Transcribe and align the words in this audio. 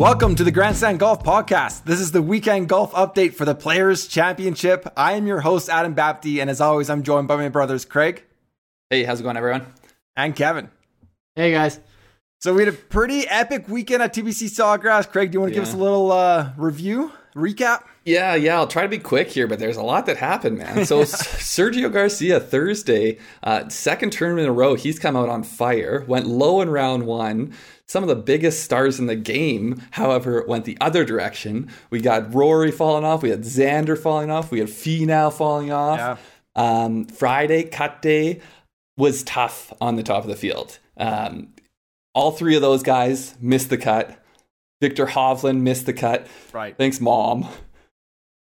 Welcome 0.00 0.34
to 0.36 0.44
the 0.44 0.50
Grandstand 0.50 0.98
Golf 0.98 1.22
Podcast. 1.22 1.84
This 1.84 2.00
is 2.00 2.10
the 2.10 2.22
weekend 2.22 2.70
golf 2.70 2.90
update 2.94 3.34
for 3.34 3.44
the 3.44 3.54
Players 3.54 4.06
Championship. 4.06 4.90
I 4.96 5.12
am 5.12 5.26
your 5.26 5.40
host, 5.40 5.68
Adam 5.68 5.94
Bapty, 5.94 6.40
and 6.40 6.48
as 6.48 6.58
always, 6.58 6.88
I'm 6.88 7.02
joined 7.02 7.28
by 7.28 7.36
my 7.36 7.50
brothers, 7.50 7.84
Craig 7.84 8.24
Hey, 8.88 9.04
how's 9.04 9.20
it 9.20 9.24
going, 9.24 9.36
everyone? 9.36 9.66
and 10.16 10.34
Kevin. 10.34 10.70
Hey 11.36 11.52
guys. 11.52 11.80
So 12.40 12.54
we 12.54 12.64
had 12.64 12.72
a 12.72 12.76
pretty 12.76 13.28
epic 13.28 13.68
weekend 13.68 14.02
at 14.02 14.14
TPC 14.14 14.48
Sawgrass. 14.48 15.06
Craig, 15.06 15.32
do 15.32 15.36
you 15.36 15.40
want 15.40 15.52
to 15.52 15.54
give 15.54 15.64
us 15.68 15.74
a 15.74 15.76
little 15.76 16.10
uh, 16.10 16.52
review, 16.56 17.12
recap? 17.34 17.82
Yeah, 18.06 18.34
yeah, 18.34 18.56
I'll 18.56 18.66
try 18.66 18.82
to 18.84 18.88
be 18.88 18.98
quick 18.98 19.28
here, 19.28 19.46
but 19.46 19.58
there's 19.58 19.76
a 19.76 19.82
lot 19.82 20.06
that 20.06 20.16
happened, 20.16 20.56
man. 20.56 20.86
So 20.86 21.02
Sergio 21.02 21.92
Garcia 21.92 22.40
Thursday, 22.40 23.18
uh, 23.42 23.68
second 23.68 24.12
tournament 24.12 24.46
in 24.46 24.50
a 24.50 24.54
row, 24.54 24.76
he's 24.76 24.98
come 24.98 25.14
out 25.14 25.28
on 25.28 25.42
fire. 25.42 26.06
Went 26.08 26.26
low 26.26 26.62
in 26.62 26.70
round 26.70 27.04
one. 27.04 27.52
Some 27.90 28.04
of 28.04 28.08
the 28.08 28.14
biggest 28.14 28.62
stars 28.62 29.00
in 29.00 29.06
the 29.06 29.16
game, 29.16 29.82
however, 29.90 30.44
went 30.46 30.64
the 30.64 30.78
other 30.80 31.04
direction. 31.04 31.68
We 31.90 32.00
got 32.00 32.32
Rory 32.32 32.70
falling 32.70 33.04
off. 33.04 33.20
We 33.20 33.30
had 33.30 33.40
Xander 33.40 33.98
falling 33.98 34.30
off. 34.30 34.52
We 34.52 34.60
had 34.60 34.68
Finau 34.68 35.32
falling 35.32 35.72
off. 35.72 35.98
Yeah. 35.98 36.16
Um, 36.54 37.06
Friday 37.06 37.64
cut 37.64 38.00
day 38.00 38.42
was 38.96 39.24
tough 39.24 39.72
on 39.80 39.96
the 39.96 40.04
top 40.04 40.22
of 40.22 40.30
the 40.30 40.36
field. 40.36 40.78
Um, 40.96 41.52
all 42.14 42.30
three 42.30 42.54
of 42.54 42.62
those 42.62 42.84
guys 42.84 43.34
missed 43.40 43.70
the 43.70 43.76
cut. 43.76 44.24
Viktor 44.80 45.06
Hovland 45.06 45.62
missed 45.62 45.86
the 45.86 45.92
cut. 45.92 46.28
Right. 46.52 46.76
Thanks, 46.76 47.00
mom. 47.00 47.48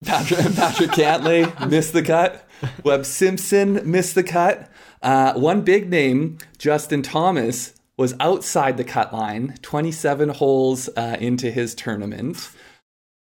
Patrick, 0.03 0.39
Patrick 0.57 0.91
Cantlay 0.91 1.69
missed 1.69 1.93
the 1.93 2.03
cut. 2.03 2.45
Webb 2.83 3.05
Simpson 3.05 3.79
missed 3.89 4.13
the 4.13 4.23
cut. 4.23 4.69
Uh, 5.01 5.35
one 5.35 5.61
big 5.61 5.89
name, 5.89 6.37
Justin 6.57 7.01
Thomas, 7.01 7.76
was 7.97 8.13
outside 8.19 8.77
the 8.77 8.83
cut 8.83 9.11
line, 9.11 9.55
27 9.61 10.29
holes 10.29 10.87
uh, 10.95 11.17
into 11.19 11.49
his 11.51 11.73
tournament. 11.73 12.51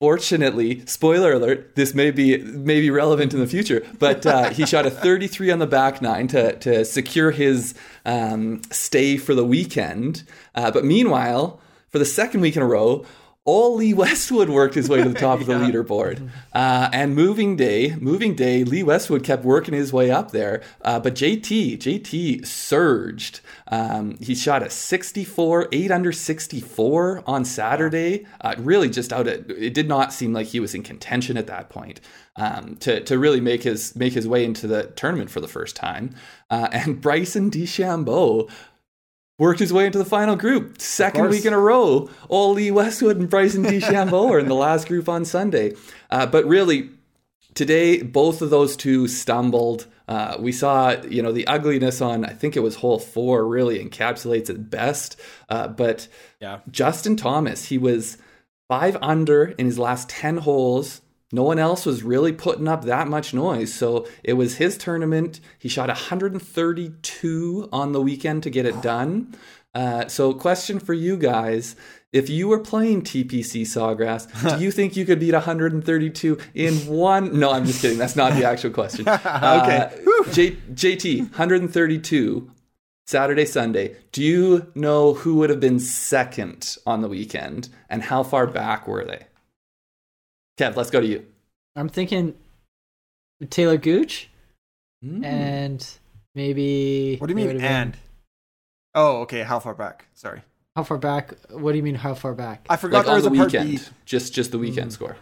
Fortunately, 0.00 0.84
spoiler 0.86 1.34
alert, 1.34 1.76
this 1.76 1.94
may 1.94 2.10
be 2.10 2.38
may 2.38 2.80
be 2.80 2.90
relevant 2.90 3.32
in 3.32 3.38
the 3.38 3.46
future, 3.46 3.86
but 4.00 4.26
uh, 4.26 4.50
he 4.50 4.66
shot 4.66 4.86
a 4.86 4.90
33 4.90 5.52
on 5.52 5.60
the 5.60 5.66
back 5.66 6.02
nine 6.02 6.26
to, 6.28 6.56
to 6.58 6.84
secure 6.84 7.30
his 7.30 7.74
um, 8.04 8.62
stay 8.72 9.16
for 9.16 9.34
the 9.34 9.44
weekend. 9.44 10.24
Uh, 10.56 10.72
but 10.72 10.84
meanwhile, 10.84 11.60
for 11.88 12.00
the 12.00 12.04
second 12.04 12.40
week 12.40 12.56
in 12.56 12.62
a 12.62 12.66
row, 12.66 13.06
all 13.44 13.76
Lee 13.76 13.94
Westwood 14.02 14.48
worked 14.48 14.74
his 14.74 14.88
way 14.88 15.02
to 15.02 15.08
the 15.08 15.18
top 15.18 15.40
of 15.40 15.46
the 15.46 15.52
leaderboard. 15.54 16.30
Uh, 16.52 16.88
and 16.92 17.14
moving 17.14 17.56
day, 17.56 17.94
moving 18.00 18.34
day, 18.34 18.64
Lee 18.64 18.82
Westwood 18.82 19.24
kept 19.24 19.44
working 19.44 19.74
his 19.74 19.92
way 19.92 20.10
up 20.10 20.30
there. 20.30 20.62
Uh, 20.82 21.00
but 21.00 21.14
JT, 21.14 21.78
JT 21.78 22.46
surged. 22.46 23.40
Um, 23.68 24.16
he 24.20 24.34
shot 24.34 24.62
a 24.62 24.70
64, 24.70 25.68
8 25.72 25.90
under 25.90 26.12
64 26.12 27.22
on 27.26 27.44
Saturday. 27.44 28.26
Uh, 28.40 28.54
really 28.58 28.88
just 28.88 29.12
out 29.12 29.26
of, 29.28 29.50
it 29.50 29.74
did 29.74 29.88
not 29.88 30.12
seem 30.12 30.32
like 30.32 30.48
he 30.48 30.60
was 30.60 30.74
in 30.74 30.82
contention 30.82 31.36
at 31.36 31.46
that 31.46 31.70
point. 31.70 32.00
Um, 32.36 32.76
to, 32.76 33.00
to 33.02 33.18
really 33.18 33.42
make 33.42 33.62
his 33.62 33.94
make 33.94 34.14
his 34.14 34.26
way 34.26 34.42
into 34.42 34.66
the 34.66 34.84
tournament 34.96 35.28
for 35.28 35.40
the 35.40 35.48
first 35.48 35.76
time, 35.76 36.14
uh, 36.48 36.68
and 36.72 36.98
Bryson 37.02 37.50
DeChambeau 37.50 38.50
worked 39.38 39.60
his 39.60 39.72
way 39.72 39.86
into 39.86 39.98
the 39.98 40.04
final 40.04 40.36
group. 40.36 40.80
Second 40.80 41.28
week 41.28 41.44
in 41.44 41.52
a 41.52 41.58
row, 41.58 42.08
all 42.28 42.52
Lee 42.52 42.70
Westwood 42.70 43.18
and 43.18 43.28
Bryson 43.28 43.64
DeChambeau 43.64 44.30
are 44.30 44.38
in 44.38 44.48
the 44.48 44.54
last 44.54 44.88
group 44.88 45.08
on 45.08 45.24
Sunday. 45.24 45.74
Uh, 46.10 46.24
but 46.24 46.46
really, 46.46 46.90
today 47.54 48.02
both 48.02 48.40
of 48.40 48.50
those 48.50 48.76
two 48.76 49.08
stumbled. 49.08 49.86
Uh, 50.12 50.36
we 50.38 50.52
saw, 50.52 50.90
you 51.08 51.22
know, 51.22 51.32
the 51.32 51.46
ugliness 51.46 52.02
on 52.02 52.22
I 52.22 52.34
think 52.34 52.54
it 52.54 52.60
was 52.60 52.76
hole 52.76 52.98
four 52.98 53.46
really 53.48 53.82
encapsulates 53.82 54.50
it 54.50 54.68
best. 54.68 55.18
Uh, 55.48 55.68
but 55.68 56.06
Yeah. 56.38 56.58
Justin 56.70 57.16
Thomas, 57.16 57.64
he 57.66 57.78
was 57.78 58.18
five 58.68 58.98
under 59.00 59.44
in 59.44 59.64
his 59.64 59.78
last 59.78 60.10
10 60.10 60.38
holes. 60.38 61.00
No 61.32 61.44
one 61.44 61.58
else 61.58 61.86
was 61.86 62.02
really 62.02 62.34
putting 62.34 62.68
up 62.68 62.84
that 62.84 63.08
much 63.08 63.32
noise. 63.32 63.72
So 63.72 64.06
it 64.22 64.34
was 64.34 64.56
his 64.56 64.76
tournament. 64.76 65.40
He 65.58 65.70
shot 65.70 65.88
132 65.88 67.68
on 67.72 67.92
the 67.92 68.02
weekend 68.02 68.42
to 68.42 68.50
get 68.50 68.66
it 68.66 68.82
done. 68.82 69.34
Uh, 69.74 70.06
so, 70.08 70.34
question 70.34 70.78
for 70.78 70.92
you 70.92 71.16
guys. 71.16 71.74
If 72.12 72.28
you 72.28 72.46
were 72.48 72.58
playing 72.58 73.02
TPC 73.02 73.62
Sawgrass, 73.62 74.28
do 74.58 74.62
you 74.64 74.70
think 74.70 74.96
you 74.96 75.06
could 75.06 75.18
beat 75.18 75.32
132 75.32 76.38
in 76.54 76.74
one? 76.86 77.38
No, 77.38 77.52
I'm 77.52 77.64
just 77.64 77.80
kidding. 77.80 77.96
That's 77.98 78.16
not 78.16 78.34
the 78.34 78.44
actual 78.44 78.70
question. 78.70 79.06
Uh, 79.08 79.90
J- 80.32 80.52
JT, 80.74 81.20
132 81.30 82.50
Saturday, 83.06 83.44
Sunday. 83.46 83.96
Do 84.12 84.22
you 84.22 84.70
know 84.74 85.14
who 85.14 85.36
would 85.36 85.50
have 85.50 85.58
been 85.60 85.80
second 85.80 86.76
on 86.86 87.00
the 87.00 87.08
weekend 87.08 87.68
and 87.88 88.02
how 88.02 88.22
far 88.22 88.46
back 88.46 88.86
were 88.86 89.04
they? 89.04 89.24
Kev, 90.58 90.76
let's 90.76 90.90
go 90.90 91.00
to 91.00 91.06
you. 91.06 91.26
I'm 91.74 91.88
thinking 91.88 92.34
Talor 93.44 93.80
Gooch 93.80 94.28
Mm. 95.04 95.24
and 95.24 95.98
maybe 96.36 97.16
What 97.16 97.26
do 97.26 97.32
you 97.32 97.36
mean, 97.36 97.46
would've 97.48 97.60
been- 97.62 97.70
and? 97.72 97.96
Oh, 98.94 99.22
okay. 99.22 99.42
How 99.42 99.58
far 99.58 99.74
back? 99.74 100.06
Sorry. 100.14 100.42
How 100.76 100.84
far 100.84 100.98
back? 100.98 101.34
What 101.50 101.72
do 101.72 101.78
you 101.78 101.82
mean 101.82 101.96
how 101.96 102.14
far 102.14 102.34
back? 102.34 102.64
I 102.70 102.76
forgot 102.76 102.98
like 102.98 103.06
there 103.06 103.14
on 103.14 103.18
was 103.18 103.24
the 103.24 103.32
a 103.32 103.36
part 103.36 103.52
weekend, 103.52 103.70
B. 103.70 103.80
just 104.04 104.32
just 104.32 104.52
the 104.52 104.58
weekend 104.58 104.90
Mm. 104.90 104.94
score. 104.94 105.16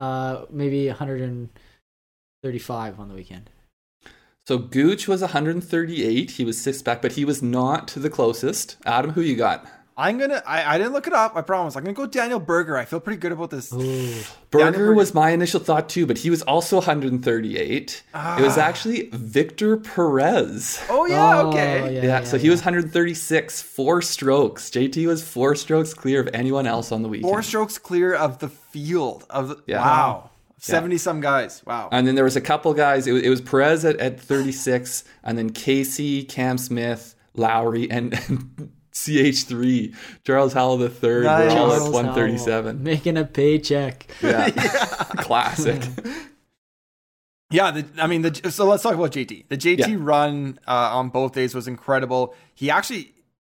Uh 0.00 0.44
maybe 0.50 0.88
135 0.88 3.00
on 3.00 3.08
the 3.08 3.14
weekend. 3.14 3.50
So 4.46 4.58
Gooch 4.58 5.06
was 5.08 5.20
138. 5.20 6.30
He 6.32 6.44
was 6.44 6.60
six 6.60 6.80
back, 6.82 7.02
but 7.02 7.12
he 7.12 7.24
was 7.24 7.42
not 7.42 7.88
the 7.88 8.10
closest. 8.10 8.76
Adam, 8.86 9.10
who 9.12 9.20
you 9.20 9.36
got? 9.36 9.66
I'm 10.00 10.16
gonna. 10.16 10.40
I, 10.46 10.74
I 10.76 10.78
didn't 10.78 10.92
look 10.92 11.08
it 11.08 11.12
up. 11.12 11.34
I 11.34 11.40
promise. 11.42 11.74
I'm 11.74 11.82
gonna 11.82 11.92
go 11.92 12.06
Daniel 12.06 12.38
Berger. 12.38 12.76
I 12.76 12.84
feel 12.84 13.00
pretty 13.00 13.18
good 13.18 13.32
about 13.32 13.50
this. 13.50 13.72
Ooh. 13.72 14.14
Berger 14.52 14.70
Berger- 14.70 14.94
was 14.94 15.12
my 15.12 15.30
initial 15.30 15.58
thought 15.58 15.88
too, 15.88 16.06
but 16.06 16.18
he 16.18 16.30
was 16.30 16.40
also 16.42 16.76
138. 16.76 18.02
It 18.14 18.42
was 18.42 18.56
Ah. 18.56 18.60
actually 18.60 19.08
Victor 19.12 19.76
Perez. 19.76 20.80
Oh 20.88 21.04
yeah. 21.06 21.40
Oh, 21.40 21.48
okay. 21.48 21.96
yeah, 21.96 22.02
Yeah, 22.02 22.24
so 22.24 22.38
he 22.38 22.48
was 22.48 22.60
136, 22.60 23.60
four 23.60 24.00
strokes. 24.00 24.70
JT 24.70 25.06
was 25.08 25.26
four 25.28 25.54
strokes 25.56 25.92
clear 25.94 26.20
of 26.20 26.28
anyone 26.32 26.66
else 26.68 26.92
on 26.92 27.02
the 27.02 27.08
weekend. 27.08 27.30
Four 27.30 27.42
strokes 27.42 27.76
clear 27.76 28.14
of 28.14 28.38
the 28.38 28.48
field. 28.48 29.24
Of 29.30 29.48
the, 29.48 29.62
Yeah. 29.66 29.80
wow. 29.80 30.30
Seventy 30.60 30.98
some 30.98 31.20
guys. 31.20 31.62
Wow. 31.66 31.88
And 31.92 32.06
then 32.06 32.14
there 32.16 32.24
was 32.24 32.34
a 32.36 32.40
couple 32.40 32.72
guys. 32.74 33.06
It 33.06 33.12
was, 33.12 33.22
it 33.22 33.28
was 33.30 33.40
Perez 33.40 33.84
at, 33.84 33.96
at 33.98 34.20
36, 34.20 35.04
and 35.22 35.36
then 35.38 35.50
Casey, 35.50 36.24
Cam 36.24 36.58
Smith, 36.58 37.14
Lowry, 37.34 37.88
and, 37.90 38.12
and 38.28 38.70
CH3, 39.06 39.94
Charles 40.24 40.52
Howell 40.52 40.78
the 40.78 40.88
third. 40.88 41.24
Were 41.24 41.30
all 41.30 41.38
Nice. 41.38 41.50
at 41.52 41.54
Charles 41.56 41.78
Howell, 41.78 41.92
137. 41.92 42.82
Making 42.82 43.16
a 43.16 43.24
paycheck. 43.24 44.06
Yeah, 44.22 44.50
classic. 45.18 45.82
Yeah, 47.50 47.70
the, 47.70 47.86
I 48.02 48.06
mean, 48.06 48.20
the, 48.20 48.50
so 48.50 48.66
let's 48.66 48.82
talk 48.82 48.92
about 48.94 49.10
JT. 49.12 49.48
The 49.48 49.56
JT 49.56 49.78
Yeah. 49.88 49.96
run 49.98 50.58
uh, 50.68 50.90
on 50.92 51.08
both 51.08 51.32
days 51.32 51.54
was 51.54 51.66
incredible. 51.66 52.34
He 52.54 52.70
actually, 52.70 53.14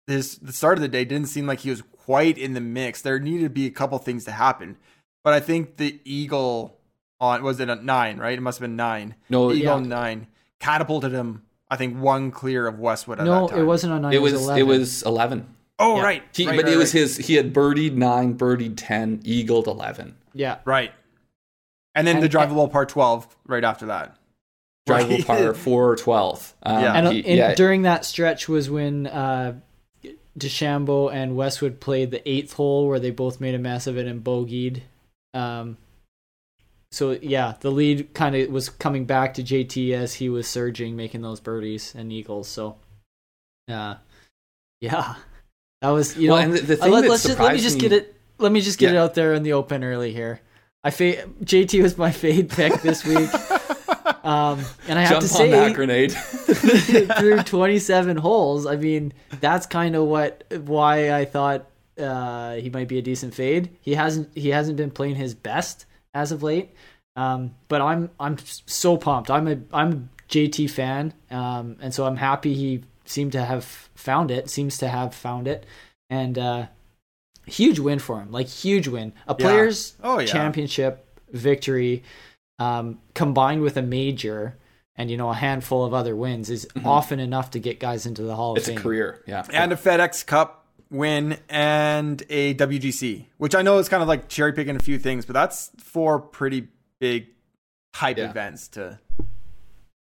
this 0.06 0.36
the 0.36 0.52
start 0.52 0.78
of 0.78 0.82
the 0.82 0.86
day 0.88 1.04
didn't 1.04 1.26
seem 1.26 1.44
like 1.48 1.58
he 1.60 1.70
was 1.70 1.82
quite 1.82 2.38
in 2.38 2.54
the 2.54 2.60
mix. 2.60 3.02
There 3.02 3.18
needed 3.18 3.42
to 3.42 3.50
be 3.50 3.66
a 3.66 3.70
couple 3.70 3.98
things 3.98 4.24
to 4.26 4.30
happen, 4.30 4.76
but 5.24 5.32
I 5.32 5.40
think 5.40 5.76
the 5.78 6.00
eagle 6.04 6.78
on 7.20 7.42
was 7.42 7.58
it 7.58 7.68
a 7.68 7.74
nine, 7.74 8.18
right? 8.18 8.38
It 8.38 8.42
must 8.42 8.58
have 8.60 8.62
been 8.68 8.76
nine. 8.76 9.16
No, 9.28 9.48
the 9.48 9.56
eagle 9.56 9.80
yeah. 9.80 9.86
nine 9.88 10.26
catapulted 10.60 11.10
him. 11.10 11.42
I 11.70 11.76
think 11.76 11.98
one 11.98 12.30
clear 12.32 12.66
of 12.66 12.78
Westwood 12.80 13.20
at 13.20 13.26
No, 13.26 13.46
that 13.46 13.50
time. 13.54 13.60
it 13.60 13.64
wasn't 13.64 13.92
on 13.92 14.02
9. 14.02 14.12
it 14.12 14.20
was 14.22 14.32
11. 14.34 14.58
it 14.60 14.66
was 14.66 15.02
11. 15.04 15.46
Oh 15.78 15.96
Yeah. 15.96 16.02
right, 16.02 16.22
He, 16.34 16.46
right, 16.46 16.56
but 16.56 16.64
right, 16.66 16.74
it 16.74 16.76
was 16.76 16.92
right. 16.94 17.00
his. 17.00 17.16
He 17.16 17.34
had 17.34 17.52
birdied 17.54 17.94
nine, 17.94 18.36
birdied 18.36 18.74
10, 18.76 19.20
eagled 19.24 19.66
11. 19.66 20.16
Yeah. 20.34 20.58
right. 20.64 20.92
And 21.94 22.06
then 22.06 22.16
And- 22.16 22.24
the 22.24 22.28
drivable 22.28 22.70
par 22.70 22.86
twelve 22.86 23.26
right 23.46 23.64
after 23.64 23.86
that. 23.86 24.16
Drivable 24.88 25.10
Right. 25.10 25.26
par 25.26 25.54
four 25.54 25.90
or 25.90 25.96
12. 25.96 26.54
Um, 26.62 26.82
Yeah. 26.82 26.92
And, 26.94 27.08
he- 27.08 27.24
and 27.26 27.36
yeah, 27.38 27.54
during 27.54 27.82
that 27.82 28.04
stretch 28.04 28.48
was 28.48 28.68
when 28.70 29.06
uh 29.06 29.54
DeChambeau 30.38 31.12
and 31.12 31.36
Westwood 31.36 31.80
played 31.80 32.10
the 32.10 32.26
eighth 32.28 32.52
hole 32.54 32.86
where 32.88 33.00
they 33.00 33.10
both 33.10 33.40
made 33.40 33.54
a 33.54 33.58
mess 33.58 33.86
of 33.86 33.96
it 33.98 34.06
and 34.06 34.22
bogeyed. 34.22 34.82
Um, 35.34 35.76
so 36.92 37.12
yeah, 37.22 37.54
the 37.60 37.70
lead 37.70 38.14
kind 38.14 38.34
of 38.34 38.48
was 38.50 38.68
coming 38.68 39.04
back 39.04 39.34
to 39.34 39.42
JT 39.42 39.92
as 39.92 40.14
he 40.14 40.28
was 40.28 40.48
surging, 40.48 40.96
making 40.96 41.22
those 41.22 41.40
birdies 41.40 41.94
and 41.94 42.12
eagles. 42.12 42.48
So, 42.48 42.76
uh, 43.68 43.96
yeah, 44.80 45.14
that 45.82 45.90
was 45.90 46.16
you 46.16 46.30
well, 46.30 46.38
know. 46.38 46.44
and 46.44 46.52
the, 46.54 46.60
the 46.62 46.74
uh, 46.74 46.84
thing 46.84 46.92
let, 46.92 47.10
us 47.10 47.22
just, 47.22 47.38
let 47.38 47.54
me 47.54 47.60
just 47.60 47.78
get 47.78 47.92
it. 47.92 48.16
Let 48.38 48.50
me 48.50 48.60
just 48.60 48.78
get 48.78 48.94
it 48.94 48.96
out 48.96 49.14
there 49.14 49.34
in 49.34 49.42
the 49.42 49.52
open 49.52 49.84
early 49.84 50.12
here. 50.12 50.40
I 50.82 50.90
fa- 50.90 51.28
JT 51.44 51.82
was 51.82 51.96
my 51.98 52.10
fade 52.10 52.48
pick 52.48 52.80
this 52.80 53.04
week, 53.04 53.28
um, 54.24 54.64
and 54.88 54.98
I 54.98 55.02
have 55.02 55.20
Jump 55.20 55.26
to 55.26 55.32
on 55.32 55.38
say 55.38 55.50
that 55.50 55.74
grenade. 55.74 56.12
through 57.18 57.42
27 57.44 58.16
holes. 58.16 58.66
I 58.66 58.76
mean, 58.76 59.12
that's 59.40 59.66
kind 59.66 59.94
of 59.94 60.06
what 60.06 60.42
why 60.64 61.12
I 61.12 61.24
thought 61.24 61.66
uh, 61.98 62.54
he 62.54 62.70
might 62.70 62.88
be 62.88 62.98
a 62.98 63.02
decent 63.02 63.34
fade. 63.34 63.76
He 63.80 63.94
hasn't 63.94 64.36
he 64.36 64.48
hasn't 64.48 64.76
been 64.76 64.90
playing 64.90 65.16
his 65.16 65.34
best 65.34 65.86
as 66.14 66.32
of 66.32 66.42
late. 66.42 66.70
Um, 67.16 67.54
but 67.68 67.80
I'm 67.80 68.10
I'm 68.20 68.36
so 68.66 68.96
pumped. 68.96 69.30
I'm 69.30 69.48
a 69.48 69.58
I'm 69.72 69.92
a 69.92 70.32
JT 70.32 70.70
fan, 70.70 71.12
um, 71.30 71.76
and 71.80 71.92
so 71.92 72.06
I'm 72.06 72.16
happy 72.16 72.54
he 72.54 72.82
seemed 73.04 73.32
to 73.32 73.44
have 73.44 73.64
found 73.94 74.30
it. 74.30 74.48
Seems 74.48 74.78
to 74.78 74.88
have 74.88 75.14
found 75.14 75.48
it, 75.48 75.66
and 76.08 76.38
uh, 76.38 76.66
huge 77.46 77.78
win 77.78 77.98
for 77.98 78.20
him. 78.20 78.30
Like 78.30 78.46
huge 78.48 78.86
win, 78.88 79.12
a 79.26 79.34
players' 79.34 79.96
Oh, 80.02 80.18
yeah. 80.20 80.26
championship 80.26 81.04
victory, 81.32 82.04
um, 82.58 82.98
combined 83.14 83.62
with 83.62 83.76
a 83.76 83.82
major 83.82 84.56
and 84.96 85.10
you 85.10 85.16
know 85.16 85.30
a 85.30 85.34
handful 85.34 85.84
of 85.84 85.92
other 85.94 86.14
wins 86.14 86.50
is 86.50 86.68
often 86.84 87.18
enough 87.20 87.50
to 87.52 87.58
get 87.58 87.80
guys 87.80 88.06
into 88.06 88.22
the 88.22 88.36
Hall 88.36 88.52
of 88.52 88.58
It's 88.58 88.68
a 88.68 88.72
Fame. 88.72 88.80
career. 88.80 89.22
Yeah. 89.26 89.44
and 89.52 89.72
a 89.72 89.76
FedEx 89.76 90.24
Cup 90.26 90.59
win 90.90 91.38
and 91.48 92.22
a 92.28 92.54
WGC, 92.54 93.26
which 93.38 93.54
I 93.54 93.62
know 93.62 93.78
is 93.78 93.88
kind 93.88 94.02
of 94.02 94.08
like 94.08 94.28
cherry 94.28 94.52
picking 94.52 94.76
a 94.76 94.80
few 94.80 94.98
things, 94.98 95.24
but 95.24 95.34
that's 95.34 95.70
four 95.78 96.18
pretty 96.18 96.68
big 96.98 97.28
hype 97.94 98.18
Yeah. 98.18 98.30
events 98.30 98.68
to. 98.68 98.98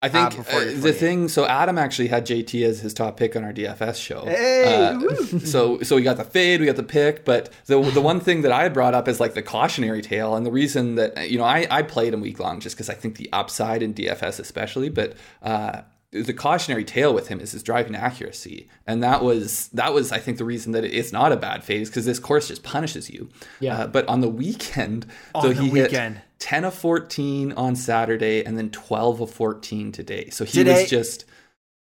I 0.02 0.08
think 0.08 0.40
uh, 0.40 0.80
the 0.82 0.94
thing. 0.94 1.28
So 1.28 1.46
Adam 1.46 1.78
actually 1.78 2.08
had 2.08 2.26
JT 2.26 2.64
as 2.66 2.80
his 2.80 2.94
top 2.94 3.18
pick 3.18 3.36
on 3.36 3.44
our 3.44 3.52
DFS 3.52 4.02
show. 4.02 4.24
Hey, 4.26 4.86
Uh, 4.96 5.40
so 5.40 5.82
so 5.82 5.98
we 5.98 6.04
got 6.04 6.16
the 6.16 6.24
fade, 6.24 6.62
we 6.62 6.68
got 6.68 6.78
the 6.78 6.84
pick, 6.84 7.26
but 7.26 7.50
the 7.66 7.82
the 7.82 8.00
one 8.00 8.22
thing 8.22 8.44
that 8.44 8.52
I 8.54 8.64
had 8.64 8.74
brought 8.74 8.94
up 8.94 9.10
is 9.10 9.20
like 9.20 9.34
the 9.34 9.42
cautionary 9.42 10.02
tale, 10.02 10.36
and 10.36 10.46
the 10.46 10.52
reason 10.52 10.96
that 10.96 11.30
you 11.30 11.38
know 11.38 11.44
I 11.44 11.68
I 11.70 11.82
played 11.82 12.14
him 12.14 12.22
week 12.22 12.40
long 12.40 12.62
just 12.62 12.78
because 12.78 12.90
I 12.90 12.94
think 12.94 13.18
the 13.18 13.28
upside 13.34 13.84
in 13.84 13.94
DFS 13.94 14.40
especially, 14.40 14.88
but. 14.88 15.16
uh 15.44 15.82
the 16.12 16.34
cautionary 16.34 16.84
tale 16.84 17.14
with 17.14 17.28
him 17.28 17.40
is 17.40 17.52
his 17.52 17.62
driving 17.62 17.96
accuracy, 17.96 18.68
and 18.88 19.04
that 19.04 19.24
was 19.24 19.68
that 19.70 19.94
was 19.94 20.12
I 20.12 20.18
think 20.20 20.38
the 20.40 20.46
reason 20.46 20.72
that 20.72 20.84
it's 20.84 21.12
not 21.12 21.32
a 21.32 21.38
bad 21.38 21.64
phase 21.64 21.90
because 21.90 22.06
this 22.06 22.18
course 22.20 22.48
just 22.48 22.64
punishes 22.64 23.10
you. 23.10 23.30
Yeah. 23.60 23.82
Uh, 23.82 23.88
but 23.88 24.08
on 24.08 24.22
the 24.22 24.30
weekend, 24.30 25.06
so 25.36 25.50
On 25.50 25.54
the 25.56 25.62
he 25.62 25.70
weekend. 25.70 26.16
hit 26.16 26.24
ten 26.40 26.66
of 26.66 26.74
fourteen 26.74 27.52
on 27.54 27.76
Saturday, 27.76 28.44
and 28.44 28.58
then 28.58 28.70
twelve 28.72 29.22
of 29.22 29.30
fourteen 29.30 29.92
today. 29.92 30.30
So 30.32 30.46
he 30.46 30.52
Today- 30.52 30.82
was 30.82 30.90
just 30.90 31.26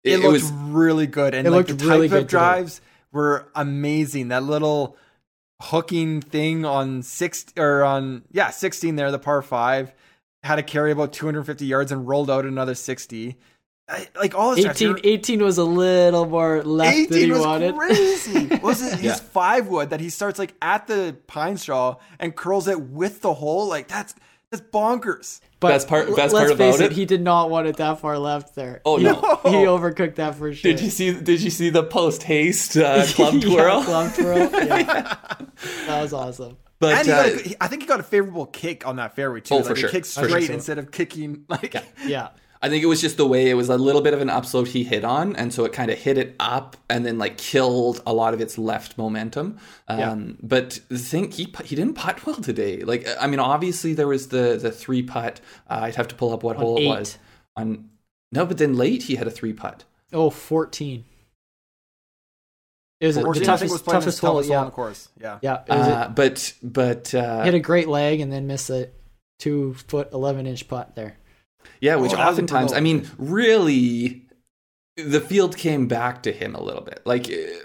It, 0.04 0.14
it, 0.14 0.18
looked 0.20 0.34
was 0.34 0.52
really 0.52 1.08
good, 1.08 1.34
and 1.34 1.48
It 1.48 1.52
like 1.52 1.68
looked 1.70 1.80
the 1.80 1.86
really 1.88 2.08
type 2.08 2.12
good 2.12 2.22
of 2.24 2.28
today. 2.28 2.38
drives 2.38 2.82
were 3.12 3.48
amazing. 3.56 4.28
That 4.28 4.44
little 4.44 4.98
hooking 5.62 6.22
thing 6.22 6.66
on 6.66 7.04
six 7.04 7.46
or 7.58 7.84
on 7.84 8.24
yeah 8.32 8.50
sixteen 8.52 8.96
there, 8.98 9.12
the 9.12 9.20
par 9.20 9.42
five 9.42 9.94
had 10.44 10.56
to 10.58 10.64
carry 10.64 10.92
about 10.92 11.12
two 11.14 11.26
hundred 11.26 11.44
fifty 11.46 11.66
yards 11.66 11.92
and 11.92 12.08
rolled 12.08 12.30
out 12.30 12.46
another 12.46 12.76
sixty. 12.76 13.38
I, 13.92 14.08
like 14.18 14.34
all 14.36 14.56
his 14.56 14.66
18, 14.66 14.88
they 14.88 14.94
were- 14.94 15.00
18 15.04 15.44
was 15.44 15.58
a 15.58 15.64
little 15.66 16.26
more 16.26 16.64
left 16.64 17.10
than 17.10 17.18
he 17.20 17.32
was 17.32 17.42
wanted. 17.42 17.76
crazy. 17.76 18.48
was 18.64 18.82
it 18.82 18.94
his 19.00 19.04
Yeah. 19.04 19.16
five 19.16 19.68
wood 19.68 19.90
that 19.90 20.00
he 20.00 20.10
starts 20.10 20.40
like 20.40 20.54
at 20.62 20.88
the 20.88 21.16
pine 21.28 21.58
straw 21.58 21.98
and 22.20 22.36
curls 22.36 22.68
it 22.68 22.80
with 22.80 23.22
the 23.22 23.34
hole? 23.34 23.68
Like 23.68 23.88
that's 23.90 24.16
that's 24.50 24.64
bonkers. 24.72 25.40
But 25.60 25.70
Best 25.70 25.88
part- 25.88 26.08
l- 26.10 26.16
best 26.16 26.34
let's 26.34 26.48
part 26.50 26.58
face 26.58 26.76
about 26.76 26.86
it, 26.86 26.92
it- 26.94 26.98
he 26.98 27.06
did 27.06 27.22
not 27.22 27.50
want 27.50 27.68
it 27.68 27.78
that 27.78 28.00
far 28.00 28.18
left 28.18 28.56
there. 28.56 28.82
Oh, 28.86 28.98
he, 28.98 29.04
no. 29.04 29.14
he 29.44 29.66
overcooked 29.66 30.16
that 30.16 30.36
for 30.36 30.54
sure. 30.54 30.72
Did 30.72 30.82
you 30.82 30.90
see? 30.90 31.14
Did 31.14 31.42
you 31.42 31.50
see 31.52 31.70
the 31.70 31.84
post 31.84 32.24
haste 32.24 32.76
uh, 32.78 33.06
club 33.08 33.34
Yeah, 33.44 33.50
twirl? 33.50 33.84
club 33.84 34.14
twirl. 34.16 34.38
Yeah. 34.52 35.16
that 35.88 36.02
was 36.02 36.14
awesome. 36.14 36.58
But 36.80 36.96
and 36.98 37.06
he 37.06 37.12
uh, 37.14 37.24
got 37.24 37.46
a, 37.46 37.64
I 37.64 37.68
think 37.68 37.84
he 37.84 37.88
got 37.88 38.00
a 38.00 38.04
favorable 38.04 38.48
kick 38.48 38.88
on 38.88 38.96
that 38.96 39.16
fairway 39.16 39.42
too. 39.42 39.54
Oh, 39.54 39.58
like 39.58 39.68
for 39.68 39.76
he 39.76 39.82
sure. 39.82 39.90
kicked 39.92 40.08
For 40.08 40.28
straight 40.28 40.46
sure. 40.46 40.56
instead 40.56 40.80
of 40.80 40.90
kicking 40.92 41.46
like 41.48 41.76
Yeah. 42.06 42.30
I 42.64 42.70
think 42.70 42.84
it 42.84 42.88
was 42.88 43.02
just 43.02 43.18
the 43.18 43.26
way 43.26 43.50
it 43.50 43.56
was 43.56 43.70
a 43.70 43.78
little 43.78 44.02
bit 44.02 44.14
of 44.14 44.22
an 44.22 44.30
upslope 44.30 44.68
he 44.68 44.84
hit 44.84 45.04
on, 45.04 45.36
and 45.36 45.52
so 45.52 45.66
it 45.66 45.74
kind 45.74 45.90
of 45.90 45.98
hit 45.98 46.18
it 46.20 46.36
up 46.40 46.78
and 46.90 47.04
then 47.06 47.18
like 47.18 47.38
killed 47.38 48.04
a 48.06 48.14
lot 48.14 48.36
of 48.36 48.42
its 48.42 48.58
left 48.58 48.98
momentum. 49.00 49.58
Um, 49.88 50.38
But 50.44 50.80
the 50.90 51.00
thing 51.00 51.32
he 51.32 51.52
he 51.66 51.76
didn't 51.76 51.96
putt 51.96 52.24
well 52.26 52.36
today. 52.36 52.84
Like 52.84 53.08
I 53.20 53.26
mean, 53.28 53.40
obviously 53.40 53.94
there 53.96 54.08
was 54.08 54.28
the 54.28 54.58
the 54.62 54.72
three 54.72 55.02
putt. 55.02 55.42
Uh, 55.70 55.80
I'd 55.82 55.96
have 55.96 56.08
to 56.10 56.16
pull 56.16 56.34
up 56.34 56.44
what 56.44 56.58
hole 56.58 56.78
eight. 56.78 56.86
it 56.86 56.88
was 57.00 57.18
on. 57.56 57.90
No, 58.32 58.46
but 58.46 58.60
then 58.60 58.78
late 58.78 59.04
he 59.04 59.16
had 59.16 59.26
a 59.28 59.32
three 59.32 59.54
putt. 59.54 59.84
Oh, 60.14 60.30
14. 60.30 61.04
It 63.00 63.08
was 63.08 63.16
the 63.16 63.22
14, 63.24 63.42
I 63.42 63.46
toughest, 63.46 63.72
was 63.72 63.82
playing 63.82 64.02
toughest 64.02 64.20
hole. 64.20 64.34
toughest 64.36 64.50
hole 64.50 64.58
on 64.58 64.64
Yeah. 64.64 64.70
the 64.70 64.72
course. 64.76 65.10
Yeah. 65.20 65.40
Yeah. 65.42 65.64
It 65.68 65.70
was 65.70 65.88
a- 65.88 65.92
Uh, 65.96 66.10
but 66.10 66.54
but 66.62 67.16
uh, 67.16 67.40
he 67.42 67.46
had 67.48 67.56
a 67.56 67.60
great 67.60 67.88
leg 67.88 68.20
and 68.20 68.32
then 68.32 68.46
missed 68.46 68.70
a 68.70 68.90
two 69.40 69.74
foot, 69.88 70.10
11 70.14 70.46
inch 70.46 70.68
putt 70.68 70.96
there. 70.96 71.18
Yeah, 71.80 71.96
which 71.96 72.14
Oh, 72.14 72.18
oftentimes. 72.18 72.74
I 72.74 72.80
mean, 72.80 73.10
really, 73.18 74.24
the 74.98 75.22
field 75.22 75.58
came 75.58 75.88
back 75.88 76.24
to 76.24 76.32
him 76.32 76.56
a 76.56 76.62
little 76.62 76.82
bit. 76.84 77.02
Like, 77.06 77.30
eh, 77.30 77.60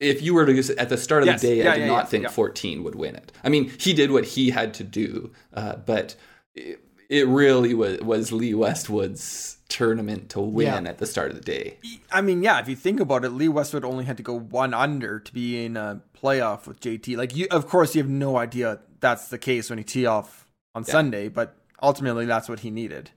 if 0.00 0.22
you 0.22 0.34
were 0.34 0.46
to 0.46 0.76
at 0.78 0.88
the 0.88 0.96
start 0.98 1.22
of 1.22 1.26
Yes. 1.28 1.40
the 1.42 1.46
day, 1.48 1.58
Yeah, 1.64 1.70
I 1.70 1.74
did 1.74 1.80
yeah, 1.82 1.86
not 1.86 1.96
yeah, 1.98 2.04
think 2.06 2.22
yeah. 2.24 2.30
14 2.30 2.82
would 2.84 2.94
win 2.94 3.14
it. 3.16 3.32
I 3.44 3.48
mean, 3.48 3.70
he 3.78 3.92
did 3.92 4.10
what 4.10 4.24
he 4.24 4.50
had 4.50 4.74
to 4.74 4.84
do, 4.84 5.32
uh, 5.54 5.76
but 5.76 6.16
it, 6.54 6.80
it 7.08 7.26
really 7.28 7.74
was, 7.74 8.00
was 8.00 8.32
Lee 8.32 8.54
Westwood's 8.54 9.58
tournament 9.68 10.28
to 10.30 10.40
win 10.40 10.86
at 10.86 10.98
the 10.98 11.06
start 11.06 11.30
of 11.30 11.36
the 11.36 11.42
day. 11.42 11.78
I 12.10 12.20
mean, 12.20 12.42
yeah, 12.42 12.58
if 12.60 12.68
you 12.68 12.76
think 12.76 13.00
about 13.00 13.24
it, 13.24 13.30
Lee 13.30 13.48
Westwood 13.48 13.84
only 13.84 14.04
had 14.04 14.16
to 14.18 14.22
go 14.22 14.38
one 14.38 14.74
under 14.74 15.18
to 15.18 15.32
be 15.32 15.64
in 15.64 15.76
a 15.76 16.02
playoff 16.20 16.66
with 16.66 16.80
JT. 16.80 17.16
Like 17.16 17.34
you 17.34 17.46
of 17.50 17.66
course 17.66 17.94
you 17.94 18.02
have 18.02 18.10
no 18.10 18.36
idea 18.36 18.80
that's 19.00 19.28
the 19.28 19.38
case 19.38 19.70
when 19.70 19.78
you 19.78 19.84
tee 19.84 20.04
off 20.06 20.46
on 20.74 20.84
Sunday, 20.84 21.28
but 21.28 21.56
ultimately 21.82 22.24
that's 22.24 22.48
what 22.48 22.60
he 22.60 22.70
needed. 22.70 23.10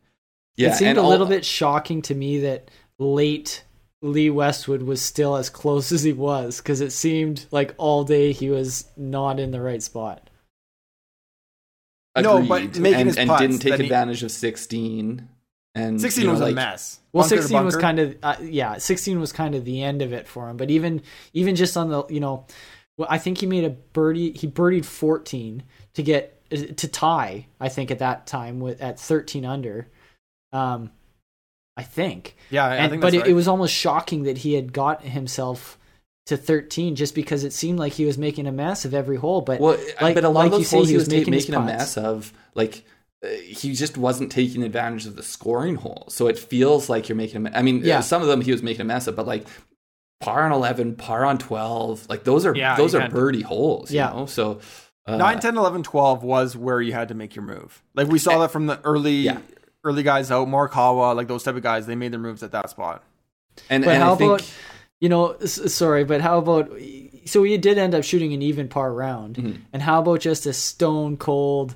Yeah, 0.58 0.70
it 0.70 0.76
seemed 0.76 0.92
and 0.92 1.00
a 1.00 1.02
all- 1.02 1.10
little 1.10 1.28
bit 1.28 1.46
shocking 1.46 2.02
to 2.04 2.16
me 2.16 2.40
that 2.40 2.72
late 2.98 3.64
Lee 4.02 4.30
Westwood 4.30 4.84
was 4.84 5.02
still 5.02 5.36
as 5.36 5.50
close 5.50 5.92
as 5.94 6.04
he 6.04 6.14
was 6.14 6.58
because 6.58 6.82
it 6.82 6.92
seemed 6.92 7.46
like 7.52 7.74
all 7.78 8.04
day 8.04 8.32
he 8.32 8.50
was 8.50 8.86
not 8.98 9.40
in 9.40 9.52
the 9.52 9.62
right 9.62 9.84
spot. 9.84 10.30
No, 12.18 12.42
but 12.42 12.78
making 12.80 13.00
and, 13.00 13.08
his 13.10 13.18
and 13.18 13.30
putts 13.30 13.42
didn't 13.42 13.60
take 13.60 13.72
that 13.72 13.80
he- 13.82 13.86
advantage 13.88 14.24
of 14.24 14.32
16. 14.32 15.30
And 15.78 16.00
16 16.00 16.22
you 16.22 16.28
know, 16.28 16.40
was 16.40 16.42
a 16.42 16.54
mess. 16.54 17.02
Well, 17.12 17.24
Bunker 17.24 17.36
to 17.36 17.42
16 17.42 17.66
was 17.66 17.76
kind 17.76 18.00
of 18.00 18.18
uh, 18.24 18.38
yeah, 18.42 18.78
16 18.78 19.20
was 19.20 19.34
kind 19.34 19.56
of 19.56 19.66
the 19.66 19.84
end 19.84 20.02
of 20.02 20.14
it 20.14 20.26
for 20.26 20.50
him. 20.50 20.56
But 20.56 20.72
even 20.72 21.02
even 21.34 21.58
just 21.58 21.76
on 21.76 21.90
the 21.90 22.06
you 22.08 22.22
know, 22.22 22.46
well, 22.98 23.10
I 23.12 23.18
think 23.18 23.40
he 23.40 23.46
made 23.46 23.66
a 23.66 23.72
birdie. 23.72 24.32
He 24.32 24.48
birdied 24.48 24.86
14 24.86 25.64
to 25.96 26.04
get 26.04 26.35
to 26.50 26.88
tie. 26.88 27.48
I 27.60 27.70
think 27.70 27.92
at 27.92 28.00
that 28.00 28.28
time 28.28 28.60
with 28.60 28.82
at 28.82 29.00
13 29.00 29.46
under. 29.46 29.88
Um, 30.54 30.92
I 31.78 31.84
think. 31.84 32.38
Yeah, 32.50 32.66
I 32.66 32.76
And- 32.76 32.90
think 32.92 33.02
but 33.02 33.08
that's 33.12 33.16
it, 33.16 33.22
right. 33.22 33.30
it 33.32 33.34
was 33.34 33.48
almost 33.48 33.74
shocking 33.74 34.24
that 34.24 34.38
he 34.40 34.54
had 34.54 34.72
got 34.72 35.02
himself 35.04 35.78
to 36.28 36.38
13 36.38 36.96
just 36.96 37.14
because 37.14 37.44
it 37.44 37.52
seemed 37.54 37.78
like 37.80 37.94
he 37.94 38.06
was 38.06 38.18
making 38.18 38.48
a 38.48 38.52
mess 38.52 38.86
of 38.86 38.94
every 38.94 39.18
hole. 39.18 39.42
But 39.42 39.60
Well, 39.60 39.78
like- 40.02 40.16
but 40.16 40.24
a 40.24 40.30
lot 40.30 40.42
like 40.42 40.48
of 40.48 40.54
you 40.54 40.58
those 40.60 40.70
say, 40.70 40.78
holes 40.78 40.88
he 40.88 40.94
he 40.94 40.98
was 40.98 41.06
was 41.08 41.14
making 41.14 41.32
making 41.32 41.56
a 41.56 41.60
mess 41.60 41.98
of. 41.98 42.32
Like 42.56 42.86
uh, 43.24 43.28
he 43.30 43.74
just 43.74 43.98
wasn't 43.98 44.32
taking 44.32 44.64
advantage 44.64 45.06
of 45.06 45.16
the 45.18 45.24
scoring 45.24 45.76
holes, 45.76 46.14
so 46.14 46.28
it 46.28 46.38
feels 46.40 46.90
like 46.90 47.10
you're 47.10 47.16
making 47.16 47.38
a. 47.38 47.40
Me- 47.42 47.52
I 47.54 47.62
mean, 47.62 47.78
Yeah. 47.80 47.86
yeah. 47.86 48.00
some 48.02 48.22
of 48.22 48.28
them 48.28 48.42
he 48.42 48.52
was 48.52 48.64
making 48.64 48.82
a 48.82 48.86
mess 48.86 49.08
of, 49.08 49.16
but 49.16 49.26
like 49.28 49.46
par 50.22 50.44
on 50.46 50.52
eleven, 50.54 50.96
par 50.96 51.26
on 51.26 51.38
twelve, 51.38 52.08
like 52.10 52.24
those 52.24 52.46
are 52.46 52.56
Yeah, 52.56 52.76
those 52.78 52.96
are 52.96 53.00
can't- 53.02 53.14
birdie 53.14 53.42
holes. 53.42 53.92
You 53.92 53.98
Yeah. 53.98 54.10
know? 54.12 54.26
so 54.26 54.60
uh, 55.08 55.18
9, 55.18 55.40
10, 55.40 55.58
11, 55.58 55.84
12 55.84 56.24
was 56.24 56.58
where 56.58 56.82
you 56.82 56.94
had 56.94 57.10
to 57.10 57.14
make 57.14 57.36
your 57.36 57.46
move. 57.46 57.84
Like 57.94 58.08
we 58.08 58.20
saw 58.20 58.40
that 58.40 58.52
from 58.52 58.66
the 58.68 58.80
early 58.84 59.14
Yeah. 59.18 59.40
early 59.84 60.04
guys 60.04 60.32
out, 60.32 60.48
Morikawa, 60.48 61.16
like 61.16 61.28
those 61.28 61.44
type 61.44 61.56
of 61.56 61.62
guys, 61.64 61.86
they 61.86 61.96
made 61.96 62.12
their 62.12 62.20
moves 62.20 62.42
at 62.44 62.52
that 62.54 62.70
spot. 62.70 63.04
and 63.70 63.86
But 63.86 63.94
and 63.96 64.04
how 64.04 64.14
I 64.14 64.18
think 64.18 64.32
about 64.32 64.54
you 65.00 65.10
know? 65.10 65.38
Sorry, 65.46 66.04
but 66.04 66.22
how 66.22 66.40
about 66.40 66.72
so 67.26 67.42
we 67.42 67.58
did 67.58 67.78
end 67.78 67.94
up 67.96 68.04
shooting 68.04 68.34
an 68.34 68.42
even 68.42 68.68
par 68.68 68.92
round, 68.94 69.36
Mhm. 69.38 69.58
and 69.74 69.82
how 69.82 70.00
about 70.00 70.20
just 70.22 70.46
a 70.46 70.54
stone 70.54 71.18
cold 71.18 71.76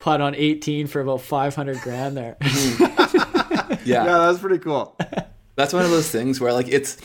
putt 0.00 0.20
on 0.20 0.34
18 0.34 0.86
for 0.86 1.00
about 1.00 1.20
500 1.22 1.80
grand 1.80 2.16
there? 2.16 2.36
yeah, 2.40 3.78
Yeah, 3.84 4.04
that 4.04 4.28
was 4.28 4.38
pretty 4.40 4.58
cool. 4.58 4.96
That's 5.56 5.72
one 5.72 5.84
of 5.84 5.90
those 5.90 6.10
things 6.10 6.40
where 6.40 6.52
like 6.52 6.68
it's 6.68 6.98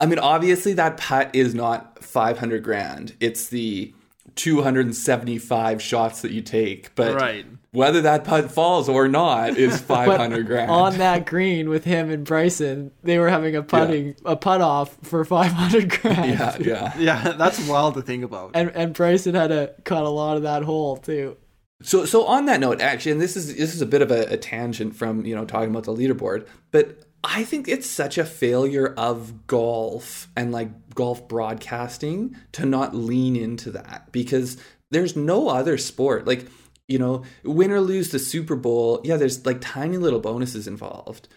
I 0.00 0.06
mean 0.06 0.18
obviously 0.18 0.72
that 0.74 0.96
putt 0.96 1.30
is 1.34 1.54
not 1.54 2.02
500 2.02 2.62
grand. 2.62 3.14
It's 3.20 3.48
the 3.48 3.92
275 4.36 5.82
shots 5.82 6.22
that 6.22 6.30
you 6.30 6.42
take, 6.42 6.94
but 6.94 7.14
right. 7.14 7.46
whether 7.72 8.02
that 8.02 8.24
putt 8.24 8.50
falls 8.50 8.88
or 8.88 9.08
not 9.08 9.56
is 9.56 9.80
500 9.80 10.46
grand. 10.46 10.70
on 10.70 10.98
that 10.98 11.26
green 11.26 11.68
with 11.68 11.84
him 11.84 12.10
and 12.10 12.24
Bryson, 12.24 12.92
they 13.02 13.18
were 13.18 13.28
having 13.28 13.56
a 13.56 13.62
putting 13.62 14.14
a 14.24 14.36
putt 14.36 14.60
off 14.60 14.96
for 15.02 15.24
500 15.24 15.88
grand. 16.02 16.38
yeah, 16.38 16.56
yeah. 16.60 16.98
Yeah, 16.98 17.32
that's 17.32 17.66
wild 17.66 17.94
to 17.94 18.02
think 18.02 18.24
about. 18.24 18.52
And 18.54 18.70
and 18.70 18.94
Bryson 18.94 19.34
had 19.34 19.48
to 19.48 19.74
cut 19.84 20.04
a 20.04 20.10
lot 20.10 20.36
of 20.36 20.42
that 20.44 20.62
hole 20.62 20.98
too. 20.98 21.36
So 21.82 22.04
so 22.04 22.26
on 22.26 22.46
that 22.46 22.60
note, 22.60 22.80
actually, 22.80 23.12
and 23.12 23.20
this 23.20 23.36
is 23.36 23.56
this 23.56 23.74
is 23.74 23.80
a 23.80 23.86
bit 23.86 24.02
of 24.02 24.10
a, 24.10 24.32
a 24.32 24.36
tangent 24.36 24.96
from 24.96 25.24
you 25.26 25.34
know 25.34 25.44
talking 25.44 25.70
about 25.70 25.84
the 25.84 25.94
leaderboard, 25.94 26.46
but 26.70 27.06
I 27.24 27.44
think 27.44 27.68
it's 27.68 27.86
such 27.86 28.18
a 28.18 28.24
failure 28.24 28.94
of 28.96 29.46
golf 29.46 30.28
and 30.36 30.52
like 30.52 30.70
golf 30.96 31.28
broadcasting 31.28 32.36
to 32.52 32.66
not 32.66 32.94
lean 32.94 33.36
into 33.36 33.70
that 33.70 34.08
because 34.10 34.56
there's 34.90 35.14
no 35.14 35.48
other 35.48 35.78
sport 35.78 36.26
like 36.26 36.46
you 36.88 36.98
know 36.98 37.22
win 37.44 37.70
or 37.70 37.80
lose 37.80 38.10
the 38.10 38.18
Super 38.18 38.56
Bowl. 38.56 39.00
Yeah, 39.04 39.16
there's 39.16 39.46
like 39.46 39.58
tiny 39.60 39.96
little 39.96 40.20
bonuses 40.20 40.66
involved. 40.66 41.28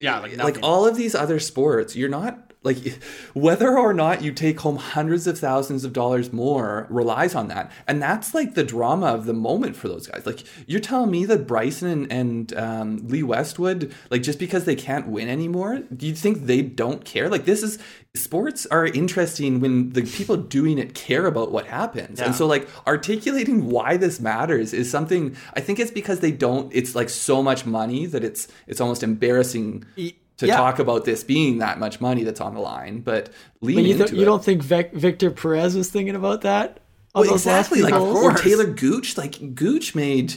Yeah, 0.00 0.20
like 0.20 0.36
like 0.36 0.58
all 0.62 0.86
of 0.86 0.96
these 0.96 1.14
other 1.14 1.40
sports, 1.40 1.94
you're 1.96 2.08
not 2.08 2.47
like 2.62 3.02
whether 3.34 3.78
or 3.78 3.94
not 3.94 4.22
you 4.22 4.32
take 4.32 4.60
home 4.60 4.76
hundreds 4.76 5.26
of 5.26 5.38
thousands 5.38 5.84
of 5.84 5.92
dollars 5.92 6.32
more 6.32 6.86
relies 6.90 7.34
on 7.34 7.48
that. 7.48 7.70
And 7.86 8.02
that's 8.02 8.34
like 8.34 8.54
the 8.54 8.64
drama 8.64 9.06
of 9.06 9.26
the 9.26 9.32
moment 9.32 9.76
for 9.76 9.88
those 9.88 10.06
guys. 10.06 10.26
Like 10.26 10.44
you're 10.66 10.80
telling 10.80 11.10
me 11.10 11.24
that 11.26 11.46
bryson 11.46 11.88
and, 11.88 12.12
and 12.12 12.56
um, 12.56 13.08
lee 13.08 13.22
westwood 13.22 13.94
like 14.10 14.22
just 14.22 14.38
because 14.38 14.64
they 14.64 14.74
can't 14.74 15.06
win 15.08 15.28
anymore 15.28 15.78
do 15.96 16.06
you 16.06 16.14
think 16.14 16.46
they 16.46 16.62
don't 16.62 17.04
care? 17.04 17.28
Like 17.28 17.44
this 17.44 17.62
is 17.62 17.78
sports 18.14 18.66
are 18.66 18.86
interesting 18.86 19.60
when 19.60 19.90
the 19.90 20.02
people 20.02 20.36
doing 20.36 20.78
it 20.78 20.94
care 20.94 21.26
about 21.26 21.52
what 21.52 21.66
happens. 21.66 22.18
Yeah. 22.18 22.26
and 22.26 22.34
so 22.34 22.46
like 22.46 22.68
articulating 22.86 23.66
why 23.70 23.96
this 23.96 24.18
matters 24.20 24.72
is 24.72 24.90
something 24.90 25.36
i 25.54 25.60
think 25.60 25.78
it's 25.78 25.90
because 25.90 26.20
they 26.20 26.32
don't 26.32 26.72
it's 26.74 26.94
like 26.94 27.08
so 27.08 27.42
much 27.42 27.64
money 27.66 28.06
that 28.06 28.24
it's 28.24 28.48
it's 28.66 28.80
almost 28.80 29.02
embarrassing 29.02 29.84
E- 29.96 30.14
to 30.38 30.46
yeah. 30.46 30.56
talk 30.56 30.78
about 30.78 31.04
this 31.04 31.22
being 31.24 31.58
that 31.58 31.78
much 31.78 32.00
money 32.00 32.24
that's 32.24 32.40
on 32.40 32.54
the 32.54 32.60
line, 32.60 33.00
but 33.00 33.30
lean 33.60 33.76
But 33.76 33.84
you, 33.84 33.92
into 33.92 34.04
th- 34.04 34.12
it. 34.12 34.18
you 34.18 34.24
don't 34.24 34.42
think 34.42 34.62
Vic- 34.62 34.92
Victor 34.92 35.30
Perez 35.30 35.76
was 35.76 35.90
thinking 35.90 36.16
about 36.16 36.40
that? 36.42 36.80
on 37.14 37.24
well, 37.26 37.34
exactly 37.34 37.78
few 37.78 37.84
like 37.84 37.94
goals? 37.94 38.16
or 38.16 38.30
course. 38.30 38.40
Talor 38.42 38.76
Gooch. 38.76 39.16
Like 39.16 39.54
Gooch 39.54 39.94
made, 39.94 40.34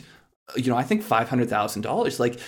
you 0.55 0.71
know, 0.71 0.77
I 0.77 0.83
think 0.83 1.03
five 1.03 1.29
hundred 1.29 1.49
thousand 1.49 1.81
dollars. 1.83 2.19
Like 2.19 2.39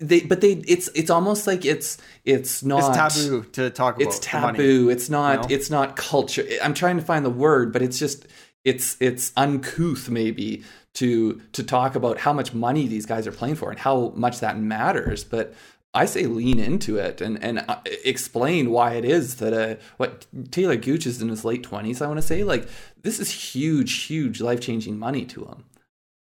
they, 0.00 0.20
but 0.20 0.40
they, 0.40 0.52
it's 0.52 0.88
it's 0.88 1.10
almost 1.10 1.46
like 1.46 1.64
it's 1.64 1.98
it's 2.24 2.62
not 2.62 2.96
It's 2.96 3.16
taboo 3.16 3.44
to 3.52 3.70
talk 3.70 3.96
about. 3.96 4.06
It's 4.08 4.18
the 4.18 4.40
money. 4.40 4.58
taboo. 4.58 4.88
It's 4.90 5.08
not. 5.08 5.42
know? 5.42 5.54
It's 5.54 5.70
not 5.70 5.96
culture. 5.96 6.44
I'm 6.62 6.74
trying 6.74 6.96
to 6.96 7.04
find 7.04 7.24
the 7.24 7.30
word, 7.30 7.72
but 7.72 7.82
it's 7.82 7.98
just 7.98 8.26
it's 8.64 8.96
it's 8.98 9.32
uncouth 9.36 10.08
maybe 10.08 10.64
to 10.94 11.40
to 11.52 11.62
talk 11.62 11.94
about 11.94 12.18
how 12.18 12.32
much 12.32 12.54
money 12.54 12.88
these 12.88 13.06
guys 13.06 13.26
are 13.26 13.32
playing 13.32 13.54
for 13.54 13.70
and 13.70 13.78
how 13.78 14.12
much 14.16 14.40
that 14.40 14.58
matters. 14.58 15.22
But 15.22 15.54
I 15.96 16.04
say 16.04 16.26
lean 16.26 16.58
into 16.58 16.98
it 16.98 17.22
and 17.22 17.42
and 17.42 17.64
uh, 17.66 17.78
explain 18.04 18.70
why 18.70 18.92
it 18.92 19.04
is 19.04 19.36
that 19.36 19.52
uh 19.54 19.82
what 19.96 20.26
Talor 20.50 20.80
Gooch 20.80 21.06
is 21.06 21.22
in 21.22 21.30
his 21.30 21.44
late 21.44 21.62
20s. 21.62 22.02
I 22.02 22.06
want 22.06 22.18
to 22.18 22.26
say 22.26 22.44
like 22.44 22.68
this 23.02 23.18
is 23.18 23.30
huge, 23.30 24.02
huge 24.04 24.42
life 24.42 24.60
changing 24.60 24.98
money 24.98 25.24
to 25.24 25.46
him. 25.46 25.64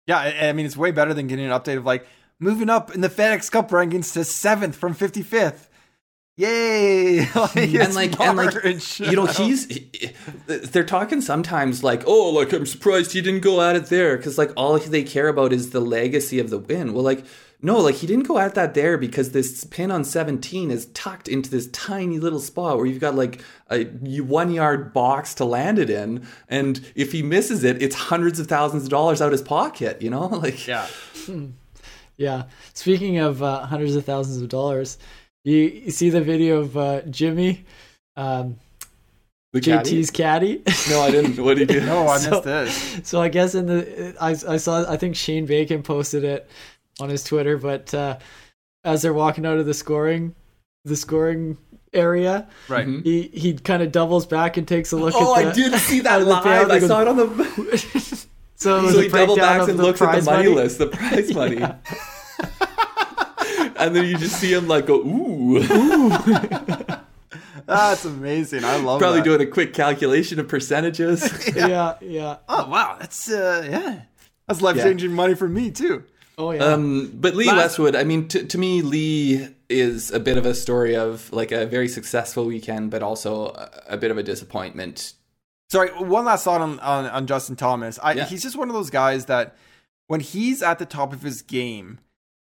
Yeah, 0.08 0.18
I, 0.18 0.52
mean 0.54 0.66
it's 0.66 0.76
way 0.76 0.90
better 0.90 1.14
than 1.14 1.28
getting 1.28 1.46
an 1.46 1.52
update 1.52 1.76
of 1.76 1.86
like 1.86 2.04
moving 2.40 2.68
up 2.68 2.92
in 2.92 3.00
the 3.00 3.08
FedEx 3.08 3.48
Cup 3.48 3.70
rankings 3.70 4.12
to 4.14 4.24
seventh 4.24 4.74
from 4.74 4.92
fifty 4.92 5.22
fifth. 5.22 5.68
Yay! 6.36 7.20
like, 7.34 7.56
and 7.56 7.94
like 7.94 8.18
and 8.18 8.36
like 8.36 8.54
you 8.98 9.12
know 9.12 9.26
he's 9.26 9.66
he- 9.66 10.12
they're 10.46 10.82
talking 10.82 11.20
sometimes 11.20 11.84
like 11.84 12.02
oh 12.06 12.30
like 12.30 12.52
i'm 12.52 12.64
surprised 12.64 13.12
he 13.12 13.20
didn't 13.20 13.42
go 13.42 13.60
at 13.60 13.76
it 13.76 13.86
there 13.86 14.16
because 14.16 14.38
like 14.38 14.50
all 14.56 14.78
they 14.78 15.02
care 15.02 15.28
about 15.28 15.52
is 15.52 15.70
the 15.70 15.80
legacy 15.80 16.38
of 16.38 16.48
the 16.48 16.58
win 16.58 16.94
well 16.94 17.04
like 17.04 17.24
no 17.62 17.78
like 17.78 17.96
he 17.96 18.06
didn't 18.06 18.26
go 18.26 18.38
at 18.38 18.54
that 18.54 18.74
there 18.74 18.96
because 18.98 19.32
this 19.32 19.64
pin 19.64 19.90
on 19.90 20.04
17 20.04 20.70
is 20.70 20.86
tucked 20.94 21.28
into 21.28 21.50
this 21.50 21.66
tiny 21.68 22.18
little 22.18 22.40
spot 22.40 22.76
where 22.76 22.86
you've 22.86 23.00
got 23.00 23.14
like 23.14 23.42
a 23.70 23.84
one 24.22 24.50
yard 24.52 24.92
box 24.92 25.34
to 25.34 25.44
land 25.44 25.78
it 25.78 25.90
in 25.90 26.26
and 26.48 26.80
if 26.94 27.12
he 27.12 27.22
misses 27.22 27.62
it 27.64 27.80
it's 27.82 27.94
hundreds 27.94 28.38
of 28.40 28.46
thousands 28.46 28.84
of 28.84 28.88
dollars 28.88 29.20
out 29.20 29.32
his 29.32 29.42
pocket 29.42 30.00
you 30.00 30.10
know 30.10 30.26
like 30.44 30.66
yeah. 30.66 30.86
Yeah. 32.16 32.44
Speaking 32.74 33.16
of 33.18 33.42
uh, 33.42 33.64
hundreds 33.64 33.96
of 33.96 34.04
thousands 34.04 34.42
of 34.42 34.50
dollars, 34.50 34.98
you, 35.42 35.56
you 35.56 35.90
see 35.90 36.10
the 36.10 36.20
video 36.20 36.58
of 36.60 36.76
uh, 36.76 37.00
Jimmy, 37.02 37.64
um, 38.14 38.56
the 39.54 39.60
caddy? 39.62 40.02
JT's 40.02 40.10
caddy. 40.10 40.62
no 40.90 41.00
i 41.00 41.10
didn't 41.10 41.42
what 41.42 41.56
did 41.56 41.70
he 41.70 41.76
do 41.80 41.86
No, 41.86 42.06
I 42.08 42.18
So- 42.18 42.30
missed 42.30 42.44
this. 42.44 43.08
so 43.08 43.22
I 43.22 43.28
guess 43.30 43.54
in 43.54 43.64
the 43.66 44.14
I, 44.20 44.30
I 44.52 44.58
saw 44.58 44.84
I 44.90 44.98
think 44.98 45.16
Shane 45.16 45.46
Bacon 45.46 45.82
posted 45.82 46.22
it 46.24 46.46
on 47.00 47.08
his 47.08 47.24
Twitter, 47.24 47.56
but 47.56 47.92
uh, 47.94 48.18
as 48.84 49.02
they're 49.02 49.14
walking 49.14 49.46
out 49.46 49.58
of 49.58 49.66
the 49.66 49.74
scoring 49.74 50.34
the 50.84 50.96
scoring 50.96 51.58
area, 51.92 52.48
Right. 52.68 52.86
Mhm. 52.86 53.04
he 53.04 53.22
he 53.34 53.54
kind 53.54 53.82
of 53.82 53.92
doubles 53.92 54.26
back 54.26 54.56
and 54.56 54.66
takes 54.66 54.92
a 54.92 54.96
look 54.96 55.12
oh 55.16 55.36
at 55.36 55.42
the, 55.42 55.50
i 55.50 55.52
did 55.70 55.78
see 55.80 56.00
that 56.00 56.24
live 56.26 56.42
payout, 56.44 56.70
i 56.70 56.78
they 56.78 56.86
saw 56.86 57.02
it 57.02 57.08
on 57.08 57.16
the 57.16 57.26
so 58.56 58.78
it 58.78 58.82
was 58.82 58.92
so 58.94 59.00
a 59.00 59.02
he 59.02 59.08
double 59.08 59.34
breakdown 59.36 59.58
backs 59.58 59.68
and 59.68 59.78
looks 59.78 60.00
at 60.00 60.16
the 60.20 60.22
money, 60.22 60.44
money. 60.48 60.54
list, 60.54 60.78
the 60.78 60.86
prize 60.86 61.34
money. 61.34 61.56
and 63.76 63.94
then 63.96 64.04
you 64.06 64.16
just 64.16 64.38
see 64.40 64.52
him 64.52 64.68
like 64.68 64.86
go, 64.86 64.96
ooh. 65.00 65.60
That's 67.66 68.04
amazing. 68.04 68.64
I 68.64 68.76
love 68.76 69.00
Probably 69.00 69.20
that. 69.20 69.24
doing 69.24 69.40
a 69.42 69.46
quick 69.46 69.74
calculation 69.74 70.40
of 70.40 70.48
percentages. 70.48 71.22
yeah, 71.54 71.96
yeah. 72.00 72.36
Oh 72.48 72.68
wow, 72.68 72.96
that's 72.98 73.30
uh 73.30 73.66
yeah. 73.70 74.02
That's 74.48 74.60
life 74.62 74.76
changing 74.76 75.12
money 75.12 75.34
for 75.34 75.48
me 75.48 75.70
too. 75.70 76.04
Oh 76.40 76.52
yeah. 76.52 76.64
um, 76.64 77.12
but 77.14 77.34
Lee 77.34 77.46
Last- 77.46 77.56
Westwood, 77.56 77.94
I 77.96 78.04
mean, 78.04 78.28
to, 78.28 78.44
to 78.44 78.56
me, 78.58 78.80
Lee 78.80 79.48
is 79.68 80.10
a 80.10 80.18
bit 80.18 80.38
of 80.38 80.46
a 80.46 80.54
story 80.54 80.96
of 80.96 81.30
like 81.32 81.52
a 81.52 81.66
very 81.66 81.86
successful 81.86 82.46
weekend, 82.46 82.90
but 82.90 83.02
also 83.02 83.48
a, 83.48 83.70
a 83.90 83.96
bit 83.98 84.10
of 84.10 84.16
a 84.18 84.22
disappointment. 84.22 85.12
Sorry, 85.68 85.90
one 85.90 86.24
last 86.24 86.44
thought 86.44 86.60
on 86.62 86.80
on, 86.80 87.04
on 87.06 87.26
Justin 87.26 87.56
Thomas. 87.56 87.98
I, 88.02 88.12
Yeah. 88.12 88.24
He's 88.24 88.42
just 88.42 88.56
one 88.56 88.68
of 88.68 88.74
those 88.74 88.90
guys 88.90 89.26
that 89.26 89.54
when 90.06 90.20
he's 90.20 90.62
at 90.62 90.78
the 90.78 90.86
top 90.86 91.12
of 91.12 91.22
his 91.22 91.42
game, 91.42 91.98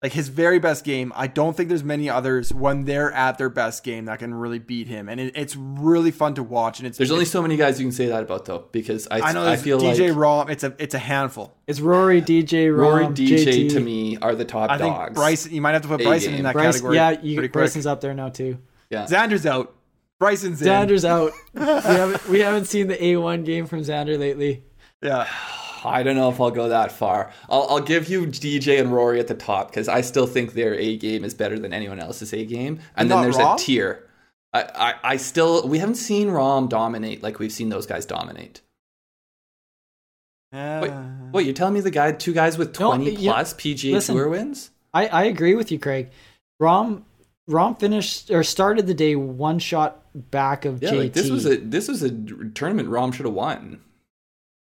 like 0.04 0.14
his 0.14 0.28
very 0.30 0.60
best 0.60 0.84
game, 0.86 1.12
I 1.16 1.26
don't 1.26 1.58
think 1.58 1.70
there's 1.70 1.84
many 1.84 2.08
others 2.08 2.54
when 2.54 2.86
they're 2.86 3.12
at 3.12 3.40
their 3.40 3.50
best 3.50 3.84
game 3.84 4.06
that 4.06 4.20
can 4.20 4.32
really 4.34 4.60
beat 4.60 4.88
him, 4.88 5.10
and 5.10 5.20
it, 5.20 5.36
it's 5.36 5.56
really 5.56 6.12
fun 6.12 6.36
to 6.36 6.44
watch. 6.44 6.80
And 6.80 6.88
it's 6.88 7.00
There's 7.00 7.12
only 7.12 7.26
so 7.26 7.42
many 7.42 7.58
guys 7.58 7.80
you 7.80 7.86
can 7.88 7.92
say 7.92 8.06
that 8.08 8.22
about, 8.22 8.46
though, 8.46 8.68
because 8.72 9.08
I, 9.10 9.22
I 9.22 9.32
know 9.32 9.48
I 9.48 9.56
feel 9.56 9.80
DJ 9.80 10.10
like 10.10 10.18
Rahm. 10.18 10.50
It's 10.52 10.64
a 10.64 10.76
it's 10.78 10.94
a 10.94 11.00
handful. 11.00 11.58
it's 11.66 11.80
Rory, 11.80 12.22
DJ, 12.22 12.76
Rory, 12.76 13.06
Rahm, 13.06 13.16
DJ 13.16 13.46
JT. 13.46 13.70
to 13.72 13.80
me 13.80 14.18
are 14.18 14.36
the 14.36 14.46
top 14.46 14.70
I 14.70 14.78
think 14.78 14.94
dogs. 14.96 15.16
Bryson. 15.16 15.54
You 15.54 15.62
might 15.62 15.72
have 15.74 15.82
to 15.82 15.88
put 15.88 16.02
A 16.02 16.04
Bryson 16.04 16.36
in 16.36 16.44
that 16.44 16.54
Bryce, 16.54 16.76
category. 16.76 16.96
yeah, 16.96 17.12
you. 17.22 17.50
Bryson's 17.50 17.88
up 17.88 18.02
there 18.02 18.14
now 18.14 18.30
too. 18.30 18.60
yeah. 18.92 19.06
Xander's 19.06 19.46
out. 19.48 19.74
Bryson's 20.20 20.62
in. 20.62 20.68
Xander's 20.68 21.06
out. 21.06 21.32
we 21.54 21.62
haven't 21.64 22.30
we 22.30 22.40
haven't 22.42 22.66
seen 22.66 22.88
the 22.88 22.96
A1 22.98 23.46
game 23.46 23.66
from 23.66 23.82
Xander 23.82 24.18
lately. 24.20 24.64
Yeah. 25.02 25.28
I 25.88 26.04
don't 26.04 26.16
know 26.16 26.30
if 26.30 26.40
I'll 26.40 26.52
go 26.52 26.70
that 26.70 26.92
far. 26.92 27.32
I'll, 27.50 27.68
I'll 27.70 27.80
give 27.82 28.10
you 28.10 28.28
DJ 28.28 28.80
and 28.80 28.92
Rory 28.94 29.20
at 29.20 29.28
the 29.28 29.34
top 29.36 29.70
because 29.72 29.88
I 29.88 30.02
still 30.02 30.28
think 30.28 30.54
their 30.54 30.74
A 30.76 30.98
game 30.98 31.24
is 31.24 31.34
better 31.34 31.58
than 31.58 31.74
anyone 31.74 32.00
else's 32.00 32.34
A 32.34 32.46
game. 32.46 32.80
And 32.96 33.10
then 33.10 33.22
there's 33.22 33.38
Rahm? 33.38 33.56
a 33.56 33.58
tier. 33.58 34.04
I, 34.54 34.62
I, 34.76 34.94
I 35.04 35.18
still 35.18 35.68
we 35.68 35.80
haven't 35.80 35.96
seen 35.96 36.30
Rahm 36.30 36.70
dominate 36.70 37.22
like 37.24 37.40
we've 37.40 37.52
seen 37.52 37.70
those 37.70 37.86
guys 37.86 38.06
dominate. 38.06 38.62
Yeah. 40.54 40.82
Wait, 40.82 40.92
What 41.32 41.46
you're 41.46 41.54
telling 41.54 41.74
me 41.74 41.82
the 41.82 41.92
guy 41.92 42.12
two 42.14 42.34
guys 42.34 42.58
with 42.58 42.80
No, 42.80 42.88
20 42.96 43.12
yeah, 43.16 43.34
plus 43.34 43.54
PGA 43.54 43.94
listen. 43.94 44.16
Tour 44.16 44.30
wins? 44.30 44.72
I, 44.94 45.08
I 45.08 45.24
agree 45.26 45.56
with 45.56 45.72
you, 45.72 45.80
Craig. 45.80 46.10
Rahm 46.62 47.04
Rahm 47.50 47.80
finished 47.80 48.32
or 48.32 48.44
started 48.44 48.88
the 48.88 48.94
day 48.94 49.16
one 49.16 49.60
shot 49.60 50.02
back 50.32 50.66
of 50.66 50.82
Yeah, 50.82 50.92
JT. 50.92 50.98
like 50.98 51.14
this 51.14 51.30
was 51.30 51.46
a 51.46 51.58
this 51.58 51.88
was 51.88 52.02
a 52.04 52.10
tournament 52.10 52.90
Rahm 52.90 53.14
should 53.14 53.26
have 53.26 53.36
won. 53.36 53.82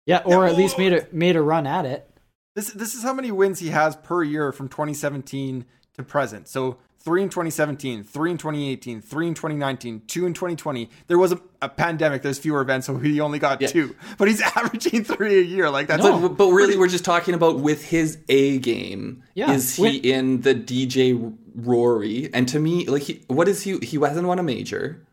Yeah, 0.07 0.23
or 0.25 0.45
Yeah, 0.45 0.51
at 0.53 0.57
least 0.57 0.79
made 0.79 0.93
a 0.93 1.07
made 1.13 1.37
a 1.37 1.43
run 1.43 1.67
at 1.67 1.85
it. 1.85 2.09
This 2.55 2.71
this 2.71 2.95
is 2.95 3.03
how 3.03 3.13
many 3.13 3.31
wins 3.31 3.59
he 3.59 3.69
has 3.69 3.97
per 3.97 4.23
year 4.23 4.51
from 4.53 4.69
2017 4.69 5.67
to 5.95 6.03
present. 6.03 6.49
So 6.49 6.79
three 6.99 7.23
in 7.23 7.29
2017, 7.29 8.03
three 8.03 8.31
in 8.33 8.37
2018, 8.39 9.01
three 9.01 9.29
in 9.29 9.35
2019, 9.35 10.03
two 10.09 10.27
in 10.27 10.35
2020. 10.35 10.91
There 11.07 11.19
was 11.19 11.31
a, 11.33 11.41
a 11.63 11.69
pandemic. 11.69 12.23
There's 12.23 12.39
fewer 12.39 12.61
events, 12.61 12.87
so 12.87 12.97
he 12.97 13.21
only 13.21 13.39
got 13.39 13.61
Yeah. 13.61 13.69
two. 13.69 13.95
But 14.19 14.27
he's 14.29 14.41
averaging 14.57 15.05
three 15.05 15.39
a 15.39 15.43
year. 15.43 15.71
Like 15.71 15.87
that's 15.87 16.03
But, 16.03 16.29
but 16.31 16.49
really, 16.51 16.77
we're 16.77 16.89
just 16.89 17.05
talking 17.05 17.35
about 17.35 17.61
with 17.61 17.85
his 17.85 18.19
A 18.29 18.59
game. 18.59 19.23
Yeah, 19.35 19.53
is 19.53 19.77
he 19.77 19.83
when- 19.83 19.95
in 20.01 20.41
the 20.41 20.55
DJ 20.55 21.35
Rory? 21.55 22.29
And 22.35 22.49
to 22.49 22.59
me, 22.59 22.87
like, 22.87 23.03
he, 23.03 23.23
what 23.29 23.49
is 23.49 23.63
he? 23.63 23.79
He 23.79 23.99
hasn't 23.99 24.27
won 24.27 24.39
a 24.39 24.43
major. 24.43 25.06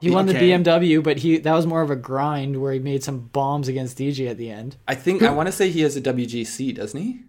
He 0.00 0.10
won 0.10 0.28
Okay. 0.28 0.38
the 0.38 0.52
BMW, 0.52 1.02
but 1.02 1.18
he 1.18 1.38
that 1.38 1.54
was 1.54 1.66
more 1.66 1.80
of 1.82 1.90
a 1.90 1.96
grind 1.96 2.60
where 2.60 2.72
he 2.72 2.78
made 2.78 3.02
some 3.02 3.20
bombs 3.20 3.68
against 3.68 3.98
DJ 3.98 4.28
at 4.30 4.36
the 4.36 4.50
end. 4.50 4.76
I 4.86 4.94
think 4.94 5.22
I 5.22 5.30
want 5.30 5.46
to 5.46 5.52
say 5.52 5.70
he 5.70 5.80
has 5.80 5.96
a 5.96 6.00
WGC, 6.00 6.74
doesn't 6.74 7.00
he? 7.00 7.20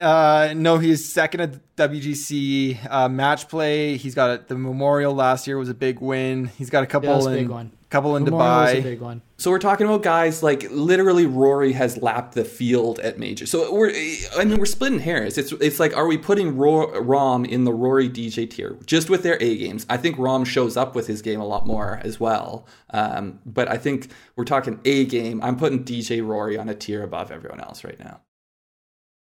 Uh, 0.00 0.54
no, 0.56 0.78
he's 0.78 1.12
second 1.12 1.40
at 1.40 1.76
WGC 1.76 2.78
uh, 2.90 3.08
match 3.08 3.48
play. 3.48 3.96
He's 3.96 4.14
got 4.14 4.30
a, 4.30 4.44
the 4.46 4.54
Memorial 4.56 5.14
last 5.14 5.46
year 5.46 5.58
was 5.58 5.68
a 5.68 5.74
big 5.74 6.00
win. 6.00 6.46
He's 6.46 6.70
got 6.70 6.82
a 6.82 6.86
couple 6.86 7.10
Yeah, 7.10 7.32
in 7.32 7.38
big 7.38 7.48
one. 7.48 7.72
Couple 7.90 8.14
in 8.14 8.22
Memorial 8.22 8.46
was 8.60 8.70
a 8.70 8.76
Dubai. 8.76 8.82
big 8.84 9.00
one. 9.00 9.20
So 9.38 9.50
we're 9.50 9.58
talking 9.58 9.84
about 9.84 10.04
guys 10.04 10.44
like 10.44 10.64
literally 10.70 11.26
Rory 11.26 11.72
has 11.72 12.00
lapped 12.00 12.36
the 12.36 12.44
field 12.44 13.00
at 13.00 13.18
major. 13.18 13.46
So 13.46 13.74
we're 13.74 13.90
I 14.36 14.44
mean 14.44 14.58
we're 14.58 14.64
splitting 14.66 15.00
hairs. 15.00 15.36
It's 15.36 15.50
it's 15.52 15.80
like 15.80 15.96
are 15.96 16.06
we 16.06 16.16
putting 16.16 16.56
Ro- 16.56 16.92
Rahm 17.02 17.44
in 17.48 17.64
the 17.64 17.72
Rory 17.72 18.08
DJ 18.08 18.48
tier 18.48 18.78
just 18.86 19.10
with 19.10 19.24
their 19.24 19.36
A 19.42 19.56
games? 19.56 19.86
I 19.90 19.96
think 19.96 20.18
Rahm 20.18 20.46
shows 20.46 20.76
up 20.76 20.94
with 20.94 21.08
his 21.08 21.20
game 21.20 21.40
a 21.40 21.46
lot 21.46 21.66
more 21.66 22.00
as 22.04 22.20
well. 22.20 22.64
Um, 22.90 23.40
but 23.44 23.68
I 23.68 23.76
think 23.76 24.12
we're 24.36 24.44
talking 24.44 24.78
A 24.84 25.04
game. 25.06 25.42
I'm 25.42 25.56
putting 25.56 25.82
DJ 25.82 26.24
Rory 26.24 26.56
on 26.56 26.68
a 26.68 26.74
tier 26.76 27.02
above 27.02 27.32
everyone 27.32 27.58
else 27.60 27.82
right 27.82 27.98
now. 27.98 28.20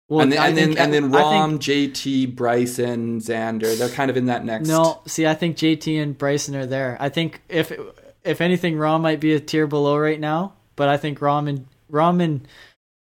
Well, 0.08 0.20
and 0.20 0.30
then 0.32 0.38
and 0.40 0.56
then 0.56 0.66
think- 0.68 0.80
and 0.80 0.92
then 0.92 1.04
I 1.14 1.18
think- 1.48 1.62
Rahm, 1.62 1.92
JT, 1.92 2.26
Bryson, 2.36 3.18
Xander, 3.20 3.76
they're 3.78 3.88
kind 3.88 4.10
of 4.10 4.16
in 4.16 4.26
that 4.26 4.44
next. 4.44 4.68
No, 4.68 5.00
see, 5.06 5.26
I 5.26 5.34
think 5.34 5.56
JT 5.56 6.00
and 6.00 6.16
Bryson 6.16 6.54
are 6.54 6.66
there. 6.66 6.96
I 7.00 7.08
think 7.08 7.40
if 7.48 7.72
if 8.24 8.40
anything, 8.40 8.74
Rahm 8.76 9.00
might 9.00 9.20
be 9.20 9.34
a 9.34 9.40
tier 9.40 9.66
below 9.66 9.96
right 9.96 10.20
now, 10.20 10.54
but 10.76 10.88
I 10.88 10.96
think 10.96 11.18
Rahm 11.20 11.48
and 11.48 11.66
Rahm 11.90 12.22
and 12.22 12.46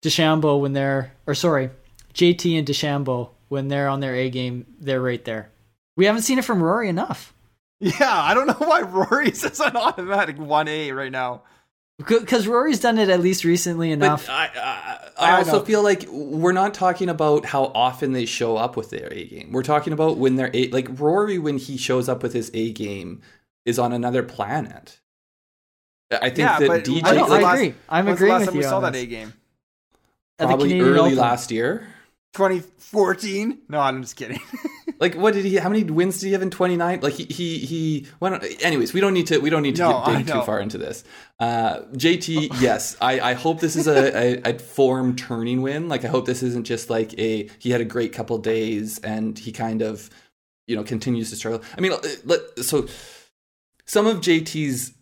DeChambeau 0.02 0.60
when 0.60 0.72
they're 0.72 1.12
or 1.26 1.34
sorry, 1.34 1.70
JT 2.14 2.58
and 2.58 2.66
DeChambeau 2.66 3.30
when 3.48 3.68
they're 3.68 3.88
on 3.88 4.00
their 4.00 4.14
A 4.14 4.30
game, 4.30 4.66
they're 4.80 5.00
right 5.00 5.24
there. 5.24 5.50
We 5.96 6.06
haven't 6.06 6.22
seen 6.22 6.38
it 6.38 6.44
from 6.44 6.62
Rory 6.62 6.88
enough. 6.88 7.34
Yeah, 7.80 7.94
I 8.10 8.32
don't 8.34 8.46
know 8.46 8.54
why 8.66 8.82
Rory's 8.82 9.44
is 9.44 9.60
an 9.60 9.76
automatic 9.76 10.38
one 10.38 10.68
A 10.68 10.92
right 10.92 11.12
now. 11.12 11.42
Because 11.98 12.48
Rory's 12.48 12.80
done 12.80 12.98
it 12.98 13.08
at 13.10 13.20
least 13.20 13.44
recently 13.44 13.92
enough. 13.92 14.26
But 14.26 14.32
I, 14.32 14.50
I, 14.56 15.26
I 15.26 15.34
I 15.34 15.38
also 15.38 15.58
know. 15.58 15.64
feel 15.64 15.82
like 15.82 16.04
we're 16.08 16.52
not 16.52 16.74
talking 16.74 17.08
about 17.08 17.44
how 17.44 17.64
often 17.74 18.12
they 18.12 18.24
show 18.24 18.56
up 18.56 18.76
with 18.76 18.90
their 18.90 19.12
A 19.12 19.24
game. 19.24 19.52
We're 19.52 19.62
talking 19.62 19.92
about 19.92 20.16
when 20.16 20.36
they're 20.36 20.50
A. 20.54 20.68
Like 20.68 20.88
Rory, 20.98 21.38
when 21.38 21.58
he 21.58 21.76
shows 21.76 22.08
up 22.08 22.22
with 22.22 22.32
his 22.32 22.50
A 22.54 22.72
game, 22.72 23.20
is 23.64 23.78
on 23.78 23.92
another 23.92 24.22
planet. 24.22 24.98
I 26.20 26.28
think 26.30 26.38
yeah, 26.38 26.58
that 26.58 26.84
DJ, 26.84 27.00
I, 27.04 27.14
know, 27.16 27.24
I 27.26 27.40
last- 27.40 27.54
agree. 27.54 27.74
I'm 27.88 28.06
when's 28.06 28.18
the 28.18 28.24
agreeing 28.24 28.32
last 28.32 28.40
with 28.40 28.48
time 28.48 28.54
you 28.54 28.60
we 28.60 28.64
saw 28.64 28.76
on 28.78 28.82
that. 28.92 28.94
A 28.96 29.06
game? 29.06 29.32
At 30.38 30.44
the 30.44 30.46
probably 30.46 30.68
Canadian 30.70 30.94
early 30.94 31.10
Open. 31.12 31.18
last 31.18 31.50
year. 31.50 31.86
2014? 32.34 33.58
No, 33.68 33.80
I'm 33.80 34.02
just 34.02 34.16
kidding. 34.16 34.40
Like 35.02 35.16
what 35.16 35.34
did 35.34 35.44
he? 35.44 35.56
How 35.56 35.68
many 35.68 35.82
wins 35.82 36.20
did 36.20 36.26
he 36.28 36.32
have 36.32 36.42
in 36.42 36.50
29? 36.50 37.00
Like 37.00 37.14
he 37.14 37.24
he 37.24 37.58
he. 37.58 38.06
Went, 38.20 38.40
anyways, 38.62 38.92
we 38.94 39.00
don't 39.00 39.14
need 39.14 39.26
to 39.26 39.38
we 39.40 39.50
don't 39.50 39.62
need 39.62 39.74
to 39.74 39.82
No, 39.82 40.02
get 40.06 40.18
dig 40.18 40.26
too 40.28 40.42
far 40.42 40.60
into 40.60 40.78
this. 40.78 41.02
Uh, 41.40 41.80
JT, 41.94 42.60
yes, 42.60 42.96
I, 43.00 43.18
I 43.18 43.32
hope 43.32 43.58
this 43.58 43.74
is 43.74 43.88
a, 43.88 44.46
a, 44.46 44.50
a 44.54 44.58
form 44.60 45.16
turning 45.16 45.60
win. 45.60 45.88
Like 45.88 46.04
I 46.04 46.08
hope 46.08 46.24
this 46.24 46.44
isn't 46.44 46.64
just 46.68 46.88
like 46.88 47.18
a 47.18 47.50
he 47.58 47.70
had 47.70 47.80
a 47.80 47.84
great 47.84 48.12
couple 48.12 48.38
days 48.38 49.00
and 49.00 49.36
he 49.36 49.50
kind 49.50 49.82
of 49.82 50.08
you 50.68 50.76
know 50.76 50.84
continues 50.84 51.30
to 51.30 51.36
struggle. 51.36 51.62
I 51.76 51.80
mean, 51.80 51.94
let, 52.24 52.60
so 52.60 52.86
some 53.86 54.06
of 54.06 54.18
JT's 54.18 54.92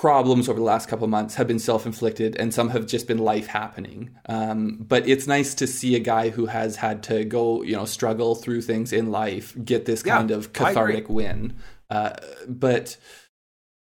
problems 0.00 0.48
over 0.48 0.58
the 0.58 0.64
last 0.64 0.88
couple 0.88 1.04
of 1.04 1.10
months 1.10 1.36
have 1.36 1.46
been 1.46 1.58
self-inflicted 1.58 2.36
and 2.36 2.52
some 2.52 2.68
have 2.68 2.86
just 2.86 3.06
been 3.06 3.18
life 3.18 3.46
happening 3.46 4.10
um, 4.28 4.76
but 4.80 5.08
it's 5.08 5.26
nice 5.26 5.54
to 5.54 5.66
see 5.66 5.96
a 5.96 5.98
guy 5.98 6.28
who 6.28 6.46
has 6.46 6.76
had 6.76 7.02
to 7.02 7.24
go 7.24 7.62
you 7.62 7.74
know 7.74 7.84
struggle 7.86 8.34
through 8.34 8.60
things 8.60 8.92
in 8.92 9.10
life 9.10 9.56
get 9.64 9.86
this 9.86 10.02
Yeah, 10.04 10.16
kind 10.18 10.30
of 10.30 10.52
cathartic 10.52 11.08
win 11.08 11.56
uh, 11.88 12.10
but 12.46 12.96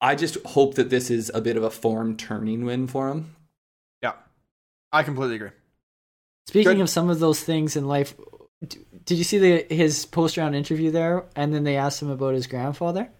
i 0.00 0.14
just 0.14 0.36
hope 0.46 0.76
that 0.76 0.88
this 0.88 1.10
is 1.10 1.30
a 1.34 1.42
bit 1.42 1.56
of 1.58 1.62
a 1.62 1.70
form 1.70 2.16
turning 2.16 2.64
win 2.64 2.86
for 2.86 3.08
him 3.08 3.34
yeah, 4.02 4.12
I 4.92 5.02
completely 5.02 5.36
agree. 5.36 5.50
Speaking 6.46 6.74
Good. 6.74 6.80
of 6.82 6.88
some 6.90 7.10
of 7.10 7.18
those 7.18 7.40
things 7.40 7.76
in 7.76 7.86
life, 7.86 8.14
did 9.04 9.18
you 9.18 9.24
see 9.24 9.38
the 9.38 9.74
his 9.74 10.06
post 10.06 10.36
round 10.38 10.56
interview 10.56 10.90
there? 10.90 11.26
And 11.36 11.52
then 11.52 11.64
they 11.64 11.76
asked 11.76 12.00
him 12.00 12.08
about 12.10 12.34
his 12.34 12.46
grandfather. 12.46 13.10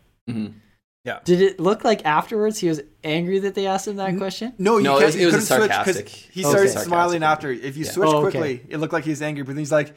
Mhm. 1.17 1.25
Did 1.25 1.41
it 1.43 1.61
look 1.61 1.85
like 1.85 2.05
afterwards 2.05 2.59
he 2.59 2.69
was 2.69 2.81
angry 3.05 3.39
that 3.41 3.55
they 3.55 3.67
asked 3.67 3.89
him 3.89 3.97
that 3.97 4.17
question? 4.19 4.53
No, 4.59 4.77
you 4.79 4.85
No, 4.85 4.99
it 4.99 5.07
was- 5.07 5.17
it 5.17 5.25
was 5.27 5.35
couldn't 5.35 5.47
switch 5.47 5.71
'cause 5.71 5.85
sarcastic- 5.97 6.09
he 6.09 6.41
it 6.41 6.45
was 6.45 6.51
started 6.53 6.67
a 6.69 6.73
sarcastic 6.73 6.89
smiling 6.89 7.23
after. 7.23 7.51
If 7.51 7.77
you 7.77 7.85
Yeah. 7.85 7.91
switch 7.91 8.09
Oh, 8.09 8.17
okay. 8.27 8.31
quickly, 8.39 8.63
it 8.69 8.77
looked 8.79 8.93
like 8.93 9.05
he's 9.05 9.23
angry, 9.23 9.43
but 9.45 9.53
then 9.53 9.59
he's 9.59 9.73
like, 9.73 9.95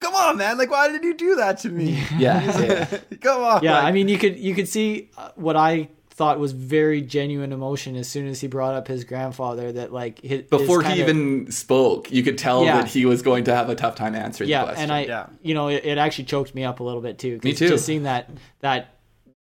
"Come 0.00 0.14
on, 0.14 0.36
man! 0.36 0.58
Like, 0.58 0.70
why 0.70 0.90
did 0.90 1.02
you 1.04 1.14
do 1.14 1.36
that 1.36 1.58
to 1.60 1.68
me? 1.70 1.98
yeah, 2.18 2.60
yeah. 2.60 2.84
Come 3.20 3.42
on!" 3.42 3.62
Yeah, 3.64 3.74
like- 3.78 3.84
I 3.84 3.92
mean, 3.92 4.08
you 4.08 4.18
could 4.18 4.38
you 4.38 4.54
could 4.54 4.68
see 4.68 5.10
uh, 5.16 5.30
what 5.36 5.56
I 5.56 5.88
thought 6.10 6.38
was 6.38 6.52
very 6.52 7.02
genuine 7.02 7.52
emotion 7.52 7.96
as 7.96 8.06
soon 8.08 8.28
as 8.28 8.40
he 8.40 8.46
brought 8.46 8.74
up 8.74 8.86
his 8.86 9.02
grandfather. 9.02 9.72
That 9.72 9.92
like 9.92 10.20
his, 10.20 10.40
his 10.42 10.48
before 10.50 10.82
he 10.82 10.88
kinda- 10.94 11.02
even 11.02 11.50
spoke 11.50 12.12
you 12.12 12.22
could 12.22 12.38
tell 12.38 12.64
Yeah. 12.64 12.82
that 12.82 12.88
he 12.88 13.04
was 13.04 13.22
going 13.22 13.44
to 13.44 13.54
have 13.54 13.68
a 13.68 13.74
tough 13.74 13.94
time 13.96 14.14
answering 14.14 14.46
the 14.46 14.52
yeah, 14.52 14.62
question 14.64 14.82
and 14.84 14.92
I 14.92 15.04
Yeah. 15.06 15.26
you 15.42 15.54
know 15.54 15.68
it, 15.68 15.84
it 15.84 15.98
actually 15.98 16.24
choked 16.24 16.54
me 16.54 16.62
up 16.64 16.78
a 16.80 16.84
little 16.84 17.00
bit 17.00 17.18
too. 17.18 17.38
'cause 17.38 17.44
Me 17.44 17.52
too. 17.52 17.68
Just 17.68 17.84
seeing 17.86 18.02
that 18.04 18.30
that 18.60 18.94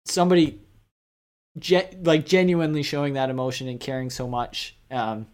somebody 0.06 0.60
ge- 1.60 1.96
like 2.02 2.26
genuinely 2.26 2.84
showing 2.84 3.14
that 3.14 3.30
emotion 3.30 3.68
and 3.68 3.80
caring 3.80 4.10
so 4.10 4.28
much 4.28 4.76
um, 4.92 5.28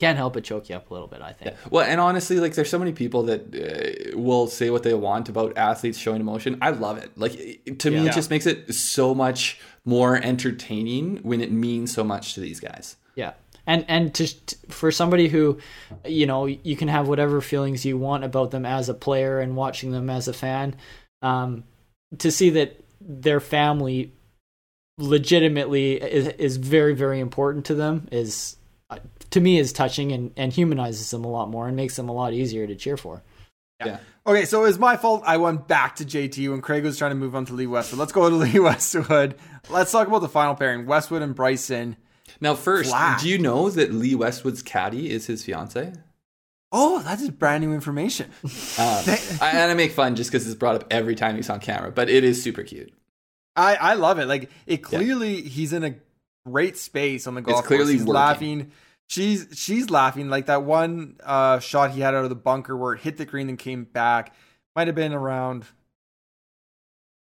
can't 0.00 0.18
help 0.18 0.34
but 0.34 0.44
choke 0.44 0.68
you 0.68 0.76
up 0.76 0.90
a 0.90 0.92
little 0.92 1.08
bit. 1.08 1.22
I 1.22 1.32
think. 1.32 1.56
Well, 1.70 1.86
and 1.86 2.00
honestly, 2.00 2.40
like 2.40 2.54
there's 2.54 2.68
so 2.68 2.78
many 2.78 2.92
people 2.92 3.22
that 3.24 4.14
uh, 4.14 4.18
will 4.18 4.48
say 4.48 4.70
what 4.70 4.82
they 4.82 4.94
want 4.94 5.28
about 5.28 5.56
athletes 5.56 5.98
showing 5.98 6.20
emotion. 6.20 6.58
I 6.60 6.70
love 6.70 6.98
it. 6.98 7.16
Like 7.16 7.78
to 7.78 7.90
me, 7.90 8.06
it 8.06 8.12
just 8.12 8.28
makes 8.28 8.46
it 8.46 8.74
so 8.74 9.14
much 9.14 9.60
more 9.84 10.16
entertaining 10.16 11.18
when 11.18 11.40
it 11.40 11.52
means 11.52 11.92
so 11.92 12.02
much 12.02 12.34
to 12.34 12.40
these 12.40 12.60
guys. 12.60 12.96
Yeah. 13.14 13.34
And 13.66 13.84
and 13.88 14.12
to, 14.14 14.28
for 14.68 14.90
somebody 14.90 15.28
who, 15.28 15.58
you 16.04 16.26
know, 16.26 16.46
you 16.46 16.76
can 16.76 16.88
have 16.88 17.08
whatever 17.08 17.40
feelings 17.40 17.84
you 17.84 17.96
want 17.96 18.24
about 18.24 18.50
them 18.50 18.66
as 18.66 18.88
a 18.88 18.94
player 18.94 19.38
and 19.38 19.56
watching 19.56 19.92
them 19.92 20.10
as 20.10 20.28
a 20.28 20.34
fan, 20.34 20.74
um, 21.22 21.64
to 22.18 22.30
see 22.30 22.50
that 22.50 22.84
their 23.00 23.40
family 23.40 24.12
legitimately 24.98 25.94
is, 25.94 26.28
is 26.28 26.56
very 26.56 26.94
very 26.94 27.18
important 27.20 27.64
to 27.66 27.74
them 27.74 28.08
is 28.12 28.56
uh, 28.90 28.98
to 29.30 29.40
me 29.40 29.58
is 29.58 29.72
touching 29.72 30.12
and, 30.12 30.32
and 30.36 30.52
humanizes 30.52 31.10
them 31.10 31.24
a 31.24 31.28
lot 31.28 31.50
more 31.50 31.66
and 31.66 31.76
makes 31.76 31.96
them 31.96 32.08
a 32.08 32.12
lot 32.12 32.32
easier 32.32 32.66
to 32.66 32.76
cheer 32.76 32.96
for. 32.96 33.22
Yeah. 33.84 33.98
Okay, 34.26 34.44
so 34.44 34.60
it 34.60 34.68
was 34.68 34.78
my 34.78 34.96
fault. 34.96 35.22
I 35.26 35.36
went 35.36 35.66
back 35.66 35.96
to 35.96 36.04
JT 36.04 36.48
when 36.50 36.60
Craig 36.60 36.84
was 36.84 36.96
trying 36.96 37.10
to 37.10 37.16
move 37.16 37.34
on 37.34 37.44
to 37.46 37.52
Lee 37.52 37.66
Westwood. 37.66 37.98
Let's 37.98 38.12
go 38.12 38.30
to 38.30 38.36
Lee 38.36 38.60
Westwood. 38.60 39.34
Let's 39.68 39.90
talk 39.90 40.06
about 40.06 40.20
the 40.20 40.28
final 40.28 40.54
pairing: 40.54 40.86
Westwood 40.86 41.22
and 41.22 41.34
Bryson. 41.34 41.96
Now, 42.40 42.54
first, 42.54 42.90
Flat. 42.90 43.20
do 43.20 43.28
you 43.28 43.38
know 43.38 43.68
that 43.70 43.92
Lee 43.92 44.14
Westwood's 44.14 44.62
caddy 44.62 45.10
is 45.10 45.26
his 45.26 45.44
fiance? 45.44 45.92
Oh, 46.72 47.00
that 47.02 47.20
is 47.20 47.30
brand 47.30 47.64
new 47.64 47.72
information. 47.72 48.30
Um, 48.42 48.50
I, 48.78 49.50
and 49.52 49.70
I 49.70 49.74
make 49.74 49.92
fun 49.92 50.16
just 50.16 50.30
because 50.30 50.46
it's 50.46 50.56
brought 50.56 50.74
up 50.74 50.86
every 50.90 51.14
time 51.14 51.36
he's 51.36 51.50
on 51.50 51.60
camera, 51.60 51.92
but 51.92 52.08
it 52.08 52.24
is 52.24 52.42
super 52.42 52.62
cute. 52.62 52.92
I 53.56 53.76
I 53.76 53.94
love 53.94 54.18
it. 54.18 54.26
Like 54.26 54.50
it 54.66 54.78
clearly 54.78 55.42
he's 55.42 55.72
in 55.72 55.84
a 55.84 55.94
great 56.46 56.76
space 56.76 57.26
on 57.26 57.34
the 57.34 57.42
golf 57.42 57.64
clearly 57.64 57.84
course. 57.84 57.92
He's 57.92 58.00
working. 58.00 58.14
laughing. 58.14 58.72
She's 59.08 59.46
she's 59.54 59.90
laughing. 59.90 60.28
Like 60.28 60.46
that 60.46 60.62
one 60.62 61.16
uh, 61.22 61.58
shot 61.60 61.92
he 61.92 62.00
had 62.00 62.14
out 62.14 62.24
of 62.24 62.30
the 62.30 62.36
bunker 62.36 62.76
where 62.76 62.94
it 62.94 63.00
hit 63.00 63.16
the 63.16 63.24
green 63.24 63.48
and 63.48 63.58
came 63.58 63.84
back. 63.84 64.34
Might 64.74 64.88
have 64.88 64.96
been 64.96 65.12
around 65.12 65.66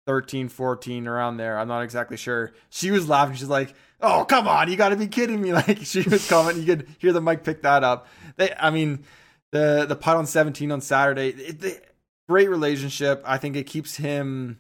13, 0.07 0.49
14, 0.49 1.07
around 1.07 1.37
there. 1.37 1.59
I'm 1.59 1.69
not 1.69 1.83
exactly 1.83 2.17
sure. 2.17 2.53
She 2.69 2.91
was 2.91 3.09
laughing. 3.09 3.37
She's 3.37 3.49
like, 3.49 3.75
"Oh, 4.01 4.25
come 4.25 4.49
on, 4.49 4.71
you 4.71 4.77
got 4.77 4.91
to 4.91 4.97
be 4.97 5.07
kidding 5.07 5.41
me!" 5.41 5.53
Like 5.59 5.79
she 5.83 6.03
was 6.03 6.29
commenting. 6.29 6.65
You 6.65 6.77
could 6.77 6.89
hear 6.99 7.13
the 7.13 7.21
mic 7.21 7.45
pick 7.45 7.63
that 7.63 7.85
up. 7.85 8.07
They, 8.37 8.53
I 8.59 8.71
mean, 8.71 9.05
the 9.53 9.87
the 9.89 9.97
putt 9.97 10.17
on 10.17 10.27
17 10.27 10.73
on 10.73 10.81
Saturday. 10.81 11.29
It, 11.29 11.95
great 12.29 12.51
relationship. 12.51 13.23
I 13.25 13.39
think 13.39 13.57
it 13.57 13.67
keeps 13.67 13.97
him 13.97 14.59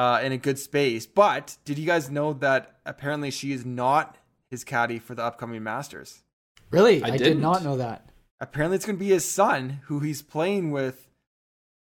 uh, 0.00 0.18
in 0.22 0.32
a 0.32 0.38
good 0.38 0.58
space. 0.58 1.04
But 1.04 1.58
did 1.66 1.78
you 1.78 1.84
guys 1.84 2.10
know 2.10 2.32
that 2.32 2.76
apparently 2.86 3.30
she 3.30 3.52
is 3.52 3.66
not 3.66 4.16
his 4.48 4.64
caddy 4.64 4.98
for 4.98 5.14
the 5.14 5.22
upcoming 5.22 5.62
Masters? 5.62 6.22
Really, 6.70 7.02
I 7.02 7.08
I, 7.08 7.10
did 7.10 7.18
didn't. 7.18 7.42
know 7.42 7.76
that. 7.76 8.08
Apparently, 8.40 8.76
it's 8.76 8.86
going 8.86 8.96
to 8.96 9.04
be 9.04 9.10
his 9.10 9.26
son 9.26 9.80
who 9.84 10.00
he's 10.00 10.22
playing 10.22 10.70
with 10.70 11.06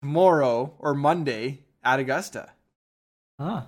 tomorrow 0.02 0.74
or 0.80 0.92
Monday 0.92 1.60
at 1.84 2.00
Augusta. 2.00 2.50
Huh. 3.38 3.62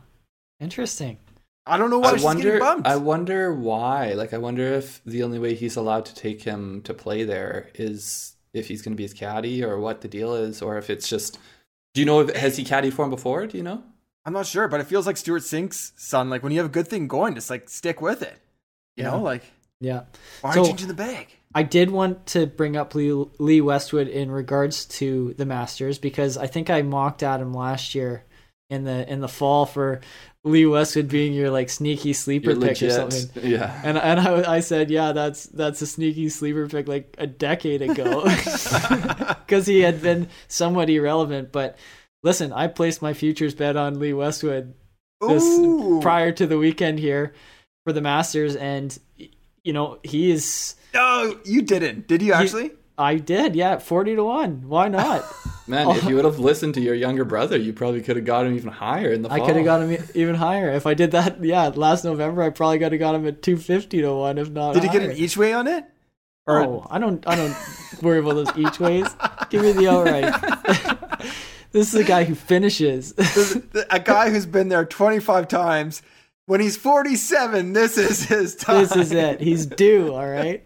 Interesting. 0.58 1.18
I 1.64 1.76
don't 1.76 1.90
know 1.90 2.00
why 2.00 2.10
I 2.10 2.14
she's 2.14 2.24
wonder. 2.24 2.42
getting 2.42 2.58
bumped. 2.58 2.88
I 2.88 2.96
wonder 2.96 3.54
why. 3.54 4.14
Like, 4.14 4.34
I 4.34 4.38
wonder 4.38 4.64
if 4.64 5.00
the 5.06 5.22
only 5.22 5.38
way 5.38 5.54
he's 5.54 5.76
allowed 5.76 6.04
to 6.06 6.14
take 6.16 6.42
him 6.42 6.82
to 6.82 6.92
play 6.92 7.22
there 7.22 7.70
is 7.76 8.34
if 8.52 8.66
he's 8.66 8.82
going 8.82 8.94
to 8.94 8.96
be 8.96 9.04
his 9.04 9.14
caddy, 9.14 9.62
or 9.62 9.78
what 9.78 10.00
the 10.00 10.08
deal 10.08 10.34
is, 10.34 10.60
or 10.60 10.78
if 10.78 10.90
it's 10.90 11.08
just. 11.08 11.38
Do 11.94 12.00
you 12.00 12.06
know? 12.06 12.22
If, 12.22 12.34
has 12.34 12.56
he 12.56 12.64
caddied 12.64 12.94
for 12.94 13.04
him 13.04 13.10
before? 13.10 13.46
Do 13.46 13.56
you 13.56 13.62
know? 13.62 13.84
I'm 14.24 14.32
not 14.32 14.46
sure, 14.46 14.68
but 14.68 14.80
it 14.80 14.86
feels 14.86 15.06
like 15.06 15.16
Stewart 15.16 15.42
Cink's 15.42 15.92
son. 15.96 16.30
Like 16.30 16.42
when 16.42 16.52
you 16.52 16.58
have 16.58 16.66
a 16.66 16.72
good 16.72 16.88
thing 16.88 17.08
going, 17.08 17.34
just 17.34 17.50
like 17.50 17.68
stick 17.68 18.00
with 18.00 18.22
it. 18.22 18.38
You 18.96 19.04
Yeah. 19.04 19.10
know, 19.10 19.22
like 19.22 19.42
Yeah. 19.80 20.02
why 20.40 20.50
are 20.50 20.54
So- 20.54 20.60
you 20.62 20.66
changing 20.68 20.88
the 20.88 20.94
bag? 20.94 21.28
I 21.54 21.62
did 21.64 21.90
want 21.90 22.24
to 22.28 22.46
bring 22.46 22.76
up 22.76 22.94
Lee, 22.94 23.12
Lee 23.38 23.60
Westwood 23.60 24.08
in 24.08 24.30
regards 24.30 24.86
to 24.86 25.34
the 25.36 25.44
Masters 25.44 25.98
because 25.98 26.38
I 26.38 26.46
think 26.46 26.70
I 26.70 26.80
mocked 26.80 27.22
at 27.22 27.40
him 27.40 27.52
last 27.52 27.94
year 27.94 28.24
in 28.70 28.84
the 28.84 29.06
in 29.12 29.20
the 29.20 29.28
fall 29.28 29.66
for 29.66 30.00
Lee 30.44 30.64
Westwood 30.64 31.08
being 31.08 31.34
your 31.34 31.50
like 31.50 31.68
sneaky 31.68 32.14
sleeper 32.14 32.52
You're 32.52 32.60
pick 32.60 32.82
or 32.82 32.88
something. 32.90 33.28
Yeah. 33.50 33.78
And 33.84 33.98
and 33.98 34.18
I, 34.18 34.54
I 34.54 34.60
said, 34.60 34.90
yeah, 34.90 35.12
that's 35.12 35.44
that's 35.44 35.82
a 35.82 35.86
sneaky 35.86 36.30
sleeper 36.30 36.66
pick 36.68 36.88
like 36.88 37.14
a 37.18 37.26
decade 37.26 37.82
ago 37.82 38.22
because 39.46 39.66
he 39.66 39.80
had 39.80 40.00
been 40.00 40.28
somewhat 40.48 40.88
irrelevant. 40.88 41.52
But 41.52 41.76
listen, 42.22 42.52
I 42.52 42.66
placed 42.68 43.02
my 43.02 43.12
futures 43.12 43.54
bet 43.54 43.76
on 43.76 43.98
Lee 43.98 44.12
Westwood 44.12 44.74
this 45.28 45.44
Ooh. 45.44 46.00
prior 46.02 46.32
to 46.32 46.46
the 46.46 46.58
weekend 46.58 46.98
here 46.98 47.32
for 47.84 47.92
the 47.92 48.00
Masters, 48.00 48.56
and 48.56 48.96
you 49.62 49.72
know 49.72 49.98
he 50.02 50.30
is. 50.30 50.74
No, 50.94 51.38
you 51.44 51.62
didn't. 51.62 52.08
Did 52.08 52.22
you 52.22 52.32
actually? 52.32 52.72
I 52.98 53.16
did, 53.16 53.56
yeah, 53.56 53.78
forty 53.78 54.14
to 54.14 54.24
one. 54.24 54.68
Why 54.68 54.88
not? 55.00 55.24
Man, 55.66 55.88
if 55.90 56.04
you 56.04 56.16
would 56.16 56.24
have 56.24 56.38
listened 56.40 56.74
to 56.74 56.80
your 56.80 56.94
younger 56.94 57.24
brother, 57.24 57.56
you 57.56 57.72
probably 57.72 58.02
could 58.02 58.16
have 58.16 58.24
got 58.24 58.46
him 58.46 58.54
even 58.56 58.70
higher 58.70 59.12
in 59.12 59.22
the 59.22 59.30
I 59.30 59.38
could 59.40 59.54
have 59.56 59.64
got 59.64 59.80
him 59.80 59.96
even 60.14 60.34
higher 60.34 60.70
if 60.72 60.86
I 60.86 60.94
did 60.94 61.12
that. 61.12 61.42
Yeah, 61.44 61.68
last 61.74 62.04
November 62.04 62.42
I 62.42 62.50
probably 62.50 62.78
could 62.80 62.92
have 62.92 62.98
got 62.98 63.14
him 63.14 63.26
at 63.26 63.42
two 63.42 63.56
fifty 63.56 64.00
to 64.02 64.12
one, 64.12 64.38
if 64.38 64.50
not. 64.50 64.74
Did 64.74 64.82
you 64.82 64.90
get 64.90 65.02
higher. 65.02 65.10
an 65.12 65.16
each 65.16 65.36
way 65.36 65.52
on 65.52 65.68
it? 65.68 65.84
Or 66.46 66.60
Oh, 66.60 66.86
I 66.90 66.98
don't. 66.98 67.26
I 67.26 67.36
don't 67.36 67.56
worry 68.02 68.18
about 68.18 68.34
those 68.34 68.58
each 68.58 68.80
ways. 68.80 69.06
Give 69.50 69.62
me 69.62 69.72
the 69.72 69.88
outright. 69.92 71.11
This 71.72 71.92
is 71.92 71.94
a 71.94 72.04
guy 72.04 72.24
who 72.24 72.34
finishes. 72.34 73.14
a 73.90 73.98
guy 74.00 74.30
who's 74.30 74.46
been 74.46 74.68
there 74.68 74.84
25 74.84 75.48
times. 75.48 76.02
When 76.46 76.60
he's 76.60 76.76
47, 76.76 77.72
this 77.72 77.96
is 77.96 78.24
his 78.24 78.56
time. 78.56 78.76
this 78.82 78.96
is 78.96 79.12
it. 79.12 79.40
He's 79.40 79.66
due. 79.66 80.14
All 80.14 80.28
right. 80.28 80.64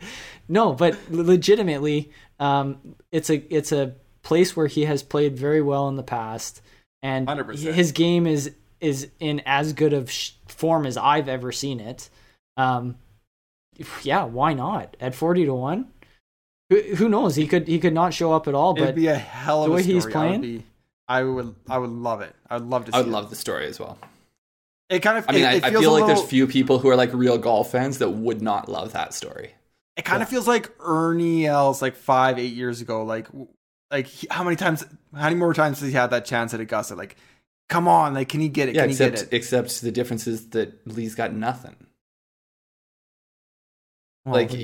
No, 0.49 0.73
but 0.73 0.97
legitimately, 1.11 2.11
um, 2.38 2.79
it's 3.12 3.31
a 3.31 3.37
it's 3.55 3.73
a 3.73 3.95
place 4.23 4.57
where 4.57 4.66
he 4.66 4.85
has 4.85 5.03
played 5.03 5.37
very 5.37 5.61
well 5.62 5.88
in 5.88 5.97
the 5.97 6.03
past, 6.03 6.62
and 7.03 7.27
100%. 7.27 7.73
his 7.73 7.92
game 7.92 8.27
is 8.27 8.53
is 8.81 9.09
in 9.19 9.42
as 9.45 9.73
good 9.73 9.92
of 9.92 10.11
sh- 10.11 10.33
form 10.47 10.87
as 10.87 10.97
I've 10.97 11.29
ever 11.29 11.51
seen 11.53 11.81
it. 11.81 12.09
Um, 12.57 12.97
yeah, 14.03 14.25
why 14.25 14.55
not 14.55 14.97
at 15.01 15.14
forty 15.14 15.45
to 15.45 15.55
one? 15.55 15.88
Who, 16.71 16.81
who 16.97 17.09
knows? 17.09 17.37
He 17.37 17.47
could 17.47 17.69
he 17.69 17.79
could 17.79 17.95
not 17.95 18.14
show 18.14 18.33
up 18.33 18.49
at 18.49 18.55
all, 18.55 18.75
It'd 18.77 18.88
but 18.88 18.95
be 18.95 19.09
a 19.09 19.16
hell 19.16 19.64
of 19.64 19.69
the 19.69 19.73
a 19.73 19.77
way 19.77 19.83
story. 19.83 19.95
he's 19.95 20.07
playing? 20.07 20.64
I 21.09 21.23
would 21.23 21.55
I 21.69 21.79
would 21.79 21.90
love 21.90 22.21
it. 22.21 22.35
I 22.49 22.55
would 22.59 22.69
love 22.69 22.87
to 22.87 22.92
see 22.92 22.97
I 22.97 23.01
would 23.01 23.09
it. 23.09 23.12
love 23.12 23.31
the 23.31 23.37
story 23.37 23.66
as 23.66 23.79
well. 23.79 23.99
It 24.88 25.01
kind 25.01 25.19
of 25.19 25.25
I 25.29 25.33
mean, 25.33 25.42
it, 25.42 25.47
I, 25.47 25.53
it 25.55 25.64
I 25.64 25.71
feel 25.71 25.92
like 25.92 26.03
little, 26.03 26.09
there's 26.09 26.23
few 26.23 26.47
people 26.47 26.79
who 26.79 26.88
are 26.88 26.97
like 26.97 27.12
real 27.12 27.38
golf 27.38 27.73
fans 27.73 27.99
that 27.99 28.11
would 28.11 28.40
not 28.42 28.69
love 28.69 28.92
that 28.92 29.14
story. 29.14 29.53
It 29.97 30.05
kind 30.05 30.23
of 30.23 30.29
feels 30.29 30.47
like 30.47 30.71
Ernie 30.81 31.47
Els 31.47 31.81
like 31.81 31.97
5 31.97 32.38
8 32.38 32.53
years 32.53 32.81
ago 32.81 33.03
like 33.05 33.29
like 33.90 34.07
he- 34.07 34.29
how 34.31 34.45
many 34.45 34.57
times 34.57 34.85
how 35.14 35.25
many 35.25 35.37
more 35.37 35.55
times 35.55 35.81
has 35.81 35.88
he 35.88 35.95
had 35.95 36.11
that 36.11 36.25
chance 36.25 36.53
at 36.55 36.61
Augusta 36.61 36.95
like 36.95 37.16
come 37.69 37.88
on 37.88 38.14
like 38.14 38.29
can 38.29 38.40
he 38.40 38.49
get 38.49 38.69
it 38.69 38.75
Yeah, 38.75 38.83
can 38.83 38.90
he 38.90 38.97
get 38.97 39.12
except 39.12 39.33
it 39.33 39.37
except 39.37 39.81
the 39.81 39.90
difference 39.92 40.27
is 40.27 40.51
that 40.51 40.87
Lee's 40.87 41.14
got 41.14 41.33
nothing. 41.33 41.77
Well, 44.25 44.35
like, 44.35 44.51
what 44.51 44.61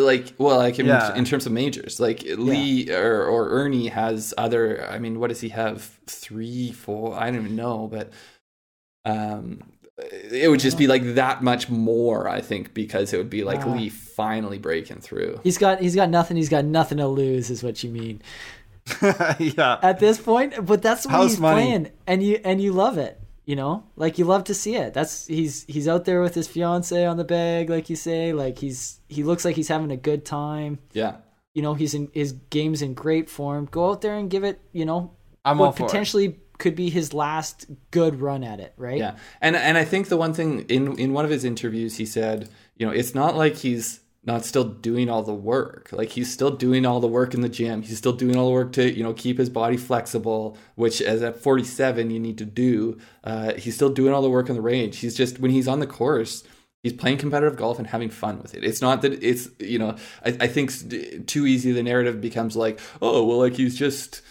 do 0.00 0.04
you 0.04 0.10
mean? 0.10 0.24
like, 0.26 0.34
well, 0.38 0.56
like 0.58 0.78
in, 0.78 0.86
Yeah. 0.86 1.14
in 1.14 1.24
terms 1.24 1.46
of 1.46 1.52
majors, 1.52 2.00
like 2.00 2.22
Lee 2.22 2.90
or, 2.90 3.24
or 3.24 3.50
Ernie 3.50 3.88
has 3.88 4.32
other. 4.38 4.86
I 4.90 4.98
mean, 4.98 5.20
what 5.20 5.28
does 5.28 5.40
he 5.40 5.48
have? 5.50 5.82
Three, 6.06 6.72
four? 6.72 7.14
I 7.18 7.26
don't 7.30 7.40
even 7.44 7.56
know, 7.56 7.86
but 7.88 8.12
um, 9.04 9.60
it 9.98 10.50
would 10.50 10.60
just 10.60 10.78
be 10.78 10.86
like 10.86 11.14
that 11.14 11.42
much 11.42 11.68
more. 11.68 12.28
I 12.28 12.40
think 12.40 12.74
because 12.74 13.12
it 13.12 13.16
would 13.18 13.30
be 13.30 13.44
like. 13.44 13.64
Lee 13.66 13.88
finally 13.88 14.58
breaking 14.58 15.00
through. 15.00 15.40
he's 15.42 15.56
got 15.58 15.80
he's 15.80 15.94
got 15.94 16.10
nothing. 16.10 16.36
He's 16.36 16.48
got 16.50 16.64
nothing 16.64 16.98
to 16.98 17.06
lose, 17.08 17.48
is 17.50 17.62
what 17.62 17.82
you 17.82 17.88
mean 17.90 18.20
yeah 19.38 19.78
at 19.82 19.98
this 19.98 20.18
point. 20.20 20.66
But 20.66 20.82
that's 20.82 21.06
what 21.06 21.12
House 21.12 21.30
he's 21.32 21.40
money. 21.40 21.62
playing, 21.62 21.90
and 22.06 22.22
you 22.22 22.38
and 22.44 22.60
you 22.60 22.72
love 22.72 22.98
it. 22.98 23.18
You 23.46 23.56
know, 23.56 23.84
like 23.96 24.18
you 24.18 24.26
love 24.26 24.44
to 24.44 24.54
see 24.54 24.76
it. 24.76 24.94
That's 24.94 25.26
he's 25.26 25.64
he's 25.64 25.88
out 25.88 26.04
there 26.04 26.20
with 26.22 26.34
his 26.34 26.46
fiance 26.46 27.04
on 27.04 27.16
the 27.16 27.24
bag, 27.24 27.68
like 27.68 27.90
you 27.90 27.96
say. 27.96 28.32
Like 28.32 28.58
he's 28.58 29.00
he 29.08 29.24
looks 29.24 29.44
like 29.44 29.56
he's 29.56 29.68
having 29.68 29.90
a 29.90 29.96
good 29.96 30.24
time. 30.24 30.78
Yeah, 30.92 31.16
You 31.54 31.62
know, 31.62 31.74
he's 31.74 31.94
in 31.94 32.10
his 32.12 32.32
game's 32.50 32.80
in 32.82 32.94
great 32.94 33.28
form. 33.28 33.66
Go 33.70 33.90
out 33.90 34.02
there 34.02 34.16
and 34.16 34.30
give 34.30 34.44
it. 34.44 34.60
You 34.72 34.84
know, 34.84 35.16
I'm 35.44 35.60
all 35.60 35.68
what 35.68 35.76
for 35.76 35.84
it. 35.84 35.86
potentially 35.86 36.38
could 36.58 36.76
be 36.76 36.90
his 36.90 37.12
last 37.14 37.66
good 37.90 38.20
run 38.20 38.44
at 38.44 38.60
it. 38.60 38.72
Right? 38.76 38.98
yeah, 38.98 39.16
and 39.40 39.56
and 39.56 39.76
I 39.76 39.84
think 39.84 40.08
the 40.08 40.16
one 40.16 40.32
thing 40.34 40.60
in 40.68 40.96
in 40.98 41.12
one 41.12 41.24
of 41.24 41.30
his 41.30 41.44
interviews 41.44 41.96
he 41.96 42.06
said, 42.06 42.48
you 42.76 42.86
know, 42.86 42.92
it's 42.92 43.14
not 43.14 43.34
like 43.36 43.56
he's 43.56 44.00
not 44.22 44.44
still 44.44 44.64
doing 44.64 45.08
all 45.08 45.22
the 45.22 45.34
work. 45.34 45.88
Like 45.92 46.10
he's 46.10 46.30
still 46.32 46.50
doing 46.50 46.84
all 46.84 47.00
the 47.00 47.08
work 47.08 47.32
in 47.32 47.40
the 47.40 47.48
gym. 47.48 47.82
He's 47.82 47.98
still 47.98 48.12
doing 48.12 48.36
all 48.36 48.46
the 48.46 48.52
work 48.52 48.72
to 48.72 48.90
you 48.92 49.02
know 49.02 49.14
keep 49.14 49.38
his 49.38 49.48
body 49.48 49.76
flexible, 49.76 50.56
which 50.74 51.00
as 51.00 51.22
at 51.22 51.36
47 51.36 52.10
you 52.10 52.20
need 52.20 52.38
to 52.38 52.44
do. 52.44 52.98
Uh, 53.24 53.54
he's 53.54 53.74
still 53.74 53.88
doing 53.90 54.12
all 54.12 54.22
the 54.22 54.30
work 54.30 54.50
on 54.50 54.56
the 54.56 54.62
range. 54.62 54.98
He's 54.98 55.16
just 55.16 55.38
when 55.40 55.50
he's 55.50 55.68
on 55.68 55.80
the 55.80 55.86
course. 55.86 56.44
He's 56.82 56.94
playing 56.94 57.18
competitive 57.18 57.58
golf 57.58 57.78
and 57.78 57.86
having 57.88 58.08
fun 58.08 58.40
with 58.40 58.54
it. 58.54 58.64
It's 58.64 58.80
not 58.80 59.02
that 59.02 59.22
it's 59.22 59.48
you 59.58 59.78
know 59.78 59.96
I, 60.24 60.36
I 60.40 60.46
think 60.46 61.26
too 61.26 61.46
easy 61.46 61.72
the 61.72 61.82
narrative 61.82 62.20
becomes 62.20 62.56
like 62.56 62.78
oh 63.02 63.24
well 63.24 63.38
like 63.38 63.54
he's 63.54 63.76
just 63.78 64.22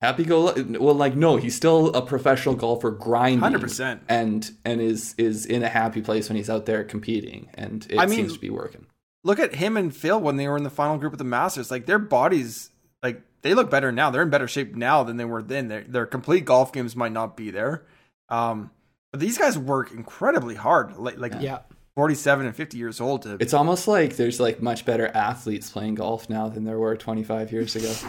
happy 0.00 0.24
go 0.24 0.52
well 0.80 0.94
like 0.94 1.14
no 1.16 1.36
he's 1.36 1.54
still 1.54 1.88
a 1.94 2.02
professional 2.04 2.54
golfer 2.54 2.90
grinding 2.90 3.40
100%. 3.58 4.00
and 4.08 4.50
and 4.64 4.80
is 4.80 5.14
is 5.16 5.46
in 5.46 5.62
a 5.62 5.68
happy 5.68 6.02
place 6.02 6.28
when 6.28 6.36
he's 6.36 6.50
out 6.50 6.66
there 6.66 6.84
competing 6.84 7.48
and 7.54 7.86
it 7.88 7.98
I 7.98 8.04
mean- 8.06 8.16
seems 8.18 8.34
to 8.34 8.38
be 8.40 8.50
working 8.50 8.86
look 9.24 9.40
at 9.40 9.56
him 9.56 9.76
and 9.76 9.94
Phil 9.94 10.20
when 10.20 10.36
they 10.36 10.46
were 10.46 10.56
in 10.56 10.62
the 10.62 10.70
final 10.70 10.96
group 10.98 11.12
of 11.12 11.18
the 11.18 11.24
Masters. 11.24 11.70
Like 11.70 11.86
their 11.86 11.98
bodies 11.98 12.70
like 13.02 13.22
they 13.42 13.54
look 13.54 13.70
better 13.70 13.90
now. 13.90 14.10
They're 14.10 14.22
in 14.22 14.30
better 14.30 14.46
shape 14.46 14.76
now 14.76 15.02
than 15.02 15.16
they 15.16 15.24
were 15.24 15.42
then. 15.42 15.66
Their 15.68 15.82
their 15.82 16.06
complete 16.06 16.44
golf 16.44 16.72
games 16.72 16.94
might 16.94 17.12
not 17.12 17.36
be 17.36 17.50
there. 17.50 17.84
Um 18.28 18.70
but 19.10 19.20
these 19.20 19.36
guys 19.38 19.58
work 19.58 19.90
incredibly 19.92 20.54
hard 20.54 20.96
like 20.96 21.18
like 21.18 21.32
Yeah. 21.40 21.58
47 21.96 22.46
and 22.46 22.56
50 22.56 22.76
years 22.76 23.00
old 23.00 23.22
to 23.22 23.36
it's 23.38 23.54
almost 23.54 23.86
like 23.86 24.16
there's 24.16 24.40
like 24.40 24.60
much 24.60 24.84
better 24.84 25.06
athletes 25.14 25.70
playing 25.70 25.94
golf 25.94 26.28
now 26.28 26.48
than 26.48 26.64
there 26.64 26.78
were 26.78 26.96
25 26.96 27.52
years 27.52 27.74
ago. 27.76 27.92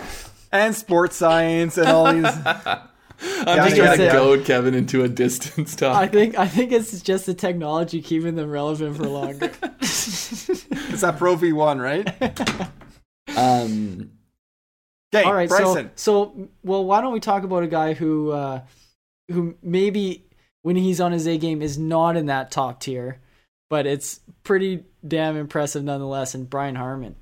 And 0.51 0.73
sports 0.73 1.17
science 1.17 1.77
and 1.77 1.87
all 1.89 2.13
these 2.13 2.23
i'm 3.21 3.57
Yeah, 3.57 3.63
just 3.65 3.77
yeah, 3.77 3.85
trying 3.85 3.97
to 3.97 4.03
yeah. 4.05 4.11
goad 4.13 4.45
kevin 4.45 4.73
into 4.73 5.03
a 5.03 5.07
distance 5.09 5.75
talk 5.77 5.95
I 5.95 6.07
think 6.07 6.37
I 6.37 6.47
think 6.47 6.71
it's 6.71 7.01
just 7.01 7.25
the 7.25 7.33
technology 7.33 8.01
keeping 8.01 8.35
them 8.35 8.49
relevant 8.49 8.97
for 8.97 9.07
longer. 9.07 9.51
it's 9.81 11.01
that 11.01 11.15
Pro 11.17 11.35
V1 11.35 11.81
right 11.81 12.07
um 13.37 14.11
okay 15.13 15.23
All 15.23 15.33
right, 15.33 15.49
Bryson 15.49 15.91
so 15.95 16.31
so 16.31 16.49
well, 16.63 16.83
why 16.85 17.01
don't 17.01 17.13
we 17.13 17.19
talk 17.19 17.43
about 17.43 17.63
a 17.63 17.67
guy 17.67 17.93
who 17.93 18.31
uh, 18.31 18.61
who 19.31 19.55
maybe 19.61 20.25
when 20.61 20.75
he's 20.75 20.99
on 20.99 21.11
his 21.11 21.27
A 21.27 21.37
game 21.37 21.61
is 21.61 21.77
not 21.77 22.17
in 22.17 22.25
that 22.27 22.51
top 22.51 22.79
tier, 22.81 23.19
but 23.69 23.85
it's 23.85 24.19
pretty 24.43 24.83
damn 25.07 25.37
impressive 25.37 25.83
nonetheless. 25.83 26.33
And 26.35 26.49
Brian 26.49 26.75
Harman. 26.75 27.15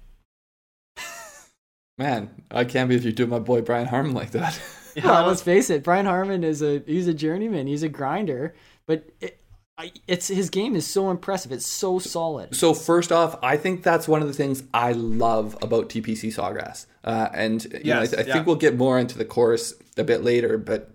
man 1.98 2.30
i 2.50 2.64
can't 2.66 2.90
believe 2.90 3.04
you're 3.04 3.14
doing 3.14 3.30
my 3.30 3.38
boy 3.40 3.62
brian 3.62 3.86
harman 3.88 4.14
like 4.16 4.32
that 4.32 4.58
yeah, 4.58 4.64
Well, 5.04 5.28
let's 5.28 5.42
face 5.42 5.70
it, 5.70 5.84
Brian 5.84 6.06
Harman 6.06 6.44
is 6.44 6.62
a 6.62 6.82
he's 6.86 7.08
a 7.08 7.14
journeyman, 7.14 7.68
he's 7.68 7.84
a 7.84 7.90
grinder, 7.90 8.54
but 8.86 9.10
it, 9.22 9.40
I, 9.78 9.92
it's 10.08 10.28
his 10.28 10.50
game 10.50 10.76
is 10.76 10.86
so 10.86 11.10
impressive. 11.10 11.52
It's 11.52 11.66
so 11.66 11.98
solid. 12.00 12.56
So 12.56 12.74
first 12.74 13.12
off, 13.12 13.38
I 13.42 13.58
think 13.58 13.82
that's 13.82 14.08
one 14.08 14.22
of 14.22 14.28
the 14.28 14.34
things 14.34 14.64
I 14.74 14.92
love 14.92 15.58
about 15.64 15.90
TPC 15.90 16.34
Sawgrass, 16.34 16.86
uh, 17.04 17.30
and 17.34 17.64
you 17.64 17.70
know, 17.86 17.98
I, 17.98 18.02
Yes, 18.02 18.10
th- 18.12 18.24
I 18.24 18.28
yeah. 18.28 18.34
think 18.34 18.46
we'll 18.48 18.56
get 18.56 18.78
more 18.78 19.00
into 19.00 19.18
the 19.18 19.26
course 19.26 19.74
a 19.98 20.04
bit 20.04 20.24
later. 20.24 20.58
But 20.60 20.92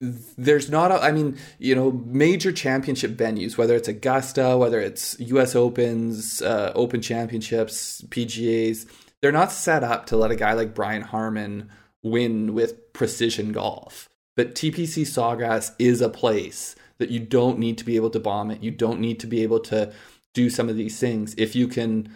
there's 0.00 0.70
not, 0.70 0.90
a, 0.90 1.02
I 1.02 1.12
mean, 1.12 1.38
you 1.58 1.74
know, 1.74 1.92
major 2.06 2.52
championship 2.52 3.12
venues, 3.12 3.56
whether 3.56 3.74
it's 3.74 3.88
Augusta, 3.88 4.56
whether 4.56 4.80
it's 4.80 5.18
U.S. 5.20 5.54
Opens, 5.54 6.42
uh, 6.42 6.72
Open 6.74 7.00
Championships, 7.00 8.02
PGA's, 8.08 8.86
they're 9.22 9.32
not 9.32 9.52
set 9.52 9.82
up 9.84 10.06
to 10.06 10.16
let 10.16 10.30
a 10.30 10.36
guy 10.36 10.52
like 10.52 10.74
Brian 10.74 11.02
Harman 11.02 11.70
win 12.04 12.54
with 12.54 12.92
precision 12.92 13.50
golf. 13.50 14.08
But 14.36 14.54
TPC 14.54 15.02
Sawgrass 15.02 15.74
is 15.78 16.00
a 16.00 16.08
place 16.08 16.76
that 16.98 17.10
you 17.10 17.18
don't 17.20 17.58
need 17.58 17.76
to 17.78 17.84
be 17.84 17.96
able 17.96 18.10
to 18.10 18.20
bomb 18.20 18.50
it. 18.52 18.62
You 18.62 18.70
don't 18.70 19.00
need 19.00 19.18
to 19.20 19.26
be 19.26 19.42
able 19.42 19.60
to 19.60 19.92
do 20.32 20.48
some 20.50 20.68
of 20.68 20.76
these 20.76 20.98
things. 21.00 21.34
If 21.38 21.56
you 21.56 21.66
can 21.66 22.08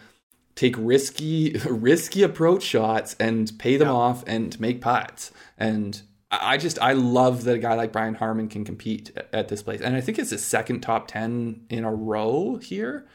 take 0.55 0.75
risky 0.79 1.53
risky 1.69 2.23
approach 2.23 2.63
shots 2.65 3.15
and 3.21 3.53
pay 3.59 3.77
them 3.77 3.89
Yeah. 3.89 3.95
off 3.95 4.25
and 4.27 4.59
make 4.61 4.81
putts. 4.81 5.31
And 5.57 6.01
I 6.31 6.59
just 6.59 6.79
I 6.81 6.93
love 6.93 7.45
that 7.45 7.55
a 7.55 7.59
guy 7.59 7.75
like 7.75 7.93
Brian 7.93 8.15
Harman 8.15 8.49
can 8.49 8.65
compete 8.65 9.13
at- 9.33 9.49
this 9.49 9.63
place. 9.63 9.81
And 9.81 9.97
I 9.97 10.01
think 10.01 10.19
it's 10.19 10.31
his 10.31 10.45
second 10.45 10.81
top 10.81 11.07
10 11.09 11.67
in 11.71 11.85
a 11.85 11.95
row 11.95 12.57
here. 12.57 13.07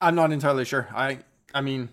I'm 0.00 0.14
not 0.14 0.32
entirely 0.32 0.64
sure 0.64 0.88
I 0.94 1.20
I 1.54 1.62
mean 1.62 1.88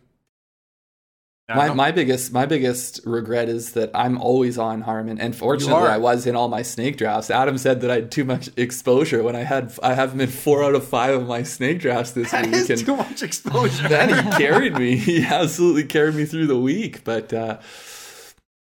My, 1.55 1.73
my 1.73 1.91
biggest 1.91 2.31
my 2.33 2.45
biggest 2.45 3.01
regret 3.05 3.49
is 3.49 3.73
that 3.73 3.91
I'm 3.93 4.17
always 4.19 4.57
on 4.57 4.81
Harman, 4.81 5.19
and 5.19 5.35
fortunately. 5.35 5.87
I 5.89 5.97
was 5.97 6.25
in 6.25 6.35
all 6.35 6.47
my 6.47 6.61
snake 6.61 6.97
drafts. 6.97 7.29
Adam 7.29 7.57
said 7.57 7.81
that 7.81 7.91
I 7.91 7.95
had 7.95 8.11
too 8.11 8.23
much 8.25 8.49
exposure 8.57 9.23
when 9.23 9.35
I 9.35 9.43
had 9.43 9.73
I 9.81 9.93
have 9.93 10.13
him 10.13 10.21
in 10.21 10.29
four 10.29 10.63
out 10.63 10.75
of 10.75 10.85
five 10.87 11.13
of 11.13 11.27
my 11.27 11.43
snake 11.43 11.79
drafts 11.79 12.11
this 12.11 12.31
that 12.31 12.45
week, 12.45 12.55
is 12.55 12.69
and 12.69 12.85
too 12.85 12.95
much 12.95 13.21
exposure 13.23 13.87
then 13.87 14.25
he 14.25 14.31
carried 14.37 14.73
me. 14.77 14.95
He 14.95 15.23
absolutely 15.23 15.83
carried 15.85 16.15
me 16.15 16.25
through 16.25 16.47
the 16.47 16.59
week. 16.59 17.03
But 17.03 17.33
uh, 17.33 17.59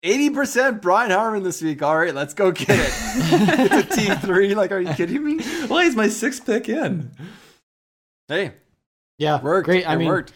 80% 0.05 0.81
Brian 0.81 1.11
Harman 1.11 1.43
this 1.43 1.61
week. 1.61 1.83
All 1.83 1.99
right, 1.99 2.15
let's 2.15 2.35
go 2.35 2.53
get 2.53 2.69
it. 2.71 2.77
it's 3.83 3.97
a 3.97 4.01
T3. 4.01 4.55
Like, 4.55 4.71
are 4.71 4.81
you 4.81 4.93
kidding 4.95 5.25
me? 5.25 5.39
well, 5.69 5.81
he's 5.81 5.97
my 5.97 6.09
sixth 6.09 6.47
pick 6.47 6.69
in. 6.69 7.11
Hey, 8.29 8.53
Yeah, 9.19 9.41
worked. 9.43 9.65
great. 9.67 9.85
I 9.89 9.95
It 9.95 9.99
mean, 9.99 10.09
worked. 10.09 10.33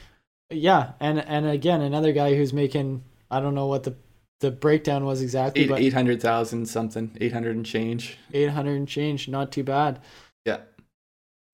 Yeah, 0.54 0.92
and 1.00 1.18
and 1.20 1.46
again, 1.46 1.80
another 1.80 2.12
guy 2.12 2.34
who's 2.34 2.52
making 2.52 3.02
I 3.30 3.40
don't 3.40 3.54
know 3.54 3.66
what 3.66 3.82
the 3.84 3.94
the 4.40 4.50
breakdown 4.50 5.04
was 5.04 5.22
exactly, 5.22 5.62
Eight 5.62 5.68
but 5.68 5.80
eight 5.80 5.92
hundred 5.92 6.20
thousand 6.20 6.66
something, 6.66 7.16
eight 7.20 7.32
hundred 7.32 7.56
and 7.56 7.64
change. 7.66 8.18
eight 8.34 8.50
hundred 8.50 8.76
and 8.76 8.88
change, 8.88 9.28
not 9.28 9.52
too 9.52 9.62
bad. 9.64 10.00
Yeah. 10.44 10.58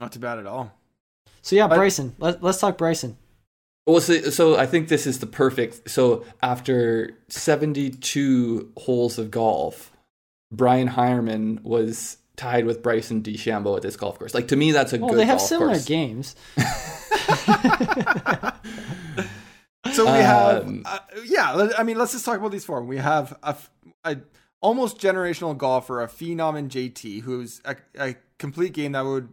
Not 0.01 0.13
too 0.13 0.21
bad 0.21 0.39
at 0.39 0.47
all. 0.47 0.73
So 1.43 1.57
yeah, 1.57 1.67
But- 1.67 1.77
Bryson. 1.77 2.15
Let, 2.19 2.43
let's 2.43 2.59
talk 2.61 2.79
Bryson. 2.79 3.17
Well, 3.87 4.01
so, 4.03 4.21
so 4.31 4.57
I 4.57 4.67
think 4.67 4.89
this 4.89 5.07
is 5.07 5.19
the 5.19 5.27
perfect. 5.27 5.91
So 5.91 6.25
after 6.43 7.17
72 7.29 8.73
holes 8.77 9.19
of 9.19 9.31
golf, 9.31 9.91
Brian 10.53 10.87
Harman 10.89 11.61
was 11.63 12.19
tied 12.37 12.67
with 12.67 12.83
Bryson 12.83 13.23
DeChambeau 13.23 13.77
at 13.77 13.83
this 13.83 13.97
golf 13.97 14.19
course. 14.19 14.35
Like 14.35 14.49
to 14.49 14.57
me, 14.57 14.73
that's 14.73 14.93
a 14.93 14.99
Well, 14.99 15.11
good 15.11 15.19
they 15.19 15.25
have 15.25 15.41
similar 15.41 15.73
course. 15.73 15.85
games. 15.87 16.37
So 19.93 20.05
we 20.05 20.19
have, 20.19 20.67
Um, 20.67 20.83
uh, 20.85 20.99
yeah. 21.25 21.69
I 21.79 21.83
mean, 21.83 21.97
let's 21.99 22.13
just 22.13 22.25
talk 22.25 22.37
about 22.39 22.53
these 22.53 22.65
four. 22.65 22.83
We 22.83 22.99
have 22.99 23.37
a 24.05 24.17
almost 24.61 24.99
generational 25.01 25.57
golfer, 25.57 26.03
a 26.03 26.07
phenom 26.09 26.59
in 26.59 26.69
JT, 26.69 27.23
who's 27.23 27.63
a, 27.65 27.77
a 27.99 28.17
complete 28.39 28.75
game 28.75 28.93
that 28.93 29.05
would 29.05 29.31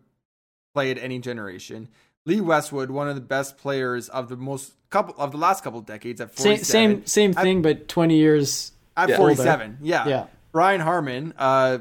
play 0.73 0.91
at 0.91 0.97
any 0.97 1.19
generation. 1.19 1.89
Lee 2.25 2.41
Westwood, 2.41 2.89
one 2.89 3.08
of 3.10 3.15
the 3.15 3.21
best 3.21 3.58
players 3.58 4.08
of 4.10 4.29
the 4.29 4.38
most 4.38 4.73
couple 4.89 5.13
of 5.17 5.31
the 5.31 5.38
last 5.38 5.63
couple 5.63 5.79
of 5.79 5.86
decades 5.86 6.21
at 6.21 6.36
Same 6.38 6.53
47. 6.58 6.65
same 6.65 7.05
same 7.05 7.34
I- 7.38 7.41
thing, 7.43 7.62
but 7.62 7.88
twenty 7.88 8.17
years. 8.17 8.71
at 8.97 9.10
Yeah. 9.10 9.17
47. 9.17 9.79
Yeah. 9.81 10.08
Yeah. 10.08 10.25
Brian 10.53 10.79
Harman, 10.79 11.34
uh, 11.38 11.79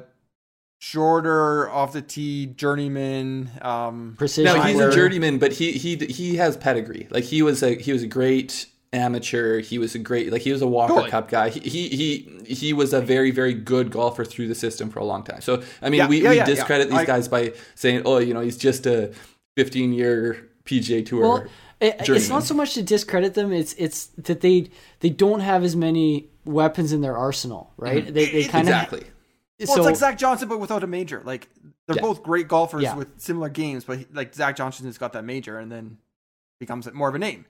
shorter 0.84 1.70
off 1.70 1.92
the 1.94 2.02
tee 2.02 2.46
journeyman. 2.46 3.50
Um, 3.62 4.14
Precision. 4.18 4.54
No, 4.54 4.62
he's 4.62 4.78
a 4.78 4.92
journeyman, 4.92 5.38
but 5.38 5.52
he 5.52 5.72
he 5.72 5.96
he 5.96 6.36
has 6.36 6.56
pedigree. 6.56 7.08
Like 7.10 7.24
he 7.24 7.42
was 7.42 7.62
a 7.62 7.74
he 7.74 7.92
was 7.92 8.02
a 8.02 8.06
great 8.06 8.66
amateur. 8.92 9.60
He 9.60 9.78
was 9.78 9.94
a 9.94 9.98
great 9.98 10.30
like 10.30 10.42
he 10.42 10.52
was 10.52 10.60
a 10.60 10.66
Walker 10.66 10.92
Totally. 10.92 11.10
Cup 11.10 11.30
guy. 11.30 11.48
He, 11.48 11.60
he 11.60 11.88
he 11.88 12.54
he 12.54 12.72
was 12.74 12.92
a 12.92 13.00
very 13.00 13.30
very 13.30 13.54
good 13.54 13.90
golfer 13.90 14.26
through 14.26 14.48
the 14.48 14.54
system 14.54 14.90
for 14.90 14.98
a 14.98 15.04
long 15.04 15.22
time. 15.24 15.40
So 15.40 15.62
I 15.80 15.88
mean, 15.88 16.00
Yeah, 16.00 16.08
we, 16.08 16.22
yeah, 16.22 16.30
we 16.30 16.36
yeah, 16.36 16.42
yeah. 16.42 16.54
discredit 16.54 16.90
these 16.90 16.98
I- 16.98 17.06
guys 17.06 17.28
by 17.28 17.54
saying, 17.74 18.02
oh, 18.04 18.18
you 18.18 18.34
know, 18.34 18.40
he's 18.40 18.58
just 18.58 18.84
a 18.86 19.12
15 19.56 19.94
year 19.94 20.50
PGA 20.66 21.04
Tour. 21.06 21.22
Well, 21.22 21.44
it, 21.80 22.08
it's 22.08 22.28
not 22.28 22.44
so 22.44 22.54
much 22.54 22.74
to 22.74 22.82
discredit 22.82 23.34
them. 23.34 23.52
It's 23.52 23.72
it's 23.74 24.06
that 24.18 24.42
they 24.42 24.70
they 25.00 25.10
don't 25.10 25.40
have 25.40 25.64
as 25.64 25.74
many 25.74 26.28
weapons 26.44 26.92
in 26.92 27.00
their 27.00 27.16
arsenal, 27.16 27.72
right? 27.78 28.04
They 28.04 28.26
they 28.30 28.44
kind 28.44 28.68
of 28.68 28.74
exactly. 28.74 29.04
Well, 29.60 29.68
so 29.68 29.74
it's 29.76 29.84
like 29.86 29.96
Zach 29.96 30.18
Johnson, 30.18 30.48
but 30.48 30.58
without 30.60 30.82
a 30.82 30.86
major. 30.86 31.22
Like 31.24 31.48
they're 31.86 31.96
Yeah. 31.96 32.02
both 32.02 32.22
great 32.22 32.48
golfers 32.48 32.82
Yeah. 32.82 32.96
with 32.96 33.08
similar 33.20 33.48
games, 33.48 33.84
but 33.84 33.98
he, 33.98 34.06
like 34.12 34.34
Zach 34.34 34.56
Johnson 34.56 34.86
has 34.86 34.98
got 34.98 35.12
that 35.12 35.24
major, 35.24 35.58
and 35.58 35.70
then 35.70 35.98
becomes 36.60 36.90
more 36.92 37.08
of 37.08 37.14
a 37.14 37.18
name. 37.18 37.46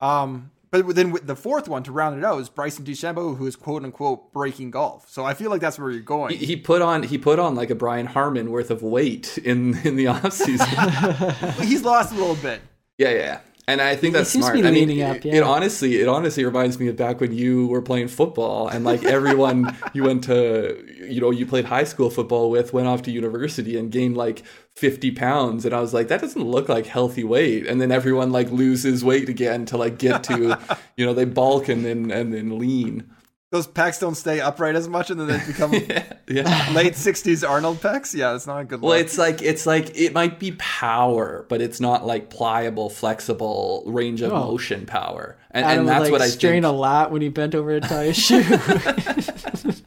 Um, 0.00 0.50
but 0.70 0.94
then 0.94 1.10
with 1.10 1.26
the 1.26 1.36
fourth 1.36 1.68
one 1.68 1.82
to 1.82 1.92
round 1.92 2.16
it 2.16 2.24
out 2.24 2.40
is 2.40 2.48
Bryson 2.48 2.84
DeChambeau, 2.86 3.36
who 3.36 3.46
is 3.46 3.56
quote 3.56 3.84
unquote 3.84 4.32
breaking 4.32 4.70
golf. 4.70 5.06
So 5.10 5.24
I 5.26 5.34
feel 5.34 5.50
like 5.50 5.60
that's 5.60 5.78
where 5.78 5.90
you're 5.90 6.00
going. 6.00 6.36
He, 6.38 6.46
he 6.46 6.56
put 6.56 6.80
on 6.80 7.02
he 7.02 7.18
put 7.18 7.38
on 7.38 7.54
like 7.54 7.68
a 7.68 7.74
Brian 7.74 8.06
Harman 8.06 8.50
worth 8.50 8.70
of 8.70 8.82
weight 8.82 9.36
in 9.38 9.76
in 9.86 9.96
the 9.96 10.04
offseason. 10.06 11.60
He's 11.64 11.82
lost 11.82 12.12
a 12.12 12.16
little 12.16 12.36
bit. 12.36 12.62
Yeah, 12.98 13.10
yeah, 13.10 13.16
yeah. 13.16 13.40
And 13.72 13.80
I 13.80 13.96
think 13.96 14.12
that's 14.12 14.30
smart. 14.30 14.54
I 14.54 14.70
mean, 14.70 15.02
up, 15.02 15.16
it, 15.16 15.24
yeah. 15.24 15.36
it 15.36 15.42
honestly, 15.42 16.00
it 16.00 16.06
honestly 16.06 16.44
reminds 16.44 16.78
me 16.78 16.88
of 16.88 16.96
back 16.96 17.20
when 17.20 17.32
you 17.32 17.66
were 17.68 17.80
playing 17.80 18.08
football, 18.08 18.68
and 18.68 18.84
like 18.84 19.02
everyone 19.02 19.74
you 19.94 20.04
went 20.04 20.24
to, 20.24 20.78
you 21.08 21.22
know, 21.22 21.30
you 21.30 21.46
played 21.46 21.64
high 21.64 21.84
school 21.84 22.10
football 22.10 22.50
with, 22.50 22.74
went 22.74 22.86
off 22.86 23.00
to 23.02 23.10
university 23.10 23.78
and 23.78 23.90
gained 23.90 24.14
like 24.16 24.42
fifty 24.74 25.10
pounds, 25.10 25.64
and 25.64 25.74
I 25.74 25.80
was 25.80 25.94
like, 25.94 26.08
that 26.08 26.20
doesn't 26.20 26.42
look 26.42 26.68
like 26.68 26.84
healthy 26.84 27.24
weight. 27.24 27.66
And 27.66 27.80
then 27.80 27.90
everyone 27.90 28.30
like 28.30 28.50
loses 28.50 29.02
weight 29.02 29.30
again 29.30 29.64
to 29.66 29.78
like 29.78 29.98
get 29.98 30.24
to, 30.24 30.58
you 30.96 31.06
know, 31.06 31.14
they 31.14 31.24
bulk 31.24 31.68
and 31.68 31.82
then 31.82 32.10
and 32.10 32.34
then 32.34 32.58
lean. 32.58 33.10
Those 33.52 33.68
pecs 33.68 34.00
don't 34.00 34.14
stay 34.14 34.40
upright 34.40 34.76
as 34.76 34.88
much, 34.88 35.10
and 35.10 35.20
then 35.20 35.26
they 35.28 35.38
become 35.46 35.74
Yeah. 35.74 36.70
late 36.74 36.94
'60s 36.94 37.46
Arnold 37.48 37.82
pecs. 37.82 38.14
Yeah, 38.14 38.34
it's 38.34 38.46
not 38.46 38.60
a 38.60 38.64
good 38.64 38.80
Well, 38.80 38.96
look. 38.96 39.04
it's 39.04 39.18
like 39.18 39.42
it's 39.42 39.66
like 39.66 39.94
it 39.94 40.14
might 40.14 40.38
be 40.38 40.52
power, 40.52 41.44
but 41.50 41.60
it's 41.60 41.78
not 41.78 42.06
like 42.06 42.30
pliable, 42.30 42.88
flexible 42.88 43.82
range 43.86 44.22
of 44.22 44.32
Oh. 44.32 44.46
motion 44.46 44.86
power, 44.86 45.36
and, 45.50 45.66
Adam 45.66 45.78
and 45.80 45.84
would, 45.86 45.92
that's 45.92 46.02
like 46.04 46.12
what 46.12 46.22
I 46.22 46.28
strain 46.28 46.62
think. 46.62 46.64
a 46.64 46.68
lot 46.70 47.10
when 47.12 47.20
he 47.20 47.28
bent 47.28 47.54
over 47.54 47.78
to 47.78 47.86
tie 47.86 48.04
his 48.04 48.16
shoe. 48.16 48.42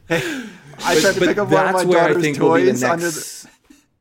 I 0.08 1.00
tried 1.00 1.14
to 1.14 1.20
pick 1.20 1.38
up 1.38 1.50
one 1.50 1.66
of 1.66 1.72
my 1.74 1.84
daughter's 1.84 2.36
toys 2.38 2.82
under. 2.84 3.10
The, 3.10 3.48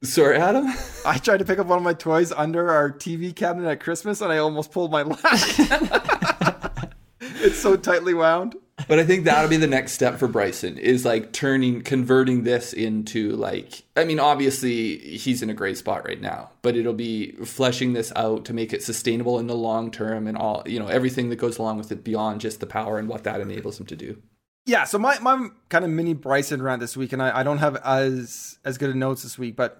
Sorry, 0.04 0.38
Adam. 0.38 0.72
I 1.08 1.18
tried 1.18 1.38
to 1.38 1.46
pick 1.46 1.58
up 1.58 1.66
one 1.66 1.80
of 1.80 1.84
my 1.84 1.94
toys 1.94 2.32
under 2.32 2.70
our 2.70 2.92
TV 2.92 3.36
cabinet 3.36 3.68
at 3.68 3.80
Christmas, 3.80 4.22
and 4.22 4.32
I 4.32 4.38
almost 4.38 4.72
pulled 4.72 4.92
my 4.92 5.02
lat. 5.02 6.94
it's 7.22 7.58
so 7.58 7.76
tightly 7.76 8.14
wound. 8.14 8.56
But 8.88 9.00
I 9.00 9.06
think 9.06 9.24
that'll 9.24 9.50
be 9.50 9.58
the 9.58 9.68
next 9.68 9.94
step 9.94 10.20
for 10.20 10.28
Bryson 10.28 10.78
is 10.78 11.06
like 11.06 11.32
turning, 11.32 11.82
converting 11.82 12.44
this 12.44 12.74
into 12.74 13.32
like, 13.32 13.84
I 13.96 14.04
mean, 14.04 14.20
obviously 14.20 14.98
he's 14.98 15.42
in 15.42 15.50
a 15.50 15.54
great 15.54 15.78
spot 15.78 16.06
right 16.06 16.20
now, 16.20 16.52
but 16.62 16.76
it'll 16.76 16.94
be 16.94 17.32
fleshing 17.46 17.94
this 17.94 18.12
out 18.16 18.46
to 18.46 18.54
make 18.54 18.74
it 18.74 18.84
sustainable 18.84 19.40
in 19.40 19.48
the 19.48 19.56
long 19.56 19.92
term 19.92 20.28
and 20.28 20.38
all, 20.38 20.62
you 20.66 20.78
know, 20.78 20.88
everything 20.88 21.30
that 21.30 21.38
goes 21.38 21.58
along 21.58 21.78
with 21.78 21.92
it 21.92 22.04
beyond 22.04 22.42
just 22.42 22.60
the 22.60 22.68
power 22.68 23.00
and 23.00 23.08
what 23.08 23.24
that 23.24 23.40
enables 23.40 23.80
him 23.80 23.86
to 23.88 23.96
do. 23.96 24.22
Yeah, 24.66 24.84
so 24.84 24.98
my, 24.98 25.20
my 25.20 25.50
kind 25.70 25.86
of 25.86 25.92
mini 25.92 26.14
Bryson 26.14 26.62
rant 26.62 26.80
this 26.82 26.98
week, 26.98 27.14
and 27.14 27.22
I, 27.22 27.40
I 27.40 27.44
don't 27.44 27.60
have 27.60 27.76
as 27.78 28.58
as 28.66 28.78
good 28.78 28.90
a 28.90 28.98
notes 28.98 29.22
this 29.22 29.38
week, 29.38 29.56
but 29.56 29.80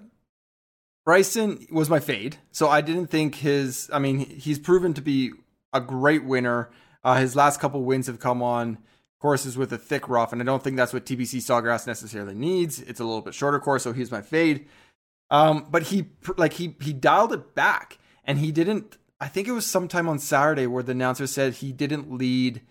Bryson 1.06 1.66
was 1.72 1.90
my 1.90 2.00
fade. 2.00 2.38
So 2.52 2.70
I 2.70 2.82
didn't 2.82 3.08
think 3.08 3.36
his. 3.36 3.90
I 3.92 4.00
mean, 4.00 4.20
he's 4.20 4.60
proven 4.60 4.94
to 4.94 5.02
be 5.02 5.32
a 5.74 5.82
great 5.82 6.24
winner. 6.24 6.70
Uh, 7.06 7.16
his 7.16 7.36
last 7.36 7.60
couple 7.62 7.84
wins 7.84 8.08
have 8.08 8.20
come 8.20 8.42
on 8.42 8.80
courses 9.22 9.58
with 9.58 9.72
a 9.72 9.78
thick 9.78 10.10
rough, 10.10 10.34
and 10.34 10.42
I 10.42 10.46
don't 10.46 10.64
think 10.64 10.76
that's 10.76 10.92
what 10.92 11.06
TPC 11.06 11.38
Sawgrass 11.40 11.86
necessarily 11.88 12.34
needs. 12.36 12.82
It's 12.82 13.00
a 13.00 13.04
little 13.06 13.22
bit 13.22 13.34
shorter 13.34 13.60
course, 13.60 13.84
so 13.84 13.94
he's 13.94 14.12
my 14.12 14.22
fade. 14.22 14.68
Um, 15.30 15.68
but 15.70 15.84
he 15.84 16.08
like 16.38 16.54
he 16.54 16.76
he 16.82 16.94
dialed 16.94 17.32
it 17.32 17.56
back, 17.56 18.00
and 18.26 18.40
he 18.40 18.52
didn't. 18.52 18.98
I 19.22 19.28
think 19.28 19.48
it 19.48 19.52
was 19.54 19.66
sometime 19.66 20.10
on 20.10 20.20
Saturday 20.20 20.68
where 20.68 20.84
the 20.84 20.92
announcer 20.92 21.28
said 21.28 21.54
he 21.54 21.72
didn't 21.72 22.12
lead 22.12 22.62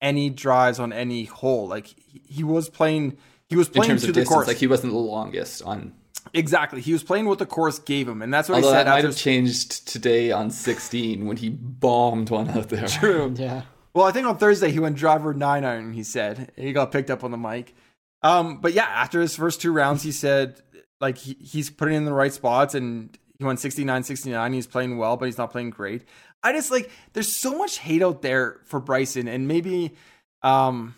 any 0.00 0.30
drives 0.30 0.80
on 0.80 0.92
any 0.92 1.24
hole. 1.24 1.68
Like 1.68 1.86
he, 1.88 2.22
he 2.26 2.44
was 2.44 2.68
playing. 2.68 3.16
He 3.48 3.56
was 3.56 3.66
In 3.68 3.74
playing 3.74 3.88
terms 3.90 4.02
to 4.02 4.08
of 4.08 4.14
the 4.14 4.20
distance, 4.20 4.34
course. 4.34 4.46
like 4.46 4.56
he 4.58 4.66
wasn't 4.68 4.92
the 4.92 4.98
longest 4.98 5.62
on. 5.62 5.92
exactly. 6.32 6.80
He 6.80 6.92
was 6.92 7.02
playing 7.02 7.26
what 7.26 7.38
the 7.40 7.46
course 7.46 7.78
gave 7.80 8.08
him, 8.08 8.22
and 8.22 8.32
that's 8.32 8.48
what 8.48 8.56
Although 8.56 8.68
he 8.68 8.74
that 8.74 8.86
might 8.86 8.96
after. 8.98 9.08
have 9.08 9.16
changed 9.16 9.88
today 9.88 10.30
on 10.30 10.50
16 10.50 11.26
when 11.26 11.36
he 11.36 11.48
bombed 11.50 12.30
one 12.30 12.48
out 12.50 12.68
there. 12.68 12.86
True. 12.86 13.34
yeah. 13.38 13.62
Well, 13.94 14.06
I 14.06 14.12
think 14.12 14.26
on 14.26 14.38
Thursday 14.38 14.70
he 14.70 14.78
went 14.78 14.96
driver 14.96 15.34
nine 15.34 15.64
iron. 15.64 15.92
He 15.92 16.04
said 16.04 16.52
he 16.56 16.72
got 16.72 16.92
picked 16.92 17.10
up 17.10 17.24
on 17.24 17.30
the 17.30 17.36
mic. 17.36 17.74
Um, 18.22 18.58
but 18.58 18.72
yeah, 18.72 18.84
after 18.84 19.20
his 19.20 19.34
first 19.34 19.60
two 19.60 19.72
rounds, 19.72 20.02
he 20.02 20.12
said 20.12 20.60
like 21.00 21.18
he, 21.18 21.36
he's 21.40 21.70
putting 21.70 21.94
in 21.94 22.04
the 22.04 22.12
right 22.12 22.32
spots 22.32 22.74
and 22.74 23.16
he 23.38 23.44
went 23.44 23.58
69 23.58 24.02
69. 24.04 24.52
He's 24.52 24.66
playing 24.66 24.98
well, 24.98 25.16
but 25.16 25.24
he's 25.26 25.38
not 25.38 25.50
playing 25.50 25.70
great. 25.70 26.04
I 26.42 26.52
just 26.52 26.70
like 26.70 26.90
there's 27.14 27.34
so 27.34 27.56
much 27.56 27.78
hate 27.78 28.02
out 28.02 28.22
there 28.22 28.60
for 28.64 28.80
Bryson, 28.80 29.28
and 29.28 29.46
maybe 29.48 29.94
um, 30.42 30.94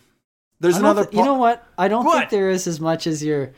there's 0.59 0.75
I 0.75 0.81
don't 0.81 0.91
another. 0.97 1.09
you 1.11 1.23
know 1.25 1.33
what? 1.35 1.65
I 1.77 1.87
don't 1.87 2.05
What? 2.05 2.17
think 2.17 2.29
there 2.29 2.49
is 2.49 2.67
as 2.67 2.79
much 2.79 3.07
as 3.07 3.23
you're 3.23 3.53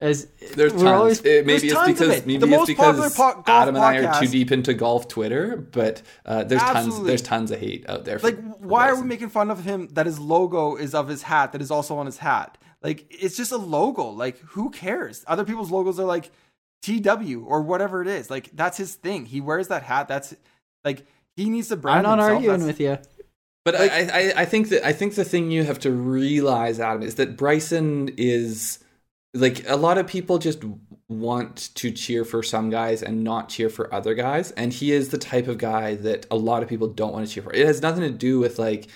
as 0.00 0.26
There's 0.54 0.72
tons. 0.72 0.82
always 0.84 1.20
It- 1.20 1.46
maybe 1.46 1.46
there's 1.46 1.62
it's 1.64 1.72
tons 1.72 1.98
because 1.98 2.26
maybe 2.26 2.46
The 2.46 2.54
it's 2.54 2.66
because 2.66 3.16
po- 3.16 3.42
Adam 3.46 3.76
and 3.76 3.84
I 3.84 3.96
are 3.98 4.20
too 4.20 4.26
deep 4.28 4.52
into 4.52 4.74
golf 4.74 5.08
Twitter, 5.08 5.56
but 5.56 6.02
uh, 6.26 6.44
there's 6.44 6.62
tons 6.62 7.02
there's 7.04 7.22
tons 7.22 7.50
of 7.50 7.60
hate 7.60 7.88
out 7.88 8.04
there. 8.04 8.18
For, 8.18 8.26
like 8.28 8.36
for 8.36 8.42
why 8.66 8.88
are 8.88 8.96
we 9.00 9.06
making 9.06 9.30
fun 9.30 9.50
of 9.50 9.64
him 9.64 9.88
that 9.92 10.06
his 10.06 10.18
logo 10.18 10.76
is 10.76 10.94
of 10.94 11.08
his 11.08 11.22
hat 11.22 11.52
that 11.52 11.62
is 11.62 11.70
also 11.70 11.96
on 11.96 12.06
his 12.06 12.18
hat? 12.18 12.58
Like 12.82 13.06
it's 13.10 13.36
just 13.36 13.52
a 13.52 13.56
logo. 13.56 14.08
Like 14.10 14.38
who 14.40 14.70
cares? 14.70 15.24
Other 15.26 15.44
people's 15.44 15.70
logos 15.70 15.98
are 15.98 16.04
like 16.04 16.30
tw 16.82 17.06
or 17.46 17.62
whatever 17.62 18.02
it 18.02 18.08
is. 18.08 18.30
Like 18.30 18.50
that's 18.54 18.76
his 18.76 18.94
thing. 18.96 19.24
He 19.26 19.40
wears 19.40 19.68
that 19.68 19.84
hat. 19.84 20.08
That's 20.08 20.34
like 20.84 21.06
he 21.36 21.48
needs 21.48 21.68
to 21.68 21.74
I'm 21.84 22.02
not 22.02 22.18
himself. 22.18 22.20
arguing 22.20 22.58
That's- 22.60 22.66
with 22.66 22.80
you. 22.80 22.98
But 23.64 23.76
I, 23.76 23.86
I, 23.86 24.32
I 24.42 24.44
think 24.44 24.68
that 24.68 24.86
I 24.86 24.92
think 24.92 25.14
the 25.14 25.24
thing 25.24 25.50
you 25.50 25.64
have 25.64 25.78
to 25.80 25.90
realize, 25.90 26.78
Adam, 26.78 27.02
is 27.02 27.14
that 27.14 27.38
Bryson 27.38 28.10
is 28.18 28.78
like 29.34 29.68
a 29.68 29.76
lot 29.76 29.98
of 29.98 30.06
people 30.06 30.38
just 30.38 30.62
want 31.08 31.74
to 31.74 31.90
cheer 31.90 32.24
for 32.24 32.42
some 32.42 32.70
guys 32.70 33.02
and 33.02 33.24
not 33.24 33.48
cheer 33.48 33.68
for 33.68 33.92
other 33.92 34.14
guys, 34.14 34.52
and 34.52 34.72
he 34.72 34.92
is 34.92 35.10
the 35.10 35.18
type 35.18 35.48
of 35.48 35.58
guy 35.58 35.96
that 35.96 36.26
a 36.30 36.36
lot 36.36 36.62
of 36.62 36.68
people 36.68 36.88
don't 36.88 37.12
want 37.12 37.26
to 37.26 37.32
cheer 37.32 37.42
for. 37.42 37.52
It 37.52 37.66
has 37.66 37.82
nothing 37.82 38.02
to 38.02 38.10
do 38.10 38.38
with 38.38 38.58
like 38.58 38.88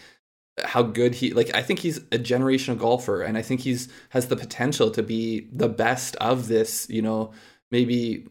how 0.64 0.82
good 0.82 1.14
he 1.14 1.32
like 1.32 1.54
I 1.54 1.62
think 1.62 1.80
he's 1.80 1.98
a 1.98 2.18
generational 2.18 2.78
golfer 2.78 3.22
and 3.22 3.38
I 3.38 3.42
think 3.42 3.60
he's 3.60 3.88
has 4.10 4.26
the 4.28 4.36
potential 4.36 4.90
to 4.92 5.02
be 5.02 5.48
the 5.52 5.68
best 5.68 6.16
of 6.16 6.48
this, 6.48 6.88
you 6.88 7.02
know, 7.02 7.32
maybe 7.70 8.26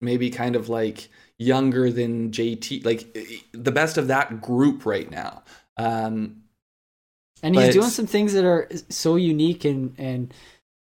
maybe 0.00 0.30
kind 0.30 0.56
of 0.56 0.68
like 0.68 1.08
younger 1.38 1.90
than 1.90 2.30
JT, 2.30 2.84
like 2.84 3.16
the 3.52 3.72
best 3.72 3.98
of 3.98 4.08
that 4.08 4.40
group 4.40 4.84
right 4.86 5.10
now. 5.10 5.42
Um, 5.76 6.39
And 7.42 7.54
he's 7.54 7.66
But- 7.68 7.72
doing 7.72 7.88
some 7.90 8.06
things 8.06 8.32
that 8.34 8.44
are 8.44 8.68
so 8.88 9.16
unique 9.16 9.64
and 9.64 9.94
and 9.98 10.32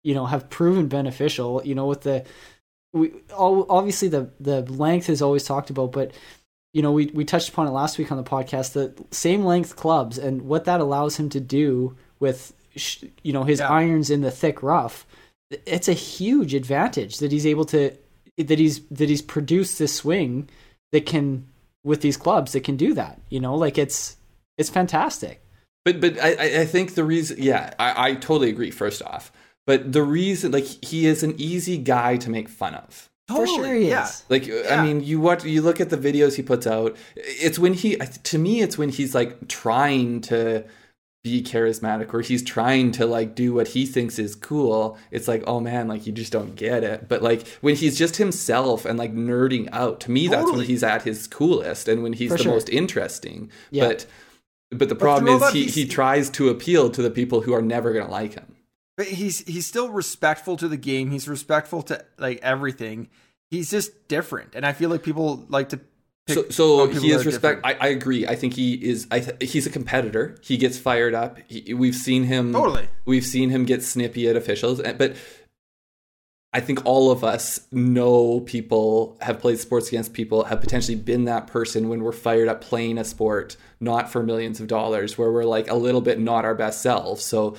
you 0.05 0.15
know 0.15 0.27
have 0.27 0.49
proven 0.51 0.87
beneficial. 0.89 1.61
You 1.65 1.75
know, 1.75 1.87
with 1.87 2.03
the 2.03 2.25
we 2.93 3.13
all 3.37 3.67
obviously 3.69 4.09
the 4.09 4.31
the 4.41 4.63
length 4.63 5.09
is 5.11 5.21
always 5.23 5.45
talked 5.45 5.71
about, 5.71 5.93
but 5.93 6.13
you 6.73 6.83
know 6.83 6.93
we 6.93 7.07
we 7.07 7.25
touched 7.25 7.49
upon 7.51 7.67
it 7.67 7.71
last 7.73 7.99
week 7.99 8.11
on 8.11 8.17
the 8.19 8.25
podcast. 8.25 8.73
The 8.73 8.93
same 9.11 9.45
length 9.45 9.77
clubs 9.77 10.19
and 10.19 10.43
what 10.43 10.65
that 10.65 10.81
allows 10.81 11.17
him 11.17 11.29
to 11.31 11.41
do 11.41 11.97
with 12.21 12.53
sh- 12.75 13.05
you 13.23 13.33
know 13.33 13.45
his 13.45 13.59
Yeah. 13.61 13.69
irons 13.71 14.11
in 14.11 14.23
the 14.23 14.31
thick 14.31 14.63
rough. 14.63 15.07
It's 15.67 15.89
a 15.89 15.93
huge 15.93 16.55
advantage 16.55 17.19
that 17.19 17.31
he's 17.33 17.47
able 17.47 17.65
to 17.67 17.93
that 18.39 18.59
he's 18.59 18.81
that 18.91 19.09
he's 19.09 19.23
produced 19.23 19.79
this 19.79 19.95
swing 19.95 20.49
that 20.93 21.07
can 21.07 21.47
with 21.85 22.01
these 22.01 22.17
clubs 22.17 22.53
that 22.53 22.65
can 22.65 22.77
do 22.77 22.95
that. 22.95 23.21
You 23.31 23.41
know, 23.41 23.55
like 23.55 23.77
it's 23.79 24.17
it's 24.59 24.71
fantastic. 24.71 25.41
But 25.87 26.01
but 26.01 26.21
I, 26.21 26.31
I- 26.35 26.61
I 26.63 26.67
think 26.67 26.95
the 26.97 27.05
reason 27.05 27.37
yeah, 27.41 27.73
I, 27.79 28.09
I 28.11 28.15
totally 28.17 28.51
agree, 28.51 28.71
first 28.73 29.01
off. 29.03 29.33
But 29.67 29.93
the 29.93 30.03
reason 30.03 30.53
like 30.53 30.67
he 30.85 31.07
is 31.07 31.23
an 31.23 31.35
easy 31.39 31.79
guy 31.79 32.17
to 32.19 32.29
make 32.29 32.49
fun 32.49 32.75
of. 32.75 33.09
For 33.29 33.47
sure 33.47 33.75
he 33.75 33.89
yeah. 33.89 34.05
is. 34.05 34.23
Like 34.29 34.47
Yeah. 34.47 34.63
I 34.81 34.85
mean, 34.85 35.03
you 35.03 35.21
watch 35.21 35.45
you 35.45 35.63
look 35.63 35.81
at 35.81 35.91
the 35.91 35.97
videos 35.97 36.35
he 36.37 36.43
puts 36.43 36.67
out. 36.67 36.97
It's 37.17 37.59
when 37.59 37.75
he 37.75 37.97
to 37.97 38.39
me 38.39 38.63
it's 38.63 38.77
when 38.79 38.89
he's 38.91 39.15
like 39.15 39.49
trying 39.49 40.21
to 40.23 40.65
be 41.25 41.43
charismatic 41.43 42.15
or 42.15 42.21
he's 42.21 42.45
trying 42.45 42.93
to 42.93 43.05
like 43.05 43.35
do 43.35 43.53
what 43.53 43.67
he 43.69 43.85
thinks 43.85 44.17
is 44.21 44.37
cool. 44.37 44.97
It's 45.11 45.27
like, 45.27 45.43
oh 45.49 45.59
man, 45.59 45.89
like 45.89 46.07
you 46.07 46.13
just 46.13 46.33
don't 46.33 46.55
get 46.55 46.85
it. 46.85 47.09
But 47.09 47.21
like 47.23 47.47
when 47.63 47.75
he's 47.75 47.99
just 47.99 48.17
himself 48.17 48.85
and 48.85 48.97
like 48.97 49.13
nerding 49.13 49.69
out, 49.73 49.99
to 50.03 50.13
me 50.13 50.29
that's 50.29 50.53
when 50.53 50.65
he's 50.65 50.85
at 50.85 51.03
his 51.03 51.27
coolest 51.27 51.89
and 51.89 52.05
when 52.05 52.13
he's 52.13 52.31
For 52.31 52.37
the 52.37 52.45
sure. 52.45 52.53
most 52.53 52.69
interesting. 52.69 53.51
Yeah. 53.73 53.89
But 53.89 54.07
but 54.71 54.89
the 54.89 54.95
problem 54.95 55.41
is 55.43 55.53
he, 55.53 55.67
he 55.67 55.87
tries 55.87 56.31
to 56.31 56.49
appeal 56.49 56.91
to 56.91 57.03
the 57.03 57.11
people 57.11 57.43
who 57.43 57.53
are 57.53 57.63
never 57.63 57.93
going 57.93 58.05
to 58.05 58.11
like 58.11 58.35
him. 58.35 58.57
but 58.97 59.07
he's 59.07 59.41
he's 59.47 59.67
still 59.67 59.91
respectful 59.91 60.57
to 60.57 60.69
the 60.69 60.77
game. 60.77 61.11
He's 61.11 61.29
respectful 61.29 61.83
to 61.85 62.05
like 62.19 62.41
everything. 62.43 63.09
He's 63.51 63.71
just 63.71 64.09
different, 64.09 64.55
and 64.55 64.67
I 64.67 64.73
feel 64.73 64.91
like 64.91 65.03
people 65.03 65.45
like 65.49 65.69
to. 65.71 65.81
Pick 66.27 66.35
so, 66.35 66.49
so 66.49 66.87
he 66.89 67.13
is 67.13 67.25
respect. 67.25 67.61
I, 67.63 67.75
I 67.75 67.87
agree. 67.87 68.27
I 68.27 68.35
think 68.35 68.55
he 68.55 68.75
is. 68.75 69.07
I 69.13 69.21
th- 69.21 69.53
he's 69.53 69.65
a 69.65 69.71
competitor. 69.71 70.37
He 70.43 70.57
gets 70.57 70.77
fired 70.77 71.15
up. 71.15 71.39
He, 71.47 71.73
we've 71.73 71.95
seen 71.95 72.25
him. 72.25 72.53
Totally. 72.53 72.89
We've 73.05 73.25
seen 73.25 73.51
him 73.51 73.65
get 73.65 73.85
snippy 73.85 74.27
at 74.29 74.35
officials. 74.35 74.83
But 74.99 75.15
I 76.57 76.61
think 76.61 76.87
all 76.87 77.11
of 77.11 77.23
us 77.23 77.61
know 77.71 78.41
people 78.41 79.19
have 79.21 79.39
played 79.41 79.59
sports 79.59 79.89
against 79.89 80.15
people 80.15 80.45
have 80.45 80.59
potentially 80.63 80.97
been 80.97 81.27
that 81.27 81.47
person 81.49 81.91
when 81.91 82.03
we're 82.03 82.13
fired 82.13 82.49
up 82.49 82.63
playing 82.63 82.97
a 82.97 83.05
sport, 83.05 83.59
not 83.79 84.11
for 84.11 84.23
millions 84.23 84.59
of 84.59 84.67
dollars, 84.67 85.19
where 85.19 85.31
we're 85.31 85.45
like 85.45 85.69
a 85.71 85.75
little 85.75 86.01
bit 86.01 86.19
not 86.19 86.47
our 86.47 86.55
best 86.55 86.81
selves. 86.81 87.23
So 87.23 87.57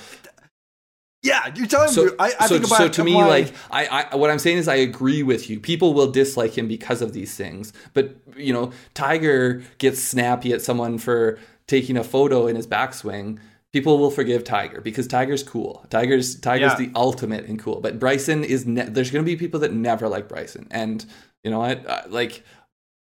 Yeah, 1.22 1.52
you're 1.56 1.68
telling 1.68 1.90
so, 1.90 2.06
me. 2.06 2.12
I, 2.18 2.26
I 2.40 2.48
so, 2.48 2.56
think 2.56 2.66
about 2.66 2.78
so 2.78 2.90
to 2.90 3.04
me, 3.04 3.14
applying- 3.14 3.46
like 3.46 3.54
I, 3.70 4.08
I, 4.12 4.16
what 4.16 4.32
I'm 4.32 4.40
saying 4.40 4.58
is, 4.58 4.68
I 4.68 4.76
agree 4.76 5.22
with 5.22 5.48
you. 5.50 5.60
People 5.60 5.94
will 5.94 6.10
dislike 6.12 6.58
him 6.58 6.68
because 6.68 7.02
of 7.04 7.14
these 7.14 7.36
things, 7.36 7.74
but 7.94 8.16
you 8.36 8.52
know, 8.54 8.72
Tiger 8.96 9.62
gets 9.78 10.02
snappy 10.02 10.54
at 10.54 10.62
someone 10.64 10.98
for 10.98 11.38
taking 11.68 11.98
a 11.98 12.04
photo 12.04 12.48
in 12.48 12.56
his 12.56 12.66
backswing. 12.66 13.38
People 13.74 13.98
will 14.00 14.12
forgive 14.12 14.44
Tiger 14.44 14.82
because 14.82 15.08
Tiger's 15.08 15.44
cool. 15.44 15.86
Tiger's 15.90 16.40
Tiger's 16.40 16.72
Yeah. 16.80 16.86
the 16.88 16.92
ultimate 16.96 17.46
in 17.46 17.58
cool. 17.58 17.82
But 17.82 18.00
Bryson 18.00 18.44
is. 18.44 18.66
Ne- 18.66 18.90
there's 18.90 19.12
going 19.12 19.24
to 19.24 19.30
be 19.30 19.36
people 19.36 19.60
that 19.60 19.74
never 19.74 20.08
like 20.08 20.28
Bryson, 20.28 20.68
and 20.72 21.06
you 21.44 21.52
know 21.52 21.60
what? 21.60 21.86
Uh, 21.86 22.02
like 22.08 22.44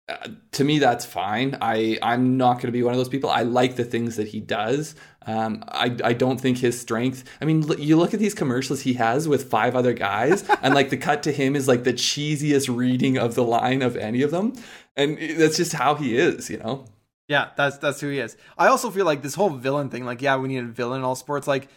uh, 0.08 0.28
to 0.52 0.62
me 0.62 0.78
that's 0.78 1.04
fine 1.04 1.58
i 1.60 1.98
i'm 2.00 2.36
not 2.36 2.54
going 2.54 2.66
to 2.66 2.70
be 2.70 2.80
one 2.84 2.92
of 2.94 2.96
those 2.98 3.08
people 3.08 3.28
i 3.28 3.42
like 3.42 3.74
the 3.74 3.82
things 3.84 4.14
that 4.14 4.28
he 4.28 4.38
does 4.38 4.94
um, 5.26 5.64
I, 5.66 5.96
I 6.04 6.12
don't 6.12 6.40
think 6.40 6.58
his 6.58 6.80
strength 6.80 7.24
i 7.40 7.44
mean 7.44 7.68
l- 7.68 7.80
you 7.80 7.96
look 7.96 8.14
at 8.14 8.20
these 8.20 8.32
commercials 8.32 8.82
he 8.82 8.92
has 8.94 9.26
with 9.26 9.50
five 9.50 9.74
other 9.74 9.92
guys 9.92 10.48
and 10.62 10.74
like 10.76 10.90
the 10.90 10.96
cut 10.96 11.24
to 11.24 11.32
him 11.32 11.56
is 11.56 11.66
like 11.66 11.82
the 11.82 11.92
cheesiest 11.92 12.72
reading 12.74 13.18
of 13.18 13.34
the 13.34 13.42
line 13.42 13.82
of 13.82 13.96
any 13.96 14.22
of 14.22 14.30
them 14.30 14.52
and 14.94 15.18
that's 15.40 15.56
just 15.56 15.72
how 15.72 15.96
he 15.96 16.16
is 16.16 16.48
you 16.50 16.58
know 16.58 16.84
Yeah, 17.28 17.50
that's 17.56 17.78
that's 17.78 18.00
who 18.00 18.08
he 18.08 18.18
is. 18.20 18.36
I 18.56 18.68
also 18.68 18.90
feel 18.90 19.04
like 19.04 19.22
this 19.22 19.34
whole 19.34 19.50
villain 19.50 19.88
thing, 19.90 20.04
like, 20.04 20.22
yeah, 20.22 20.36
we 20.36 20.48
need 20.48 20.58
a 20.58 20.62
villain 20.64 21.00
in 21.00 21.04
all 21.04 21.16
sports. 21.16 21.46
Like, 21.48 21.68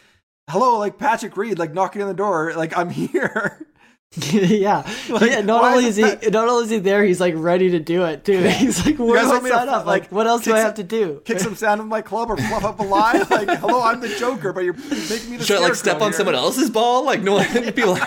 hello, 0.49 0.77
like 0.77 0.97
Patrick 0.99 1.35
Reed, 1.37 1.57
like 1.57 1.73
knocking 1.73 2.01
on 2.01 2.07
the 2.07 2.13
door, 2.13 2.53
like 2.55 2.77
I'm 2.77 2.89
here. 2.91 3.65
yeah. 4.31 4.91
Like, 5.07 5.29
yeah. 5.29 5.41
Not 5.41 5.63
only 5.63 5.85
is 5.85 5.99
is 5.99 6.13
it 6.13 6.23
he 6.23 6.29
not 6.31 6.47
only 6.49 6.63
is 6.65 6.69
he 6.71 6.79
there, 6.79 7.03
he's 7.03 7.19
like 7.19 7.35
ready 7.37 7.69
to 7.71 7.79
do 7.79 8.05
it 8.05 8.25
too. 8.25 8.39
He's 8.43 8.83
like, 8.83 8.97
where 8.97 9.21
do 9.21 9.27
I 9.27 9.29
want 9.29 9.43
me 9.43 9.49
to, 9.51 9.55
sign 9.55 9.69
up? 9.69 9.85
Like, 9.85 10.03
like, 10.03 10.11
what 10.11 10.25
else 10.25 10.41
do 10.43 10.49
kick 10.49 10.55
I 10.55 10.57
some- 10.61 10.65
have 10.65 10.75
to 10.75 10.83
do? 10.83 11.21
Kick 11.25 11.39
some 11.39 11.55
sound 11.55 11.79
of 11.79 11.85
my 11.85 12.01
club 12.01 12.31
or 12.31 12.37
fluff 12.37 12.63
up 12.63 12.79
a 12.79 12.83
lie. 12.83 13.23
Like, 13.29 13.59
hello, 13.59 13.83
I'm 13.83 13.99
the 14.01 14.09
Joker, 14.09 14.51
but 14.51 14.63
you're 14.63 14.73
making 14.73 15.29
me 15.29 15.37
the 15.37 15.45
should 15.45 15.57
I 15.57 15.61
like 15.61 15.75
step 15.75 15.97
on 16.01 16.09
here. 16.09 16.13
someone 16.13 16.33
else's 16.33 16.71
ball 16.71 17.05
like 17.05 17.21
no 17.21 17.33
one 17.35 17.45
people 17.73 17.97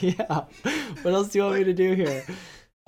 yeah. 0.00 0.44
What 1.02 1.14
else 1.14 1.28
do 1.30 1.38
you 1.40 1.44
want 1.46 1.58
me 1.58 1.64
to 1.64 1.72
do 1.74 1.94
here? 1.94 2.24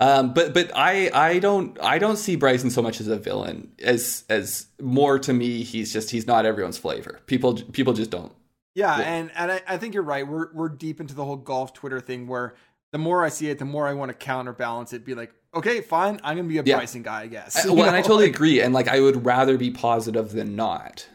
Um, 0.01 0.33
but 0.33 0.53
but 0.53 0.71
I 0.75 1.11
I 1.13 1.39
don't 1.39 1.77
I 1.81 1.99
don't 1.99 2.17
see 2.17 2.35
Bryson 2.35 2.69
so 2.71 2.81
much 2.81 2.99
as 2.99 3.07
a 3.07 3.17
villain 3.17 3.71
as 3.81 4.23
as 4.29 4.65
more 4.81 5.19
to 5.19 5.31
me 5.31 5.61
he's 5.63 5.93
just 5.93 6.09
he's 6.09 6.25
not 6.27 6.45
everyone's 6.45 6.77
flavor. 6.79 7.19
People 7.27 7.53
people 7.71 7.93
just 7.93 8.09
don't. 8.09 8.33
Yeah, 8.73 8.97
Yeah. 8.97 9.03
and 9.05 9.31
and 9.35 9.51
I, 9.51 9.61
I 9.67 9.77
think 9.77 9.93
you're 9.93 10.01
right. 10.03 10.27
We're 10.27 10.51
we're 10.53 10.69
deep 10.69 10.99
into 10.99 11.13
the 11.13 11.23
whole 11.23 11.35
golf 11.35 11.73
Twitter 11.73 11.99
thing 11.99 12.25
where 12.27 12.55
the 12.91 12.97
more 12.97 13.23
I 13.23 13.29
see 13.29 13.49
it, 13.49 13.59
the 13.59 13.65
more 13.65 13.87
I 13.87 13.93
want 13.93 14.09
to 14.09 14.15
counterbalance 14.15 14.91
it. 14.91 15.05
Be 15.05 15.13
like, 15.13 15.31
okay, 15.53 15.81
fine, 15.81 16.19
I'm 16.23 16.35
gonna 16.35 16.47
be 16.49 16.57
a 16.57 16.63
Yeah. 16.63 16.77
Bryson 16.77 17.03
guy, 17.03 17.21
I 17.21 17.27
guess. 17.27 17.63
I, 17.63 17.67
You 17.69 17.73
well, 17.75 17.85
and 17.87 17.95
I 17.95 18.01
totally 18.01 18.25
like- 18.25 18.35
agree. 18.35 18.59
And 18.61 18.73
like 18.73 18.87
I 18.87 18.99
would 19.01 19.23
rather 19.25 19.55
be 19.57 19.69
positive 19.71 20.31
than 20.31 20.55
not. 20.55 21.07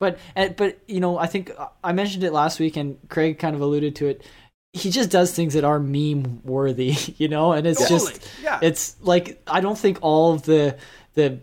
But 0.00 0.18
but 0.56 0.78
you 0.88 1.00
know, 1.00 1.18
I 1.18 1.26
think 1.26 1.52
uh, 1.56 1.68
I 1.84 1.92
mentioned 1.92 2.24
it 2.24 2.32
last 2.32 2.58
week, 2.58 2.76
and 2.76 2.98
Craig 3.08 3.38
kind 3.38 3.54
of 3.54 3.60
alluded 3.60 3.94
to 3.96 4.06
it. 4.08 4.26
He 4.74 4.90
just 4.90 5.10
does 5.10 5.34
things 5.34 5.54
that 5.54 5.64
are 5.64 5.78
meme 5.78 6.40
worthy, 6.44 6.94
you 7.18 7.28
know, 7.28 7.52
and 7.52 7.66
it's 7.66 7.80
Totally. 7.86 8.12
just 8.12 8.28
yeah. 8.42 8.58
it's 8.62 8.96
like 9.02 9.42
I 9.46 9.60
don't 9.60 9.78
think 9.78 9.98
all 10.00 10.32
of 10.32 10.42
the 10.42 10.76
the 11.14 11.38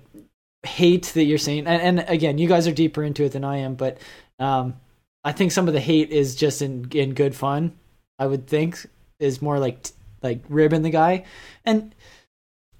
hate 0.63 1.03
that 1.13 1.23
you're 1.23 1.37
saying, 1.37 1.67
and, 1.67 1.99
and 1.99 2.09
again, 2.09 2.37
you 2.37 2.47
guys 2.47 2.67
are 2.67 2.71
deeper 2.73 3.03
into 3.03 3.23
it 3.23 3.31
than 3.31 3.43
I 3.45 3.57
am, 3.57 3.75
but 3.75 3.97
um, 4.39 4.75
I 5.23 5.31
think 5.31 5.51
some 5.51 5.67
of 5.67 5.73
the 5.73 5.79
hate 5.79 6.09
is 6.09 6.35
just 6.35 6.61
in 6.61 6.89
in 6.91 7.13
good 7.13 7.35
fun. 7.35 7.73
I 8.17 8.25
would 8.27 8.47
think 8.47 8.85
is 9.19 9.41
more 9.41 9.59
like 9.59 9.87
like 10.23 10.41
ribbing 10.49 10.81
the 10.81 10.89
guy, 10.89 11.25
and 11.65 11.93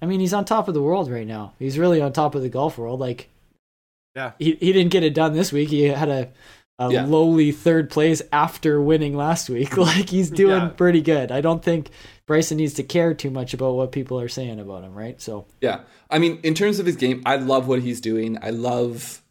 I 0.02 0.06
mean 0.06 0.20
he's 0.20 0.34
on 0.34 0.44
top 0.44 0.66
of 0.68 0.74
the 0.74 0.82
world 0.82 1.10
right 1.10 1.26
now. 1.26 1.54
He's 1.58 1.78
really 1.78 2.00
on 2.00 2.12
top 2.12 2.34
of 2.34 2.42
the 2.42 2.48
golf 2.48 2.76
world. 2.76 2.98
Like, 2.98 3.28
Yeah. 4.16 4.32
he 4.38 4.56
he 4.56 4.72
didn't 4.72 4.90
get 4.90 5.04
it 5.04 5.14
done 5.14 5.32
this 5.32 5.52
week. 5.52 5.68
He 5.70 5.84
had 5.84 6.08
a 6.08 6.28
a 6.80 6.90
Yeah. 6.90 7.04
lowly 7.04 7.52
third 7.52 7.90
place 7.90 8.22
after 8.32 8.80
winning 8.80 9.14
last 9.16 9.48
week. 9.48 9.76
Like 9.76 10.08
he's 10.08 10.30
doing 10.30 10.62
Yeah. 10.62 10.68
pretty 10.70 11.02
good. 11.02 11.30
I 11.30 11.40
don't 11.40 11.62
think 11.62 11.90
Bryson 12.26 12.56
needs 12.56 12.74
to 12.74 12.82
care 12.82 13.12
too 13.14 13.30
much 13.30 13.54
about 13.54 13.74
what 13.74 13.92
people 13.92 14.18
are 14.18 14.28
saying 14.28 14.58
about 14.58 14.82
him, 14.82 14.94
right? 14.94 15.20
So 15.20 15.46
Yeah. 15.60 15.80
I 16.10 16.18
mean, 16.18 16.40
in 16.42 16.54
terms 16.54 16.78
of 16.80 16.86
his 16.86 16.96
game, 16.96 17.22
I 17.26 17.36
love 17.36 17.68
what 17.68 17.82
he's 17.82 18.00
doing. 18.00 18.38
I 18.42 18.50
love 18.50 19.22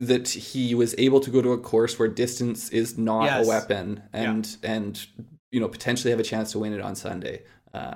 that 0.00 0.28
he 0.28 0.74
was 0.76 0.94
able 0.98 1.18
to 1.20 1.30
go 1.30 1.42
to 1.42 1.50
a 1.52 1.58
course 1.58 1.98
where 1.98 2.08
distance 2.08 2.68
is 2.68 2.96
not 2.96 3.24
Yes. 3.24 3.46
a 3.46 3.48
weapon 3.48 4.02
and 4.12 4.56
and 4.62 5.04
you 5.50 5.58
know 5.60 5.66
potentially 5.68 6.10
have 6.12 6.20
a 6.20 6.24
chance 6.24 6.52
to 6.52 6.58
win 6.60 6.72
it 6.72 6.80
on 6.80 6.94
Sunday. 6.94 7.42
Uh, 7.74 7.94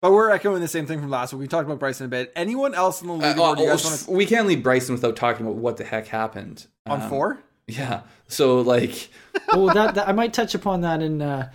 But 0.00 0.12
we're 0.12 0.30
echoing 0.30 0.60
the 0.62 0.68
same 0.68 0.86
thing 0.86 1.00
from 1.00 1.10
last 1.10 1.32
week. 1.32 1.40
We 1.40 1.48
talked 1.48 1.66
about 1.66 1.80
Bryson 1.80 2.06
a 2.06 2.08
bit. 2.08 2.32
Anyone 2.36 2.72
else 2.74 3.02
in 3.02 3.08
the 3.08 3.14
uh, 3.14 3.18
leaderboard 3.34 3.56
oh, 3.58 3.64
want 3.66 3.80
to 3.80 4.10
we 4.12 4.24
can't 4.26 4.46
leave 4.46 4.62
Bryson 4.62 4.94
without 4.94 5.16
talking 5.16 5.44
about 5.44 5.56
what 5.56 5.76
the 5.76 5.84
heck 5.84 6.06
happened 6.06 6.66
on 6.86 7.02
Um, 7.02 7.08
four? 7.10 7.42
Yeah. 7.68 8.02
So 8.26 8.60
like, 8.60 9.10
well, 9.52 9.66
that, 9.66 9.94
that 9.94 10.08
I 10.08 10.12
might 10.12 10.32
touch 10.32 10.54
upon 10.54 10.80
that 10.80 11.02
in 11.02 11.22
uh, 11.22 11.50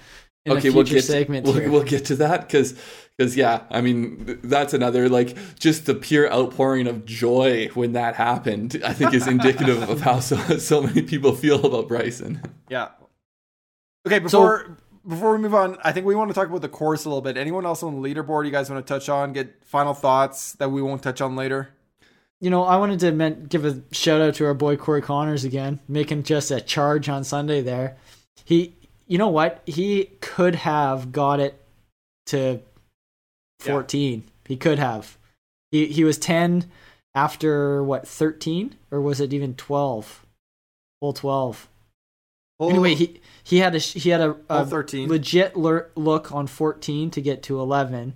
in 0.45 0.54
okay, 0.54 0.60
a 0.60 0.62
future 0.62 0.76
we'll 0.76 0.86
get 0.86 1.04
segment. 1.04 1.45
to, 1.45 1.52
we'll, 1.52 1.71
we'll 1.71 1.84
get 1.84 2.06
to 2.06 2.15
that 2.17 2.41
because 2.41 2.80
because 3.17 3.36
yeah, 3.36 3.63
I 3.69 3.82
mean 3.82 4.39
that's 4.43 4.73
another 4.73 5.10
like 5.10 5.38
just 5.60 5.86
the 5.86 5.95
pure 5.95 6.32
outpouring 6.32 6.88
of 6.88 7.06
joy 7.06 7.69
when 7.73 7.93
that 7.93 8.15
happened. 8.15 8.82
I 8.86 8.93
think 8.93 9.13
is 9.13 9.28
indicative 9.28 9.89
of 9.89 10.02
how 10.02 10.19
so 10.19 10.38
so 10.58 10.82
many 10.82 11.02
people 11.02 11.34
feel 11.34 11.65
about 11.65 11.88
Bryson. 11.88 12.41
Yeah. 12.69 12.89
Okay, 14.06 14.19
before 14.19 14.78
before 15.08 15.34
we 15.34 15.38
move 15.39 15.54
on, 15.54 15.78
I 15.84 15.91
think 15.91 16.06
we 16.06 16.15
want 16.15 16.30
to 16.30 16.34
talk 16.34 16.47
about 16.47 16.62
the 16.62 16.69
course 16.69 17.06
a 17.06 17.10
little 17.10 17.21
bit. 17.21 17.38
Anyone 17.38 17.65
else 17.65 17.84
on 17.84 18.02
the 18.02 18.08
leaderboard 18.08 18.45
you 18.45 18.52
guys 18.52 18.69
want 18.69 18.86
to 18.86 18.93
touch 18.93 19.10
on? 19.10 19.34
Get 19.34 19.63
final 19.65 19.93
thoughts 19.93 20.54
that 20.54 20.71
we 20.71 20.82
won't 20.82 21.04
touch 21.04 21.21
on 21.21 21.36
later. 21.36 21.69
You 22.43 22.49
know, 22.49 22.65
I 22.65 22.75
wanted 22.75 22.99
to 22.99 23.29
give 23.47 23.63
a 23.63 23.82
shout 23.93 24.19
out 24.19 24.36
to 24.36 24.45
our 24.45 24.53
boy 24.53 24.75
Corey 24.75 25.01
Conners 25.01 25.45
again, 25.45 25.79
making 25.88 26.23
just 26.23 26.51
a 26.51 26.60
charge 26.60 27.08
on 27.08 27.23
Sunday 27.23 27.62
there. 27.62 27.95
He, 28.43 28.75
you 29.08 29.17
know 29.17 29.29
what? 29.29 29.62
He 29.65 30.10
could 30.19 30.56
have 30.56 31.13
got 31.13 31.39
it 31.39 31.63
to 32.25 32.60
14. 33.60 34.25
He 34.45 34.58
could 34.58 34.77
have. 34.77 35.17
He 35.71 35.86
he 35.86 36.03
was 36.03 36.17
10 36.17 36.69
after 37.15 37.82
what 37.82 38.06
13 38.06 38.75
or 38.91 38.99
was 38.99 39.21
it 39.21 39.32
even 39.32 39.56
12? 39.56 40.25
Full 40.99 41.13
12. 41.13 41.69
Anyway, 42.60 42.93
he 42.93 43.21
he 43.41 43.60
had 43.60 43.73
a 43.73 43.79
he 43.79 44.10
had 44.10 44.19
a, 44.19 44.36
a 44.49 44.65
13. 44.65 45.08
legit 45.08 45.56
lur- 45.56 45.89
look 45.95 46.34
on 46.34 46.47
14 46.47 47.10
to 47.12 47.21
get 47.21 47.41
to 47.43 47.62
11. 47.62 48.15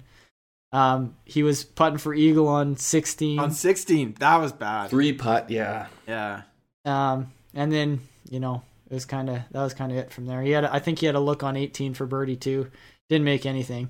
Um, 0.73 1.15
he 1.25 1.43
was 1.43 1.63
putting 1.63 1.97
for 1.97 2.13
eagle 2.13 2.47
on 2.47 2.75
16. 2.75 3.39
on 3.39 3.51
16. 3.51 4.15
That 4.19 4.37
was 4.37 4.51
bad. 4.51 4.89
Three 4.89 5.13
putt, 5.13 5.49
yeah. 5.49 5.87
Yeah. 6.07 6.41
Um, 6.85 7.31
and 7.53 7.71
then 7.71 8.01
you 8.29 8.39
know 8.39 8.63
it 8.89 8.93
was 8.93 9.05
kind 9.05 9.29
of 9.29 9.39
that 9.51 9.61
was 9.63 9.73
kind 9.73 9.91
of 9.91 9.97
it 9.97 10.11
from 10.11 10.25
there. 10.25 10.41
He 10.41 10.51
had, 10.51 10.63
a- 10.65 10.73
I 10.73 10.79
think 10.79 10.99
he 10.99 11.05
had 11.05 11.15
a 11.15 11.19
look 11.19 11.43
on 11.43 11.55
18 11.57 11.93
for 11.93 12.05
birdie 12.05 12.35
too. 12.35 12.69
Didn't 13.09 13.23
make 13.25 13.45
anything, 13.45 13.89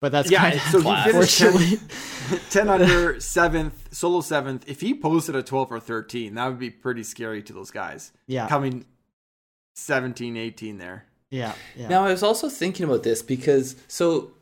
but 0.00 0.12
that's 0.12 0.30
Yeah, 0.30 0.50
kind 0.50 0.60
so 0.70 0.78
of 0.78 0.84
he 0.84 1.10
finished 1.12 1.40
unfortunately. 1.40 1.88
10 2.50 2.68
under 2.68 3.14
7th, 3.14 3.72
solo 3.90 4.20
7th. 4.20 4.62
If 4.68 4.80
he 4.80 4.94
posted 4.94 5.34
a 5.34 5.42
12 5.42 5.72
or 5.72 5.80
13, 5.80 6.34
that 6.34 6.46
would 6.46 6.58
be 6.60 6.70
pretty 6.70 7.02
scary 7.02 7.42
to 7.42 7.52
those 7.52 7.70
guys. 7.72 8.12
yeah, 8.28 8.46
Coming 8.48 8.84
17, 9.76 10.36
18 10.36 10.78
there. 10.78 11.06
yeah, 11.30 11.52
yeah. 11.76 11.88
Now 11.88 12.04
I 12.04 12.10
was 12.12 12.22
also 12.22 12.48
thinking 12.48 12.84
about 12.86 13.02
this 13.02 13.22
because 13.22 13.76
so 13.88 14.32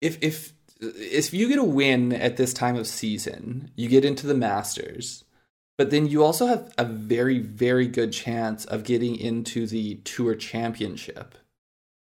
if 0.00 0.18
if 0.22 0.52
if 0.80 1.34
you 1.34 1.48
get 1.48 1.58
a 1.58 1.64
win 1.64 2.12
at 2.12 2.36
this 2.36 2.54
time 2.54 2.76
of 2.76 2.86
season, 2.86 3.70
you 3.76 3.88
get 3.88 4.04
into 4.04 4.26
the 4.26 4.34
Masters, 4.34 5.24
but 5.76 5.90
then 5.90 6.06
you 6.06 6.24
also 6.24 6.46
have 6.46 6.72
a 6.78 6.84
very 6.84 7.38
very 7.38 7.86
good 7.86 8.12
chance 8.12 8.64
of 8.64 8.84
getting 8.84 9.16
into 9.16 9.66
the 9.66 9.96
Tour 10.04 10.34
Championship, 10.34 11.34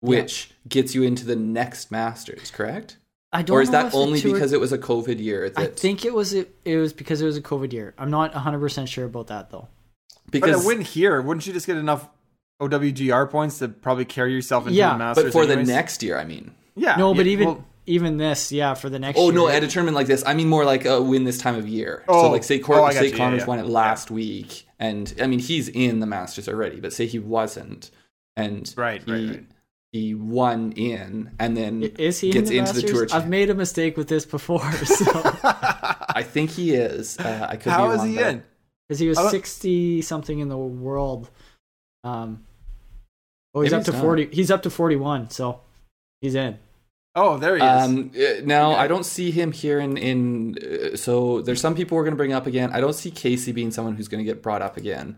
which 0.01 0.51
gets 0.67 0.93
you 0.95 1.03
into 1.03 1.25
the 1.25 1.35
next 1.35 1.91
Masters, 1.91 2.51
correct? 2.51 2.97
I 3.33 3.41
don't 3.41 3.57
Or 3.57 3.61
is 3.61 3.69
know 3.69 3.83
that 3.83 3.93
only 3.93 4.21
tour- 4.21 4.33
because 4.33 4.53
it 4.53 4.59
was 4.59 4.71
a 4.71 4.77
COVID 4.77 5.19
year? 5.19 5.49
That, 5.49 5.59
I 5.59 5.67
think 5.67 6.05
it 6.05 6.13
was 6.13 6.33
it, 6.33 6.55
it 6.63 6.77
was 6.77 6.93
because 6.93 7.21
it 7.21 7.25
was 7.25 7.35
a 7.35 7.41
COVID 7.41 7.73
year. 7.73 7.93
I'm 7.97 8.09
not 8.09 8.33
100 8.33 8.59
percent 8.59 8.89
sure 8.89 9.05
about 9.05 9.27
that 9.27 9.49
though. 9.49 9.67
But 10.31 10.37
a 10.37 10.41
because 10.41 10.65
win 10.65 10.81
here, 10.81 11.21
wouldn't 11.21 11.45
you 11.47 11.53
just 11.53 11.67
get 11.67 11.77
enough 11.77 12.07
OWGR 12.61 13.29
points 13.29 13.59
to 13.59 13.67
probably 13.69 14.05
carry 14.05 14.33
yourself 14.33 14.65
into 14.65 14.77
Yeah, 14.77 14.93
the 14.93 14.99
Masters? 14.99 15.23
but 15.25 15.33
for 15.33 15.45
the 15.45 15.57
next 15.57 16.03
year, 16.03 16.17
I 16.17 16.23
mean. 16.25 16.53
Yeah. 16.75 16.95
No, 16.95 17.13
but 17.13 17.25
yeah, 17.25 17.31
even 17.33 17.45
well, 17.47 17.65
even 17.87 18.17
this, 18.17 18.51
yeah, 18.51 18.73
for 18.75 18.89
the 18.89 18.99
next. 18.99 19.17
Oh 19.17 19.25
year. 19.25 19.33
no, 19.33 19.47
at 19.47 19.63
a 19.63 19.67
tournament 19.67 19.95
like 19.95 20.07
this, 20.07 20.23
I 20.25 20.33
mean 20.33 20.47
more 20.49 20.65
like 20.65 20.85
a 20.85 21.01
win 21.01 21.23
this 21.23 21.37
time 21.39 21.55
of 21.55 21.67
year. 21.67 22.03
Oh, 22.07 22.23
so 22.23 22.31
like 22.31 22.43
say, 22.43 22.59
Cor- 22.59 22.79
oh, 22.79 22.89
say 22.91 23.05
you, 23.05 23.11
yeah, 23.11 23.17
Conners 23.17 23.39
yeah. 23.41 23.45
won 23.47 23.59
it 23.59 23.65
last 23.65 24.11
week, 24.11 24.65
and 24.79 25.13
I 25.21 25.27
mean 25.27 25.39
he's 25.39 25.67
in 25.69 25.99
the 25.99 26.05
Masters 26.05 26.47
already, 26.47 26.79
but 26.79 26.93
say 26.93 27.05
he 27.07 27.19
wasn't, 27.19 27.89
and 28.35 28.71
Right, 28.77 29.01
he, 29.03 29.11
right, 29.11 29.29
right. 29.29 29.45
he 29.91 30.13
won 30.15 30.73
in, 30.73 31.31
and 31.39 31.57
then 31.57 31.83
Is 31.83 32.19
he 32.19 32.31
gets 32.31 32.49
in 32.49 32.55
the 32.55 32.59
into 32.59 32.73
the 32.73 32.81
Masters? 32.83 33.11
tour. 33.11 33.17
I've 33.19 33.27
made 33.29 33.49
a 33.49 33.55
mistake 33.55 33.97
with 33.97 34.07
this 34.09 34.25
before, 34.25 34.71
so 34.85 35.05
I 35.43 36.23
think 36.23 36.51
he 36.51 36.73
is. 36.75 37.17
Uh, 37.19 37.47
I 37.49 37.55
could 37.57 37.71
How 37.71 37.87
be 37.89 37.95
is 37.95 38.03
he 38.03 38.15
but- 38.17 38.27
in? 38.27 38.43
because 38.87 38.99
he 38.99 39.07
was 39.09 39.31
sixty 39.31 40.01
something 40.01 40.39
in 40.39 40.47
the 40.49 40.57
world. 40.57 41.29
Um, 42.05 42.45
oh, 43.53 43.61
he's 43.61 43.71
Maybe 43.71 43.79
up 43.81 43.85
to 43.87 43.91
he's 43.91 44.01
forty. 44.01 44.29
He's 44.31 44.51
up 44.51 44.61
to 44.63 44.69
forty-one, 44.69 45.29
so 45.29 45.59
he's 46.21 46.35
in. 46.35 46.57
Oh, 47.19 47.37
there 47.37 47.57
he 47.57 47.63
is. 47.63 47.67
Um, 47.83 48.11
now 48.45 48.71
Okay. 48.73 48.81
I 48.81 48.87
don't 48.87 49.05
see 49.05 49.31
him 49.31 49.51
here 49.51 49.79
in 49.79 49.97
in. 49.97 50.55
Uh, 50.61 50.95
so 50.95 51.41
there's 51.41 51.59
some 51.59 51.73
people 51.73 51.97
we're 51.97 52.03
going 52.03 52.13
to 52.13 52.17
bring 52.17 52.31
up 52.33 52.45
again. 52.45 52.69
I 52.71 52.79
don't 52.79 52.93
see 52.93 53.09
Casey 53.09 53.51
being 53.51 53.71
someone 53.71 53.95
who's 53.95 54.07
going 54.07 54.23
to 54.23 54.31
get 54.31 54.43
brought 54.43 54.61
up 54.61 54.77
again. 54.77 55.17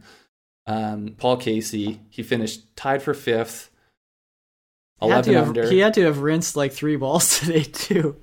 Um, 0.65 1.15
Paul 1.17 1.37
Casey, 1.37 1.99
he 2.09 2.23
finished 2.23 2.75
tied 2.77 3.01
for 3.01 3.13
fifth, 3.13 3.69
He 5.01 5.07
had, 5.09 5.25
have, 5.33 5.47
under. 5.49 5.69
he 5.69 5.79
had 5.79 5.93
to 5.95 6.03
have 6.03 6.19
rinsed 6.19 6.55
like 6.55 6.71
three 6.71 6.95
balls 6.95 7.39
today 7.41 7.63
too. 7.63 8.15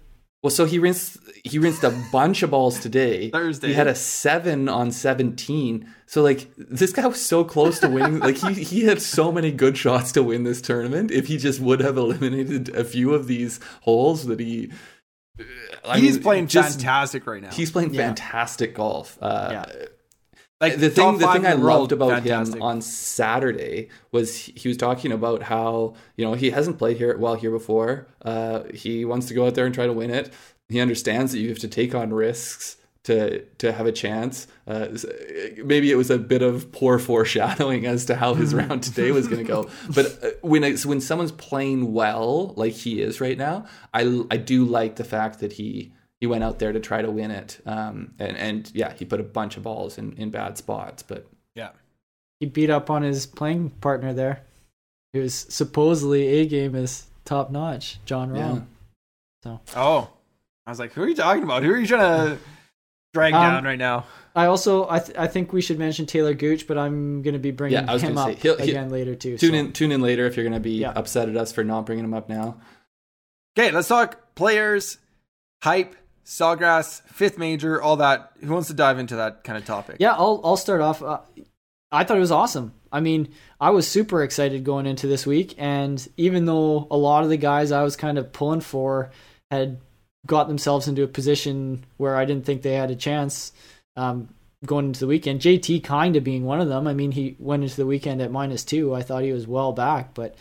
Well, 0.43 0.51
so 0.51 0.65
he 0.65 0.79
rinsed 0.79 1.19
he 1.45 1.59
rinsed 1.59 1.83
a 1.85 1.91
bunch 2.13 2.43
of 2.43 2.51
balls 2.51 2.79
today. 2.81 3.31
Thursday. 3.33 3.69
He 3.69 3.75
had 3.75 3.87
a 3.87 3.95
seven 3.95 4.69
on 4.69 4.91
seventeen. 4.93 5.89
So 6.07 6.23
like 6.23 6.49
this 6.57 6.93
guy 6.93 7.07
was 7.07 7.21
so 7.25 7.43
close 7.45 7.81
to 7.81 7.89
winning. 7.89 8.21
like 8.21 8.37
he 8.37 8.53
he 8.63 8.85
had 8.85 9.01
so 9.03 9.33
many 9.33 9.51
good 9.51 9.77
shots 9.77 10.13
to 10.13 10.23
win 10.23 10.45
this 10.45 10.61
tournament. 10.61 11.11
If 11.11 11.27
he 11.27 11.37
just 11.37 11.59
would 11.61 11.81
have 11.81 11.97
eliminated 11.97 12.69
a 12.77 12.85
few 12.85 13.13
of 13.15 13.27
these 13.27 13.59
holes 13.83 14.27
that 14.27 14.39
he. 14.41 14.71
I 15.85 15.99
He's 15.99 16.15
mean, 16.15 16.23
playing 16.23 16.47
just- 16.47 16.79
fantastic 16.81 17.27
right 17.27 17.43
now. 17.43 17.51
He's 17.51 17.71
playing 17.71 17.93
Yeah. 17.93 18.07
fantastic 18.07 18.75
golf. 18.75 19.19
Uh, 19.21 19.49
Yeah. 19.53 19.87
Like 20.61 20.77
the 20.77 20.89
thing, 20.89 21.19
the 21.19 21.27
thing 21.33 21.45
in 21.45 21.47
I 21.47 21.53
loved 21.53 21.93
about 21.93 22.11
fantastic. 22.11 22.57
him 22.57 22.63
on 22.63 22.81
Saturday 22.81 23.89
was 24.11 24.37
he, 24.37 24.69
was 24.69 24.77
talking 24.77 25.13
about 25.13 25.43
how 25.43 25.95
you 26.17 26.25
know 26.25 26.35
he 26.35 26.51
hasn't 26.51 26.79
played 26.79 26.97
here 26.97 27.17
well 27.19 27.35
here 27.35 27.51
before. 27.51 28.07
Uh, 28.23 28.63
he 28.73 29.05
wants 29.05 29.29
to 29.29 29.35
go 29.35 29.47
out 29.47 29.55
there 29.55 29.67
and 29.67 29.75
try 29.75 29.87
to 29.87 29.93
win 29.93 30.11
it. 30.11 30.33
He 30.69 30.81
understands 30.81 31.33
that 31.33 31.41
you 31.41 31.51
have 31.51 31.59
to 31.59 31.69
take 31.69 31.95
on 31.95 32.13
risks 32.13 32.79
to 33.05 33.43
to 33.59 33.73
have 33.73 33.87
a 33.87 33.93
chance. 33.93 34.47
Uh, 34.67 34.89
maybe 35.63 35.91
it 35.91 35.97
was 35.97 36.11
a 36.11 36.19
bit 36.19 36.41
of 36.41 36.73
poor 36.73 36.99
foreshadowing 36.99 37.85
as 37.85 38.07
to 38.07 38.17
how 38.17 38.33
his 38.33 38.55
round 38.55 38.83
today 38.83 39.13
was 39.13 39.29
going 39.29 39.45
to 39.45 39.49
go. 39.49 39.69
But 39.95 40.25
uh, 40.25 40.31
when 40.41 40.65
it's, 40.65 40.85
when 40.87 41.01
someone's 41.01 41.33
playing 41.33 41.93
well 41.93 42.55
like 42.57 42.73
he 42.73 43.03
is 43.03 43.21
right 43.21 43.37
now, 43.37 43.67
I 43.93 44.23
I 44.31 44.39
do 44.39 44.65
like 44.65 44.97
the 44.97 45.05
fact 45.05 45.41
that 45.41 45.53
he 45.53 45.93
he 46.21 46.27
went 46.27 46.45
out 46.45 46.59
there 46.59 46.73
to 46.73 46.81
try 46.81 47.03
to 47.03 47.11
win 47.11 47.31
it. 47.31 47.61
Um, 47.67 48.15
and 48.19 48.37
and 48.37 48.71
yeah, 48.75 48.93
he 48.93 49.05
put 49.05 49.21
a 49.21 49.25
bunch 49.25 49.57
of 49.57 49.63
balls 49.63 49.99
in 49.99 50.13
in 50.15 50.31
bad 50.31 50.57
spots, 50.59 51.03
but 51.03 51.27
yeah. 51.55 51.71
He 52.41 52.47
beat 52.47 52.69
up 52.71 52.91
on 52.91 53.03
his 53.03 53.25
playing 53.27 53.71
partner 53.81 54.13
there, 54.13 54.43
He 55.15 55.21
was 55.21 55.35
supposedly 55.35 56.27
a 56.41 56.47
game 56.47 56.75
is 56.75 57.07
top 57.25 57.51
notch, 57.51 57.99
Jon 58.05 58.35
yeah. 58.35 58.59
Rahm. 59.45 59.61
Oh, 59.75 60.11
I 60.67 60.71
was 60.71 60.79
like, 60.79 60.93
who 60.93 61.03
are 61.03 61.09
you 61.09 61.15
talking 61.15 61.43
about? 61.45 61.63
Who 61.63 61.71
are 61.73 61.79
you 61.79 61.87
trying 61.87 62.31
to 62.31 62.39
drag 63.15 63.33
Um, 63.33 63.41
down 63.43 63.65
right 63.65 63.79
now? 63.79 64.05
I 64.35 64.47
also 64.47 64.87
I 64.91 64.99
th- 64.99 65.17
I 65.17 65.27
think 65.29 65.53
we 65.53 65.63
should 65.63 65.79
mention 65.79 66.05
Talor 66.05 66.37
Gooch, 66.37 66.67
but 66.67 66.77
I'm 66.77 67.23
gonna 67.23 67.39
be 67.39 67.53
bringing 67.53 67.79
Yeah, 67.79 67.91
I 67.91 67.95
was 67.95 68.03
him 68.03 68.19
up 68.19 68.29
say, 68.29 68.35
he'll- 68.35 68.59
he- 68.59 68.71
again 68.71 68.91
later 68.91 69.15
too. 69.15 69.39
Tune 69.39 69.53
so. 69.53 69.57
in 69.57 69.73
tune 69.73 69.93
in 69.93 70.03
later 70.03 70.27
if 70.27 70.37
you're 70.37 70.45
going 70.45 70.53
to 70.53 70.61
be 70.61 70.79
Yeah. 70.81 70.93
upset 70.95 71.29
at 71.31 71.37
us 71.37 71.53
for 71.53 71.65
not 71.65 71.87
bringing 71.87 72.05
him 72.05 72.13
up 72.13 72.29
now. 72.29 72.61
Okay, 73.59 73.71
let's 73.71 73.89
talk 73.89 74.35
players, 74.35 74.99
hype, 75.63 75.95
Sawgrass, 76.27 77.03
fifth 77.03 77.39
major, 77.39 77.81
all 77.81 77.97
that. 77.99 78.33
Who 78.41 78.53
wants 78.53 78.69
to 78.69 78.75
dive 78.75 78.99
into 78.99 79.17
that 79.17 79.45
kind 79.45 79.57
of 79.57 79.65
topic? 79.65 79.97
Yeah, 80.01 80.13
I'll 80.13 80.41
I'll 80.45 80.57
start 80.57 80.81
off. 80.81 81.01
Uh, 81.03 81.21
I 81.93 82.03
thought 82.03 82.17
it 82.17 82.21
was 82.21 82.33
awesome. 82.33 82.75
I 82.91 83.01
mean, 83.01 83.29
I 83.61 83.71
was 83.71 83.87
super 83.87 84.23
excited 84.23 84.65
going 84.65 84.87
into 84.87 85.07
this 85.07 85.25
week, 85.25 85.55
and 85.57 86.07
even 86.17 86.45
though 86.45 86.89
a 86.91 86.97
lot 86.97 87.23
of 87.23 87.31
the 87.31 87.37
guys 87.37 87.71
I 87.71 87.85
was 87.85 87.97
kind 87.97 88.19
of 88.19 88.33
pulling 88.33 88.61
for 88.61 89.11
had 89.53 89.79
got 90.27 90.49
themselves 90.49 90.89
into 90.89 91.05
a 91.05 91.09
position 91.09 91.85
where 91.97 92.17
I 92.17 92.25
didn't 92.25 92.45
think 92.45 92.63
they 92.63 92.73
had 92.73 92.91
a 92.91 92.97
chance 92.97 93.53
um, 93.95 94.29
going 94.65 94.87
into 94.87 95.01
the 95.01 95.07
weekend, 95.07 95.41
JT 95.41 95.85
kind 95.85 96.17
of 96.17 96.25
being 96.25 96.45
one 96.45 96.61
of 96.61 96.69
them. 96.69 96.89
I 96.89 96.93
mean, 96.93 97.13
he 97.13 97.37
went 97.39 97.63
into 97.63 97.77
the 97.77 97.87
weekend 97.87 98.21
at 98.21 98.33
minus 98.33 98.65
two. 98.65 98.95
I 98.95 99.03
thought 99.03 99.23
he 99.23 99.33
was 99.33 99.47
well 99.47 99.73
back, 99.73 100.13
but 100.13 100.35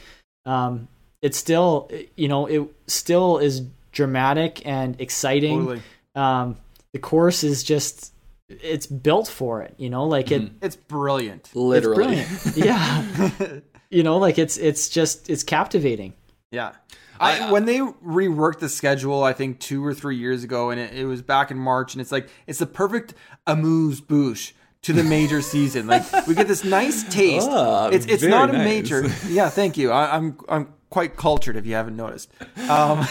um, 0.48 0.88
it's 1.22 1.38
still, 1.38 1.92
you 2.16 2.28
know, 2.28 2.48
it 2.48 2.68
still 2.88 3.38
is 3.38 3.62
dramatic 3.96 4.62
and 4.68 5.02
exciting 5.02 5.60
Totally. 5.60 5.82
um, 6.14 6.58
the 6.94 7.00
course 7.00 7.44
is 7.44 7.64
just 7.64 8.14
it's 8.48 8.86
built 8.86 9.28
for 9.28 9.64
it 9.64 9.74
you 9.78 9.90
know 9.90 10.06
like 10.06 10.32
it 10.32 10.52
It's 10.62 10.76
brilliant. 10.76 11.50
Literally. 11.56 12.18
it's 12.20 12.54
brilliant 12.54 12.58
yeah 12.58 13.60
you 13.90 14.04
know 14.04 14.18
like 14.18 14.38
it's 14.38 14.58
it's 14.58 14.88
just 14.90 15.30
it's 15.32 15.42
captivating 15.44 16.14
Yeah. 16.52 16.74
I- 17.20 17.40
I, 17.48 17.52
when 17.52 17.64
they 17.64 17.80
reworked 17.80 18.60
the 18.60 18.68
schedule, 18.68 19.24
I 19.24 19.32
think 19.32 19.60
two 19.62 19.84
or 19.86 19.94
three 19.94 20.18
years 20.18 20.44
ago, 20.44 20.70
and 20.72 20.80
it, 20.82 20.94
it 20.94 21.06
was 21.06 21.22
back 21.22 21.50
in 21.50 21.58
March, 21.58 21.94
and 21.94 22.02
it's 22.02 22.12
like 22.12 22.28
it's 22.46 22.60
the 22.60 22.66
perfect 22.66 23.14
amuse 23.48 24.02
bouche 24.02 24.52
to 24.82 24.92
the 24.92 25.02
major 25.04 25.42
season. 25.54 25.88
Like 25.88 26.04
we 26.28 26.36
get 26.36 26.50
this 26.50 26.66
nice 26.66 27.04
taste. 27.06 27.48
Ah, 27.50 27.88
it's 27.88 28.06
it's 28.06 28.20
very 28.22 28.32
not 28.32 28.50
a 28.50 28.58
nice. 28.58 28.66
major. 28.66 29.08
Yeah, 29.30 29.48
thank 29.48 29.78
you. 29.78 29.92
I, 29.92 30.14
I'm 30.18 30.38
I'm 30.50 30.74
quite 30.96 31.18
cultured 31.18 31.58
if 31.58 31.66
you 31.66 31.74
haven't 31.74 31.98
noticed. 31.98 32.32
Um, 32.70 33.06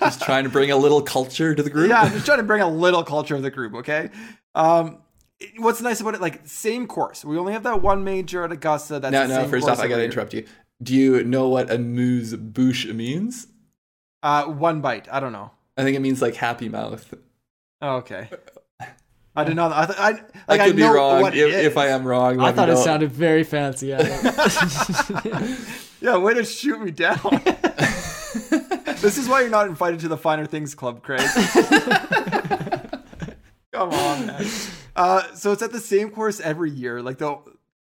Just 0.00 0.20
trying 0.20 0.44
to 0.44 0.50
bring 0.50 0.70
a 0.70 0.76
little 0.76 1.00
culture 1.00 1.54
to 1.54 1.62
the 1.62 1.70
group. 1.70 1.88
yeah, 1.88 2.02
I'm 2.02 2.12
just 2.12 2.26
trying 2.26 2.38
to 2.38 2.44
bring 2.44 2.60
a 2.60 2.68
little 2.68 3.02
culture 3.02 3.34
of 3.36 3.42
the 3.42 3.50
group. 3.50 3.74
Okay. 3.76 4.10
Um, 4.54 4.98
what's 5.56 5.80
nice 5.80 6.00
about 6.00 6.14
it? 6.14 6.20
Like 6.20 6.46
same 6.46 6.86
course. 6.86 7.24
We 7.24 7.38
only 7.38 7.54
have 7.54 7.62
that 7.62 7.80
one 7.80 8.04
major 8.04 8.44
at 8.44 8.52
Augusta. 8.52 9.00
That's 9.00 9.12
No, 9.12 9.26
the 9.26 9.42
no. 9.44 9.48
First 9.48 9.66
off, 9.68 9.78
I 9.78 9.86
got 9.88 9.96
to 9.96 10.04
interrupt 10.04 10.34
you. 10.34 10.44
Do 10.82 10.94
you 10.94 11.24
know 11.24 11.48
what 11.48 11.70
a 11.70 11.76
amuse 11.76 12.34
bouche 12.34 12.92
means? 12.92 13.46
Uh, 14.22 14.44
one 14.44 14.82
bite. 14.82 15.08
I 15.10 15.20
don't 15.20 15.32
know. 15.32 15.52
I 15.76 15.84
think 15.84 15.96
it 15.96 16.00
means 16.00 16.20
like 16.20 16.34
happy 16.34 16.68
mouth. 16.68 17.14
Oh, 17.80 17.96
okay. 17.98 18.28
I 19.34 19.44
did 19.44 19.56
not. 19.56 19.72
I, 19.72 19.86
th- 19.86 19.98
I, 19.98 20.10
like, 20.48 20.60
I 20.60 20.66
could 20.66 20.76
be 20.76 20.82
know 20.82 20.92
wrong. 20.92 21.24
If, 21.26 21.36
if 21.36 21.76
I 21.78 21.86
am 21.88 22.04
wrong, 22.04 22.40
i 22.40 22.52
thought 22.52 22.68
it 22.68 22.76
sounded 22.78 23.12
very 23.12 23.44
fancy 23.44 23.86
yeah. 23.86 24.02
Yeah, 26.00 26.16
way 26.18 26.34
to 26.34 26.44
shoot 26.44 26.80
me 26.80 26.90
down. 26.90 27.18
this 29.00 29.18
is 29.18 29.28
why 29.28 29.40
you're 29.40 29.50
not 29.50 29.66
invited 29.66 30.00
to 30.00 30.08
the 30.08 30.16
Finer 30.16 30.46
Things 30.46 30.74
Club, 30.74 31.02
Craig. 31.02 31.20
Come 33.72 33.90
on, 33.90 34.26
man. 34.26 34.46
Uh, 34.96 35.22
so 35.34 35.52
it's 35.52 35.62
at 35.62 35.72
the 35.72 35.80
same 35.80 36.10
course 36.10 36.40
every 36.40 36.70
year. 36.70 37.02
Like 37.02 37.18
the 37.18 37.38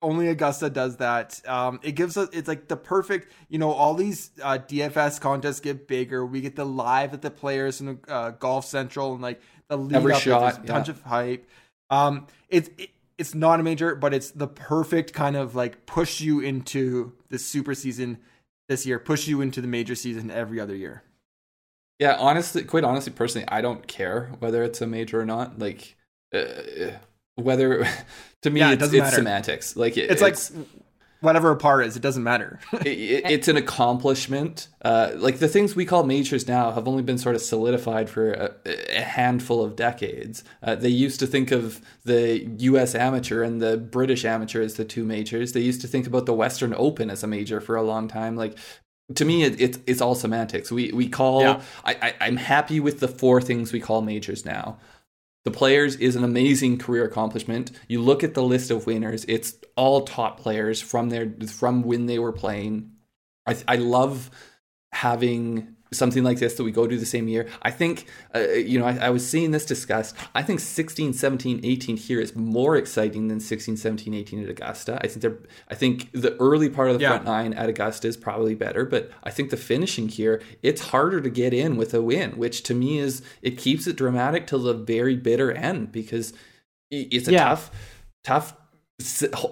only 0.01 0.27
Augusta 0.27 0.69
does 0.69 0.97
that. 0.97 1.41
Um, 1.47 1.79
it 1.81 1.93
gives 1.93 2.17
us 2.17 2.29
it's 2.33 2.47
like 2.47 2.67
the 2.67 2.75
perfect. 2.77 3.31
You 3.49 3.59
know, 3.59 3.71
all 3.71 3.93
these 3.93 4.31
uh, 4.41 4.59
DFS 4.59 5.19
contests 5.19 5.59
get 5.59 5.87
bigger. 5.87 6.25
We 6.25 6.41
get 6.41 6.55
the 6.55 6.65
live 6.65 7.13
at 7.13 7.21
the 7.21 7.31
players 7.31 7.79
and 7.81 7.97
the 8.03 8.11
uh, 8.11 8.31
Golf 8.31 8.65
Central 8.65 9.13
and 9.13 9.21
like 9.21 9.41
the 9.67 9.77
lead 9.77 9.95
Every 9.95 10.13
up. 10.13 10.21
shot, 10.21 10.41
There's 10.41 10.57
a 10.57 10.73
bunch 10.73 10.87
yeah. 10.87 10.93
of 10.93 11.01
hype. 11.03 11.49
Um, 11.89 12.27
it's 12.49 12.69
it, 12.77 12.89
it's 13.17 13.33
not 13.35 13.59
a 13.59 13.63
major, 13.63 13.95
but 13.95 14.13
it's 14.13 14.31
the 14.31 14.47
perfect 14.47 15.13
kind 15.13 15.35
of 15.35 15.55
like 15.55 15.85
push 15.85 16.19
you 16.21 16.39
into 16.39 17.13
the 17.33 17.39
super 17.39 17.73
season 17.73 18.19
this 18.69 18.85
year, 18.85 18.99
push 18.99 19.27
you 19.27 19.41
into 19.41 19.59
the 19.59 19.67
major 19.67 19.95
season 19.95 20.31
every 20.31 20.59
other 20.59 20.75
year. 20.75 21.03
Yeah, 21.99 22.15
honestly, 22.17 22.63
quite 22.63 22.83
honestly, 22.83 23.11
personally, 23.11 23.47
I 23.49 23.61
don't 23.61 23.87
care 23.87 24.31
whether 24.39 24.63
it's 24.63 24.81
a 24.81 24.87
major 24.87 25.19
or 25.19 25.25
not. 25.25 25.59
Like, 25.59 25.95
uh, 26.33 26.91
whether 27.35 27.85
to 28.43 28.49
me, 28.49 28.59
Yeah, 28.59 28.71
it 28.71 28.81
it's, 28.81 28.93
it's 28.93 29.15
semantics. 29.15 29.75
Like, 29.75 29.97
it, 29.97 30.11
It's, 30.11 30.21
like 30.21 30.37
whatever 31.23 31.49
a 31.51 31.55
par 31.55 31.81
is, 31.81 31.95
it 31.95 32.01
doesn't 32.01 32.23
matter. 32.23 32.59
it, 32.73 32.87
it- 32.87 33.23
it's 33.31 33.47
an 33.47 33.57
accomplishment. 33.57 34.67
Uh, 34.83 35.11
like 35.15 35.39
the 35.39 35.47
things 35.47 35.75
we 35.75 35.85
call 35.85 36.03
majors 36.03 36.47
now 36.47 36.71
have 36.71 36.87
only 36.87 37.01
been 37.03 37.17
sort 37.17 37.35
of 37.35 37.41
solidified 37.41 38.09
for 38.09 38.31
a, 38.33 38.51
a 38.95 39.01
handful 39.01 39.63
of 39.63 39.75
decades. 39.75 40.43
Uh, 40.61 40.75
they 40.75 40.89
used 40.89 41.19
to 41.19 41.27
think 41.27 41.51
of 41.51 41.81
the 42.03 42.45
U.S. 42.59 42.93
amateur 42.95 43.43
and 43.43 43.61
the 43.61 43.77
British 43.77 44.25
amateur 44.25 44.61
as 44.61 44.75
the 44.75 44.85
two 44.85 45.03
majors. 45.05 45.53
They 45.53 45.61
used 45.61 45.81
to 45.81 45.87
think 45.87 46.05
about 46.05 46.25
the 46.25 46.33
Western 46.33 46.73
Open 46.77 47.09
as 47.09 47.23
a 47.23 47.27
major 47.27 47.61
for 47.61 47.75
a 47.75 47.83
long 47.83 48.07
time. 48.07 48.35
Like 48.35 48.57
to 49.15 49.25
me, 49.25 49.43
it, 49.43 49.59
it's 49.59 49.79
it's 49.87 50.01
all 50.01 50.15
semantics. 50.15 50.71
We 50.71 50.91
we 50.91 51.07
call. 51.09 51.41
Yeah. 51.41 51.61
I, 51.85 51.93
I 52.01 52.13
I'm 52.21 52.37
happy 52.37 52.79
with 52.79 52.99
the 52.99 53.07
four 53.07 53.41
things 53.41 53.71
we 53.73 53.79
call 53.79 54.01
majors 54.01 54.45
now. 54.45 54.77
The 55.45 55.51
players 55.51 55.95
is 55.97 56.15
an 56.15 56.23
amazing 56.23 56.77
career 56.77 57.03
accomplishment. 57.03 57.71
You 57.87 58.01
look 58.01 58.23
at 58.23 58.33
the 58.33 58.43
list 58.43 58.71
of 58.71 58.85
winners; 58.85 59.25
it's 59.27 59.55
all 59.75 60.01
top 60.01 60.39
players 60.39 60.81
from 60.81 61.09
their 61.09 61.33
from 61.47 61.83
when 61.83 62.05
they 62.05 62.19
were 62.19 62.31
playing. 62.31 62.91
I 63.45 63.57
I 63.67 63.75
love 63.75 64.31
having 64.91 65.72
something 65.93 66.23
like 66.23 66.39
this 66.39 66.55
that 66.55 66.63
we 66.63 66.71
go 66.71 66.87
do 66.87 66.97
the 66.97 67.05
same 67.05 67.27
year. 67.27 67.47
I 67.61 67.71
think, 67.71 68.07
uh, 68.35 68.39
you 68.39 68.79
know, 68.79 68.85
I, 68.85 68.97
I, 68.97 69.09
was 69.09 69.27
seeing 69.27 69.51
this 69.51 69.65
discussed. 69.65 70.15
I 70.35 70.43
think 70.43 70.59
16, 70.59 71.13
17, 71.13 71.61
18 71.63 71.97
here 71.97 72.19
is 72.19 72.35
more 72.35 72.75
exciting 72.75 73.27
than 73.27 73.39
16, 73.39 73.77
17, 73.77 74.13
18 74.13 74.43
at 74.43 74.49
Augusta. 74.49 74.99
I 75.01 75.07
think 75.07 75.21
they're, 75.21 75.37
I 75.69 75.75
think 75.75 76.11
the 76.11 76.35
early 76.37 76.69
part 76.69 76.89
of 76.89 76.97
the 76.97 77.03
yeah. 77.03 77.09
front 77.09 77.25
nine 77.25 77.53
at 77.53 77.69
Augusta 77.69 78.07
is 78.07 78.17
probably 78.17 78.55
better, 78.55 78.85
but 78.85 79.11
I 79.23 79.29
think 79.29 79.49
the 79.49 79.57
finishing 79.57 80.09
here, 80.09 80.41
it's 80.61 80.81
harder 80.81 81.21
to 81.21 81.29
get 81.29 81.53
in 81.53 81.75
with 81.75 81.93
a 81.93 82.01
win, 82.01 82.37
which 82.37 82.63
to 82.63 82.73
me 82.73 82.99
is, 82.99 83.21
it 83.41 83.57
keeps 83.57 83.87
it 83.87 83.95
dramatic 83.95 84.47
till 84.47 84.59
the 84.59 84.73
very 84.73 85.15
bitter 85.15 85.51
end 85.51 85.91
because 85.91 86.33
it's 86.91 87.27
a 87.27 87.31
yeah. 87.31 87.45
tough, 87.45 87.71
tough 88.23 88.55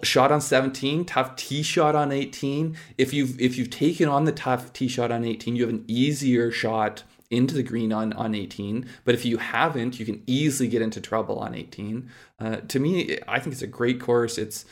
shot 0.03 0.31
on 0.31 0.41
17 0.41 1.05
tough 1.05 1.35
tee 1.35 1.63
shot 1.63 1.95
on 1.95 2.11
18 2.11 2.75
if 2.97 3.13
you've 3.13 3.39
if 3.39 3.57
you've 3.57 3.69
taken 3.69 4.07
on 4.07 4.25
the 4.25 4.31
tough 4.31 4.71
tee 4.73 4.87
shot 4.87 5.11
on 5.11 5.25
18 5.25 5.55
you 5.55 5.63
have 5.63 5.73
an 5.73 5.85
easier 5.87 6.51
shot 6.51 7.03
into 7.29 7.55
the 7.55 7.63
green 7.63 7.93
on, 7.93 8.13
on 8.13 8.35
18 8.35 8.85
but 9.05 9.15
if 9.15 9.25
you 9.25 9.37
haven't 9.37 9.99
you 9.99 10.05
can 10.05 10.21
easily 10.27 10.67
get 10.67 10.81
into 10.81 10.99
trouble 10.99 11.39
on 11.39 11.55
18 11.55 12.09
uh, 12.39 12.57
to 12.67 12.79
me 12.79 13.17
i 13.27 13.39
think 13.39 13.53
it's 13.53 13.61
a 13.61 13.67
great 13.67 13.99
course. 13.99 14.37
It's 14.37 14.65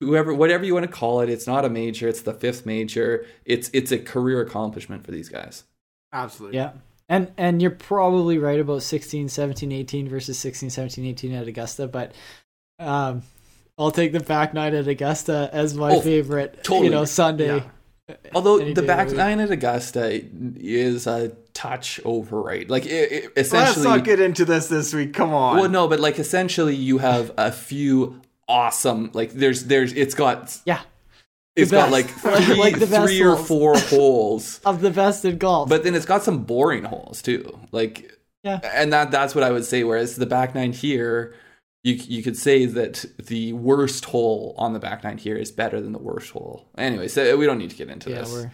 whoever 0.00 0.34
whatever 0.34 0.64
you 0.64 0.74
want 0.74 0.86
to 0.86 0.92
call 0.92 1.20
it. 1.20 1.28
It's 1.28 1.46
not 1.46 1.64
a 1.64 1.70
major. 1.70 2.08
It's 2.08 2.22
the 2.22 2.34
fifth 2.34 2.66
major. 2.66 3.26
It's 3.44 3.70
it's 3.72 3.92
a 3.92 3.98
career 3.98 4.40
accomplishment 4.40 5.04
for 5.04 5.10
these 5.10 5.28
guys. 5.28 5.64
Absolutely. 6.12 6.58
Yeah. 6.58 6.72
And 7.08 7.32
and 7.36 7.60
you're 7.60 7.70
probably 7.70 8.38
right 8.38 8.60
about 8.60 8.82
16 8.82 9.28
17 9.28 9.72
18 9.72 10.08
versus 10.08 10.38
16 10.38 10.70
17 10.70 11.04
18 11.04 11.32
at 11.34 11.46
augusta 11.46 11.86
but 11.86 12.12
um 12.78 13.22
I'll 13.76 13.90
take 13.90 14.12
the 14.12 14.20
back 14.20 14.54
nine 14.54 14.74
at 14.74 14.86
Augusta 14.86 15.50
as 15.52 15.74
my 15.74 15.92
oh, 15.92 16.00
favorite. 16.00 16.62
Totally. 16.62 16.86
You 16.86 16.90
know, 16.90 17.04
Sunday. 17.04 17.56
Yeah. 17.56 18.16
Although 18.34 18.72
the 18.72 18.82
back 18.82 19.10
nine 19.10 19.40
at 19.40 19.50
Augusta 19.50 20.22
is 20.56 21.06
a 21.06 21.30
touch 21.54 22.00
overrated. 22.04 22.70
Like 22.70 22.84
it, 22.86 23.12
it, 23.12 23.32
essentially, 23.36 23.86
let's 23.86 23.98
not 23.98 24.04
get 24.04 24.20
into 24.20 24.44
this 24.44 24.68
this 24.68 24.92
week. 24.92 25.14
Come 25.14 25.32
on. 25.32 25.58
Well, 25.58 25.70
no, 25.70 25.88
but 25.88 26.00
like 26.00 26.18
essentially, 26.18 26.76
you 26.76 26.98
have 26.98 27.32
a 27.38 27.50
few 27.50 28.20
awesome. 28.46 29.10
Like 29.14 29.32
there's 29.32 29.64
there's 29.64 29.92
it's 29.92 30.14
got 30.14 30.60
yeah. 30.66 30.80
It's 31.56 31.70
got 31.70 31.90
like 31.92 32.06
three, 32.06 32.54
like 32.56 32.76
three 32.76 33.22
or 33.22 33.36
four 33.36 33.78
holes 33.78 34.60
of 34.66 34.80
the 34.82 34.90
best 34.90 35.24
in 35.24 35.38
golf. 35.38 35.68
But 35.68 35.82
then 35.82 35.94
it's 35.94 36.06
got 36.06 36.22
some 36.22 36.44
boring 36.44 36.84
holes 36.84 37.22
too. 37.22 37.58
Like 37.72 38.18
yeah, 38.42 38.60
and 38.62 38.92
that 38.92 39.10
that's 39.10 39.34
what 39.34 39.44
I 39.44 39.50
would 39.50 39.64
say. 39.64 39.82
Whereas 39.82 40.16
the 40.16 40.26
back 40.26 40.54
nine 40.54 40.72
here 40.72 41.34
you 41.84 41.94
you 41.94 42.22
could 42.22 42.36
say 42.36 42.64
that 42.64 43.04
the 43.18 43.52
worst 43.52 44.06
hole 44.06 44.54
on 44.58 44.72
the 44.72 44.80
back 44.80 45.04
nine 45.04 45.18
here 45.18 45.36
is 45.36 45.52
better 45.52 45.80
than 45.80 45.92
the 45.92 45.98
worst 45.98 46.30
hole. 46.30 46.66
Anyway, 46.76 47.06
so 47.08 47.36
we 47.36 47.46
don't 47.46 47.58
need 47.58 47.70
to 47.70 47.76
get 47.76 47.90
into 47.90 48.10
yeah, 48.10 48.20
this. 48.20 48.46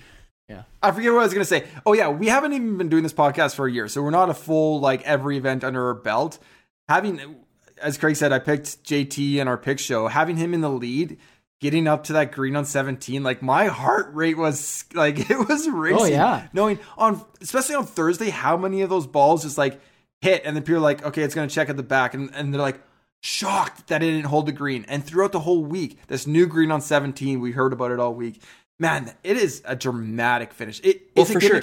Yeah, 0.49 0.62
I 0.83 0.91
forget 0.91 1.12
what 1.12 1.20
I 1.20 1.24
was 1.24 1.33
gonna 1.33 1.45
say. 1.45 1.64
Oh 1.87 1.93
yeah, 1.93 2.09
we 2.09 2.26
haven't 2.26 2.53
even 2.53 2.76
been 2.76 2.89
doing 2.89 3.05
this 3.05 3.12
podcast 3.12 3.55
for 3.55 3.66
a 3.66 3.72
year, 3.72 3.87
so 3.87 4.03
we're 4.03 4.11
not 4.11 4.28
a 4.28 4.35
full 4.35 4.81
like 4.81 5.03
every 5.03 5.37
event 5.37 5.62
under 5.62 5.87
our 5.87 5.95
belt. 5.95 6.41
Having, 6.89 7.37
as 7.81 7.97
Craig 7.97 8.16
said, 8.16 8.33
I 8.33 8.41
picked 8.41 8.83
JT 8.83 9.37
in 9.37 9.47
our 9.47 9.57
pick 9.57 9.78
show. 9.78 10.09
Having 10.09 10.39
him 10.39 10.53
in 10.53 10.61
the 10.61 10.68
lead, 10.68 11.18
getting 11.61 11.87
up 11.87 12.03
to 12.05 12.14
that 12.14 12.33
green 12.33 12.57
on 12.57 12.64
17 12.64 13.22
like 13.22 13.43
my 13.43 13.66
heart 13.66 14.12
rate 14.12 14.37
was 14.37 14.87
like 14.93 15.31
it 15.31 15.49
was 15.49 15.68
racing 15.68 16.01
oh 16.01 16.05
yeah 16.07 16.49
knowing 16.53 16.81
on 16.99 17.24
especially 17.41 17.74
on 17.74 17.87
thursday 17.87 18.31
how 18.31 18.57
many 18.57 18.81
of 18.81 18.89
those 18.89 19.07
balls 19.07 19.43
just 19.43 19.59
like 19.59 19.78
hit 20.22 20.43
and 20.45 20.57
then 20.57 20.62
people 20.62 20.78
are 20.78 20.81
like 20.81 21.05
okay 21.05 21.22
it's 21.22 21.35
going 21.35 21.47
to 21.47 21.55
check 21.55 21.68
at 21.68 21.76
the 21.76 21.83
back 21.83 22.14
and, 22.14 22.31
and 22.35 22.53
they're 22.53 22.61
like 22.62 22.81
shocked 23.21 23.89
that 23.89 24.03
it 24.03 24.11
didn't 24.11 24.27
hold 24.27 24.47
the 24.47 24.53
green. 24.53 24.85
And 24.89 25.05
throughout 25.05 25.33
the 25.33 25.41
whole 25.41 25.64
week, 25.64 25.99
this 26.07 26.27
new 26.27 26.47
green 26.47 26.71
on 26.71 26.81
17, 26.81 27.41
we 27.41 27.53
heard 27.53 27.73
about 27.73 27.91
it 27.91 28.01
all 28.01 28.14
week. 28.14 28.43
Man, 28.79 29.12
it 29.23 29.37
is 29.37 29.62
a 29.64 29.77
dramatic 29.77 30.53
finish. 30.53 30.81
It, 30.83 31.11
well, 31.14 31.27
for 31.27 31.41
sure. 31.41 31.61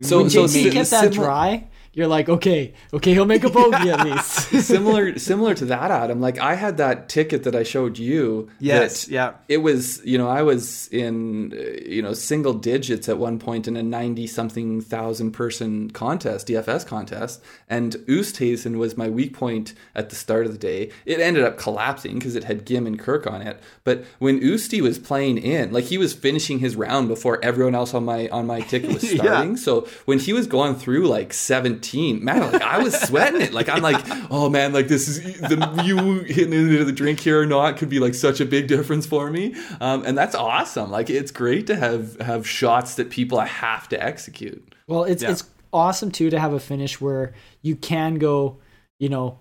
So, 0.00 0.20
when 0.20 0.30
so 0.30 0.44
JT 0.44 0.72
gets 0.72 0.90
that 0.90 1.12
dry, 1.12 1.68
you're 1.98 2.06
like, 2.06 2.28
okay, 2.28 2.72
okay, 2.94 3.12
he'll 3.12 3.24
make 3.26 3.42
a 3.42 3.50
bogey 3.50 3.90
at 3.90 4.04
least. 4.06 4.30
similar, 4.64 5.18
similar 5.18 5.52
to 5.56 5.64
that, 5.64 5.90
Adam. 5.90 6.20
Like 6.20 6.38
I 6.38 6.54
had 6.54 6.76
that 6.76 7.08
ticket 7.08 7.42
that 7.42 7.56
I 7.56 7.64
showed 7.64 7.98
you. 7.98 8.48
Yes, 8.60 9.08
yeah. 9.08 9.32
It 9.48 9.58
was, 9.58 10.00
you 10.04 10.16
know, 10.16 10.28
I 10.28 10.42
was 10.42 10.86
in, 10.88 11.52
uh, 11.52 11.82
you 11.84 12.00
know, 12.00 12.12
single 12.12 12.54
digits 12.54 13.08
at 13.08 13.18
one 13.18 13.40
point 13.40 13.66
in 13.66 13.76
a 13.76 13.82
ninety-something 13.82 14.80
thousand 14.82 15.32
person 15.32 15.90
contest, 15.90 16.46
DFS 16.46 16.86
contest, 16.86 17.42
and 17.68 17.94
Oosthuizen 18.06 18.76
was 18.78 18.96
my 18.96 19.08
weak 19.08 19.34
point 19.34 19.74
at 19.96 20.10
the 20.10 20.14
start 20.14 20.46
of 20.46 20.52
the 20.52 20.58
day. 20.58 20.92
It 21.04 21.18
ended 21.18 21.42
up 21.42 21.58
collapsing 21.58 22.14
because 22.14 22.36
it 22.36 22.44
had 22.44 22.64
Gim 22.64 22.86
and 22.86 22.96
Kirk 22.96 23.26
on 23.26 23.42
it. 23.42 23.60
But 23.82 24.04
when 24.20 24.38
Oosty 24.40 24.80
was 24.80 25.00
playing 25.00 25.38
in, 25.38 25.72
like 25.72 25.86
he 25.86 25.98
was 25.98 26.14
finishing 26.14 26.60
his 26.60 26.76
round 26.76 27.08
before 27.08 27.44
everyone 27.44 27.74
else 27.74 27.92
on 27.92 28.04
my 28.04 28.28
on 28.28 28.46
my 28.46 28.60
ticket 28.60 28.92
was 28.92 29.10
starting. 29.10 29.50
yeah. 29.50 29.56
So 29.56 29.88
when 30.04 30.20
he 30.20 30.32
was 30.32 30.46
going 30.46 30.76
through 30.76 31.08
like 31.08 31.32
seventeen 31.32 31.87
man, 31.94 32.52
like 32.52 32.62
I 32.62 32.78
was 32.78 32.94
sweating 32.94 33.40
it. 33.40 33.52
Like 33.52 33.68
I'm 33.68 33.82
like, 33.82 34.04
oh 34.30 34.48
man, 34.48 34.72
like 34.72 34.88
this 34.88 35.08
is 35.08 35.22
the 35.40 35.82
you 35.84 36.20
hitting 36.20 36.52
into 36.52 36.84
the 36.84 36.92
drink 36.92 37.20
here 37.20 37.40
or 37.40 37.46
not 37.46 37.76
could 37.76 37.88
be 37.88 37.98
like 37.98 38.14
such 38.14 38.40
a 38.40 38.44
big 38.44 38.68
difference 38.68 39.06
for 39.06 39.30
me. 39.30 39.54
Um, 39.80 40.04
and 40.04 40.16
that's 40.16 40.34
awesome. 40.34 40.90
Like 40.90 41.10
it's 41.10 41.30
great 41.30 41.66
to 41.68 41.76
have 41.76 42.20
have 42.20 42.48
shots 42.48 42.96
that 42.96 43.10
people 43.10 43.40
have 43.40 43.88
to 43.90 44.02
execute. 44.02 44.74
Well, 44.86 45.04
it's 45.04 45.22
yeah. 45.22 45.30
it's 45.30 45.44
awesome 45.72 46.10
too 46.10 46.30
to 46.30 46.38
have 46.38 46.52
a 46.52 46.60
finish 46.60 47.00
where 47.00 47.34
you 47.62 47.76
can 47.76 48.16
go, 48.16 48.58
you 48.98 49.08
know, 49.08 49.38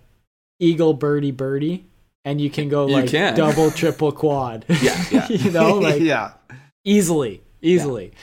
eagle 0.59 0.93
birdie 0.93 1.31
birdie, 1.31 1.85
and 2.25 2.41
you 2.41 2.49
can 2.49 2.69
go 2.69 2.85
like 2.85 3.09
can. 3.09 3.35
double 3.35 3.71
triple 3.71 4.11
quad. 4.11 4.65
Yeah, 4.81 5.03
yeah. 5.11 5.27
you 5.29 5.51
know, 5.51 5.75
like 5.75 6.01
yeah, 6.01 6.33
easily, 6.83 7.41
easily. 7.61 8.05
Yeah. 8.05 8.19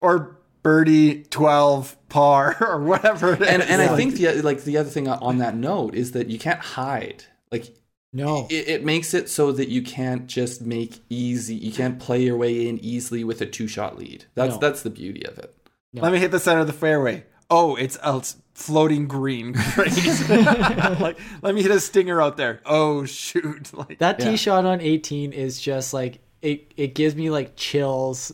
Or 0.00 0.37
birdie 0.68 1.22
12 1.24 1.96
par 2.10 2.58
or 2.60 2.82
whatever 2.82 3.32
and 3.32 3.62
and 3.62 3.80
i 3.80 3.96
think 3.96 4.16
the 4.16 4.42
like 4.42 4.64
the 4.64 4.76
other 4.76 4.90
thing 4.90 5.08
on 5.08 5.38
that 5.38 5.56
note 5.56 5.94
is 5.94 6.12
that 6.12 6.28
you 6.28 6.38
can't 6.38 6.60
hide. 6.60 7.24
Like 7.50 7.74
no. 8.12 8.46
it, 8.50 8.68
it, 8.68 8.84
makes 8.84 9.14
it 9.14 9.28
so 9.28 9.52
that 9.52 9.68
you 9.68 9.82
can't 9.82 10.26
just 10.26 10.62
make 10.62 11.00
easy 11.08 11.54
you 11.54 11.72
can't 11.72 11.98
play 11.98 12.22
your 12.22 12.36
way 12.36 12.68
in 12.68 12.78
easily 12.78 13.24
with 13.24 13.40
a 13.40 13.46
two 13.46 13.66
shot 13.68 13.98
lead. 13.98 14.26
That's 14.34 14.54
no. 14.54 14.60
that's 14.60 14.82
the 14.82 14.90
beauty 14.90 15.24
of 15.26 15.38
it. 15.38 15.54
No. 15.92 16.02
let 16.02 16.12
me 16.12 16.18
hit 16.18 16.30
the 16.30 16.40
center 16.40 16.60
of 16.60 16.66
the 16.66 16.72
fairway. 16.72 17.24
Oh 17.50 17.76
it's 17.76 17.98
a 18.02 18.22
floating 18.54 19.06
green 19.06 19.52
like 19.78 21.18
let 21.42 21.54
me 21.54 21.62
hit 21.62 21.70
a 21.70 21.80
stinger 21.80 22.20
out 22.20 22.36
there. 22.36 22.60
Oh 22.66 23.04
shoot. 23.04 23.72
Like 23.72 23.98
that 23.98 24.18
tee 24.18 24.30
yeah. 24.30 24.36
shot 24.36 24.66
on 24.66 24.80
18 24.80 25.32
is 25.32 25.60
just 25.60 25.94
like 25.94 26.20
it 26.42 26.72
it 26.76 26.94
gives 26.94 27.14
me 27.14 27.30
like 27.30 27.56
chills 27.56 28.32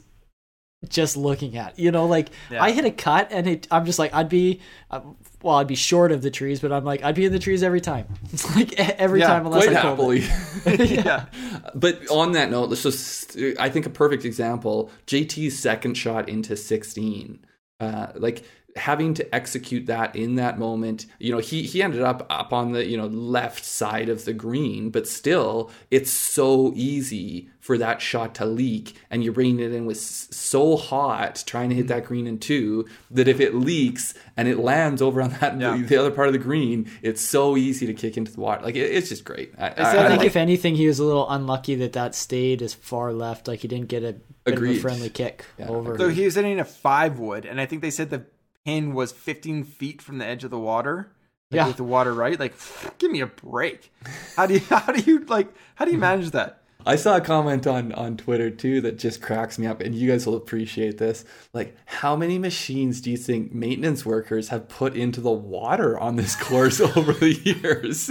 just 0.89 1.17
looking 1.17 1.57
at. 1.57 1.79
You 1.79 1.91
know, 1.91 2.07
like 2.07 2.31
yeah. 2.51 2.63
I 2.63 2.73
hit 2.73 2.85
a 2.85 2.91
cut 2.91 3.29
and 3.31 3.47
it, 3.47 3.69
I'm 3.71 3.85
just 3.85 3.99
like 3.99 4.15
I'd 4.15 4.29
be, 4.29 4.61
uh, 4.91 5.01
well, 5.43 5.57
I'd 5.57 5.67
be 5.67 5.75
short 5.75 6.13
of 6.13 6.23
the 6.23 6.31
trees, 6.31 6.61
but 6.61 6.73
I'm 6.73 6.85
like 6.85 7.03
I'd 7.03 7.15
be 7.15 7.25
in 7.25 7.33
the 7.33 7.39
trees 7.39 7.63
every 7.63 7.81
time. 7.81 8.07
It's 8.33 8.55
like 8.57 8.79
every 8.79 9.21
yeah, 9.21 9.27
time 9.27 9.47
unless 9.47 9.67
quite 9.67 9.77
I 9.77 9.81
happily. 9.81 10.25
yeah. 10.95 11.27
But 11.75 12.09
on 12.11 12.33
that 12.33 12.51
note, 12.51 12.71
let's 12.71 12.83
just 12.83 13.37
I 13.59 13.69
think 13.69 13.87
a 13.87 13.91
perfect 13.91 14.25
example: 14.25 14.91
JT's 15.07 15.59
second 15.59 15.95
shot 15.95 16.29
into 16.29 16.57
16. 16.57 17.45
Uh, 17.81 18.07
like 18.15 18.45
having 18.77 19.15
to 19.15 19.35
execute 19.35 19.87
that 19.87 20.15
in 20.17 20.35
that 20.35 20.59
moment 20.59 21.07
you 21.19 21.31
know 21.31 21.39
he 21.39 21.63
he 21.63 21.83
ended 21.83 22.03
up 22.03 22.27
up 22.29 22.53
on 22.53 22.73
the 22.73 22.85
you 22.85 22.97
know 22.97 23.07
left 23.07 23.65
side 23.65 24.09
of 24.09 24.25
the 24.25 24.33
green 24.33 24.91
but 24.91 25.07
still 25.07 25.71
it's 25.91 26.11
so 26.11 26.73
easy 26.75 27.49
for 27.61 27.79
that 27.79 28.03
shot 28.03 28.35
to 28.35 28.45
leak 28.45 28.95
and 29.11 29.25
you're 29.25 29.33
bringing 29.33 29.59
it 29.59 29.73
in 29.73 29.87
with 29.87 29.99
so 29.99 30.77
hot 30.77 31.43
trying 31.47 31.71
to 31.71 31.75
hit 31.75 31.89
that 31.89 32.05
green 32.05 32.27
in 32.27 32.39
two 32.39 32.87
that 33.11 33.27
if 33.27 33.41
it 33.41 33.55
leaks 33.55 34.13
and 34.37 34.49
it 34.49 34.59
lands 34.59 35.01
over 35.01 35.23
on 35.23 35.31
that 35.41 35.59
yeah. 35.59 35.77
the 35.77 35.97
other 35.97 36.11
part 36.11 36.27
of 36.27 36.35
the 36.35 36.39
green 36.39 36.91
it's 37.01 37.23
so 37.23 37.57
easy 37.57 37.87
to 37.87 37.95
kick 37.95 38.17
into 38.17 38.33
the 38.33 38.41
water. 38.41 38.63
Like 38.63 38.77
it, 38.77 38.91
it's 38.91 39.09
just 39.09 39.25
great. 39.25 39.55
I, 39.59 39.69
I, 39.69 40.05
I 40.05 40.09
think 40.09 40.19
like, 40.19 40.27
if 40.27 40.37
anything 40.37 40.75
he 40.77 40.87
was 40.87 40.99
a 40.99 41.05
little 41.05 41.29
unlucky 41.29 41.75
that 41.77 41.95
that 41.95 42.15
stayed 42.15 42.63
as 42.63 42.75
far 42.75 43.13
left 43.13 43.49
like 43.49 43.61
he 43.61 43.69
didn't 43.69 43.89
get 43.89 44.03
a 44.03 44.17
bit 44.45 44.59
of 44.59 44.63
a 44.63 44.79
friendly 44.79 45.11
kick 45.11 45.45
yeah. 45.59 45.69
over. 45.69 45.97
So 45.99 46.09
he 46.09 46.25
was 46.25 46.35
hitting 46.35 46.61
a 46.61 46.65
five 46.65 47.19
wood 47.19 47.47
and 47.47 47.61
I 47.61 47.67
think 47.67 47.83
they 47.83 47.91
said 47.91 48.11
the 48.11 48.27
pin 48.65 48.95
was 48.95 49.13
15 49.13 49.65
feet 49.65 50.03
from 50.03 50.19
the 50.19 50.27
edge 50.27 50.45
of 50.45 50.51
the 50.51 50.59
water. 50.59 51.13
Like 51.51 51.57
yeah. 51.57 51.67
with 51.67 51.77
the 51.77 51.85
water 51.85 52.13
right. 52.13 52.39
Like, 52.39 52.55
give 52.99 53.11
me 53.11 53.21
a 53.21 53.27
break. 53.27 53.93
How 54.37 54.47
do 54.47 54.55
you 54.55 54.61
how 54.69 54.93
do 54.93 55.01
you 55.01 55.21
like 55.27 55.49
how 55.75 55.85
do 55.85 55.93
you 55.93 55.99
manage 55.99 56.31
that? 56.31 56.61
I 56.87 56.97
saw 56.97 57.17
a 57.17 57.21
comment 57.21 57.67
on 57.67 57.93
on 57.93 58.17
Twitter 58.17 58.51
too 58.51 58.81
that 58.83 58.99
just 58.99 59.23
cracks 59.23 59.59
me 59.59 59.67
up, 59.67 59.81
and 59.81 59.95
you 59.95 60.11
guys 60.11 60.27
will 60.27 60.37
appreciate 60.37 60.99
this. 60.99 61.25
Like, 61.53 61.77
how 61.87 62.15
many 62.15 62.39
machines 62.39 63.01
do 63.01 63.11
you 63.11 63.17
think 63.17 63.53
maintenance 63.53 64.05
workers 64.05 64.49
have 64.49 64.69
put 64.69 64.95
into 64.95 65.21
the 65.21 65.33
water 65.33 65.99
on 65.99 66.17
this 66.17 66.37
course 66.37 66.81
over 66.97 67.13
the 67.13 67.33
years? 67.33 68.11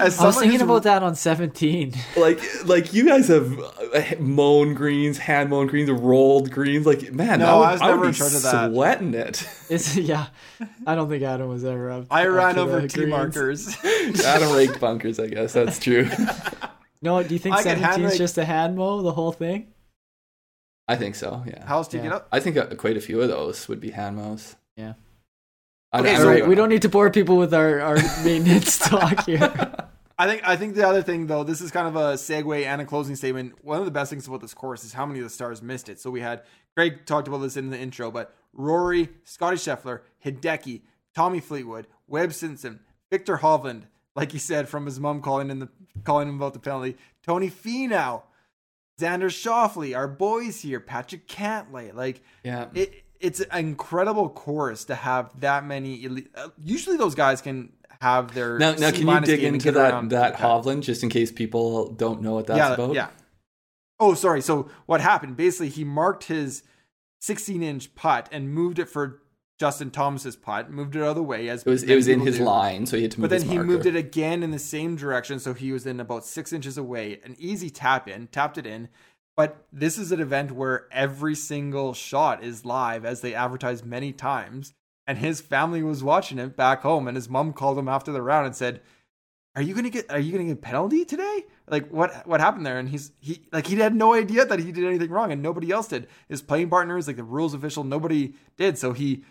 As 0.00 0.18
I 0.18 0.26
was 0.26 0.38
thinking 0.38 0.60
about 0.60 0.82
that 0.84 1.02
on 1.02 1.14
17. 1.14 1.94
Like, 2.16 2.40
like 2.64 2.92
you 2.92 3.04
guys 3.06 3.28
have 3.28 3.58
uh, 3.58 4.02
mown 4.18 4.74
greens, 4.74 5.18
hand 5.18 5.50
mown 5.50 5.66
greens, 5.66 5.90
rolled 5.90 6.50
greens. 6.50 6.86
Like, 6.86 7.12
man, 7.12 7.40
no, 7.40 7.46
I, 7.46 7.58
would, 7.58 7.64
I 7.64 7.72
was 7.72 7.80
never 7.80 7.92
I 7.92 7.96
would 7.96 8.06
in 8.08 8.12
charge 8.14 8.34
of 8.34 8.42
that. 8.42 8.72
Sweating 8.72 9.14
it. 9.14 9.48
It's 9.68 9.96
yeah. 9.96 10.26
I 10.86 10.94
don't 10.94 11.08
think 11.08 11.22
Adam 11.22 11.48
was 11.48 11.64
ever 11.64 11.90
up. 11.90 12.06
I 12.10 12.26
ran 12.26 12.58
over 12.58 12.86
tee 12.88 13.06
markers. 13.06 13.76
Adam 14.24 14.52
raked 14.52 14.80
bunkers. 14.80 15.20
I 15.20 15.26
guess 15.28 15.52
that's 15.52 15.78
true. 15.78 16.08
no, 17.02 17.22
do 17.22 17.34
you 17.34 17.38
think 17.38 17.58
17 17.58 18.04
is 18.04 18.18
just 18.18 18.38
a 18.38 18.44
hand 18.44 18.76
mow 18.76 19.02
the 19.02 19.12
whole 19.12 19.32
thing? 19.32 19.68
I 20.88 20.96
think 20.96 21.14
so. 21.14 21.44
Yeah. 21.46 21.64
How 21.66 21.76
else 21.76 21.88
do 21.88 21.98
you 21.98 22.02
Yeah. 22.02 22.10
get 22.10 22.16
up? 22.16 22.28
I 22.32 22.40
think 22.40 22.56
uh, 22.56 22.66
quite 22.74 22.96
a 22.96 23.00
few 23.00 23.20
of 23.22 23.28
those 23.28 23.68
would 23.68 23.80
be 23.80 23.90
hand 23.90 24.16
mows. 24.16 24.56
Yeah. 24.76 24.94
I, 25.92 26.00
Okay, 26.00 26.14
I 26.14 26.18
so 26.18 26.28
Right, 26.28 26.46
we 26.46 26.54
don't 26.54 26.68
need 26.68 26.82
to 26.82 26.88
bore 26.88 27.10
people 27.10 27.36
with 27.36 27.52
our, 27.52 27.80
our 27.80 27.96
maintenance 28.24 28.78
talk 28.88 29.26
here. 29.26 29.52
I 30.18 30.26
think 30.26 30.46
I 30.46 30.54
think 30.56 30.74
the 30.74 30.86
other 30.86 31.02
thing 31.02 31.26
though, 31.26 31.44
this 31.44 31.60
is 31.60 31.70
kind 31.70 31.88
of 31.88 31.96
a 31.96 32.14
segue 32.14 32.64
and 32.64 32.80
a 32.82 32.84
closing 32.84 33.16
statement. 33.16 33.64
One 33.64 33.78
of 33.78 33.86
the 33.86 33.90
best 33.90 34.10
things 34.10 34.26
about 34.28 34.40
this 34.42 34.52
course 34.54 34.84
is 34.84 34.92
how 34.92 35.06
many 35.06 35.18
of 35.20 35.24
the 35.24 35.30
stars 35.30 35.62
missed 35.62 35.88
it. 35.88 35.98
So 35.98 36.10
we 36.10 36.20
had 36.20 36.42
Greg 36.76 37.06
talked 37.06 37.26
about 37.26 37.38
this 37.38 37.56
in 37.56 37.70
the 37.70 37.78
intro, 37.78 38.10
but 38.10 38.34
Rory, 38.52 39.08
Scotty 39.24 39.56
Scheffler, 39.56 40.00
Hideki, 40.24 40.82
Tommy 41.14 41.40
Fleetwood, 41.40 41.86
Webb 42.06 42.32
Simpson, 42.34 42.80
Viktor 43.10 43.38
Hovland, 43.38 43.84
like 44.14 44.32
he 44.32 44.38
said 44.38 44.68
from 44.68 44.84
his 44.86 45.00
mom 45.00 45.22
calling 45.22 45.50
in 45.50 45.58
the 45.58 45.68
calling 46.04 46.28
him 46.28 46.36
about 46.36 46.52
the 46.52 46.58
penalty, 46.60 46.96
Tony 47.24 47.50
Finau, 47.50 48.22
Xander 49.00 49.30
Schauffele, 49.30 49.96
our 49.96 50.06
boys 50.06 50.60
here, 50.60 50.80
Patrick 50.80 51.26
Cantlay, 51.26 51.94
like 51.94 52.22
Yeah. 52.44 52.66
it, 52.74 53.04
it's 53.20 53.40
an 53.40 53.58
incredible 53.58 54.28
course 54.28 54.84
to 54.86 54.94
have 54.94 55.38
that 55.40 55.64
many 55.64 56.04
elite. 56.04 56.30
Uh, 56.34 56.48
usually, 56.62 56.96
those 56.96 57.14
guys 57.14 57.40
can 57.40 57.72
have 58.00 58.34
their 58.34 58.58
Now, 58.58 58.72
now 58.72 58.90
can 58.90 59.06
you 59.06 59.20
dig 59.20 59.44
into 59.44 59.72
that 59.72 60.08
that. 60.10 60.36
Hovland 60.36 60.82
just 60.82 61.02
in 61.02 61.10
case 61.10 61.30
people 61.30 61.90
don't 61.90 62.22
know 62.22 62.34
what 62.34 62.46
that's 62.46 62.58
yeah, 62.58 62.74
about? 62.74 62.94
yeah. 62.94 63.08
Oh, 63.98 64.14
sorry. 64.14 64.40
So 64.40 64.70
what 64.86 65.00
happened? 65.02 65.36
Basically, 65.36 65.68
he 65.68 65.84
marked 65.84 66.24
his 66.24 66.62
16 67.20 67.62
inch 67.62 67.94
putt 67.94 68.28
and 68.32 68.50
moved 68.52 68.78
it 68.78 68.88
for 68.88 69.20
Justin 69.58 69.90
Thomas's 69.90 70.36
putt. 70.36 70.70
Moved 70.70 70.96
it 70.96 71.02
out 71.02 71.08
of 71.08 71.16
the 71.16 71.22
way 71.22 71.50
as 71.50 71.64
It 71.64 71.68
was 71.68 71.82
it 71.82 71.94
was 71.94 72.08
in 72.08 72.20
his 72.20 72.38
do. 72.38 72.44
line, 72.44 72.86
so 72.86 72.96
he 72.96 73.02
had 73.02 73.12
to 73.12 73.20
move 73.20 73.30
it. 73.30 73.34
But 73.36 73.40
then 73.42 73.50
he 73.50 73.58
moved 73.58 73.84
it 73.84 73.94
again 73.94 74.42
in 74.42 74.52
the 74.52 74.58
same 74.58 74.96
direction, 74.96 75.38
so 75.38 75.52
he 75.52 75.70
was 75.70 75.84
in 75.86 76.00
about 76.00 76.24
six 76.24 76.50
inches 76.54 76.78
away. 76.78 77.20
An 77.22 77.36
easy 77.38 77.68
tap 77.68 78.08
in, 78.08 78.28
tapped 78.28 78.56
it 78.56 78.66
in. 78.66 78.88
But 79.40 79.64
this 79.72 79.96
is 79.96 80.12
an 80.12 80.20
event 80.20 80.52
where 80.52 80.86
every 80.92 81.34
single 81.34 81.94
shot 81.94 82.44
is 82.44 82.66
live, 82.66 83.06
as 83.06 83.22
they 83.22 83.32
advertised 83.32 83.86
many 83.86 84.12
times. 84.12 84.74
And 85.06 85.16
his 85.16 85.40
family 85.40 85.82
was 85.82 86.04
watching 86.04 86.38
it 86.38 86.58
back 86.58 86.82
home, 86.82 87.08
and 87.08 87.16
his 87.16 87.30
mom 87.30 87.54
called 87.54 87.78
him 87.78 87.88
after 87.88 88.12
the 88.12 88.20
round 88.20 88.44
and 88.44 88.54
said, 88.54 88.82
"Are 89.56 89.62
you 89.62 89.72
gonna 89.72 89.88
get? 89.88 90.10
Are 90.10 90.18
you 90.18 90.30
gonna 90.30 90.44
get 90.44 90.60
penalty 90.60 91.06
today? 91.06 91.46
Like 91.66 91.88
what? 91.88 92.26
What 92.26 92.40
happened 92.40 92.66
there?" 92.66 92.78
And 92.78 92.90
he's 92.90 93.12
he 93.18 93.46
like 93.50 93.66
he 93.66 93.76
had 93.76 93.94
no 93.94 94.12
idea 94.12 94.44
that 94.44 94.58
he 94.58 94.72
did 94.72 94.84
anything 94.84 95.08
wrong, 95.08 95.32
and 95.32 95.40
nobody 95.40 95.70
else 95.70 95.88
did. 95.88 96.06
His 96.28 96.42
playing 96.42 96.68
partners, 96.68 97.06
like 97.06 97.16
the 97.16 97.24
rules 97.24 97.54
official, 97.54 97.82
nobody 97.82 98.34
did. 98.58 98.76
So 98.76 98.92
he 98.92 99.24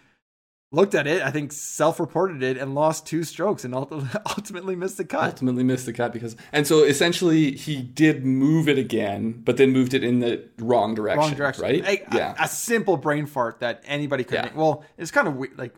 looked 0.71 0.93
at 0.93 1.07
it, 1.07 1.21
I 1.21 1.31
think 1.31 1.51
self-reported 1.51 2.43
it, 2.43 2.57
and 2.57 2.75
lost 2.75 3.05
two 3.05 3.23
strokes, 3.23 3.65
and 3.65 3.73
ultimately 3.75 4.75
missed 4.75 4.97
the 4.97 5.05
cut. 5.05 5.23
ultimately 5.23 5.63
missed 5.63 5.85
the 5.85 5.93
cut 5.93 6.13
because 6.13 6.35
and 6.51 6.67
so 6.67 6.83
essentially 6.83 7.51
he 7.51 7.81
did 7.81 8.25
move 8.25 8.69
it 8.69 8.77
again, 8.77 9.41
but 9.43 9.57
then 9.57 9.71
moved 9.71 9.93
it 9.93 10.03
in 10.03 10.19
the 10.19 10.47
wrong 10.59 10.95
direction. 10.95 11.19
Wrong 11.19 11.33
direction, 11.33 11.63
right? 11.63 11.85
A, 11.85 12.15
yeah. 12.15 12.35
a, 12.39 12.43
a 12.43 12.47
simple 12.47 12.97
brain 12.97 13.25
fart 13.25 13.59
that 13.61 13.83
anybody 13.85 14.23
could. 14.23 14.35
Yeah. 14.35 14.43
Make. 14.43 14.55
Well, 14.55 14.83
it's 14.97 15.11
kind 15.11 15.27
of 15.27 15.35
weird. 15.35 15.57
Like, 15.57 15.75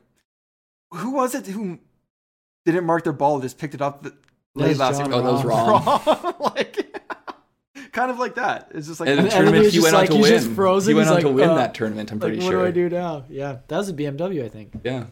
who 0.91 1.11
was 1.11 1.35
it 1.35 1.47
who 1.47 1.79
didn't 2.65 2.85
mark 2.85 3.03
their 3.03 3.13
ball? 3.13 3.39
Just 3.39 3.57
picked 3.57 3.73
it 3.73 3.81
up 3.81 4.03
the 4.03 4.13
late 4.55 4.77
last 4.77 4.97
year. 4.97 5.07
Oh, 5.11 5.21
that 5.21 5.31
was 5.31 5.45
wrong. 5.45 6.35
like, 6.55 6.90
kind 7.91 8.11
of 8.11 8.19
like 8.19 8.35
that. 8.35 8.71
It's 8.73 8.87
just 8.87 8.99
like 8.99 9.09
and 9.09 9.19
the 9.19 9.23
and 9.23 9.31
tournament 9.31 9.67
he 9.67 9.79
went 9.79 9.93
like- 9.93 10.09
on 10.09 10.15
to 10.17 10.21
win. 10.21 10.31
just 10.31 10.49
frozen. 10.51 10.91
He 10.91 10.95
went 10.95 11.07
He's 11.09 11.15
on 11.17 11.21
to 11.21 11.29
win 11.29 11.49
uh, 11.49 11.55
that 11.55 11.73
tournament. 11.73 12.11
I'm 12.11 12.19
Like, 12.19 12.29
pretty 12.31 12.43
what 12.43 12.51
sure. 12.51 12.59
What 12.63 12.73
do 12.73 12.85
I 12.85 12.89
do 12.89 12.95
now? 12.95 13.25
Yeah, 13.29 13.57
that 13.67 13.77
was 13.77 13.89
a 13.89 13.93
BMW, 13.93 14.43
I 14.45 14.49
think. 14.49 14.73
Yeah. 14.83 15.05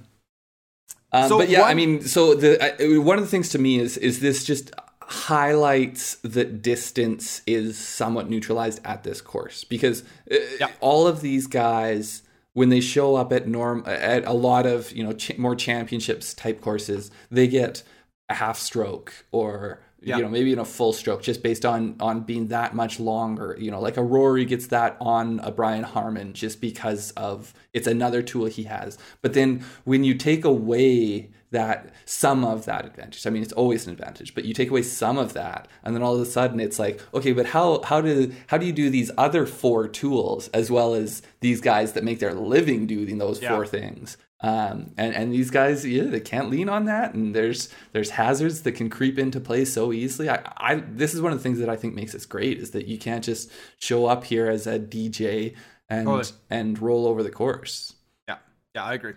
Um, 1.11 1.27
So 1.27 1.37
but 1.39 1.49
yeah, 1.49 1.63
I 1.63 1.73
mean, 1.73 2.01
so 2.01 2.35
the 2.35 2.61
I, 2.63 2.97
one 2.99 3.17
of 3.17 3.23
the 3.23 3.29
things 3.29 3.49
to 3.49 3.59
me 3.59 3.79
is 3.79 3.97
is 3.97 4.19
this 4.19 4.43
just 4.43 4.71
highlights 5.03 6.15
that 6.23 6.61
distance 6.61 7.41
is 7.47 7.77
somewhat 7.77 8.29
neutralized 8.29 8.79
at 8.85 9.03
this 9.03 9.21
course 9.21 9.63
because 9.63 10.03
uh, 10.31 10.35
Yeah. 10.59 10.67
all 10.81 11.07
of 11.07 11.21
these 11.21 11.47
guys 11.47 12.21
when 12.53 12.69
they 12.69 12.79
show 12.79 13.15
up 13.15 13.33
at 13.33 13.47
norm 13.47 13.83
at 13.87 14.23
a 14.25 14.33
lot 14.33 14.65
of 14.67 14.91
you 14.91 15.03
know 15.03 15.13
ch- 15.13 15.37
more 15.37 15.55
championships 15.55 16.33
type 16.33 16.61
courses 16.61 17.09
they 17.31 17.47
get 17.47 17.81
a 18.29 18.35
half 18.35 18.59
stroke 18.59 19.25
or 19.31 19.79
Yeah. 20.01 20.17
you 20.17 20.23
know 20.23 20.29
maybe 20.29 20.53
in 20.53 20.59
a 20.59 20.65
full 20.65 20.93
stroke 20.93 21.21
just 21.21 21.43
based 21.43 21.65
on 21.65 21.95
on 21.99 22.21
being 22.21 22.47
that 22.47 22.73
much 22.73 22.99
longer 22.99 23.55
you 23.59 23.69
know 23.69 23.81
like 23.81 23.97
a 23.97 24.03
rory 24.03 24.45
gets 24.45 24.67
that 24.67 24.95
on 25.01 25.39
a 25.41 25.51
brian 25.51 25.83
harman 25.83 26.31
just 26.33 26.61
because 26.61 27.11
of 27.17 27.53
it's 27.73 27.85
another 27.87 28.21
tool 28.21 28.45
he 28.45 28.63
has 28.63 28.97
but 29.21 29.33
then 29.33 29.61
when 29.83 30.03
you 30.05 30.13
take 30.15 30.45
away 30.45 31.29
that 31.51 31.91
some 32.05 32.45
of 32.45 32.63
that 32.65 32.85
advantage 32.85 33.27
i 33.27 33.29
mean 33.29 33.43
it's 33.43 33.51
always 33.53 33.87
an 33.87 33.91
advantage 33.93 34.33
but 34.35 34.45
you 34.45 34.53
take 34.53 34.69
away 34.69 34.81
some 34.83 35.17
of 35.17 35.33
that 35.33 35.67
and 35.83 35.93
then 35.95 36.01
all 36.03 36.15
of 36.15 36.21
a 36.21 36.25
sudden 36.25 36.59
it's 36.61 36.79
like 36.79 37.01
okay 37.13 37.33
but 37.33 37.47
how 37.47 37.81
how 37.83 37.99
do 37.99 38.31
how 38.47 38.57
do 38.57 38.65
you 38.65 38.71
do 38.73 38.89
these 38.89 39.11
other 39.17 39.45
four 39.45 39.87
tools 39.87 40.47
as 40.49 40.71
well 40.71 40.93
as 40.93 41.21
these 41.41 41.59
guys 41.59 41.91
that 41.93 42.03
make 42.03 42.19
their 42.19 42.33
living 42.33 42.85
doing 42.87 43.17
those 43.17 43.41
Yeah. 43.41 43.49
four 43.49 43.65
things 43.65 44.15
um, 44.41 44.91
and 44.97 45.13
and 45.13 45.33
these 45.33 45.49
guys, 45.51 45.85
yeah, 45.85 46.03
they 46.03 46.21
can't 46.21 46.49
lean 46.49 46.69
on 46.69 46.85
that. 46.85 47.13
And 47.13 47.35
there's 47.35 47.69
there's 47.91 48.11
hazards 48.11 48.61
that 48.61 48.71
can 48.73 48.89
creep 48.89 49.19
into 49.19 49.39
play 49.39 49.65
so 49.65 49.91
easily. 49.91 50.29
I, 50.29 50.41
I 50.57 50.75
this 50.75 51.13
is 51.13 51.21
one 51.21 51.33
of 51.33 51.37
the 51.37 51.43
things 51.43 51.59
that 51.59 51.69
I 51.69 51.75
think 51.75 51.93
makes 51.93 52.15
us 52.15 52.25
great 52.25 52.57
is 52.57 52.71
that 52.71 52.87
you 52.87 52.97
can't 52.97 53.23
just 53.23 53.51
show 53.79 54.05
up 54.05 54.23
here 54.23 54.49
as 54.49 54.65
a 54.65 54.79
DJ 54.79 55.55
and 55.89 56.07
Totally. 56.07 56.37
and 56.49 56.79
roll 56.79 57.05
over 57.05 57.21
the 57.21 57.31
course. 57.31 57.95
Yeah, 58.27 58.37
yeah, 58.75 58.85
I 58.85 58.93
agree. 58.93 59.13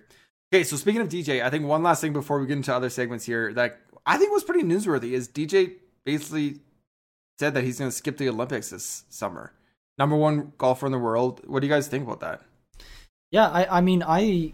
Okay, 0.53 0.65
so 0.65 0.77
speaking 0.77 1.01
of 1.01 1.09
DJ, 1.09 1.43
I 1.43 1.51
think 1.51 1.65
one 1.65 1.83
last 1.83 2.01
thing 2.01 2.13
before 2.13 2.41
we 2.41 2.47
get 2.47 2.57
into 2.57 2.75
other 2.75 2.91
segments 2.91 3.25
here 3.25 3.53
that 3.55 3.79
I 4.05 4.19
think 4.19 4.33
was 4.33 4.45
pretty 4.45 4.65
newsworthy 4.65 5.13
is 5.13 5.29
DJ 5.29 5.75
basically 6.05 6.57
said 7.39 7.55
that 7.55 7.65
he's 7.65 7.79
going 7.79 7.91
to 7.91 7.97
skip 7.97 8.17
the 8.17 8.29
Olympics 8.29 8.71
this 8.71 9.05
summer. 9.09 9.53
Number 9.99 10.17
one 10.17 10.53
golfer 10.59 10.87
in 10.87 10.93
the 10.93 10.99
world. 10.99 11.41
What 11.47 11.61
do 11.61 11.67
you 11.67 11.73
guys 11.73 11.87
think 11.87 12.05
about 12.05 12.21
that? 12.21 12.43
Yeah, 13.31 13.49
I, 13.49 13.79
I 13.79 13.81
mean, 13.81 14.03
I 14.07 14.53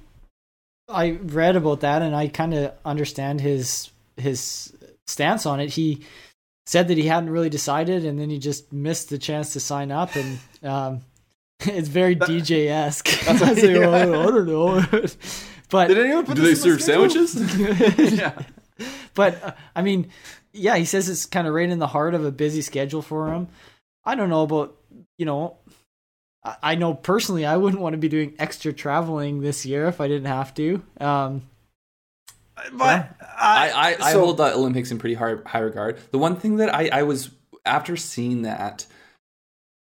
I 0.89 1.11
read 1.23 1.57
about 1.57 1.81
that 1.81 2.03
and 2.03 2.15
I 2.17 2.29
kind 2.29 2.55
of 2.55 2.73
understand 2.85 3.41
his 3.41 3.91
his 4.17 4.73
stance 5.07 5.47
on 5.47 5.61
it. 5.61 5.71
He 5.71 6.05
said 6.67 6.89
that 6.89 6.99
he 6.99 7.07
hadn't 7.07 7.31
really 7.31 7.49
decided, 7.49 8.05
and 8.05 8.19
then 8.19 8.29
he 8.31 8.39
just 8.39 8.73
missed 8.73 9.09
the 9.09 9.19
chance 9.19 9.55
to 9.55 9.61
sign 9.61 9.91
up, 9.91 10.15
and 10.17 10.39
um, 10.63 11.01
it's 11.61 11.89
very 11.89 12.15
DJ 12.15 12.69
esque. 12.69 13.09
I 13.29 13.33
like, 13.33 13.63
yeah. 13.63 13.77
"Oh, 13.79 14.29
I 14.29 14.31
don't 14.31 14.47
know, 14.47 14.85
but 15.71 15.89
Did 15.89 15.99
anyone 15.99 16.27
put 16.27 16.37
Do 16.37 16.43
they 16.43 16.51
this 16.51 16.65
in 16.65 16.71
the 16.73 16.79
serve 16.79 16.83
sandwiches? 16.83 18.13
yeah. 18.13 18.39
but 19.15 19.43
uh, 19.43 19.53
I 19.75 19.83
mean, 19.83 20.11
yeah, 20.53 20.77
he 20.77 20.85
says 20.85 21.09
it's 21.09 21.27
kind 21.27 21.47
of 21.47 21.55
right 21.55 21.69
in 21.69 21.79
the 21.79 21.87
heart 21.87 22.15
of 22.15 22.25
a 22.25 22.31
busy 22.31 22.63
schedule 22.63 23.03
for 23.03 23.33
him. 23.33 23.49
I 24.05 24.15
don't 24.15 24.31
know 24.31 24.43
about 24.43 24.77
you 25.19 25.27
know. 25.27 25.57
I- 26.45 26.57
I 26.63 26.75
know 26.77 26.95
personally, 26.95 27.45
I 27.47 27.57
wouldn't 27.57 27.83
want 27.83 27.95
to 27.95 27.99
be 27.99 28.09
doing 28.09 28.35
extra 28.39 28.73
traveling 28.73 29.41
this 29.41 29.67
year 29.67 29.87
if 29.87 30.01
I 30.01 30.09
didn't 30.09 30.27
have 30.29 30.55
to. 30.55 30.83
Um, 31.01 31.43
But 32.73 33.15
I, 33.39 33.71
I, 33.71 33.97
I 34.09 34.13
so- 34.13 34.21
hold 34.21 34.37
the 34.39 34.55
Olympics 34.55 34.91
in 34.91 34.99
pretty 34.99 35.15
high, 35.15 35.37
high 35.47 35.61
regard. 35.61 35.99
The 36.11 36.19
one 36.19 36.37
thing 36.37 36.57
that 36.57 36.75
I, 36.75 36.89
I 36.89 37.03
was 37.05 37.31
after 37.65 37.97
seeing 37.97 38.43
that, 38.43 38.87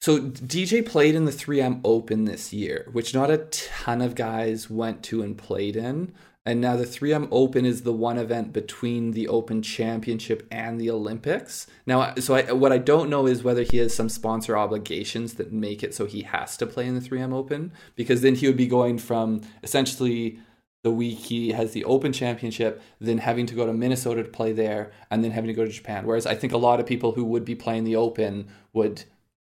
so 0.01 0.21
DJ 0.21 0.85
played 0.87 1.15
in 1.15 1.25
the 1.27 1.33
3M 1.33 1.81
Open 1.85 2.25
this 2.25 2.53
year, 2.53 2.89
which 2.93 3.15
not 3.15 3.31
a 3.31 3.39
ton 3.39 4.01
of 4.03 4.15
guys 4.15 4.69
went 4.71 5.03
to 5.05 5.23
and 5.23 5.37
played 5.39 5.77
in. 5.77 6.13
And 6.47 6.61
now 6.61 6.77
the 6.77 6.85
3M 6.85 7.27
Open 7.33 7.67
is 7.67 7.83
the 7.83 7.93
one 7.93 8.19
event 8.19 8.53
between 8.53 9.11
the 9.11 9.27
Open 9.27 9.63
Championship 9.63 10.47
and 10.53 10.81
the 10.81 10.89
Olympics. 10.89 11.67
Now, 11.87 12.15
so 12.15 12.37
I, 12.37 12.53
what 12.53 12.71
I 12.71 12.79
don't 12.79 13.11
know 13.11 13.27
is 13.27 13.43
whether 13.43 13.63
he 13.63 13.79
has 13.79 13.93
some 13.93 14.09
sponsor 14.09 14.57
obligations 14.57 15.35
that 15.35 15.53
make 15.53 15.83
it 15.83 15.93
so 15.93 16.07
he 16.07 16.23
has 16.23 16.57
to 16.59 16.67
play 16.67 16.87
in 16.87 16.95
the 16.95 17.01
3M 17.01 17.35
Open, 17.35 17.73
because 17.97 18.23
then 18.23 18.37
he 18.37 18.47
would 18.47 18.57
be 18.57 18.69
going 18.69 18.99
from 18.99 19.41
essentially 19.65 20.39
the 20.85 20.93
week 20.93 21.19
he 21.19 21.51
has 21.51 21.73
the 21.73 21.85
Open 21.85 22.13
Championship, 22.13 22.81
then 23.01 23.19
having 23.19 23.47
to 23.47 23.55
go 23.57 23.67
to 23.67 23.73
Minnesota 23.73 24.23
to 24.23 24.29
play 24.29 24.53
there, 24.53 24.93
and 25.11 25.25
then 25.25 25.33
having 25.33 25.49
to 25.49 25.55
go 25.55 25.65
to 25.65 25.73
Japan. 25.73 26.07
Whereas 26.07 26.27
I 26.27 26.37
think 26.37 26.53
a 26.53 26.59
lot 26.59 26.79
of 26.79 26.87
people 26.87 27.11
who 27.11 27.25
would 27.25 27.45
be 27.45 27.57
playing 27.57 27.83
the 27.83 27.97
Open 27.97 28.47
would 28.73 29.03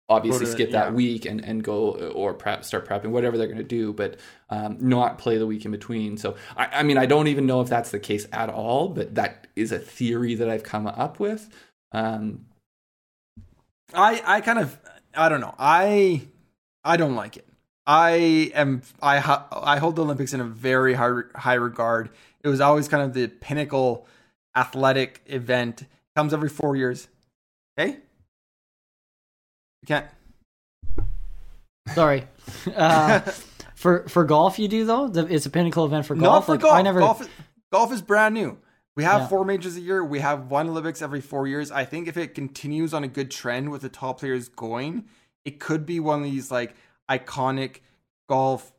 obviously 0.08 0.46
skip 0.46 0.70
yeah. 0.70 0.84
that 0.84 0.94
week 0.94 1.24
and, 1.24 1.44
and 1.44 1.62
go 1.62 1.92
or 2.10 2.34
prep, 2.34 2.64
start 2.64 2.86
prepping, 2.86 3.10
whatever 3.10 3.38
they're 3.38 3.46
going 3.46 3.58
to 3.58 3.64
do, 3.64 3.92
but 3.92 4.18
um, 4.50 4.76
not 4.80 5.18
play 5.18 5.38
the 5.38 5.46
week 5.46 5.64
in 5.64 5.70
between. 5.70 6.16
So, 6.16 6.36
I, 6.56 6.66
I 6.66 6.82
mean, 6.82 6.98
I 6.98 7.06
don't 7.06 7.28
even 7.28 7.46
know 7.46 7.60
if 7.60 7.68
that's 7.68 7.90
the 7.90 8.00
case 8.00 8.26
at 8.32 8.48
all, 8.48 8.88
but 8.88 9.14
that 9.14 9.46
is 9.56 9.72
a 9.72 9.78
theory 9.78 10.34
that 10.34 10.48
I've 10.48 10.62
come 10.62 10.86
up 10.86 11.18
with. 11.18 11.48
Um, 11.92 12.46
I 13.94 14.22
I 14.24 14.40
kind 14.40 14.58
of 14.58 14.78
I 15.14 15.28
don't 15.28 15.40
know. 15.40 15.54
I 15.58 16.22
I 16.84 16.96
don't 16.96 17.14
like 17.14 17.36
it. 17.36 17.46
I 17.86 18.50
am 18.54 18.82
I 19.02 19.16
I 19.50 19.78
hold 19.78 19.96
the 19.96 20.02
Olympics 20.02 20.32
in 20.32 20.40
a 20.40 20.44
very 20.44 20.94
high 20.94 21.20
high 21.34 21.54
regard. 21.54 22.10
It 22.42 22.48
was 22.48 22.60
always 22.60 22.88
kind 22.88 23.02
of 23.02 23.12
the 23.12 23.28
pinnacle 23.28 24.06
athletic 24.56 25.22
event. 25.26 25.84
Comes 26.16 26.34
every 26.34 26.48
4 26.50 26.76
years. 26.76 27.08
Okay? 27.78 27.98
You 29.82 29.86
can't 29.86 30.06
sorry. 31.94 32.26
Uh, 32.74 33.20
for 33.74 34.08
for 34.08 34.24
golf, 34.24 34.58
you 34.58 34.68
do 34.68 34.84
though. 34.84 35.08
The- 35.08 35.26
It's 35.26 35.46
a 35.46 35.50
pinnacle 35.50 35.84
event 35.84 36.06
for 36.06 36.14
Not 36.14 36.24
golf. 36.24 36.46
for 36.46 36.52
Like, 36.52 36.60
golf. 36.62 36.74
I 36.74 36.82
never. 36.82 37.00
golf, 37.00 37.20
is, 37.20 37.28
golf 37.72 37.92
is 37.92 38.02
brand 38.02 38.34
new. 38.34 38.58
We 38.94 39.04
have 39.04 39.22
Yeah. 39.22 39.28
four 39.28 39.44
majors 39.44 39.76
a 39.76 39.80
year. 39.80 40.04
We 40.04 40.20
have 40.20 40.50
one 40.50 40.68
Olympics 40.68 41.00
every 41.02 41.20
four 41.22 41.46
years. 41.48 41.70
I 41.70 41.84
think 41.84 42.08
if 42.08 42.16
it 42.16 42.34
continues 42.34 42.92
on 42.92 43.04
a 43.04 43.08
good 43.08 43.30
trend 43.30 43.70
with 43.70 43.82
the 43.82 43.88
top 43.88 44.20
players 44.20 44.48
going, 44.48 45.06
it 45.44 45.58
could 45.58 45.86
be 45.86 45.98
one 45.98 46.18
of 46.18 46.24
these 46.24 46.50
like 46.50 46.76
iconic 47.10 47.78
golf 48.28 48.72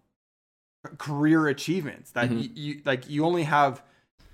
career 0.97 1.47
achievements 1.47 2.12
that 2.12 2.30
Mhm. 2.30 2.43
you, 2.43 2.49
you 2.76 2.82
like 2.86 3.10
you 3.10 3.26
only 3.26 3.43
have 3.43 3.82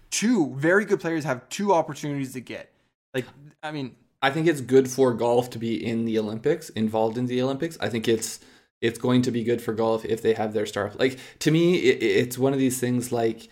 two 0.09 0.53
very 0.55 0.84
good 0.84 0.99
players 0.99 1.24
have 1.24 1.47
two 1.49 1.72
opportunities 1.74 2.34
to 2.34 2.39
get 2.39 2.74
like 3.13 3.26
i 3.61 3.72
mean 3.72 3.95
I 4.22 4.30
think 4.32 4.47
it's 4.47 4.61
good 4.61 4.89
for 4.89 5.13
golf 5.13 5.49
to 5.51 5.59
be 5.59 5.84
in 5.84 6.05
the 6.05 6.20
Olympics, 6.20 6.70
involved 6.70 7.17
in 7.17 7.28
the 7.28 7.41
Olympics. 7.41 7.78
I 7.80 7.89
think 7.89 8.07
it's 8.07 8.39
it's 8.82 8.99
going 8.99 9.22
to 9.24 9.32
be 9.32 9.43
good 9.43 9.61
for 9.61 9.74
golf 9.74 10.05
if 10.05 10.22
they 10.22 10.34
have 10.34 10.53
their 10.53 10.65
star. 10.65 10.91
Like 10.97 11.20
to 11.39 11.51
me, 11.51 11.76
it, 11.76 12.01
it's 12.01 12.38
one 12.38 12.53
of 12.53 12.59
these 12.59 12.80
things 12.80 13.11
like 13.11 13.49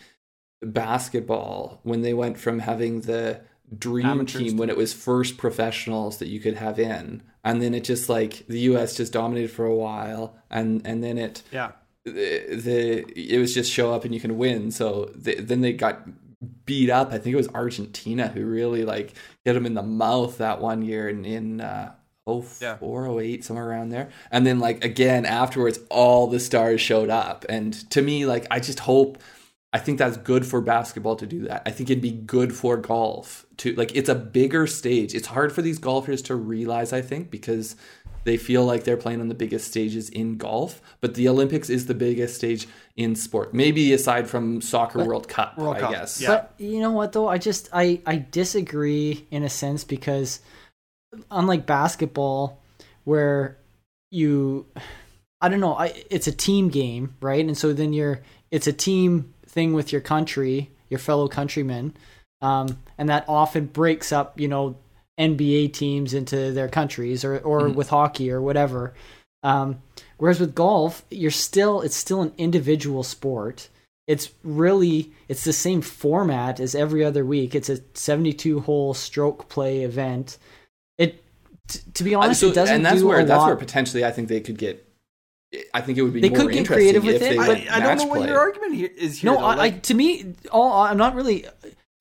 basketball 0.62 1.80
when 1.84 2.02
they 2.02 2.14
went 2.14 2.38
from 2.38 2.60
having 2.60 3.02
the 3.02 3.42
dream 3.78 4.06
Amateurs 4.06 4.42
team 4.42 4.58
when 4.58 4.70
it 4.70 4.78
was 4.78 4.94
first 4.94 5.38
professionals 5.38 6.18
that 6.18 6.28
you 6.28 6.40
could 6.40 6.56
have 6.56 6.80
in, 6.80 7.24
and 7.44 7.62
then 7.62 7.74
it 7.74 7.84
just 7.84 8.10
like 8.10 8.46
the 8.48 8.60
U.S. 8.60 8.96
just 8.96 9.14
dominated 9.14 9.52
for 9.52 9.66
a 9.66 9.76
while, 9.76 10.36
and 10.50 10.86
and 10.86 11.04
then 11.04 11.18
it 11.18 11.44
yeah 11.52 11.72
the, 12.04 12.56
the 12.56 13.34
it 13.34 13.40
was 13.40 13.54
just 13.54 13.72
show 13.72 13.94
up 13.94 14.06
and 14.06 14.14
you 14.14 14.20
can 14.20 14.38
win. 14.38 14.72
So 14.72 15.12
the, 15.16 15.36
then 15.36 15.62
they 15.62 15.74
got 15.74 16.08
beat 16.66 16.90
up. 16.90 17.10
I 17.12 17.18
think 17.18 17.34
it 17.34 17.38
was 17.38 17.50
Argentina 17.50 18.28
who 18.28 18.46
really 18.46 18.86
like 18.86 19.14
hit 19.46 19.54
them 19.54 19.66
in 19.66 19.74
the 19.74 19.84
mouth 19.84 20.38
that 20.38 20.62
one 20.62 20.82
year 20.82 21.10
in 21.10 21.26
in 21.26 21.62
uh, 21.62 21.94
oh 22.26 22.46
Yeah. 22.62 22.78
four 22.78 23.08
oh 23.08 23.20
eight 23.20 23.44
somewhere 23.44 23.68
around 23.70 23.90
there. 23.90 24.10
And 24.32 24.46
then 24.46 24.60
like 24.60 24.84
again 24.84 25.26
afterwards, 25.26 25.80
all 25.90 26.28
the 26.28 26.40
stars 26.40 26.82
showed 26.82 27.10
up. 27.10 27.46
And 27.50 27.74
to 27.92 28.02
me, 28.02 28.26
like 28.26 28.46
I 28.52 28.60
just 28.60 28.80
hope. 28.82 29.18
I 29.74 29.80
think 29.80 30.00
that's 30.00 30.16
good 30.16 30.46
for 30.46 30.62
basketball 30.62 31.18
to 31.18 31.28
do 31.28 31.42
that. 31.50 31.62
I 31.66 31.72
think 31.72 31.90
it'd 31.90 32.02
be 32.02 32.12
good 32.12 32.56
for 32.56 32.78
golf 32.78 33.46
to 33.58 33.74
like 33.74 33.94
it's 33.96 34.08
a 34.10 34.16
bigger 34.16 34.66
stage. 34.66 35.14
It's 35.14 35.28
hard 35.28 35.52
for 35.52 35.62
these 35.62 35.78
golfers 35.78 36.22
to 36.24 36.36
realize, 36.36 36.94
I 36.94 37.02
think, 37.02 37.30
because 37.30 37.76
they 38.28 38.36
feel 38.36 38.66
like 38.66 38.84
they're 38.84 38.98
playing 38.98 39.22
on 39.22 39.30
the 39.30 39.34
biggest 39.34 39.70
stages 39.70 40.10
in 40.10 40.36
golf, 40.36 40.82
but 41.00 41.16
the 41.16 41.30
Olympics 41.30 41.70
is 41.70 41.86
the 41.86 41.94
biggest 41.94 42.36
stage 42.36 42.68
in 42.98 43.16
sport. 43.16 43.54
Maybe 43.54 43.94
aside 43.94 44.30
from 44.30 44.60
soccer 44.60 45.06
World 45.06 45.30
Cup, 45.30 45.58
World 45.58 45.78
I 45.78 45.80
Cup, 45.80 45.92
guess. 45.92 46.20
yeah. 46.20 46.28
But 46.28 46.54
you 46.58 46.82
know 46.82 46.92
what 46.92 47.14
though? 47.14 47.30
I 47.30 47.38
just 47.38 47.70
I 47.72 48.02
I 48.06 48.26
disagree 48.30 49.26
in 49.32 49.44
a 49.44 49.50
sense 49.50 49.86
because 49.86 50.42
unlike 51.32 51.66
basketball 51.66 52.62
where 53.06 53.60
you 54.12 54.66
I 55.40 55.48
don't 55.48 55.62
know, 55.62 55.76
I 55.76 56.04
it's 56.10 56.28
a 56.28 56.34
team 56.34 56.68
game, 56.68 57.16
right? 57.22 57.46
And 57.46 57.58
so 57.58 57.72
then 57.72 57.94
you're 57.94 58.24
it's 58.52 58.68
a 58.68 58.74
team 58.74 59.34
thing 59.46 59.72
with 59.72 59.94
your 59.94 60.02
country, 60.02 60.70
your 60.90 61.00
fellow 61.00 61.30
countrymen. 61.30 61.96
Um 62.42 62.78
and 62.98 63.08
that 63.08 63.24
often 63.30 63.68
breaks 63.68 64.12
up, 64.12 64.38
you 64.38 64.50
know, 64.50 64.76
NBA 65.20 65.74
teams 65.74 66.14
into 66.14 66.52
their 66.52 66.68
countries 66.70 67.24
or 67.26 67.38
or 67.40 67.62
Mhm. 67.62 67.76
with 67.76 67.90
hockey 67.90 68.32
or 68.32 68.42
whatever. 68.42 68.94
Um 69.44 69.82
whereas 70.18 70.40
with 70.40 70.56
golf, 70.56 71.04
you're 71.10 71.32
still 71.32 71.82
it's 71.82 71.96
still 71.96 72.22
an 72.22 72.34
individual 72.38 73.04
sport 73.04 73.70
it's 74.08 74.30
really 74.42 75.12
it's 75.28 75.44
the 75.44 75.52
same 75.52 75.82
format 75.82 76.62
as 76.62 76.74
every 76.74 77.04
other 77.04 77.26
week 77.26 77.54
it's 77.54 77.68
a 77.70 77.78
72 77.94 78.62
hole 78.62 78.94
stroke 78.94 79.50
play 79.50 79.84
event 79.84 80.38
it 80.98 81.22
t- 81.68 81.80
to 81.94 82.04
be 82.06 82.16
Uh, 82.16 82.22
honest 82.22 82.40
so- 82.40 82.48
it 82.48 82.56
doesn't 82.56 82.76
and 82.76 82.86
that's 82.86 83.02
do 83.02 83.08
where 83.08 83.20
a 83.20 83.26
that's 83.26 83.38
lot 83.40 83.48
where 83.48 83.56
potentially 83.58 84.06
I 84.06 84.12
think 84.12 84.30
they 84.30 84.40
could 84.40 84.58
get. 84.58 84.84
I 85.74 85.82
think 85.82 85.98
it 85.98 86.04
would 86.04 86.14
be 86.14 86.22
They 86.22 86.30
more 86.30 86.40
could 86.40 86.52
get 86.52 86.58
interesting 86.60 86.76
creative 86.94 87.04
with 87.06 87.22
it, 87.22 87.36
but- 87.38 87.50
I, 87.50 87.52
I 87.52 87.80
don't 87.80 87.98
know 87.98 88.06
match 88.06 88.08
what 88.20 88.28
your 88.30 88.38
argument 88.40 88.76
here 88.76 88.90
is 88.96 89.20
here 89.20 89.32
no 89.32 89.38
though. 89.40 89.46
I, 89.46 89.64
I 89.66 89.70
to 89.72 89.94
me 89.94 90.34
all 90.52 90.72
i'm 90.84 90.98
not 90.98 91.14
really 91.14 91.46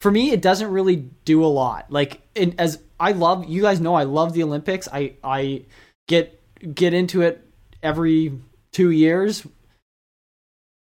for 0.00 0.10
me 0.10 0.30
it 0.30 0.42
doesn't 0.42 0.70
really 0.70 0.96
do 1.24 1.44
a 1.44 1.46
lot 1.46 1.86
like 1.90 2.20
it, 2.34 2.54
as 2.58 2.78
i 3.00 3.12
love 3.12 3.48
you 3.48 3.62
guys 3.62 3.80
know 3.80 3.94
i 3.94 4.04
love 4.04 4.32
the 4.32 4.42
olympics 4.42 4.88
i 4.92 5.12
i 5.22 5.62
get 6.08 6.40
get 6.74 6.94
into 6.94 7.22
it 7.22 7.46
every 7.82 8.32
two 8.72 8.90
years 8.90 9.46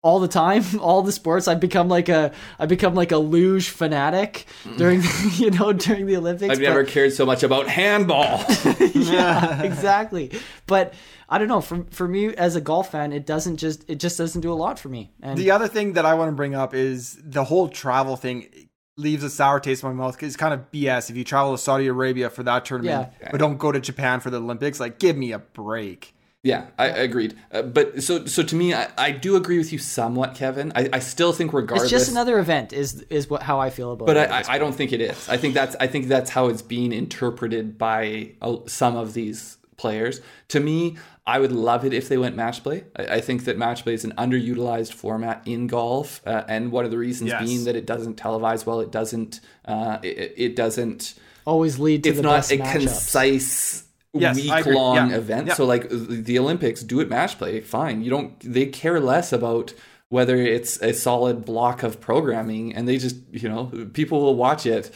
all 0.03 0.21
the 0.21 0.29
time 0.29 0.63
all 0.81 1.03
the 1.03 1.13
sports 1.13 1.49
i've 1.49 1.61
become 1.61 1.89
like 1.89 2.09
a 2.09 2.33
i 2.59 2.67
become 2.67 2.95
like 2.95 3.13
a 3.13 3.19
luge 3.19 3.69
fanatic 3.69 4.47
mm. 4.65 4.77
during 4.77 5.03
you 5.35 5.51
know 5.51 5.73
during 5.73 6.07
the 6.07 6.17
olympics 6.17 6.51
I've 6.51 6.59
but- 6.59 6.65
never 6.65 6.85
cared 6.85 7.13
so 7.13 7.25
much 7.25 7.43
about 7.43 7.69
handball. 7.69 8.45
yeah, 8.95 9.63
exactly. 9.63 10.31
But 10.67 10.95
I 11.29 11.39
don't 11.39 11.49
know. 11.49 11.61
For 11.61 11.85
for 11.91 12.07
me 12.07 12.35
as 12.35 12.57
a 12.57 12.61
golf 12.61 12.93
fan, 12.93 13.13
it 13.13 13.27
doesn't 13.27 13.57
just 13.57 13.89
it 13.89 13.97
just 13.97 14.19
doesn't 14.19 14.41
do 14.41 14.53
a 14.53 14.55
lot 14.55 14.79
for 14.79 14.89
me. 14.89 15.13
And 15.23 15.39
the 15.39 15.51
other 15.51 15.69
thing 15.69 15.95
that 15.95 16.05
I 16.05 16.15
want 16.15 16.29
to 16.29 16.33
bring 16.33 16.55
up 16.55 16.75
is 16.75 17.19
the 17.23 17.45
whole 17.45 17.69
travel 17.69 18.17
thing 18.17 18.69
leaves 18.97 19.25
a 19.25 19.31
sour 19.31 19.59
taste 19.61 19.83
in 19.83 19.89
my 19.89 19.95
mouth 19.95 20.23
it's 20.23 20.37
kind 20.37 20.55
of 20.55 20.71
BS. 20.71 21.11
If 21.11 21.17
you 21.17 21.25
travel 21.25 21.53
to 21.53 21.59
Saudi 21.59 21.87
Arabia 21.87 22.31
for 22.31 22.43
that 22.45 22.65
tournament, 22.65 23.13
Yeah. 23.21 23.29
but 23.31 23.39
don't 23.39 23.59
go 23.59 23.73
to 23.73 23.81
Japan 23.81 24.21
for 24.21 24.31
the 24.31 24.39
Olympics, 24.41 24.79
like 24.81 24.99
give 24.99 25.17
me 25.17 25.33
a 25.33 25.39
break. 25.39 26.15
Yeah, 26.45 26.67
I 26.79 26.89
agreed. 26.89 27.35
Uh, 27.51 27.63
but 27.63 28.03
so 28.03 28.27
so 28.27 28.43
to 28.43 28.55
me, 28.55 28.75
I, 28.75 28.89
I 28.99 29.11
do 29.13 29.35
agree 29.35 29.57
with 29.57 29.73
you 29.73 29.79
somewhat, 29.79 30.35
Kevin. 30.35 30.73
I, 30.77 30.91
I 30.93 30.99
still 30.99 31.33
think 31.33 31.55
regardless, 31.55 31.85
it's 31.85 31.91
just 31.91 32.11
another 32.11 32.39
event. 32.39 32.75
Is 32.75 33.01
is 33.09 33.31
what 33.31 33.43
how 33.43 33.61
I 33.61 33.71
feel 33.71 33.93
about 33.93 34.05
but 34.05 34.19
it. 34.19 34.31
I, 34.31 34.41
I, 34.41 34.45
I 34.49 34.59
don't 34.59 34.75
think 34.75 34.93
it 34.93 35.01
is. 35.01 35.27
I 35.27 35.39
think 35.39 35.55
that's 35.55 35.75
I 35.81 35.87
think 35.87 36.07
that's 36.09 36.29
how 36.31 36.49
it's 36.49 36.61
being 36.61 36.93
interpreted 36.93 37.79
by 37.79 38.33
uh, 38.43 38.57
some 38.67 38.95
of 38.95 39.15
these 39.15 39.57
players. 39.77 40.21
To 40.49 40.61
me, 40.61 40.97
I 41.27 41.39
would 41.39 41.53
love 41.53 41.85
it 41.85 41.93
if 41.95 42.09
they 42.09 42.19
went 42.19 42.37
match 42.37 42.63
play. 42.63 42.85
I, 42.97 43.17
I 43.17 43.21
think 43.21 43.45
that 43.45 43.57
match 43.59 43.83
play 43.85 43.95
is 43.95 44.05
an 44.05 44.13
underutilized 44.19 44.93
format 44.93 45.43
in 45.47 45.67
golf, 45.67 46.21
uh, 46.27 46.45
and 46.49 46.71
one 46.73 46.85
of 46.85 46.91
the 46.91 46.99
reasons 46.99 47.31
Yes. 47.31 47.43
being 47.45 47.65
that 47.65 47.77
it 47.77 47.87
doesn't 47.87 48.17
televise 48.17 48.67
well. 48.67 48.81
It 48.81 48.91
doesn't. 48.93 49.41
Uh, 49.65 49.99
it, 50.03 50.35
it 50.37 50.57
doesn't. 50.57 51.15
always 51.47 51.79
lead 51.79 52.03
to 52.05 52.09
It's 52.11 52.17
the 52.19 52.23
not 52.23 52.37
best 52.37 52.53
a 52.53 52.59
matchups. 52.59 52.71
concise. 52.73 53.85
Yes, 54.17 54.37
week 54.37 54.67
long 54.67 55.11
Yeah. 55.11 55.17
event 55.17 55.47
Yeah. 55.49 55.55
so 55.55 55.65
like 55.67 55.89
the 55.91 56.39
olympics 56.39 56.85
do 56.85 57.01
it 57.01 57.09
match 57.11 57.37
play 57.37 57.61
fine 57.61 58.01
you 58.05 58.11
don't 58.11 58.33
they 58.41 58.67
care 58.67 59.01
less 59.01 59.33
about 59.33 59.75
whether 60.15 60.37
it's 60.37 60.81
a 60.81 60.93
solid 60.93 61.45
block 61.45 61.83
of 61.83 62.01
programming 62.01 62.73
and 62.73 62.87
they 62.87 62.97
just 62.99 63.17
you 63.33 63.49
know 63.49 63.65
people 63.95 64.21
will 64.21 64.37
watch 64.37 64.65
it 64.65 64.93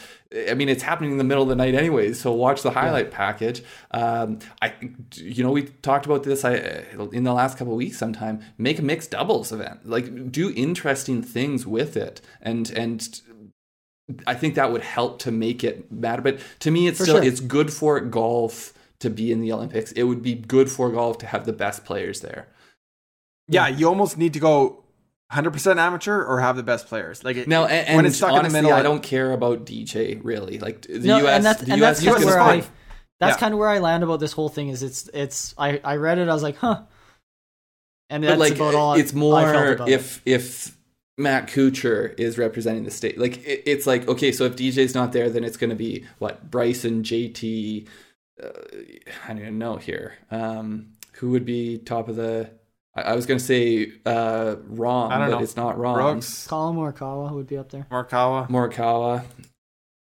i 0.49 0.53
mean 0.53 0.69
it's 0.69 0.81
happening 0.81 1.11
in 1.11 1.17
the 1.17 1.25
middle 1.25 1.43
of 1.43 1.49
the 1.49 1.55
night 1.55 1.75
anyways 1.75 2.17
so 2.21 2.31
watch 2.31 2.61
the 2.61 2.71
highlight 2.71 3.11
package 3.11 3.61
um 3.91 4.39
i 4.61 4.73
you 5.15 5.43
know 5.43 5.51
we 5.51 5.63
talked 5.89 6.05
about 6.05 6.23
this 6.23 6.45
i 6.45 6.53
in 7.11 7.25
the 7.25 7.33
last 7.33 7.57
couple 7.57 7.73
of 7.73 7.77
weeks 7.77 7.97
sometime 7.97 8.39
make 8.57 8.79
a 8.79 8.81
mixed 8.81 9.11
doubles 9.11 9.51
event 9.51 9.85
like 9.85 10.31
do 10.31 10.53
interesting 10.55 11.21
things 11.21 11.67
with 11.67 11.97
it 11.97 12.21
and 12.41 12.71
and 12.71 13.21
I 14.25 14.33
think 14.33 14.55
that 14.55 14.71
would 14.71 14.81
help 14.81 15.19
to 15.19 15.31
make 15.31 15.63
it 15.63 15.91
matter. 15.91 16.23
But 16.23 16.39
to 16.61 16.71
me, 16.71 16.87
it's 16.87 16.97
For 16.97 17.03
still 17.03 17.17
sure. 17.17 17.23
it's 17.23 17.39
good 17.39 17.71
for 17.71 17.99
golf 17.99 18.73
to 19.01 19.09
be 19.11 19.31
in 19.31 19.39
the 19.39 19.51
Olympics. 19.51 19.91
It 19.91 20.01
would 20.01 20.23
be 20.23 20.33
good 20.33 20.71
for 20.71 20.89
golf 20.91 21.19
to 21.19 21.27
have 21.27 21.45
the 21.45 21.53
best 21.53 21.85
players 21.85 22.21
there. 22.21 22.47
Yeah, 23.47 23.67
you 23.67 23.87
almost 23.87 24.17
need 24.17 24.33
to 24.33 24.39
go 24.39 24.83
100% 25.31 25.77
amateur 25.77 26.23
or 26.23 26.39
have 26.39 26.55
the 26.55 26.63
best 26.63 26.87
players. 26.87 27.23
Like 27.23 27.37
it, 27.37 27.47
Now, 27.47 27.65
and, 27.65 27.87
and 27.87 27.95
when 27.97 28.05
it's 28.05 28.17
stuck 28.17 28.31
honestly, 28.31 28.47
in 28.59 28.63
the 28.63 28.69
middle, 28.69 28.77
I 28.79 28.81
don't 28.83 29.03
care 29.03 29.31
about 29.31 29.65
DJ 29.65 30.19
really. 30.23 30.59
Like 30.59 30.81
the 30.83 30.99
No, 30.99 31.17
U.S. 31.19 31.35
and 31.35 31.45
that's 31.45 31.61
the 31.61 31.71
and 31.71 31.79
U.S. 31.81 31.99
that's 32.01 32.01
is 32.01 32.05
kind 32.07 32.17
of 32.23 32.25
where 32.25 32.43
play. 32.43 32.57
I 32.61 32.67
that's 33.19 33.35
Yeah. 33.35 33.39
kind 33.39 33.53
of 33.53 33.59
where 33.59 33.69
I 33.69 33.79
land 33.79 34.03
about 34.03 34.19
this 34.19 34.31
whole 34.33 34.49
thing. 34.49 34.69
Is 34.69 34.81
it's 34.81 35.07
it's 35.13 35.53
I 35.57 35.79
I 35.83 35.97
read 35.97 36.17
it. 36.19 36.29
I 36.29 36.33
was 36.33 36.43
like, 36.43 36.57
huh. 36.57 36.81
And 38.09 38.23
but 38.23 38.29
that's 38.29 38.39
like 38.39 38.55
about 38.55 38.73
all 38.75 38.93
it's 38.95 39.13
I 39.13 39.15
more 39.15 39.41
felt 39.41 39.75
about 39.75 39.89
it. 39.89 39.93
if 39.93 40.21
if 40.25 40.77
Matt 41.17 41.47
Kuchar 41.47 42.17
is 42.19 42.37
representing 42.37 42.85
the 42.85 42.91
state. 42.91 43.19
Like 43.19 43.37
it, 43.45 43.63
it's 43.65 43.85
like 43.85 44.07
okay, 44.07 44.31
so 44.31 44.45
if 44.45 44.55
DJ's 44.55 44.95
not 44.95 45.11
there, 45.11 45.29
then 45.29 45.43
it's 45.43 45.57
going 45.57 45.69
to 45.69 45.75
be 45.75 46.05
what 46.17 46.49
Bryson, 46.49 47.03
JT. 47.03 47.87
Uh, 48.41 48.47
I 49.25 49.27
don't 49.27 49.39
even 49.39 49.59
know 49.59 49.75
here. 49.75 50.13
Um, 50.31 50.93
who 51.13 51.29
would 51.31 51.45
be 51.45 51.77
top 51.77 52.07
of 52.07 52.15
the? 52.15 52.49
I, 52.95 53.01
I 53.01 53.15
was 53.15 53.25
going 53.25 53.37
to 53.37 53.43
say 53.43 53.91
uh, 54.05 54.55
Rahm, 54.71 55.11
I 55.11 55.17
don't 55.19 55.29
but 55.31 55.37
know. 55.37 55.43
it's 55.43 55.55
not 55.55 55.77
Rahm. 55.77 55.93
Brooks, 55.95 56.47
Collin 56.47 56.75
Morikawa 56.75 57.31
would 57.31 57.47
be 57.47 57.57
up 57.57 57.69
there. 57.71 57.85
Morikawa. 57.91 58.49
Morikawa. 58.49 59.23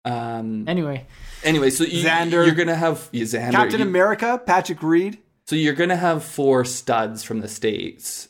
Um, 0.05 0.69
Anyway, 0.69 1.05
anyway, 1.43 1.71
so 1.71 1.83
you, 1.83 2.05
Xander. 2.05 2.47
you're 2.47 2.55
gonna 2.55 2.77
have 2.77 3.09
yeah, 3.11 3.25
Xander. 3.25 3.51
Captain 3.51 3.81
you- 3.81 3.87
America, 3.87 4.41
Patrick 4.45 4.83
Reed. 4.83 5.19
So 5.49 5.55
you're 5.57 5.75
going 5.75 5.91
to 5.91 5.97
have 5.97 6.25
four 6.25 6.65
studs 6.65 7.23
from 7.23 7.39
the 7.41 7.47
states, 7.47 8.29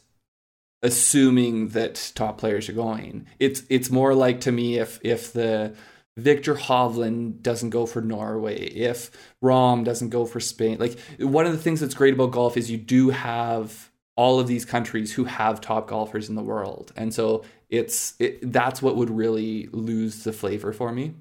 assuming 0.82 1.68
that 1.68 2.12
top 2.14 2.38
players 2.38 2.68
are 2.68 2.72
going. 2.74 3.26
It's 3.38 3.62
it's 3.70 3.90
more 3.90 4.14
like 4.14 4.40
to 4.42 4.52
me 4.52 4.76
if 4.78 5.00
if 5.02 5.32
the 5.32 5.74
Viktor 6.16 6.54
Hovland 6.54 7.42
doesn't 7.42 7.70
go 7.70 7.86
for 7.86 8.00
Norway, 8.00 8.58
if 8.66 9.10
Rahm 9.42 9.84
doesn't 9.84 10.10
go 10.10 10.24
for 10.26 10.40
Spain. 10.40 10.78
Like 10.78 10.98
one 11.18 11.46
of 11.46 11.52
the 11.52 11.58
things 11.58 11.80
that's 11.80 11.94
great 11.94 12.14
about 12.14 12.32
golf 12.32 12.56
is 12.56 12.70
you 12.70 12.78
do 12.78 13.10
have 13.10 13.90
all 14.16 14.40
of 14.40 14.46
these 14.46 14.64
countries 14.64 15.12
who 15.14 15.24
have 15.24 15.60
top 15.60 15.88
golfers 15.88 16.28
in 16.28 16.34
the 16.34 16.42
world, 16.42 16.92
and 16.96 17.14
so 17.14 17.44
it's 17.68 18.14
it, 18.18 18.52
that's 18.52 18.82
what 18.82 18.96
would 18.96 19.10
really 19.10 19.68
lose 19.72 20.24
the 20.24 20.32
flavor 20.32 20.72
for 20.72 20.92
me. 20.92 21.14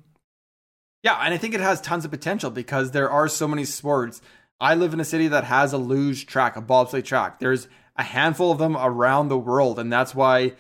Yeah, 1.04 1.20
and 1.22 1.34
I 1.34 1.38
think 1.38 1.54
it 1.54 1.60
has 1.60 1.82
tons 1.82 2.06
of 2.06 2.12
potential 2.12 2.50
because 2.50 2.92
there 2.92 3.10
are 3.10 3.28
so 3.28 3.48
many 3.48 3.66
sports. 3.66 4.22
I 4.60 4.74
live 4.74 4.94
in 4.94 5.00
a 5.00 5.06
city 5.06 5.28
that 5.28 5.44
has 5.44 5.74
a 5.74 5.78
luge 5.78 6.26
track, 6.26 6.56
a 6.56 6.62
bobsleigh 6.62 7.04
track. 7.04 7.40
There's 7.40 7.68
a 7.96 8.04
handful 8.04 8.52
of 8.52 8.58
them 8.58 8.76
around 8.76 9.28
the 9.28 9.38
world, 9.38 9.78
and 9.78 9.92
that's 9.92 10.16
why 10.16 10.54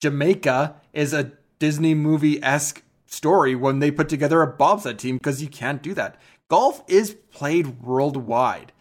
Jamaica 0.00 0.74
is 0.92 1.12
a 1.12 1.32
Disney 1.58 1.94
movie 1.94 2.42
esque 2.42 2.82
story 3.06 3.54
when 3.54 3.78
they 3.78 3.90
put 3.90 4.08
together 4.08 4.42
a 4.42 4.46
bobsled 4.46 4.98
team 4.98 5.18
because 5.18 5.40
you 5.40 5.48
can't 5.48 5.82
do 5.82 5.94
that. 5.94 6.20
Golf 6.48 6.82
is 6.88 7.14
played 7.30 7.82
worldwide. 7.82 8.72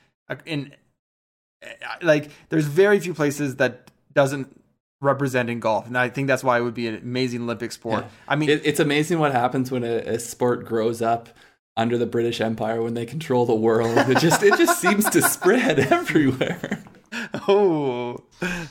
In 0.45 0.74
like 2.01 2.30
there's 2.49 2.66
very 2.66 2.99
few 2.99 3.14
places 3.14 3.57
that 3.57 3.91
doesn't 4.14 4.55
represent 4.99 5.49
in 5.49 5.59
golf, 5.59 5.88
and 5.88 5.97
I 5.97 6.09
think 6.09 6.28
that's 6.28 6.43
why 6.43 6.59
it 6.59 6.62
would 6.62 6.74
be 6.74 6.88
an 6.88 6.95
amazing 6.95 7.43
Olympic 7.43 7.72
sport. 7.72 8.03
Yeah. 8.03 8.09
I 8.28 8.36
mean, 8.36 8.49
It, 8.49 8.62
it's 8.66 8.80
amazing 8.80 9.20
what 9.20 9.32
happens 9.32 9.72
when 9.72 9.84
a, 9.84 9.97
a 9.97 10.20
sport 10.20 10.66
grows 10.66 11.01
up 11.01 11.30
under 11.78 11.97
the 11.97 12.05
British 12.05 12.41
Empire 12.41 12.82
when 12.82 12.93
they 12.93 13.05
control 13.05 13.45
the 13.45 13.55
world. 13.55 13.97
It 14.09 14.18
just 14.20 14.43
it 14.43 14.57
just 14.57 14.80
seems 14.82 15.09
to 15.12 15.22
spread 15.22 15.80
everywhere. 15.91 16.84
oh, 17.47 18.24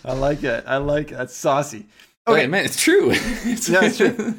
I 0.04 0.12
like 0.12 0.42
it. 0.44 0.64
I 0.66 0.76
like 0.78 1.10
it. 1.12 1.16
That's 1.16 1.34
saucy. 1.34 1.86
Okay, 2.28 2.46
man, 2.46 2.64
it's 2.64 2.80
true. 2.80 3.10
It's, 3.14 3.68
Yeah, 3.68 3.84
it's 3.84 3.96
true. 3.96 4.34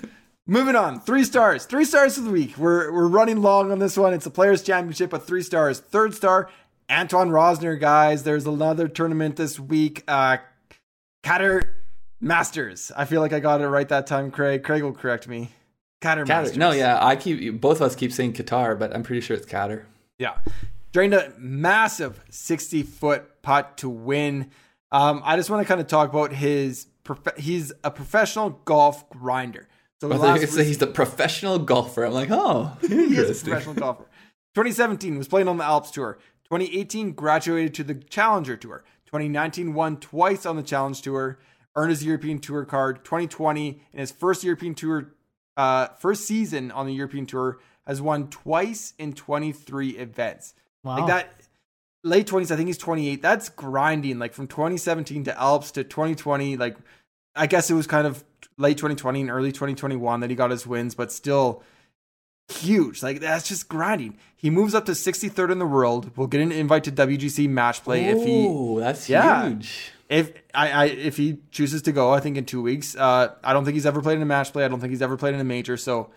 Moving 0.48 0.76
on, 0.76 1.00
three 1.02 1.24
stars. 1.24 1.66
Three 1.66 1.86
stars 1.86 2.16
for 2.16 2.22
the 2.22 2.30
week. 2.32 2.58
We're 2.58 2.92
we're 2.92 3.08
running 3.08 3.42
long 3.42 3.72
on 3.72 3.80
this 3.80 3.98
one. 3.98 4.14
It's 4.14 4.26
a 4.26 4.32
Players 4.32 4.62
Championship, 4.64 5.10
but 5.10 5.26
three 5.26 5.44
stars. 5.44 5.80
Third 5.80 6.14
star, 6.14 6.50
Anton 6.92 7.30
Rozner, 7.30 7.80
guys. 7.80 8.24
There's 8.24 8.46
another 8.46 8.90
tournament 8.90 9.38
this 9.38 9.58
week. 9.58 10.04
Uh, 10.10 10.38
Qatar 11.24 11.64
Masters. 12.20 12.92
I 12.96 13.06
feel 13.06 13.22
like 13.22 13.32
I 13.32 13.40
got 13.40 13.62
it 13.62 13.68
right 13.68 13.88
that 13.88 14.08
time. 14.08 14.30
Craig. 14.30 14.64
Craig 14.64 14.84
will 14.84 14.92
correct 14.92 15.26
me. 15.28 15.52
Qatar, 16.02 16.26
Qatar. 16.26 16.28
Masters. 16.28 16.58
No, 16.58 16.72
yeah, 16.72 17.04
I 17.04 17.16
keep 17.16 17.62
both 17.62 17.78
of 17.78 17.84
us 17.84 17.96
keep 17.96 18.12
saying 18.12 18.34
Qatar, 18.34 18.78
but 18.78 18.94
I'm 18.94 19.04
pretty 19.04 19.22
sure 19.22 19.38
it's 19.38 19.46
Qatar. 19.46 19.86
Yeah. 20.20 20.40
Drained 20.92 21.14
a 21.14 21.32
massive 21.38 22.20
60 22.30 22.84
foot 22.84 23.42
putt 23.42 23.78
to 23.78 23.90
win. 23.90 24.52
Um, 24.92 25.22
I 25.24 25.38
just 25.38 25.50
want 25.50 25.66
to 25.66 25.68
kind 25.68 25.80
of 25.80 25.88
talk 25.88 26.10
about 26.10 26.34
his. 26.34 26.88
Prof- 27.06 27.38
he's 27.38 27.72
a 27.86 27.90
professional 27.90 28.50
golf 28.66 29.10
grinder. 29.10 29.70
So 30.02 30.10
the 30.10 30.16
I 30.16 30.18
thought 30.18 30.28
last 30.28 30.42
were 30.42 30.48
say 30.48 30.64
he's 30.66 30.80
the 30.80 30.88
professional 30.88 31.58
golfer. 31.58 32.04
I'm 32.04 32.12
like, 32.12 32.30
oh, 32.32 32.78
he 32.82 33.16
is 33.16 33.42
a 33.42 33.46
professional 33.46 33.76
golfer. 33.76 34.04
2017 34.56 35.18
was 35.18 35.30
playing 35.30 35.48
on 35.48 35.58
the 35.58 35.64
Alps 35.64 35.92
Tour. 35.92 36.18
2018 36.52 37.14
graduated 37.14 37.74
to 37.74 37.82
the 37.82 37.96
Challenger 37.96 38.58
Tour. 38.58 38.84
2019 39.06 39.74
won 39.74 39.96
twice 39.96 40.46
on 40.46 40.58
the 40.58 40.64
Challenge 40.64 41.02
Tour. 41.02 41.40
Earned 41.78 41.92
his 41.92 42.04
European 42.04 42.40
Tour 42.40 42.66
card. 42.66 43.06
2020 43.06 43.82
in 43.94 44.00
his 44.00 44.12
first 44.12 44.44
European 44.44 44.76
Tour, 44.76 45.14
uh, 45.56 45.88
first 45.98 46.26
season 46.26 46.70
on 46.70 46.88
the 46.88 46.94
European 46.94 47.26
Tour, 47.26 47.60
has 47.88 48.02
won 48.02 48.28
twice 48.28 48.94
in 49.00 49.14
23 49.14 49.92
events. 49.92 50.54
Wow. 50.84 50.98
Like 50.98 51.08
that, 51.08 51.42
late 52.04 52.28
20s. 52.28 52.52
I 52.52 52.58
think 52.58 52.68
he's 52.68 52.78
28. 52.78 53.22
That's 53.22 53.48
grinding. 53.48 54.20
Like 54.20 54.34
from 54.34 54.48
2017 54.48 55.24
to 55.24 55.42
Alps 55.42 55.72
to 55.72 55.86
2020. 55.86 56.58
Like 56.58 56.76
I 57.34 57.48
guess 57.48 57.72
it 57.72 57.76
was 57.76 57.88
kind 57.88 58.06
of 58.06 58.26
late 58.58 58.76
2020 58.76 59.22
and 59.22 59.32
early 59.32 59.54
2021 59.54 60.20
that 60.20 60.30
he 60.30 60.36
got 60.36 60.52
his 60.52 60.68
wins, 60.68 60.96
but 60.96 61.14
still 61.14 61.64
huge. 62.52 63.02
Like 63.04 63.20
that's 63.20 63.48
just 63.48 63.68
grinding. 63.70 64.18
He 64.36 64.50
moves 64.50 64.74
up 64.74 64.86
to 64.86 64.94
63rd 64.94 65.52
in 65.52 65.60
the 65.60 65.66
world. 65.66 66.12
We'll 66.16 66.28
get 66.28 66.42
an 66.42 66.52
invite 66.52 66.84
to 66.86 66.92
WGC 66.92 67.48
match 67.50 67.84
play 67.84 68.06
if 68.06 68.24
he 68.24 68.46
Ooh, 68.48 68.80
that's 68.80 69.08
Yeah. 69.10 69.48
huge. 69.50 69.92
if 70.10 70.32
I, 70.54 70.72
I 70.72 70.86
if 70.86 71.18
he 71.18 71.40
chooses 71.52 71.82
to 71.84 71.92
go. 71.92 72.12
I 72.14 72.20
think 72.20 72.38
in 72.38 72.46
two 72.46 72.62
weeks. 72.62 72.96
Uh, 72.96 73.34
I 73.44 73.54
don't 73.54 73.66
think 73.66 73.76
he's 73.76 73.86
ever 73.86 74.02
played 74.02 74.16
in 74.18 74.22
a 74.22 74.26
match 74.26 74.52
play. 74.52 74.66
I 74.66 74.68
don't 74.68 74.80
think 74.80 74.92
he's 74.92 75.02
ever 75.02 75.18
played 75.18 75.34
in 75.36 75.40
a 75.40 75.44
major. 75.46 75.78
So 75.78 76.10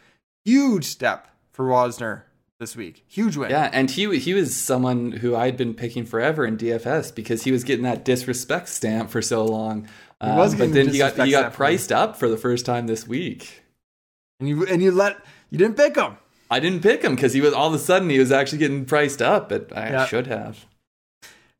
huge 0.45 0.85
step 0.87 1.28
for 1.53 1.66
Rozner 1.66 2.22
this 2.61 2.74
week. 2.76 3.05
Huge 3.09 3.37
win. 3.37 3.51
Yeah, 3.51 3.68
and 3.72 3.91
he 3.91 4.18
he 4.18 4.32
was 4.35 4.57
someone 4.57 5.12
who 5.12 5.37
I'd 5.37 5.57
been 5.57 5.74
picking 5.74 6.05
forever 6.07 6.45
in 6.47 6.57
DFS 6.57 7.14
because 7.14 7.43
he 7.45 7.53
was 7.53 7.62
getting 7.64 7.85
that 7.85 8.05
disrespect 8.05 8.68
stamp 8.68 9.11
for 9.11 9.20
so 9.22 9.45
long. 9.45 9.89
Um, 10.20 10.37
but 10.57 10.72
then 10.72 10.89
he 10.89 10.97
got 10.99 11.16
he 11.22 11.30
got 11.30 11.53
priced 11.53 11.93
up 11.93 12.16
for 12.16 12.28
the 12.28 12.37
first 12.39 12.64
time 12.64 12.87
this 12.87 13.07
week. 13.07 13.62
And 14.41 14.49
you 14.49 14.66
and 14.66 14.80
you 14.82 14.91
let 14.93 15.18
you 15.51 15.59
didn't 15.59 15.76
pick 15.76 15.97
him. 15.97 16.16
I 16.51 16.61
didn't 16.61 16.82
pick 16.82 17.03
him 17.03 17.14
because 17.14 17.32
he 17.32 17.40
was 17.40 17.53
all 17.53 17.68
of 17.68 17.74
a 17.74 17.78
sudden 17.78 18.11
he 18.11 18.18
was 18.18 18.30
actually 18.32 18.59
getting 18.59 18.84
priced 18.84 19.20
up, 19.22 19.49
but 19.49 19.76
I 19.76 19.90
Yeah. 19.90 20.07
should 20.07 20.26
have. 20.26 20.66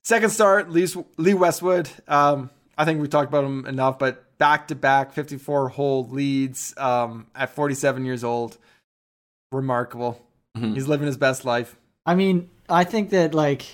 Second 0.05 0.31
start, 0.31 0.71
Lee, 0.71 0.87
Lee 1.17 1.35
Westwood. 1.35 1.89
Um, 2.07 2.51
I 2.77 2.85
think 2.85 3.01
we 3.01 3.09
talked 3.09 3.29
about 3.29 3.45
him 3.45 3.65
enough, 3.67 3.99
but 3.99 4.37
back 4.39 4.69
to 4.69 4.75
back 4.75 5.13
54 5.13 5.71
hole 5.71 6.07
leads 6.09 6.75
um, 6.77 7.27
at 7.35 7.51
47 7.55 8.05
years 8.05 8.23
old. 8.23 8.59
Remarkable. 9.53 10.21
Mhm. 10.57 10.75
He's 10.75 10.89
living 10.89 11.07
his 11.07 11.17
best 11.17 11.45
life. 11.45 11.77
I 12.07 12.15
mean, 12.15 12.51
I 12.69 12.85
think 12.85 13.11
that 13.11 13.35
like 13.35 13.65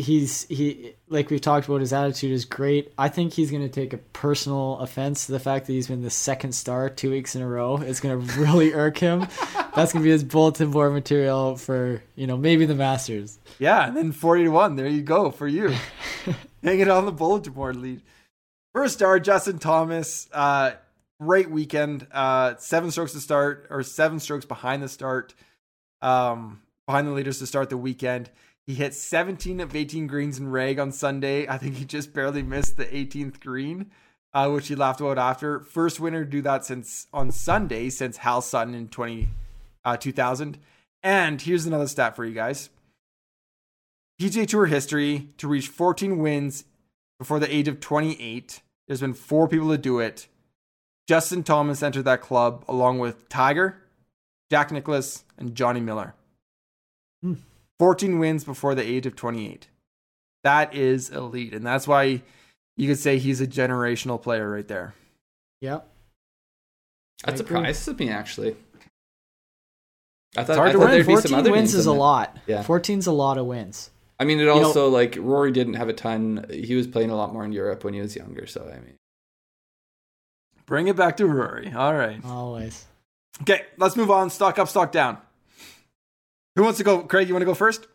he's 0.00 0.44
he 0.48 0.94
like 1.08 1.30
we've 1.30 1.40
talked 1.40 1.66
about 1.68 1.80
his 1.80 1.92
attitude 1.92 2.32
is 2.32 2.44
great. 2.44 2.92
I 2.98 3.08
think 3.08 3.32
he's 3.32 3.50
going 3.50 3.62
to 3.62 3.68
take 3.68 3.92
a 3.92 3.98
personal 3.98 4.78
offense 4.78 5.26
to 5.26 5.32
the 5.32 5.40
fact 5.40 5.66
that 5.66 5.72
he's 5.72 5.88
been 5.88 6.02
the 6.02 6.10
second 6.10 6.52
star 6.52 6.88
two 6.88 7.10
weeks 7.10 7.36
in 7.36 7.42
a 7.42 7.48
row. 7.48 7.76
It's 7.76 8.00
going 8.00 8.20
to 8.26 8.40
really 8.40 8.72
irk 8.72 8.98
him. 8.98 9.20
That's 9.74 9.92
going 9.92 10.02
to 10.02 10.04
be 10.04 10.10
his 10.10 10.24
bulletin 10.24 10.70
board 10.70 10.92
material 10.92 11.56
for 11.56 12.02
you 12.16 12.26
know 12.26 12.36
maybe 12.36 12.66
the 12.66 12.74
Masters. 12.74 13.38
Yeah, 13.58 13.86
and 13.86 13.96
then 13.96 14.12
40 14.12 14.44
to 14.44 14.48
1. 14.50 14.76
There 14.76 14.88
you 14.88 15.02
go 15.02 15.30
for 15.30 15.46
you. 15.46 15.68
Hang 16.62 16.80
it 16.80 16.88
on 16.88 17.06
the 17.06 17.12
bulletin 17.12 17.52
board 17.52 17.76
lead. 17.76 18.02
First 18.74 18.94
star, 18.94 19.18
Justin 19.18 19.58
Thomas. 19.58 20.28
Uh, 20.32 20.72
great 21.20 21.50
weekend. 21.50 22.06
Uh, 22.12 22.54
seven 22.58 22.90
strokes 22.90 23.12
to 23.12 23.20
start, 23.20 23.66
or 23.70 23.82
seven 23.82 24.20
strokes 24.20 24.44
behind 24.44 24.82
the 24.82 24.88
start, 24.88 25.34
um, 26.02 26.62
behind 26.86 27.06
the 27.06 27.12
leaders 27.12 27.38
to 27.40 27.46
start 27.46 27.70
the 27.70 27.76
weekend. 27.76 28.30
He 28.70 28.76
hit 28.76 28.94
17 28.94 29.58
of 29.58 29.74
18 29.74 30.06
greens 30.06 30.38
in 30.38 30.48
reg 30.48 30.78
on 30.78 30.92
Sunday. 30.92 31.44
I 31.48 31.58
think 31.58 31.74
he 31.74 31.84
just 31.84 32.12
barely 32.12 32.44
missed 32.44 32.76
the 32.76 32.86
18th 32.86 33.40
green, 33.40 33.90
uh, 34.32 34.48
which 34.48 34.68
he 34.68 34.76
laughed 34.76 35.00
about 35.00 35.18
after. 35.18 35.58
First 35.58 35.98
winner 35.98 36.24
to 36.24 36.30
do 36.30 36.40
that 36.42 36.64
since 36.64 37.08
on 37.12 37.32
Sunday 37.32 37.90
since 37.90 38.18
Hal 38.18 38.40
Sutton 38.40 38.76
in 38.76 38.86
20, 38.86 39.26
uh, 39.84 39.96
2000. 39.96 40.56
And 41.02 41.42
here's 41.42 41.66
another 41.66 41.88
stat 41.88 42.14
for 42.14 42.24
you 42.24 42.32
guys. 42.32 42.70
PGA 44.20 44.46
Tour 44.46 44.66
history 44.66 45.30
to 45.38 45.48
reach 45.48 45.66
14 45.66 46.18
wins 46.18 46.64
before 47.18 47.40
the 47.40 47.52
age 47.52 47.66
of 47.66 47.80
28. 47.80 48.62
There's 48.86 49.00
been 49.00 49.14
four 49.14 49.48
people 49.48 49.70
to 49.70 49.78
do 49.78 49.98
it. 49.98 50.28
Justin 51.08 51.42
Thomas 51.42 51.82
entered 51.82 52.04
that 52.04 52.20
club 52.20 52.64
along 52.68 53.00
with 53.00 53.28
Tiger, 53.28 53.82
Jack 54.48 54.70
Nicklaus, 54.70 55.24
and 55.36 55.56
Johnny 55.56 55.80
Miller. 55.80 56.14
Hmm. 57.20 57.34
14 57.80 58.18
wins 58.18 58.44
before 58.44 58.74
the 58.74 58.86
age 58.86 59.06
of 59.06 59.16
28. 59.16 59.66
That 60.44 60.74
is 60.74 61.08
elite. 61.08 61.54
And 61.54 61.66
that's 61.66 61.88
why 61.88 62.20
you 62.76 62.86
could 62.88 62.98
say 62.98 63.18
he's 63.18 63.40
a 63.40 63.46
generational 63.46 64.20
player 64.22 64.50
right 64.50 64.68
there. 64.68 64.94
Yep. 65.62 65.88
That 67.24 67.28
I 67.28 67.32
agree. 67.32 67.46
surprises 67.46 67.98
me 67.98 68.10
actually. 68.10 68.56
I 70.36 70.44
thought, 70.44 70.56
hard 70.58 70.68
I 70.68 70.72
to 70.72 70.78
thought 70.78 70.84
win. 70.84 70.90
there'd 70.92 71.06
be 71.06 71.14
some 71.14 71.22
14 71.22 71.38
other 71.38 71.50
wins 71.52 71.60
names 71.72 71.74
is 71.74 71.86
a 71.86 71.90
there. 71.90 71.98
lot. 71.98 72.36
Yeah. 72.46 72.62
14's 72.62 73.06
a 73.06 73.12
lot 73.12 73.38
of 73.38 73.46
wins. 73.46 73.90
I 74.18 74.24
mean, 74.26 74.38
it 74.38 74.44
know- 74.44 74.62
also 74.62 74.88
like 74.90 75.16
Rory 75.18 75.50
didn't 75.50 75.74
have 75.74 75.88
a 75.88 75.94
ton. 75.94 76.44
He 76.50 76.74
was 76.74 76.86
playing 76.86 77.08
a 77.10 77.16
lot 77.16 77.32
more 77.32 77.44
in 77.46 77.52
Europe 77.52 77.82
when 77.82 77.94
he 77.94 78.00
was 78.02 78.14
younger. 78.14 78.46
So 78.46 78.62
I 78.70 78.74
mean, 78.80 78.94
Bring 80.66 80.86
it 80.86 80.96
back 80.96 81.16
to 81.16 81.26
Rory. 81.26 81.72
All 81.74 81.94
right. 81.94 82.22
Always. 82.24 82.84
Okay, 83.42 83.62
let's 83.78 83.96
move 83.96 84.10
on. 84.10 84.28
Stock 84.30 84.58
up, 84.58 84.68
stock 84.68 84.92
down. 84.92 85.16
Who 86.60 86.64
wants 86.64 86.76
to 86.76 86.84
go? 86.84 87.00
Craig, 87.00 87.26
you 87.26 87.32
want 87.32 87.40
to 87.40 87.46
go 87.46 87.54
first? 87.54 87.86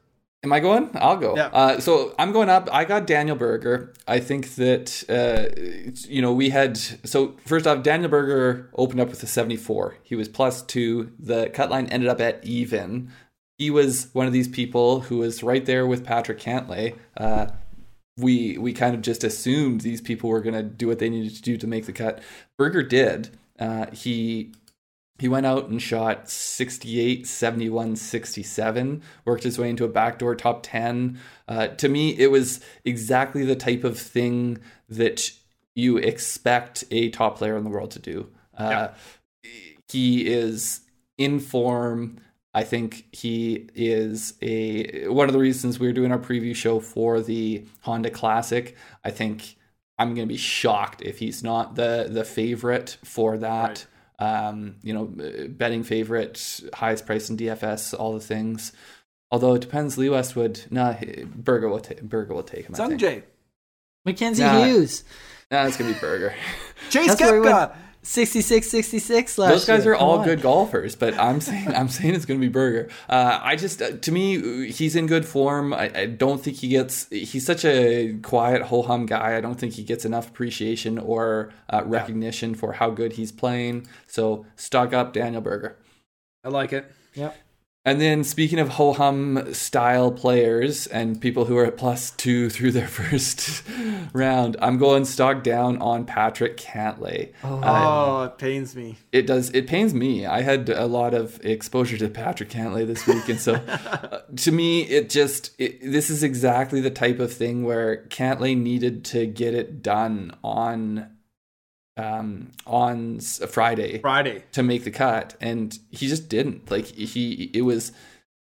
Am 0.43 0.51
I 0.51 0.59
going? 0.59 0.89
I'll 0.95 1.17
go. 1.17 1.35
Yeah. 1.35 1.49
Uh, 1.53 1.79
so 1.79 2.15
I'm 2.17 2.31
going 2.31 2.49
up. 2.49 2.67
I 2.71 2.83
got 2.83 3.05
Daniel 3.05 3.35
Berger. 3.35 3.93
I 4.07 4.19
think 4.19 4.55
that 4.55 5.03
uh, 5.07 5.53
you 6.09 6.19
know 6.19 6.33
we 6.33 6.49
had 6.49 6.75
so 6.75 7.35
first 7.45 7.67
off, 7.67 7.83
Daniel 7.83 8.09
Berger 8.09 8.71
opened 8.73 9.01
up 9.01 9.09
with 9.09 9.21
a 9.21 9.27
74. 9.27 9.97
He 10.01 10.15
was 10.15 10.27
plus 10.27 10.63
two. 10.63 11.11
The 11.19 11.51
cut 11.51 11.69
line 11.69 11.85
ended 11.89 12.09
up 12.09 12.19
at 12.19 12.43
even. 12.43 13.11
He 13.59 13.69
was 13.69 14.09
one 14.13 14.25
of 14.25 14.33
these 14.33 14.47
people 14.47 15.01
who 15.01 15.19
was 15.19 15.43
right 15.43 15.63
there 15.63 15.85
with 15.85 16.03
Patrick 16.03 16.39
Cantlay. 16.39 16.95
Uh, 17.15 17.49
we 18.17 18.57
we 18.57 18.73
kind 18.73 18.95
of 18.95 19.03
just 19.03 19.23
assumed 19.23 19.81
these 19.81 20.01
people 20.01 20.31
were 20.31 20.41
going 20.41 20.55
to 20.55 20.63
do 20.63 20.87
what 20.87 20.97
they 20.97 21.09
needed 21.11 21.35
to 21.35 21.41
do 21.43 21.55
to 21.55 21.67
make 21.67 21.85
the 21.85 21.93
cut. 21.93 22.19
Berger 22.57 22.81
did. 22.81 23.29
Uh, 23.59 23.91
he 23.91 24.53
he 25.17 25.27
went 25.27 25.45
out 25.45 25.69
and 25.69 25.81
shot 25.81 26.29
68, 26.29 27.25
71, 27.25 27.95
67, 27.95 29.01
worked 29.23 29.43
his 29.43 29.57
way 29.57 29.69
into 29.69 29.85
a 29.85 29.89
backdoor 29.89 30.35
top 30.35 30.61
10. 30.63 31.17
Uh, 31.47 31.67
to 31.67 31.87
me, 31.87 32.09
it 32.17 32.31
was 32.31 32.59
exactly 32.83 33.45
the 33.45 33.55
type 33.55 33.83
of 33.83 33.97
thing 33.97 34.57
that 34.89 35.31
you 35.73 35.97
expect 35.97 36.83
a 36.91 37.09
top 37.09 37.37
player 37.37 37.57
in 37.57 37.63
the 37.63 37.69
world 37.69 37.91
to 37.91 37.99
do. 37.99 38.29
Uh, 38.57 38.89
He 39.89 40.27
is 40.27 40.81
in 41.17 41.39
form. 41.39 42.17
I 42.53 42.63
think 42.63 43.05
he 43.13 43.69
is 43.75 44.33
a 44.41 45.07
one 45.09 45.27
of 45.27 45.33
the 45.33 45.39
reasons 45.39 45.77
we 45.79 45.87
were 45.87 45.93
doing 45.93 46.11
our 46.11 46.19
preview 46.19 46.55
show 46.55 46.79
for 46.79 47.21
the 47.21 47.65
Honda 47.81 48.09
Classic. 48.09 48.75
I 49.03 49.11
think 49.11 49.57
I'm 49.97 50.15
going 50.15 50.27
to 50.27 50.33
be 50.33 50.37
shocked 50.37 51.01
if 51.01 51.19
he's 51.19 51.43
not 51.43 51.75
the 51.75 52.07
the 52.09 52.23
favorite 52.23 52.97
for 53.03 53.37
that. 53.37 53.85
Um, 54.17 54.75
you 54.81 54.93
know, 54.93 55.11
uh, 55.21 55.47
betting 55.47 55.83
favorite, 55.83 56.61
highest 56.73 57.05
price 57.05 57.29
in 57.29 57.37
DFS, 57.37 57.93
all 57.97 58.13
the 58.13 58.19
things. 58.19 58.71
Although 59.31 59.55
it 59.55 59.61
depends, 59.61 59.97
Lee 59.97 60.09
Westwood. 60.09 60.61
Nah, 60.69 60.93
he- 60.93 61.25
Berger 61.25 61.67
will 61.67 61.79
take 61.79 62.01
Berger 62.01 62.33
will 62.33 62.43
take 62.43 62.65
him. 62.67 62.75
I 62.75 62.87
think. 62.87 63.01
Sungjae. 63.01 63.23
Mackenzie 64.05 64.43
Nah. 64.43 64.63
Hughes. 64.65 65.03
Nah, 65.51 65.65
it's 65.65 65.77
gonna 65.77 65.93
be 65.93 65.99
Berger. 65.99 66.33
Chase 66.89 67.07
That's 67.15 67.21
Koepka. 67.21 67.75
66 68.05 68.69
66 68.69 69.37
last 69.37 69.49
Those 69.49 69.65
guys 69.65 69.83
year. 69.83 69.93
are 69.93 69.97
Come 69.97 70.07
all 70.07 70.19
on. 70.19 70.25
good 70.25 70.41
golfers, 70.41 70.95
but 70.95 71.17
I'm 71.19 71.41
saying 71.41 71.67
I'm 71.75 71.89
saying 71.89 72.13
it's 72.13 72.25
going 72.25 72.39
to 72.39 72.45
be 72.47 72.51
Berger. 72.51 72.89
Uh, 73.09 73.39
I 73.41 73.55
just 73.55 73.81
uh, 73.81 73.91
to 73.97 74.11
me 74.11 74.71
he's 74.71 74.95
in 74.95 75.07
good 75.07 75.25
form. 75.25 75.73
I, 75.73 75.91
I 75.93 76.05
don't 76.05 76.41
think 76.43 76.57
he 76.57 76.67
gets. 76.67 77.09
He's 77.09 77.45
such 77.45 77.65
a 77.65 78.13
quiet 78.21 78.61
ho 78.63 78.83
hum 78.83 79.05
guy. 79.05 79.35
I 79.35 79.41
don't 79.41 79.59
think 79.59 79.73
he 79.73 79.83
gets 79.83 80.05
enough 80.05 80.29
appreciation 80.29 80.99
or 80.99 81.51
uh, 81.69 81.81
recognition 81.85 82.53
for 82.55 82.73
how 82.73 82.89
good 82.91 83.13
he's 83.13 83.31
playing. 83.31 83.87
So 84.07 84.45
stock 84.55 84.93
up 84.93 85.11
Daniel 85.13 85.41
Berger. 85.41 85.77
I 86.43 86.49
like 86.49 86.73
it. 86.73 86.91
Yep. 87.15 87.35
And 87.85 88.01
then 88.01 88.23
speaking 88.23 88.57
of 88.57 88.69
ho 88.69 88.93
hum 88.93 89.53
style 89.53 90.11
players 90.11 90.87
and 90.87 91.21
people 91.21 91.45
who 91.45 91.55
are 91.55 91.65
at 91.65 91.77
plus 91.77 92.09
two 92.11 92.49
through 92.49 92.71
their 92.71 92.87
first 92.99 93.61
round, 94.11 94.57
I'm 94.59 94.79
going 94.79 95.05
stock 95.05 95.43
down 95.43 95.77
on 95.77 96.05
Patrick 96.05 96.57
Cantlay. 96.57 97.31
Oh. 97.43 97.61
Oh, 97.63 98.23
it 98.23 98.39
pains 98.39 98.75
me. 98.75 98.97
It 99.11 99.27
does. 99.27 99.51
It 99.51 99.67
pains 99.67 99.93
me. 99.93 100.25
I 100.25 100.41
had 100.41 100.69
a 100.69 100.87
lot 100.87 101.13
of 101.13 101.43
exposure 101.45 101.97
to 101.97 102.09
Patrick 102.09 102.49
Cantlay 102.49 102.87
this 102.87 103.05
week, 103.05 103.29
and 103.29 103.39
so 103.39 103.53
uh, 103.67 104.21
to 104.35 104.51
me, 104.51 104.81
it 104.83 105.09
just 105.09 105.51
it, 105.59 105.79
this 105.81 106.09
is 106.09 106.23
exactly 106.23 106.81
the 106.81 106.89
type 106.89 107.19
of 107.19 107.31
thing 107.31 107.63
where 107.63 108.05
Cantlay 108.07 108.57
needed 108.57 109.05
to 109.05 109.27
get 109.27 109.53
it 109.53 109.83
done 109.83 110.35
on 110.43 111.14
um 111.97 112.51
on 112.65 113.19
Friday 113.19 113.99
Friday. 113.99 114.43
to 114.51 114.63
make 114.63 114.83
the 114.83 114.91
cut 114.91 115.35
and 115.39 115.77
he 115.91 116.07
just 116.07 116.27
didn't. 116.29 116.69
Like 116.69 116.85
he 116.87 117.49
it 117.53 117.61
was 117.61 117.91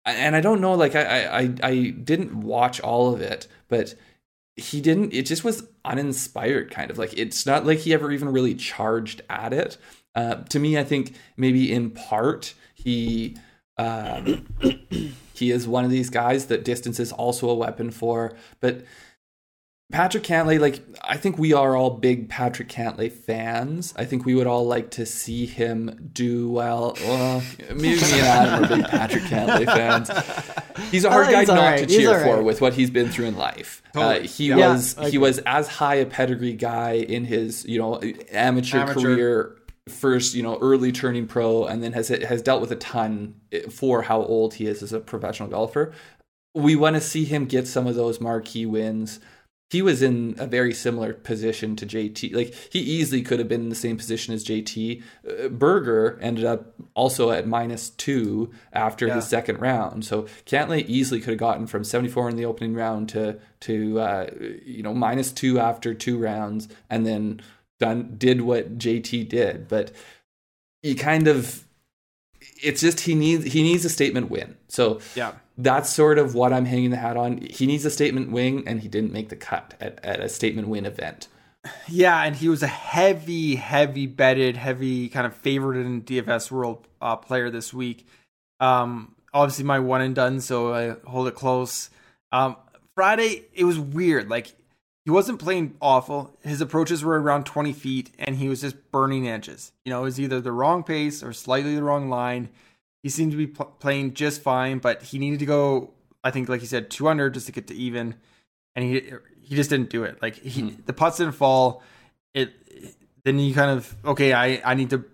and 0.05 0.36
i 0.36 0.40
don't 0.40 0.61
know 0.61 0.74
like 0.74 0.94
i 0.94 1.26
i 1.26 1.55
i 1.62 1.90
didn't 1.90 2.32
watch 2.32 2.80
all 2.80 3.12
of 3.12 3.20
it 3.20 3.49
but 3.68 3.94
he 4.57 4.80
didn't 4.80 5.12
it 5.12 5.26
just 5.26 5.44
was 5.44 5.68
uninspired 5.84 6.70
kind 6.70 6.90
of. 6.90 6.99
Like 6.99 7.16
it's 7.18 7.44
not 7.47 7.66
like 7.66 7.80
he 7.80 7.92
ever 7.92 8.11
even 8.11 8.30
really 8.30 8.55
charged 8.55 9.20
at 9.28 9.53
it. 9.53 9.76
Uh 10.14 10.36
to 10.36 10.59
me 10.59 10.78
i 10.78 10.84
think 10.84 11.14
maybe 11.36 11.72
in 11.72 11.90
part 11.90 12.55
he 12.74 13.36
um 13.76 14.47
he 15.34 15.51
is 15.51 15.68
one 15.68 15.84
of 15.84 15.90
these 15.90 16.09
guys 16.09 16.47
that 16.47 16.64
distance 16.64 16.99
is 16.99 17.12
also 17.12 17.51
a 17.51 17.55
weapon 17.55 17.90
for 17.90 18.34
but 18.61 18.82
Patrick 19.93 20.24
Cantlay, 20.24 20.59
like 20.59 20.82
I 21.03 21.16
think 21.16 21.39
we 21.39 21.53
are 21.53 21.76
all 21.76 21.91
big 21.91 22.28
Patrick 22.28 22.68
Cantlay 22.68 23.11
fans. 23.11 23.95
I 23.97 24.05
think 24.05 24.24
we 24.26 24.34
would 24.34 24.49
all 24.49 24.66
like 24.66 24.91
to 24.93 25.07
see 25.07 25.47
him 25.47 26.11
do 26.12 26.51
well. 26.51 26.97
Well, 27.03 27.41
me 27.74 27.93
and 27.93 28.03
Adam 28.03 28.64
are 28.64 28.68
big 28.76 28.84
Patrick 28.89 29.22
Cantlay 29.24 29.64
fans. 29.66 30.11
He's 30.91 31.05
a 31.05 31.11
hard 31.11 31.28
Oh, 31.28 31.30
guy 31.30 31.45
not 31.45 31.51
alright. 31.51 31.78
to 31.78 31.87
He's 31.87 31.97
cheer 31.99 32.18
for 32.24 32.43
with 32.43 32.61
what 32.61 32.74
he's 32.74 32.91
been 32.91 33.11
through 33.11 33.26
in 33.26 33.37
life. 33.37 33.80
Uh, 33.95 34.18
he 34.20 34.49
Yeah. 34.49 34.57
was 34.72 34.97
Yeah, 34.99 35.05
I 35.05 35.11
he 35.11 35.18
was 35.18 35.39
as 35.47 35.68
high 35.68 35.95
a 35.97 36.07
pedigree 36.07 36.55
guy 36.55 36.93
in 36.95 37.24
his 37.24 37.64
you 37.64 37.78
know 37.78 38.01
amateur, 38.32 38.78
Amateur. 38.80 39.01
career 39.01 39.57
first 39.89 40.34
you 40.34 40.43
know 40.43 40.59
early 40.61 40.91
turning 40.91 41.28
pro 41.28 41.64
and 41.64 41.80
then 41.80 41.93
has 41.93 42.09
has 42.09 42.43
dealt 42.43 42.61
with 42.61 42.72
a 42.72 42.76
ton 42.76 43.37
for 43.70 44.03
how 44.03 44.20
old 44.20 44.55
he 44.55 44.66
is 44.66 44.82
as 44.82 44.93
a 44.93 44.99
professional 44.99 45.49
golfer 45.49 45.93
we 46.57 46.74
want 46.74 46.97
to 46.97 47.01
see 47.01 47.24
him 47.24 47.45
get 47.45 47.68
some 47.68 47.87
of 47.87 47.95
those 47.95 48.20
marquee 48.20 48.66
wins 48.66 49.20
he 49.71 49.83
was 49.83 50.01
in 50.01 50.37
a 50.39 50.47
very 50.47 50.73
similar 50.73 51.12
position 51.12 51.75
to 51.77 51.87
JT. 51.87 52.33
Like 52.35 52.55
he 52.71 52.79
easily 52.79 53.21
could 53.23 53.41
have 53.41 53.49
been 53.49 53.62
in 53.62 53.69
the 53.69 53.75
same 53.75 53.97
position 53.97 54.33
as 54.33 54.45
JT. 54.45 55.03
Uh, 55.29 55.49
Berger 55.49 56.19
ended 56.23 56.45
up 56.45 56.75
also 56.95 57.31
at 57.33 57.49
minus 57.49 57.91
two 57.91 58.53
after 58.73 59.09
Yeah. 59.09 59.17
his 59.17 59.27
second 59.27 59.61
round. 59.61 60.05
So 60.05 60.23
Cantlay 60.47 60.85
easily 60.87 61.21
could 61.21 61.31
have 61.31 61.39
gotten 61.41 61.67
from 61.67 61.83
74 61.83 62.29
in 62.31 62.37
the 62.37 62.45
opening 62.45 62.75
round 62.75 63.09
to 63.11 63.39
to 63.61 63.99
uh, 63.99 64.31
you 64.64 64.83
know 64.85 64.95
minus 64.95 65.33
two 65.33 65.59
after 65.59 65.95
two 65.95 66.17
rounds, 66.17 66.69
and 66.89 67.05
then 67.05 67.41
done 67.81 68.14
did 68.17 68.43
what 68.43 68.79
JT 68.79 69.29
did. 69.29 69.67
But 69.67 69.91
he 70.83 70.95
kind 70.95 71.27
of 71.27 71.64
it's 72.62 72.81
just 72.81 73.01
he 73.01 73.17
needs 73.17 73.45
he 73.53 73.62
needs 73.64 73.85
a 73.85 73.91
statement 73.91 74.31
win. 74.31 74.57
So 74.69 75.01
Yeah. 75.17 75.33
That's 75.59 75.92
sort 75.92 76.18
of 76.18 76.34
what 76.34 76.52
I'm 76.52 76.64
hanging 76.64 76.90
the 76.90 76.96
hat 76.96 77.16
on. 77.16 77.38
He 77.38 77.66
needs 77.66 77.84
a 77.84 77.90
statement 77.90 78.30
win, 78.30 78.64
and 78.66 78.80
he 78.80 78.88
didn't 78.88 79.12
make 79.12 79.28
the 79.28 79.36
cut 79.36 79.74
at, 79.80 80.04
at 80.04 80.20
a 80.20 80.28
statement 80.28 80.68
win 80.68 80.86
event. 80.86 81.28
Yeah, 81.88 82.22
and 82.22 82.36
he 82.36 82.48
was 82.48 82.62
a 82.62 82.68
heavy, 82.68 83.57
heavy 83.57 84.07
betted, 84.07 84.57
heavy 84.57 85.09
kind 85.09 85.26
of 85.26 85.34
favorite 85.34 85.84
in 85.84 86.02
DFS 86.02 86.50
world 86.50 86.86
uh, 87.00 87.16
player 87.16 87.50
this 87.50 87.74
week. 87.74 88.07
Um, 88.61 89.16
obviously 89.36 89.64
my 89.64 89.78
one 89.78 90.00
and 90.00 90.14
done, 90.14 90.40
so 90.40 90.72
I 90.72 90.96
hold 91.09 91.28
it 91.28 91.34
close. 91.34 91.90
Um, 92.32 92.57
Friday, 92.94 93.44
it 93.52 93.64
was 93.64 93.78
weird. 93.78 94.28
Like 94.28 94.54
he 95.04 95.11
wasn't 95.11 95.38
playing 95.38 95.76
awful. 95.80 96.36
His 96.42 96.61
approaches 96.61 97.04
were 97.04 97.20
around 97.20 97.44
20 97.44 97.72
feet, 97.72 98.11
and 98.18 98.36
he 98.36 98.48
was 98.48 98.62
just 98.62 98.90
burning 98.90 99.28
edges. 99.28 99.72
You 99.84 99.90
know, 99.90 100.00
it 100.00 100.04
was 100.04 100.20
either 100.20 100.40
the 100.40 100.52
wrong 100.52 100.82
pace 100.82 101.22
or 101.22 101.32
slightly 101.32 101.74
the 101.74 101.82
wrong 101.82 102.09
line. 102.09 102.48
He 103.07 103.11
seemed 103.11 103.30
to 103.30 103.36
be 103.36 103.46
pl- 103.46 103.72
playing 103.78 104.14
just 104.14 104.42
fine, 104.42 104.78
but 104.78 105.00
he 105.00 105.20
needed 105.20 105.38
to 105.38 105.46
go. 105.46 105.92
I 106.24 106.32
think, 106.32 106.48
like 106.48 106.61
you 106.61 106.66
said, 106.66 106.90
200 106.90 107.34
just 107.34 107.46
to 107.46 107.52
get 107.52 107.68
to 107.68 107.74
even, 107.76 108.16
and 108.74 108.84
he 108.84 109.12
he 109.40 109.54
just 109.54 109.70
didn't 109.70 109.90
do 109.90 110.02
it. 110.02 110.20
Like 110.20 110.34
he, 110.34 110.72
the 110.86 110.92
putts 110.92 111.18
didn't 111.18 111.34
fall. 111.34 111.84
It 112.34 112.52
then 113.22 113.38
you 113.38 113.54
kind 113.54 113.70
of 113.70 113.94
okay. 114.04 114.32
I 114.32 114.61
I 114.64 114.74
need 114.74 114.90
to 114.90 115.04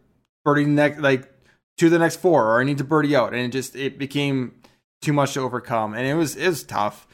birdie 0.43 0.65
next 0.65 1.01
like 1.01 1.31
to 1.77 1.91
the 1.91 1.99
next 1.99 2.17
four, 2.17 2.47
or 2.47 2.63
I 2.63 2.65
need 2.65 2.79
to 2.79 2.85
birdie 2.85 3.15
out, 3.15 3.35
and 3.35 3.43
it 3.43 3.53
just 3.53 3.77
it 3.77 3.99
became 3.99 4.55
too 5.03 5.13
much 5.13 5.35
to 5.35 5.41
overcome, 5.41 5.93
and 5.93 6.07
it 6.07 6.15
was 6.15 6.35
it 6.35 6.49
was 6.49 6.65
tough. 6.65 7.07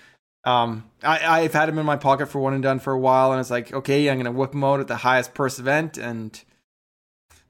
Um, 0.44 0.88
I 1.02 1.40
I've 1.40 1.54
had 1.54 1.68
him 1.68 1.78
in 1.78 1.86
my 1.86 1.96
pocket 1.96 2.26
for 2.26 2.38
one 2.38 2.54
and 2.54 2.62
done 2.62 2.78
for 2.78 2.92
a 2.92 3.00
while, 3.00 3.32
and 3.32 3.40
it's 3.40 3.50
like 3.50 3.72
okay, 3.72 4.08
I'm 4.08 4.16
gonna 4.18 4.30
whip 4.30 4.54
him 4.54 4.62
out 4.62 4.78
at 4.78 4.86
the 4.86 4.98
highest 4.98 5.34
purse 5.34 5.58
event, 5.58 5.98
and 5.98 6.40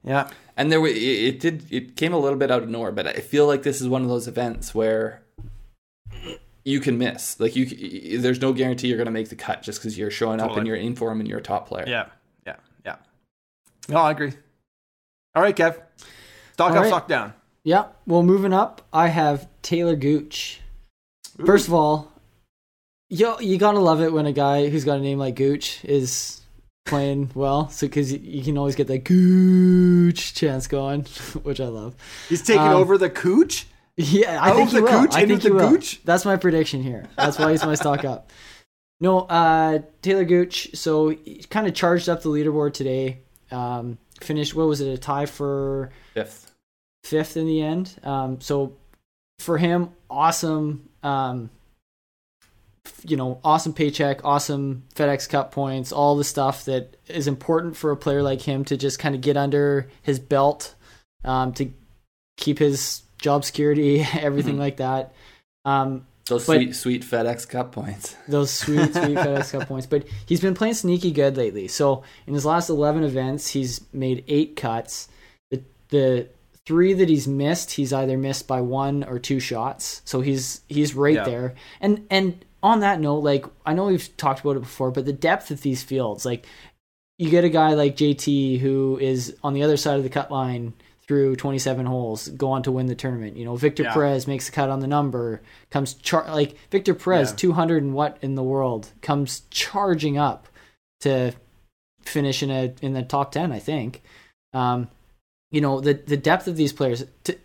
yeah, 0.03 0.29
And 0.57 0.71
there, 0.71 0.79
wa- 0.81 0.87
it, 0.87 0.95
it 0.97 1.39
did. 1.39 1.65
It 1.71 1.95
came 1.95 2.13
a 2.13 2.17
little 2.19 2.37
bit 2.39 2.51
out 2.51 2.63
of 2.63 2.69
nowhere, 2.69 2.91
but 2.91 3.07
I 3.07 3.13
feel 3.13 3.47
like 3.47 3.63
this 3.63 3.81
is 3.81 3.87
one 3.87 4.01
of 4.01 4.07
those 4.09 4.27
events 4.27 4.73
where 4.73 5.21
you 6.63 6.79
can 6.79 6.97
miss. 6.97 7.39
Like 7.39 7.55
you, 7.55 8.19
there's 8.19 8.41
no 8.41 8.53
guarantee 8.53 8.87
you're 8.87 8.97
going 8.97 9.05
to 9.05 9.11
make 9.11 9.29
the 9.29 9.35
cut 9.35 9.61
just 9.61 9.79
because 9.79 9.97
you're 9.97 10.11
showing 10.11 10.39
up 10.39 10.55
and 10.55 10.65
you're 10.67 10.75
in 10.75 10.95
form 10.95 11.19
and 11.19 11.27
you're 11.27 11.39
a 11.39 11.43
top 11.43 11.67
player. 11.67 11.85
yeah, 11.87 12.07
yeah, 12.45 12.55
yeah. 12.85 12.95
No, 13.87 13.97
I 13.97 14.11
agree. 14.11 14.33
All 15.35 15.43
right, 15.43 15.55
Kev, 15.55 15.81
stock 16.53 16.71
All 16.71 16.77
up, 16.77 16.81
right. 16.83 16.87
stock 16.87 17.07
down. 17.07 17.33
Yeah. 17.63 17.85
Well, 18.07 18.23
moving 18.23 18.53
up, 18.53 18.81
I 18.93 19.07
have 19.07 19.47
Talor 19.63 19.99
Gooch. 19.99 20.61
First 21.45 21.67
of 21.67 21.73
all, 21.73 22.11
yo, 23.09 23.39
you 23.39 23.57
gotta 23.57 23.79
love 23.79 24.01
it 24.01 24.11
when 24.13 24.25
a 24.25 24.31
guy 24.33 24.69
who's 24.69 24.85
got 24.85 24.97
a 24.99 25.01
name 25.01 25.19
like 25.19 25.35
Gooch 25.35 25.83
is 25.85 26.38
playing 26.89 27.31
well. 27.35 27.69
So 27.69 27.87
because 27.87 28.11
you, 28.11 28.19
you 28.21 28.43
can 28.43 28.57
always 28.57 28.75
get 28.75 28.87
that 28.87 29.03
Gooch 29.03 30.33
chance 30.33 30.67
going, 30.67 31.03
which 31.43 31.59
I 31.59 31.67
love. 31.67 31.95
He's 32.27 32.41
taking 32.41 32.61
Um, 32.61 32.73
over 32.75 32.97
the 32.97 33.09
cooch. 33.09 33.65
Yeah, 33.95 34.41
I 34.41 34.49
Out 34.51 34.55
think 34.55 34.69
he 34.69 34.75
the 34.77 34.81
will. 34.83 35.01
Gooch 35.01 35.13
I 35.15 35.25
think 35.25 35.41
he 35.43 35.49
the 35.49 35.55
will. 35.55 35.69
Gooch? 35.71 36.01
That's 36.05 36.23
my 36.25 36.37
prediction 36.37 36.81
here. 36.83 37.05
That's 37.17 37.37
why 37.37 37.51
he's 37.51 37.65
my 37.65 37.75
stock 37.75 38.05
up. 38.05 38.31
No, 39.01 39.19
uh, 39.21 39.79
Talor 40.01 40.27
Gooch. 40.27 40.69
So 40.75 41.09
he 41.09 41.43
kind 41.49 41.67
of 41.67 41.73
charged 41.73 42.07
up 42.09 42.21
the 42.21 42.29
leaderboard 42.29 42.73
today. 42.73 43.19
Um, 43.51 43.97
finished. 44.21 44.55
What 44.55 44.67
was 44.67 44.79
it? 44.81 44.89
A 44.93 44.97
tie 44.97 45.25
for 45.25 45.89
Fifth. 46.13 46.51
fifth 47.03 47.35
in 47.37 47.45
the 47.45 47.61
end. 47.61 47.93
Um, 48.03 48.39
so 48.41 48.73
for 49.39 49.57
him, 49.57 49.89
awesome. 50.09 50.89
Um, 51.03 51.49
f- 51.53 51.58
you 53.03 53.17
know, 53.17 53.39
awesome 53.43 53.73
paycheck, 53.73 54.23
awesome 54.25 54.83
FedEx 54.95 55.27
Cup 55.29 55.51
points, 55.51 55.91
all 55.91 56.15
the 56.15 56.23
stuff 56.23 56.65
that 56.65 56.97
is 57.07 57.27
important 57.27 57.75
for 57.77 57.91
a 57.91 57.97
player 57.97 58.21
like 58.23 58.41
him 58.41 58.63
to 58.65 58.77
just 58.77 58.99
kind 58.99 59.15
of 59.15 59.21
get 59.21 59.37
under 59.37 59.89
his 60.01 60.19
belt, 60.19 60.75
um, 61.23 61.53
to 61.53 61.71
keep 62.37 62.59
his 62.59 63.01
job 63.21 63.43
security, 63.43 64.01
everything 64.19 64.55
Mhm. 64.55 64.59
like 64.59 64.77
that. 64.77 65.13
Um, 65.65 66.05
Those 66.27 66.45
But- 66.45 66.57
sweet, 66.57 66.75
sweet 66.75 67.01
FedEx 67.03 67.49
Cup 67.49 67.71
points. 67.71 68.15
those 68.27 68.51
sweet, 68.51 68.93
sweet 68.93 69.17
FedEx 69.17 69.51
Cup 69.51 69.67
points. 69.67 69.87
But 69.87 70.05
he's 70.27 70.39
been 70.39 70.53
playing 70.53 70.75
sneaky 70.75 71.09
good 71.09 71.35
lately. 71.37 71.67
So 71.67 72.03
in 72.27 72.35
his 72.35 72.45
last 72.45 72.69
eleven 72.69 73.03
events, 73.03 73.47
he's 73.49 73.81
made 73.93 74.23
eight 74.27 74.55
cuts. 74.55 75.07
The 75.49 75.63
the 75.89 76.27
three 76.67 76.93
that 76.93 77.09
he's 77.09 77.27
missed, 77.27 77.71
he's 77.71 77.91
either 77.91 78.15
missed 78.15 78.47
by 78.47 78.61
one 78.61 79.03
or 79.05 79.17
two 79.17 79.39
shots. 79.39 80.03
So 80.05 80.21
he's 80.21 80.61
he's 80.69 80.93
right 80.93 81.15
Yeah. 81.15 81.23
there. 81.25 81.55
And 81.81 82.05
and 82.11 82.45
on 82.61 82.81
that 82.81 82.99
note, 82.99 83.19
like 83.19 83.45
I 83.65 83.73
know 83.73 83.85
we've 83.85 84.15
talked 84.17 84.41
about 84.41 84.57
it 84.57 84.61
before, 84.61 84.91
but 84.91 85.05
the 85.05 85.13
depth 85.13 85.51
of 85.51 85.61
these 85.61 85.83
fields, 85.83 86.25
like 86.25 86.45
you 87.17 87.29
get 87.29 87.43
a 87.43 87.49
guy 87.49 87.73
like 87.73 87.95
JT 87.97 88.59
who 88.59 88.97
is 88.99 89.35
on 89.43 89.53
the 89.53 89.63
other 89.63 89.77
side 89.77 89.97
of 89.97 90.03
the 90.03 90.09
cut 90.09 90.31
line 90.31 90.73
through 91.07 91.35
27 91.35 91.85
holes, 91.85 92.27
go 92.29 92.51
on 92.51 92.61
to 92.63 92.71
win 92.71 92.85
the 92.85 92.95
tournament. 92.95 93.35
You 93.35 93.45
know, 93.45 93.55
Victor 93.55 93.83
Yeah. 93.83 93.93
Perez 93.93 94.27
makes 94.27 94.47
a 94.47 94.51
cut 94.51 94.69
on 94.69 94.79
the 94.79 94.87
number, 94.87 95.41
comes 95.71 95.95
char- 95.95 96.27
like 96.29 96.55
Victor 96.69 96.93
Perez, 96.93 97.31
Yeah. 97.31 97.35
200 97.37 97.83
and 97.83 97.93
what 97.93 98.17
in 98.21 98.35
the 98.35 98.43
world, 98.43 98.89
comes 99.01 99.41
charging 99.49 100.17
up 100.17 100.47
to 101.01 101.33
finish 102.03 102.43
in 102.43 102.51
a 102.51 102.73
in 102.81 102.93
the 102.93 103.01
top 103.03 103.31
10, 103.31 103.51
I 103.51 103.59
think. 103.59 104.01
Um, 104.53 104.87
you 105.51 105.61
know, 105.61 105.79
the 105.81 105.93
the 105.93 106.17
depth 106.17 106.47
of 106.47 106.57
these 106.57 106.73
players. 106.73 107.03
To, 107.23 107.35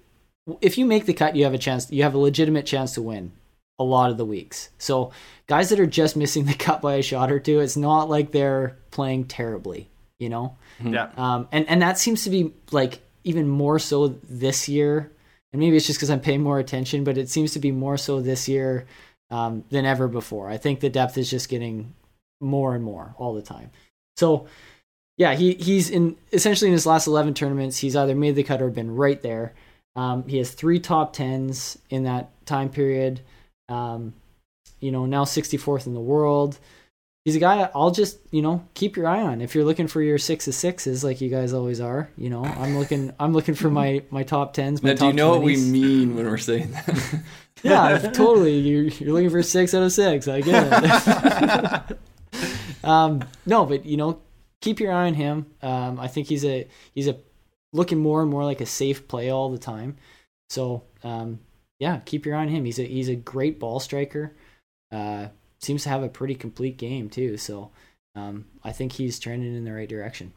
if 0.60 0.76
you 0.76 0.84
make 0.84 1.06
the 1.06 1.14
cut, 1.14 1.36
you 1.36 1.44
have 1.44 1.54
a 1.54 1.58
chance. 1.58 1.90
You 1.90 2.02
have 2.02 2.14
a 2.14 2.18
legitimate 2.18 2.66
chance 2.66 2.92
to 2.94 3.02
win 3.02 3.32
a 3.78 3.84
lot 3.84 4.10
of 4.10 4.16
the 4.16 4.24
weeks. 4.24 4.70
So 4.78 5.12
guys 5.46 5.70
that 5.70 5.80
are 5.80 5.86
just 5.86 6.16
missing 6.16 6.44
the 6.46 6.54
cut 6.54 6.82
by 6.82 6.94
a 6.94 7.02
shot 7.02 7.30
or 7.32 7.40
two, 7.40 7.60
it's 7.60 7.76
not 7.76 8.08
like 8.08 8.32
they're 8.32 8.76
playing 8.90 9.24
terribly. 9.24 9.88
you 10.18 10.28
know. 10.28 10.56
Yeah. 10.82 11.10
Um, 11.16 11.48
and 11.52 11.68
and 11.68 11.82
that 11.82 11.98
seems 11.98 12.24
to 12.24 12.30
be 12.30 12.52
like 12.70 13.00
even 13.24 13.48
more 13.48 13.78
so 13.78 14.08
this 14.28 14.68
year. 14.68 15.10
And 15.52 15.60
maybe 15.60 15.76
it's 15.76 15.86
just 15.86 15.98
because 15.98 16.10
I'm 16.10 16.20
paying 16.20 16.42
more 16.42 16.58
attention, 16.58 17.04
but 17.04 17.16
it 17.16 17.28
seems 17.28 17.52
to 17.52 17.60
be 17.60 17.70
more 17.70 17.96
so 17.96 18.20
this 18.20 18.48
year 18.48 18.86
um, 19.30 19.64
than 19.70 19.84
ever 19.86 20.08
before. 20.08 20.50
I 20.50 20.56
think 20.56 20.80
the 20.80 20.90
depth 20.90 21.16
is 21.16 21.30
just 21.30 21.48
getting 21.48 21.94
more 22.40 22.74
and 22.74 22.82
more 22.82 23.14
all 23.18 23.34
the 23.34 23.42
time. 23.42 23.70
So, 24.16 24.46
yeah, 25.16 25.34
he 25.34 25.54
he's 25.54 25.90
in 25.90 26.16
essentially 26.32 26.68
in 26.68 26.72
his 26.72 26.86
last 26.86 27.06
11 27.06 27.34
tournaments, 27.34 27.78
he's 27.78 27.96
either 27.96 28.14
made 28.14 28.34
the 28.34 28.42
cut 28.42 28.62
or 28.62 28.70
been 28.70 28.94
right 28.94 29.20
there. 29.22 29.54
Um, 29.96 30.26
he 30.26 30.38
has 30.38 30.50
three 30.50 30.80
top 30.80 31.12
tens 31.12 31.78
in 31.88 32.04
that 32.04 32.30
time 32.46 32.68
period. 32.68 33.20
Um, 33.68 34.14
you 34.80 34.92
know, 34.92 35.06
now 35.06 35.24
64th 35.24 35.86
in 35.86 35.94
the 35.94 36.00
world 36.00 36.58
he's 37.24 37.36
a 37.36 37.40
guy 37.40 37.68
I'll 37.74 37.90
just 37.90 38.18
you 38.30 38.42
know 38.42 38.66
keep 38.74 38.96
your 38.96 39.06
eye 39.06 39.20
on 39.20 39.40
if 39.40 39.54
you're 39.54 39.64
looking 39.64 39.88
for 39.88 40.02
your 40.02 40.18
sixes 40.18 40.56
sixes 40.56 41.02
like 41.02 41.20
you 41.20 41.30
guys 41.30 41.52
always 41.52 41.80
are. 41.80 42.10
You 42.16 42.30
know, 42.30 42.44
I'm 42.44 42.78
looking 42.78 43.12
I'm 43.18 43.32
looking 43.32 43.54
for 43.54 43.70
my 43.70 44.02
my 44.10 44.22
top 44.22 44.52
tens. 44.52 44.82
My 44.82 44.90
Now, 44.90 44.94
top 44.94 45.00
do 45.00 45.06
you 45.06 45.12
know 45.14 45.30
what 45.30 45.42
we 45.42 45.56
mean 45.56 46.14
when 46.14 46.26
we're 46.26 46.38
saying 46.38 46.72
that? 46.72 47.22
Yeah, 47.62 47.96
totally. 48.12 48.58
You're 48.58 48.84
you're 48.84 49.14
looking 49.14 49.30
for 49.30 49.42
six 49.42 49.72
out 49.72 49.82
of 49.82 49.90
six. 49.90 50.28
I 50.28 50.42
get 50.42 50.68
it. 50.70 51.98
um, 52.84 53.24
no, 53.46 53.64
but 53.64 53.86
you 53.86 53.96
know, 53.96 54.20
keep 54.60 54.80
your 54.80 54.92
eye 54.92 55.06
on 55.06 55.14
him. 55.14 55.46
Um, 55.62 55.98
I 55.98 56.08
think 56.08 56.26
he's 56.26 56.44
a 56.44 56.68
he's 56.92 57.08
a 57.08 57.16
looking 57.72 58.00
more 58.00 58.20
and 58.20 58.30
more 58.30 58.44
like 58.44 58.60
a 58.60 58.66
safe 58.66 59.08
play 59.08 59.30
all 59.30 59.50
the 59.50 59.56
time. 59.56 59.96
So 60.50 60.82
um, 61.02 61.38
yeah, 61.78 62.00
keep 62.04 62.24
your 62.26 62.36
eye 62.36 62.42
on 62.42 62.48
him. 62.48 62.64
He's 62.64 62.78
a 62.78 62.84
he's 62.84 63.08
a 63.08 63.16
great 63.16 63.58
ball 63.58 63.80
striker. 63.80 64.32
Uh, 64.92 65.28
seems 65.60 65.82
to 65.84 65.88
have 65.88 66.02
a 66.02 66.08
pretty 66.08 66.34
complete 66.34 66.76
game 66.76 67.08
too. 67.10 67.36
So 67.36 67.70
um, 68.14 68.46
I 68.62 68.72
think 68.72 68.92
he's 68.92 69.18
trending 69.18 69.54
in 69.56 69.64
the 69.64 69.72
right 69.72 69.88
direction. 69.88 70.32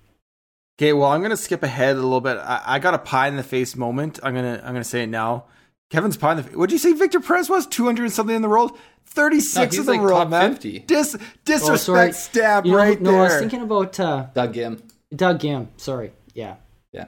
Okay, 0.80 0.94
well, 0.94 1.10
I'm 1.12 1.22
gonna 1.22 1.38
skip 1.38 1.64
ahead 1.64 1.96
a 1.96 2.00
little 2.02 2.22
bit. 2.22 2.38
I, 2.38 2.62
I 2.66 2.80
got 2.80 2.94
a 2.94 3.00
pie 3.00 3.28
in 3.28 3.36
the 3.36 3.44
face 3.44 3.76
moment. 3.76 4.20
I'm 4.24 4.34
gonna 4.36 4.62
I'm 4.64 4.74
gonna 4.74 4.84
say 4.84 5.04
it 5.04 5.08
now. 5.08 5.46
Kevin's 5.90 6.18
pie 6.18 6.32
in 6.32 6.38
the 6.38 6.44
face. 6.44 6.56
What'd 6.56 6.72
you 6.74 6.78
say 6.80 6.94
Victor 6.94 7.20
Perez 7.20 7.50
was? 7.50 7.66
200 7.66 8.04
and 8.04 8.12
something 8.12 8.36
in 8.36 8.42
the 8.42 8.50
world? 8.50 8.78
36 9.06 9.56
No, 9.56 9.64
in 9.80 9.86
the 9.86 9.92
like 9.94 10.02
world, 10.02 10.20
top 10.20 10.30
man. 10.30 10.52
50. 10.52 10.80
Dis, 10.80 11.18
disrespect 11.46 12.14
Oh, 12.14 12.18
stab 12.18 12.66
You 12.66 12.74
know, 12.74 12.78
right 12.78 13.02
no, 13.02 13.12
there. 13.12 13.20
I 13.22 13.24
was 13.24 13.40
thinking 13.40 13.62
about 13.62 13.98
uh, 14.00 14.28
Doug 14.34 14.54
Ghim. 14.54 14.82
Doug 15.16 15.40
Gam. 15.40 15.70
Sorry, 15.78 16.12
yeah. 16.34 16.56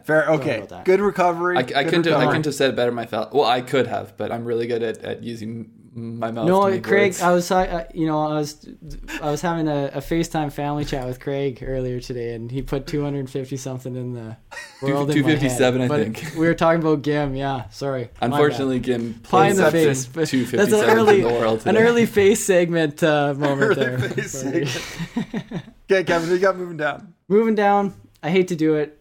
Fair, 0.04 0.30
okay. 0.32 0.68
Good 0.86 1.00
recovery. 1.02 1.58
I, 1.58 1.60
I 1.62 1.64
good 1.64 1.86
couldn't. 1.86 2.06
Have, 2.08 2.20
I 2.22 2.26
couldn't 2.28 2.46
have 2.46 2.56
said 2.56 2.70
it 2.72 2.76
better 2.76 2.92
myself. 2.92 3.34
Well, 3.34 3.46
I 3.46 3.62
could 3.62 3.88
have, 3.88 4.16
but 4.18 4.32
I'm 4.32 4.46
really 4.46 4.68
good 4.68 4.84
at, 4.84 5.00
at 5.00 5.24
using 5.24 5.72
my 5.96 6.30
mouth. 6.30 6.46
to 6.46 6.52
No, 6.52 6.68
make 6.70 6.84
Craig. 6.84 7.10
words. 7.14 7.22
I 7.24 7.32
was, 7.34 7.50
uh, 7.50 7.86
you 7.96 8.06
know, 8.06 8.20
I 8.28 8.34
was, 8.36 8.70
I 9.22 9.32
was 9.32 9.42
having 9.42 9.68
a, 9.68 9.86
a 9.88 9.98
FaceTime 9.98 10.52
family 10.54 10.86
chat 10.86 11.08
with 11.08 11.20
Craig 11.20 11.64
earlier 11.66 12.00
today, 12.00 12.36
and 12.36 12.52
he 12.52 12.62
put 12.62 12.86
250 12.86 13.58
something 13.58 13.96
in 13.96 14.14
the 14.14 14.38
world. 14.84 15.10
in 15.10 15.24
my 15.24 15.30
head. 15.32 15.40
257, 15.40 15.82
I 15.82 15.88
But 15.88 16.00
think. 16.04 16.34
we 16.38 16.46
were 16.46 16.54
talking 16.54 16.82
about 16.82 17.02
Ghim. 17.02 17.36
Yeah, 17.36 17.68
sorry. 17.70 18.10
Unfortunately, 18.22 18.80
Ghim 18.80 19.24
Pie 19.24 19.48
in 19.50 19.56
the 19.58 19.66
up 19.66 19.72
face, 19.72 20.06
but 20.06 20.20
that's 20.30 20.32
257 20.32 20.90
an 20.90 20.98
early, 20.98 21.22
in 21.22 21.28
the 21.28 21.34
world 21.34 21.66
an 21.66 21.78
early 21.78 22.06
face 22.06 22.46
segment 22.46 23.02
uh, 23.02 23.34
moment 23.38 23.62
Early 23.72 23.76
there. 23.76 23.98
face 24.00 24.32
Sorry. 24.34 24.68
Okay, 25.92 26.04
Kevin, 26.04 26.30
you 26.30 26.38
got 26.38 26.58
moving 26.58 26.78
down. 26.78 27.16
Moving 27.28 27.56
down. 27.56 27.94
I 28.22 28.30
hate 28.30 28.50
to 28.50 28.56
do 28.56 28.76
it. 28.76 28.99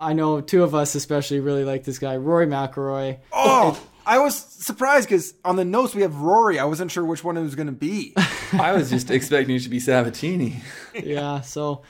I 0.00 0.14
know 0.14 0.40
two 0.40 0.62
of 0.62 0.74
us 0.74 0.94
especially 0.94 1.40
really 1.40 1.64
like 1.64 1.84
this 1.84 1.98
guy, 1.98 2.16
Rory 2.16 2.46
McIlroy. 2.46 3.18
Oh, 3.32 3.80
I 4.06 4.18
was 4.18 4.34
surprised 4.36 5.08
because 5.08 5.34
on 5.44 5.56
the 5.56 5.64
notes 5.64 5.94
we 5.94 6.02
have 6.02 6.16
Rory. 6.16 6.58
I 6.58 6.64
wasn't 6.64 6.90
sure 6.90 7.04
which 7.04 7.22
one 7.22 7.36
it 7.36 7.42
was 7.42 7.54
going 7.54 7.66
to 7.66 7.72
be. 7.72 8.14
I 8.52 8.72
was 8.72 8.90
just 8.90 9.10
expecting 9.10 9.54
it 9.54 9.60
to 9.60 9.68
be 9.68 9.78
Sabbatini. 9.78 10.56
yeah. 10.94 11.42
So 11.42 11.82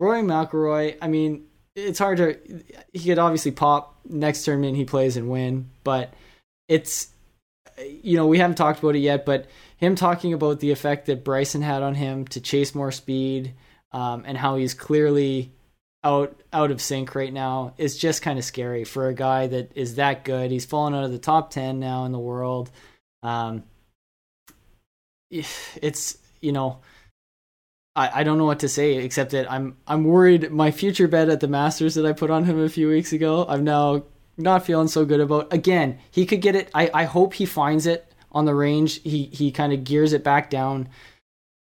Rory 0.00 0.22
McIlroy, 0.22 0.96
I 1.00 1.08
mean, 1.08 1.46
it's 1.76 1.98
hard 1.98 2.18
to. 2.18 2.38
He 2.92 3.08
could 3.08 3.18
obviously 3.18 3.52
pop 3.52 3.98
next 4.04 4.44
tournament 4.44 4.76
he 4.76 4.84
plays 4.84 5.16
and 5.16 5.30
win, 5.30 5.70
but 5.84 6.12
it's 6.66 7.08
you 7.78 8.16
know 8.16 8.26
we 8.26 8.38
haven't 8.38 8.56
talked 8.56 8.80
about 8.80 8.96
it 8.96 9.00
yet, 9.00 9.24
but 9.24 9.46
him 9.76 9.94
talking 9.94 10.32
about 10.32 10.60
the 10.60 10.72
effect 10.72 11.06
that 11.06 11.24
Bryson 11.24 11.62
had 11.62 11.82
on 11.82 11.94
him 11.94 12.26
to 12.28 12.40
chase 12.40 12.74
more 12.74 12.90
speed, 12.90 13.54
um, 13.92 14.24
and 14.26 14.36
how 14.36 14.56
he's 14.56 14.74
clearly 14.74 15.52
out 16.04 16.40
out 16.52 16.70
of 16.70 16.80
sync 16.80 17.14
right 17.14 17.32
now 17.32 17.74
is 17.76 17.98
just 17.98 18.22
kind 18.22 18.38
of 18.38 18.44
scary 18.44 18.84
for 18.84 19.08
a 19.08 19.14
guy 19.14 19.46
that 19.48 19.72
is 19.76 19.96
that 19.96 20.24
good. 20.24 20.50
He's 20.50 20.64
fallen 20.64 20.94
out 20.94 21.04
of 21.04 21.12
the 21.12 21.18
top 21.18 21.50
ten 21.50 21.80
now 21.80 22.04
in 22.04 22.12
the 22.12 22.18
world. 22.18 22.70
Um, 23.22 23.64
it's 25.30 26.18
you 26.40 26.52
know 26.52 26.80
I, 27.98 28.20
I 28.20 28.22
don't 28.22 28.38
know 28.38 28.44
what 28.44 28.60
to 28.60 28.68
say 28.68 28.96
except 28.96 29.32
that 29.32 29.50
I'm 29.50 29.76
I'm 29.86 30.04
worried 30.04 30.50
my 30.50 30.70
future 30.70 31.08
bet 31.08 31.28
at 31.28 31.40
the 31.40 31.48
Masters 31.48 31.96
that 31.96 32.06
I 32.06 32.12
put 32.12 32.30
on 32.30 32.44
him 32.44 32.58
a 32.60 32.68
few 32.68 32.88
weeks 32.88 33.12
ago. 33.12 33.44
I'm 33.48 33.64
now 33.64 34.04
not 34.38 34.64
feeling 34.64 34.88
so 34.88 35.04
good 35.04 35.20
about. 35.20 35.52
Again, 35.52 35.98
he 36.10 36.24
could 36.24 36.40
get 36.40 36.54
it. 36.54 36.70
I, 36.72 36.90
I 36.94 37.04
hope 37.04 37.34
he 37.34 37.44
finds 37.44 37.86
it 37.86 38.14
on 38.30 38.44
the 38.44 38.54
range. 38.54 39.02
He 39.02 39.24
he 39.24 39.50
kind 39.50 39.72
of 39.72 39.84
gears 39.84 40.12
it 40.12 40.22
back 40.22 40.48
down, 40.48 40.88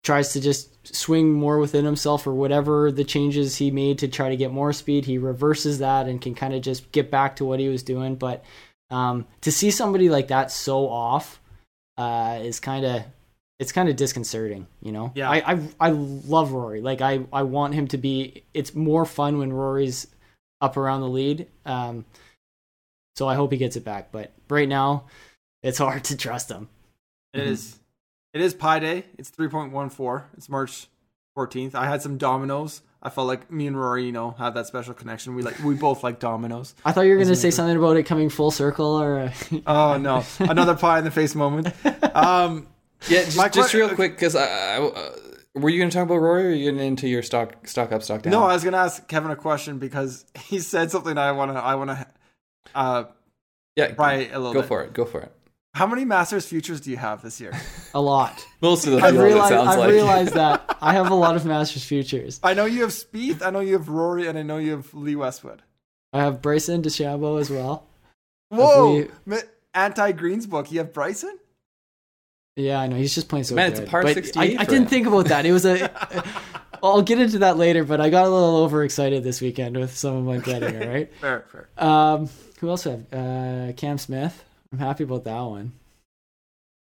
tries 0.04 0.34
to 0.34 0.42
just 0.42 0.96
swing 0.96 1.32
more 1.32 1.60
within 1.60 1.86
himself 1.86 2.26
or 2.26 2.34
whatever 2.34 2.92
the 2.92 3.04
changes 3.04 3.58
he 3.58 3.70
made 3.70 4.00
to 4.00 4.08
try 4.08 4.30
to 4.30 4.36
get 4.36 4.52
more 4.52 4.74
speed. 4.74 5.06
He 5.06 5.18
reverses 5.18 5.80
that 5.80 6.08
and 6.08 6.22
can 6.22 6.34
kind 6.34 6.54
of 6.54 6.62
just 6.62 6.92
get 6.92 7.12
back 7.12 7.36
to 7.36 7.46
what 7.46 7.60
he 7.60 7.70
was 7.70 7.84
doing. 7.84 8.16
But 8.16 8.44
um, 8.90 9.28
to 9.42 9.52
see 9.52 9.72
somebody 9.72 10.10
like 10.10 10.30
that 10.30 10.52
so 10.52 10.90
off 10.90 11.40
uh, 11.98 12.40
is 12.42 12.60
kind 12.60 12.86
of 12.86 13.04
it's 13.60 13.72
kind 13.72 13.90
of 13.90 13.96
disconcerting, 13.96 14.66
you 14.82 14.92
know. 14.92 15.12
Yeah. 15.14 15.30
I, 15.30 15.54
I 15.54 15.60
I 15.80 15.90
love 15.92 16.52
Rory. 16.52 16.82
Like 16.82 17.02
I 17.02 17.26
I 17.32 17.44
want 17.44 17.76
him 17.76 17.88
to 17.90 17.98
be. 17.98 18.44
It's 18.56 18.74
more 18.74 19.06
fun 19.06 19.38
when 19.38 19.54
Rory's 19.54 20.08
up 20.62 20.78
around 20.78 21.02
the 21.02 21.10
lead. 21.10 21.48
Um, 21.66 22.06
so 23.16 23.28
I 23.28 23.36
hope 23.36 23.52
he 23.52 23.60
gets 23.60 23.76
it 23.76 23.86
back. 23.86 24.12
But 24.12 24.32
right 24.50 24.68
now, 24.68 25.06
it's 25.62 25.78
hard 25.78 26.06
to 26.06 26.18
trust 26.18 26.50
him. 26.50 26.70
It 27.36 27.42
is. 27.42 27.78
It 28.34 28.42
is 28.42 28.54
Pi 28.54 28.80
Day. 28.80 29.06
It's 29.18 29.30
three 29.30 29.48
point 29.50 29.72
one 29.74 29.90
four. 29.90 30.30
It's 30.38 30.48
March 30.50 30.88
fourteenth. 31.36 31.76
I 31.76 31.86
had 31.88 32.02
some 32.02 32.18
dominoes. 32.18 32.82
I 33.04 33.10
felt 33.10 33.28
like 33.28 33.52
me 33.52 33.66
and 33.66 33.76
Rory, 33.80 34.06
you 34.06 34.12
know, 34.12 34.32
have 34.38 34.54
that 34.54 34.68
special 34.68 34.94
connection. 34.94 35.36
We 35.36 35.42
like 35.42 35.58
we 35.60 35.74
both 35.76 36.04
like 36.04 36.20
dominoes. 36.20 36.76
I 36.86 36.92
thought 36.92 37.02
you 37.02 37.10
were 37.12 37.16
going 37.18 37.28
to 37.30 37.36
say 37.36 37.50
something 37.52 37.76
about 37.76 37.98
it 37.98 38.04
coming 38.04 38.30
full 38.30 38.52
circle, 38.52 38.86
or 39.02 39.20
uh, 39.20 39.32
Oh 39.68 39.98
no, 39.98 40.24
another 40.40 40.76
pie 40.76 41.00
in 41.00 41.04
the 41.04 41.12
face 41.12 41.36
moment. 41.36 41.74
Um, 42.14 42.68
Yeah, 43.08 43.24
just, 43.24 43.38
My 43.38 43.48
just 43.50 43.72
que- 43.72 43.80
real 43.80 43.96
quick, 43.96 44.12
because 44.12 44.36
I, 44.36 44.76
I, 44.76 44.78
uh, 44.82 45.12
were 45.56 45.70
you 45.70 45.80
going 45.80 45.90
to 45.90 45.96
talk 45.96 46.04
about 46.06 46.18
Rory, 46.18 46.44
or 46.44 46.50
are 46.50 46.52
you 46.52 46.70
getting 46.72 46.86
into 46.86 47.08
your 47.08 47.24
stock, 47.24 47.66
stock 47.68 47.92
up, 47.94 48.04
stock 48.04 48.22
down? 48.24 48.32
no, 48.32 48.44
I 48.44 48.54
was 48.54 48.64
gonna 48.66 48.78
ask 48.78 49.08
Kevin 49.08 49.32
a 49.32 49.36
question 49.38 49.80
because 49.80 50.26
he 50.44 50.60
said 50.60 50.92
something 50.92 51.18
I 51.18 51.32
wanna 51.32 51.54
I 51.54 51.76
wanna 51.76 52.06
uh 52.76 53.06
yeah, 53.78 53.94
pry 53.94 54.26
a 54.26 54.38
little 54.40 54.54
go 54.54 54.60
bit. 54.62 54.68
for 54.68 54.84
it, 54.84 54.94
go 54.94 55.06
for 55.06 55.22
it. 55.22 55.32
How 55.74 55.88
many 55.88 56.04
Masters 56.04 56.46
futures 56.46 56.82
do 56.82 56.92
you 56.92 56.98
have 56.98 57.22
this 57.22 57.40
year? 57.40 57.54
a 57.94 58.02
lot. 58.02 58.46
Most 58.62 58.86
of 58.88 58.94
the 58.94 59.00
I've 59.00 59.16
it 59.16 59.20
realized. 59.20 59.50
sounds 59.50 59.70
I've 59.70 59.80
like. 59.80 59.90
realized 59.90 60.34
that 60.34 60.78
I 60.82 60.94
have 60.94 61.10
a 61.10 61.16
lot 61.16 61.36
of 61.36 61.46
Masters 61.46 61.84
futures. 61.86 62.40
I 62.44 62.54
know 62.54 62.66
you 62.66 62.82
have 62.82 62.92
Spieth, 62.92 63.42
I 63.42 63.50
know 63.52 63.62
you 63.62 63.74
have 63.74 63.88
Rory, 63.88 64.28
and 64.28 64.38
I 64.38 64.42
know 64.44 64.58
you 64.58 64.72
have 64.72 64.94
Lee 64.94 65.16
Westwood. 65.16 65.62
I 66.14 66.20
have 66.24 66.42
Bryson 66.42 66.82
DeChambeau 66.82 67.40
as 67.40 67.50
well. 67.50 67.88
Whoa, 68.50 69.06
Lee- 69.26 69.38
anti 69.74 70.12
Greens 70.12 70.46
book. 70.46 70.72
You 70.72 70.80
have 70.80 70.92
Bryson. 70.94 71.38
Yeah, 72.58 72.80
I 72.82 72.88
know 72.88 72.98
he's 72.98 73.16
just 73.16 73.30
playing 73.30 73.46
so 73.46 73.56
Man, 73.56 73.70
good. 73.72 73.80
it's 73.80 73.88
a 73.88 73.90
par 73.90 74.04
But 74.04 74.14
68 74.16 74.60
I, 74.60 74.62
I 74.62 74.66
didn't 74.66 74.88
think 74.90 75.08
about 75.08 75.28
that. 75.28 75.46
It 75.46 75.54
was 75.54 75.66
a. 75.66 75.90
I'll 76.84 77.02
get 77.02 77.20
into 77.22 77.40
that 77.40 77.58
later, 77.58 77.86
but 77.86 78.02
I 78.02 78.10
got 78.10 78.26
a 78.26 78.30
little 78.30 78.58
overexcited 78.58 79.24
this 79.24 79.40
weekend 79.40 79.78
with 79.78 79.96
some 79.96 80.16
of 80.18 80.24
my 80.26 80.40
betting. 80.40 80.82
All 80.82 80.90
right. 80.90 81.14
Fair, 81.22 81.46
fair. 81.52 81.70
Um, 81.78 82.28
who 82.60 82.70
else 82.70 82.84
have? 82.86 83.06
Uh, 83.14 83.72
Cam 83.78 83.98
Smith. 84.00 84.44
I'm 84.72 84.80
happy 84.80 85.04
about 85.04 85.24
that 85.26 85.42
one. 85.42 85.74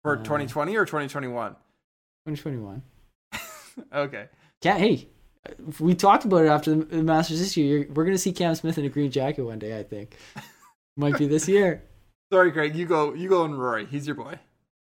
For 0.03 0.13
Uh, 0.13 0.23
2020 0.23 0.75
or 0.77 0.85
2021? 0.85 1.51
2021. 2.27 2.81
Okay. 3.93 4.27
Cam, 4.61 4.77
hey, 4.77 5.07
we 5.79 5.95
talked 5.95 6.25
about 6.25 6.43
it 6.43 6.49
after 6.49 6.75
the 6.75 6.83
the 6.97 7.03
Masters 7.03 7.39
this 7.39 7.55
year. 7.55 7.77
You're, 7.77 7.87
we're 7.93 8.03
gonna 8.03 8.17
see 8.17 8.33
Cam 8.33 8.53
Smith 8.55 8.77
in 8.77 8.83
a 8.83 8.89
green 8.89 9.09
jacket 9.09 9.43
one 9.43 9.57
day. 9.57 9.79
I 9.79 9.83
think 9.83 10.17
might 10.97 11.17
be 11.17 11.27
this 11.27 11.47
year. 11.47 11.81
Sorry, 12.31 12.51
Craig. 12.51 12.75
You 12.75 12.85
go. 12.85 13.13
You 13.13 13.29
go 13.29 13.45
and 13.45 13.57
Rory. 13.57 13.85
He's 13.85 14.05
your 14.05 14.17
boy. 14.17 14.37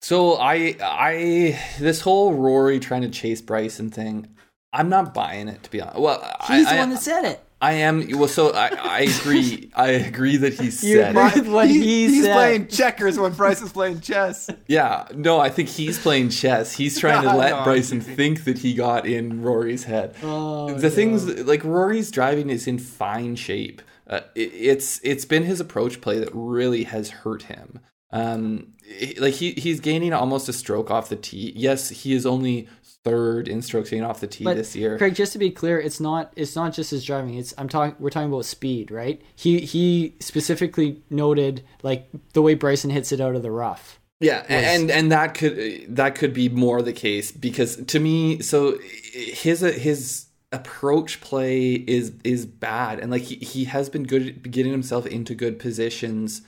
So 0.04 0.36
I, 0.36 0.76
I, 0.82 1.60
this 1.80 2.02
whole 2.02 2.34
Rory 2.36 2.80
trying 2.80 3.02
to 3.02 3.10
chase 3.10 3.42
Bryson 3.42 3.90
thing, 3.90 4.28
I'm 4.74 4.90
not 4.90 5.14
buying 5.14 5.48
it 5.48 5.64
to 5.64 5.72
be 5.72 5.82
honest. 5.82 5.98
Well, 6.00 6.20
He's 6.48 6.68
I, 6.68 6.74
the 6.74 6.76
I, 6.76 6.80
one 6.80 6.90
that 6.92 7.02
said 7.02 7.26
it. 7.26 7.44
I 7.64 7.74
am. 7.76 8.06
Well, 8.18 8.28
so 8.28 8.52
I, 8.54 8.68
I 8.76 9.00
agree. 9.22 9.72
I 9.74 9.92
agree 9.92 10.36
that 10.36 10.54
he 10.54 10.66
You 10.66 10.72
said. 10.72 11.16
agree? 11.16 11.42
With 11.42 11.48
what 11.48 11.70
he 11.70 12.08
he's 12.08 12.24
said. 12.26 12.34
playing 12.34 12.68
checkers 12.68 13.18
when 13.18 13.32
Bryce 13.32 13.62
is 13.62 13.72
playing 13.72 14.02
chess. 14.02 14.50
Yeah, 14.68 15.08
no, 15.16 15.40
I 15.40 15.50
think 15.50 15.70
he's 15.70 15.98
playing 15.98 16.30
chess. 16.30 16.74
He's 16.74 17.00
trying 17.00 17.24
to 17.24 17.34
let 17.38 17.54
I'm 17.54 17.64
Bryson 17.64 18.02
think 18.02 18.44
that 18.44 18.58
he 18.58 18.74
got 18.74 19.08
in 19.08 19.42
Rory's 19.42 19.86
head. 19.86 20.14
Oh, 20.22 20.74
the 20.74 20.90
no. 20.90 20.90
things 20.90 21.26
like 21.46 21.64
Rory's 21.64 22.12
driving 22.12 22.50
is 22.50 22.68
in 22.68 22.80
fine 22.80 23.36
shape. 23.36 23.82
Uh, 24.08 24.16
uh, 24.16 24.20
it, 24.36 24.52
it's 24.54 25.00
it's 25.02 25.24
been 25.24 25.44
his 25.44 25.62
approach 25.62 26.02
play 26.02 26.20
that 26.20 26.30
really 26.34 26.84
has 26.84 27.10
hurt 27.10 27.44
him. 27.44 27.80
Um, 28.12 28.74
like 29.18 29.36
he 29.36 29.54
he's 29.54 29.80
gaining 29.80 30.12
almost 30.14 30.50
a 30.50 30.54
stroke 30.54 30.92
off 30.92 31.08
the 31.08 31.16
tee. 31.16 31.54
Yes, 31.56 31.90
he 31.90 32.14
is 32.14 32.26
only 32.26 32.68
third 33.04 33.48
in 33.48 33.62
strokes 33.62 33.90
gained 33.90 34.06
off 34.06 34.20
the 34.20 34.28
tee 34.28 34.44
But 34.44 34.58
this 34.58 34.76
year. 34.76 34.98
Craig, 34.98 35.16
just 35.16 35.34
to 35.34 35.40
be 35.40 35.52
clear, 35.52 35.80
it's 35.80 36.00
not 36.00 36.34
it's 36.36 36.56
not 36.56 36.74
just 36.74 36.92
his 36.92 37.04
driving. 37.04 37.36
It's 37.36 37.54
I'm 37.58 37.70
talking 37.70 37.96
we're 38.00 38.10
talking 38.10 38.30
about 38.30 38.46
speed, 38.46 38.92
right? 38.92 39.22
He 39.36 39.60
he 39.60 40.16
specifically 40.20 41.02
noted 41.10 41.64
like 41.82 42.10
the 42.34 42.42
way 42.42 42.54
Bryson 42.54 42.90
hits 42.90 43.12
it 43.12 43.20
out 43.20 43.36
of 43.36 43.42
the 43.44 43.52
rough. 43.52 44.00
Yeah, 44.20 44.46
and 44.48 44.90
and 44.90 45.12
that 45.12 45.34
could 45.34 45.96
that 45.96 46.16
could 46.16 46.34
be 46.34 46.48
more 46.48 46.82
the 46.82 46.94
case 46.94 47.32
because 47.32 47.84
to 47.86 48.00
me, 48.00 48.42
so 48.42 48.78
his 49.12 49.60
his 49.60 50.28
approach 50.54 51.20
play 51.20 51.74
is 51.74 52.14
is 52.24 52.46
bad, 52.46 53.00
and 53.00 53.12
like 53.12 53.24
he, 53.24 53.36
he 53.36 53.66
has 53.66 53.90
been 53.90 54.04
good 54.04 54.28
at 54.28 54.52
getting 54.52 54.72
himself 54.72 55.06
into 55.06 55.36
good 55.36 55.60
positions 55.60 56.42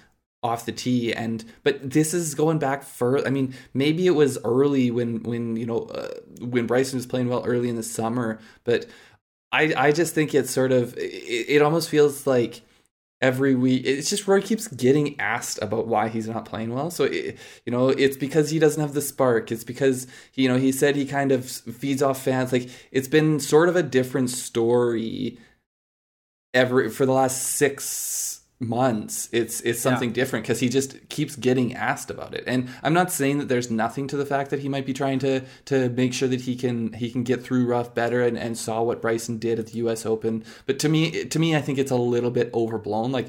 off 0.45 0.65
the 0.65 0.71
tee, 0.71 1.11
and 1.11 1.43
but 1.63 1.89
this 1.89 2.13
is 2.13 2.35
going 2.35 2.59
back 2.59 2.83
further. 2.83 3.25
I 3.27 3.31
mean, 3.31 3.55
maybe 3.73 4.05
it 4.05 4.11
was 4.11 4.37
early 4.45 4.91
when 4.91 5.23
when 5.23 5.55
you 5.55 5.65
know 5.65 5.79
uh, 5.85 6.13
when 6.39 6.67
Bryson 6.67 6.97
was 6.97 7.07
playing 7.07 7.27
well 7.27 7.43
early 7.45 7.67
in 7.67 7.75
the 7.75 7.83
summer, 7.83 8.39
but 8.63 8.85
I 9.51 9.73
I 9.75 9.91
just 9.91 10.13
think 10.13 10.35
it's 10.35 10.51
sort 10.51 10.71
of 10.71 10.95
it, 10.97 11.49
it 11.49 11.61
almost 11.63 11.89
feels 11.89 12.27
like 12.27 12.61
every 13.21 13.55
week 13.55 13.83
it's 13.85 14.09
just 14.09 14.27
Rory 14.27 14.43
keeps 14.43 14.67
getting 14.67 15.19
asked 15.19 15.57
about 15.63 15.87
why 15.87 16.09
he's 16.09 16.27
not 16.27 16.45
playing 16.45 16.73
well. 16.73 16.91
So 16.91 17.05
it, 17.05 17.37
you 17.65 17.71
know 17.71 17.89
it's 17.89 18.17
because 18.17 18.51
he 18.51 18.59
doesn't 18.59 18.81
have 18.81 18.93
the 18.93 19.01
spark. 19.01 19.51
It's 19.51 19.63
because 19.63 20.05
you 20.35 20.47
know 20.47 20.57
he 20.57 20.71
said 20.71 20.95
he 20.95 21.05
kind 21.07 21.31
of 21.31 21.49
feeds 21.49 22.03
off 22.03 22.21
fans. 22.21 22.51
Like 22.51 22.69
it's 22.91 23.07
been 23.07 23.39
sort 23.39 23.67
of 23.67 23.75
a 23.75 23.83
different 23.83 24.29
story 24.29 25.39
every 26.53 26.89
for 26.89 27.05
the 27.05 27.11
last 27.11 27.41
6 27.57 28.41
months 28.67 29.29
it's 29.31 29.61
it's 29.61 29.81
something 29.81 30.11
different 30.11 30.43
because 30.43 30.59
he 30.59 30.69
just 30.69 31.07
keeps 31.09 31.35
getting 31.35 31.73
asked 31.73 32.09
about 32.09 32.33
it. 32.33 32.43
And 32.47 32.69
i'm 32.83 32.93
not 32.93 33.11
saying 33.11 33.39
that 33.39 33.47
there's 33.47 33.71
nothing 33.71 34.07
to 34.07 34.17
the 34.17 34.25
fact 34.25 34.49
that 34.49 34.59
he 34.59 34.69
might 34.69 34.85
be 34.85 34.93
trying 34.93 35.19
to 35.19 35.41
to 35.65 35.89
make 35.89 36.13
sure 36.13 36.27
that 36.27 36.41
he 36.41 36.55
can 36.55 36.93
he 36.93 37.09
can 37.09 37.23
get 37.23 37.43
through 37.43 37.65
rough 37.65 37.93
better 37.93 38.21
and, 38.21 38.37
and 38.37 38.57
saw 38.57 38.81
what 38.81 39.01
bryson 39.01 39.37
did 39.37 39.59
at 39.59 39.67
the 39.67 39.79
us 39.79 40.05
open. 40.05 40.43
But 40.65 40.79
to 40.79 40.89
me 40.89 41.25
to 41.25 41.39
me 41.39 41.55
i 41.55 41.61
think 41.61 41.77
it's 41.77 41.91
a 41.91 41.95
little 41.95 42.31
bit 42.31 42.53
overblown. 42.53 43.11
Like 43.11 43.27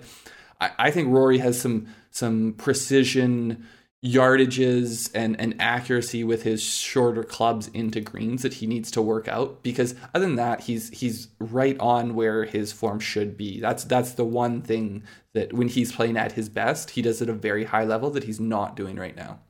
i, 0.61 0.71
I 0.79 0.91
think 0.91 1.09
rory 1.09 1.39
has 1.39 1.61
some 1.61 1.89
some 2.11 2.55
precision 2.57 3.67
yardages 4.05 5.11
and, 5.15 5.39
and 5.41 5.55
accuracy 5.61 6.23
with 6.23 6.43
his 6.43 6.63
shorter 6.63 7.25
clubs 7.25 7.69
into 7.69 8.01
greens 8.01 8.43
that 8.43 8.55
he 8.55 8.67
needs 8.67 8.91
to 8.93 9.03
work 9.03 9.27
out 9.27 9.63
because 9.63 9.95
other 10.15 10.27
than 10.27 10.37
that 10.37 10.61
he's 10.61 10.91
he's 10.91 11.29
right 11.41 11.77
on 11.81 12.15
where 12.15 12.45
his 12.45 12.73
form 12.73 13.01
should 13.01 13.37
be 13.37 13.59
that's 13.59 13.85
that's 13.85 14.13
the 14.13 14.25
one 14.25 14.61
thing 14.61 15.03
that 15.33 15.53
when 15.53 15.67
he's 15.67 15.93
playing 15.93 16.17
at 16.17 16.33
his 16.33 16.49
best 16.49 16.91
he 16.91 17.03
does 17.03 17.21
at 17.21 17.29
a 17.29 17.33
very 17.33 17.65
high 17.65 17.85
level 17.85 18.11
that 18.11 18.25
he's 18.25 18.39
not 18.39 18.77
doing 18.77 18.97
right 18.97 19.17
now 19.17 19.41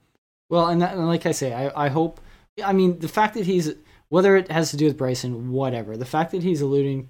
Well, 0.48 0.68
and, 0.68 0.80
that, 0.80 0.94
and 0.94 1.06
like 1.06 1.26
I 1.26 1.32
say, 1.32 1.52
I 1.52 1.86
I 1.86 1.88
hope. 1.88 2.20
I 2.64 2.72
mean, 2.72 3.00
the 3.00 3.08
fact 3.08 3.34
that 3.34 3.44
he's 3.46 3.74
whether 4.08 4.36
it 4.36 4.50
has 4.50 4.70
to 4.70 4.76
do 4.76 4.86
with 4.86 4.96
Bryson, 4.96 5.50
whatever. 5.50 5.96
The 5.96 6.06
fact 6.06 6.30
that 6.30 6.42
he's 6.44 6.60
alluding 6.60 7.08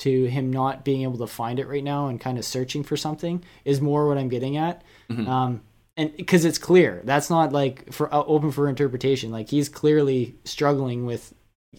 to 0.00 0.26
him 0.26 0.52
not 0.52 0.84
being 0.84 1.02
able 1.02 1.16
to 1.18 1.26
find 1.26 1.58
it 1.58 1.66
right 1.66 1.82
now 1.82 2.08
and 2.08 2.20
kind 2.20 2.36
of 2.38 2.44
searching 2.44 2.84
for 2.84 2.98
something 2.98 3.42
is 3.64 3.80
more 3.80 4.06
what 4.06 4.18
I'm 4.18 4.28
getting 4.28 4.58
at. 4.58 4.84
Mhm. 5.10 5.26
Um, 5.26 5.62
and 5.96 6.14
because 6.16 6.44
it's 6.44 6.58
clear, 6.58 7.00
that's 7.04 7.30
not 7.30 7.52
like 7.52 7.92
for 7.92 8.12
uh, 8.12 8.22
open 8.24 8.52
for 8.52 8.68
interpretation. 8.68 9.30
Like 9.30 9.48
he's 9.48 9.68
clearly 9.68 10.34
struggling 10.44 11.06
with, 11.06 11.32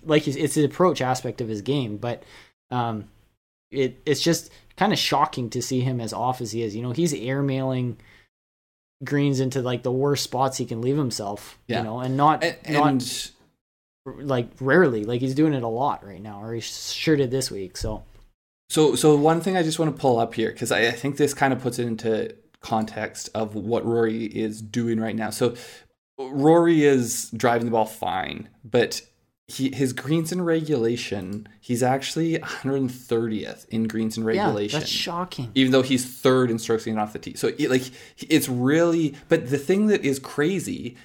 like 0.03 0.27
it's 0.27 0.55
the 0.55 0.65
approach 0.65 1.01
aspect 1.01 1.41
of 1.41 1.47
his 1.47 1.61
game, 1.61 1.97
but 1.97 2.23
um, 2.71 3.05
it 3.71 4.01
it's 4.05 4.21
just 4.21 4.51
kind 4.75 4.91
of 4.91 4.99
shocking 4.99 5.49
to 5.51 5.61
see 5.61 5.81
him 5.81 6.01
as 6.01 6.13
off 6.13 6.41
as 6.41 6.51
he 6.51 6.63
is. 6.63 6.75
You 6.75 6.81
know, 6.81 6.91
he's 6.91 7.13
airmailing 7.13 7.95
greens 9.03 9.39
into 9.39 9.61
like 9.61 9.83
the 9.83 9.91
worst 9.91 10.23
spots 10.23 10.57
he 10.57 10.65
can 10.65 10.81
leave 10.81 10.97
himself. 10.97 11.59
Yeah. 11.67 11.79
You 11.79 11.83
know, 11.83 11.99
and 11.99 12.17
not 12.17 12.43
and, 12.43 12.57
not 12.67 12.87
and 12.87 13.31
like 14.05 14.49
rarely. 14.59 15.03
Like 15.05 15.21
he's 15.21 15.35
doing 15.35 15.53
it 15.53 15.63
a 15.63 15.67
lot 15.67 16.05
right 16.05 16.21
now, 16.21 16.41
or 16.41 16.53
he 16.53 16.61
sure 16.61 17.15
did 17.15 17.29
this 17.29 17.51
week. 17.51 17.77
So 17.77 18.03
So, 18.69 18.95
so 18.95 19.15
one 19.15 19.41
thing 19.41 19.55
I 19.55 19.63
just 19.63 19.79
want 19.79 19.95
to 19.95 20.01
pull 20.01 20.19
up 20.19 20.33
here 20.33 20.51
because 20.51 20.71
I, 20.71 20.87
I 20.87 20.91
think 20.91 21.17
this 21.17 21.33
kind 21.33 21.53
of 21.53 21.61
puts 21.61 21.79
it 21.79 21.85
into 21.85 22.35
context 22.67 23.29
of 23.33 23.55
what 23.55 23.85
Rory 23.85 24.25
is 24.25 24.61
doing 24.61 24.99
right 24.99 25.15
now. 25.15 25.29
So, 25.29 25.55
Rory 26.19 26.83
is 26.83 27.29
driving 27.31 27.65
the 27.65 27.71
ball 27.71 27.85
fine, 27.85 28.49
but 28.63 29.01
he 29.47 29.73
his 29.73 29.93
greens 29.93 30.31
in 30.31 30.41
regulation, 30.41 31.47
he's 31.61 31.81
actually 31.81 32.37
130th 32.37 33.67
in 33.69 33.87
greens 33.87 34.17
in 34.17 34.23
yeah, 34.23 34.43
regulation. 34.43 34.79
that's 34.79 34.91
shocking. 34.91 35.51
even 35.55 35.71
though 35.71 35.81
he's 35.81 36.05
third 36.05 36.51
in 36.51 36.59
strokes 36.59 36.83
gained 36.83 36.99
off 36.99 37.13
the 37.13 37.19
tee. 37.19 37.35
So 37.35 37.53
it, 37.57 37.69
like 37.69 37.83
it's 38.17 38.49
really 38.49 39.15
but 39.29 39.49
the 39.49 39.57
thing 39.57 39.87
that 39.87 40.03
is 40.03 40.19
crazy, 40.19 40.97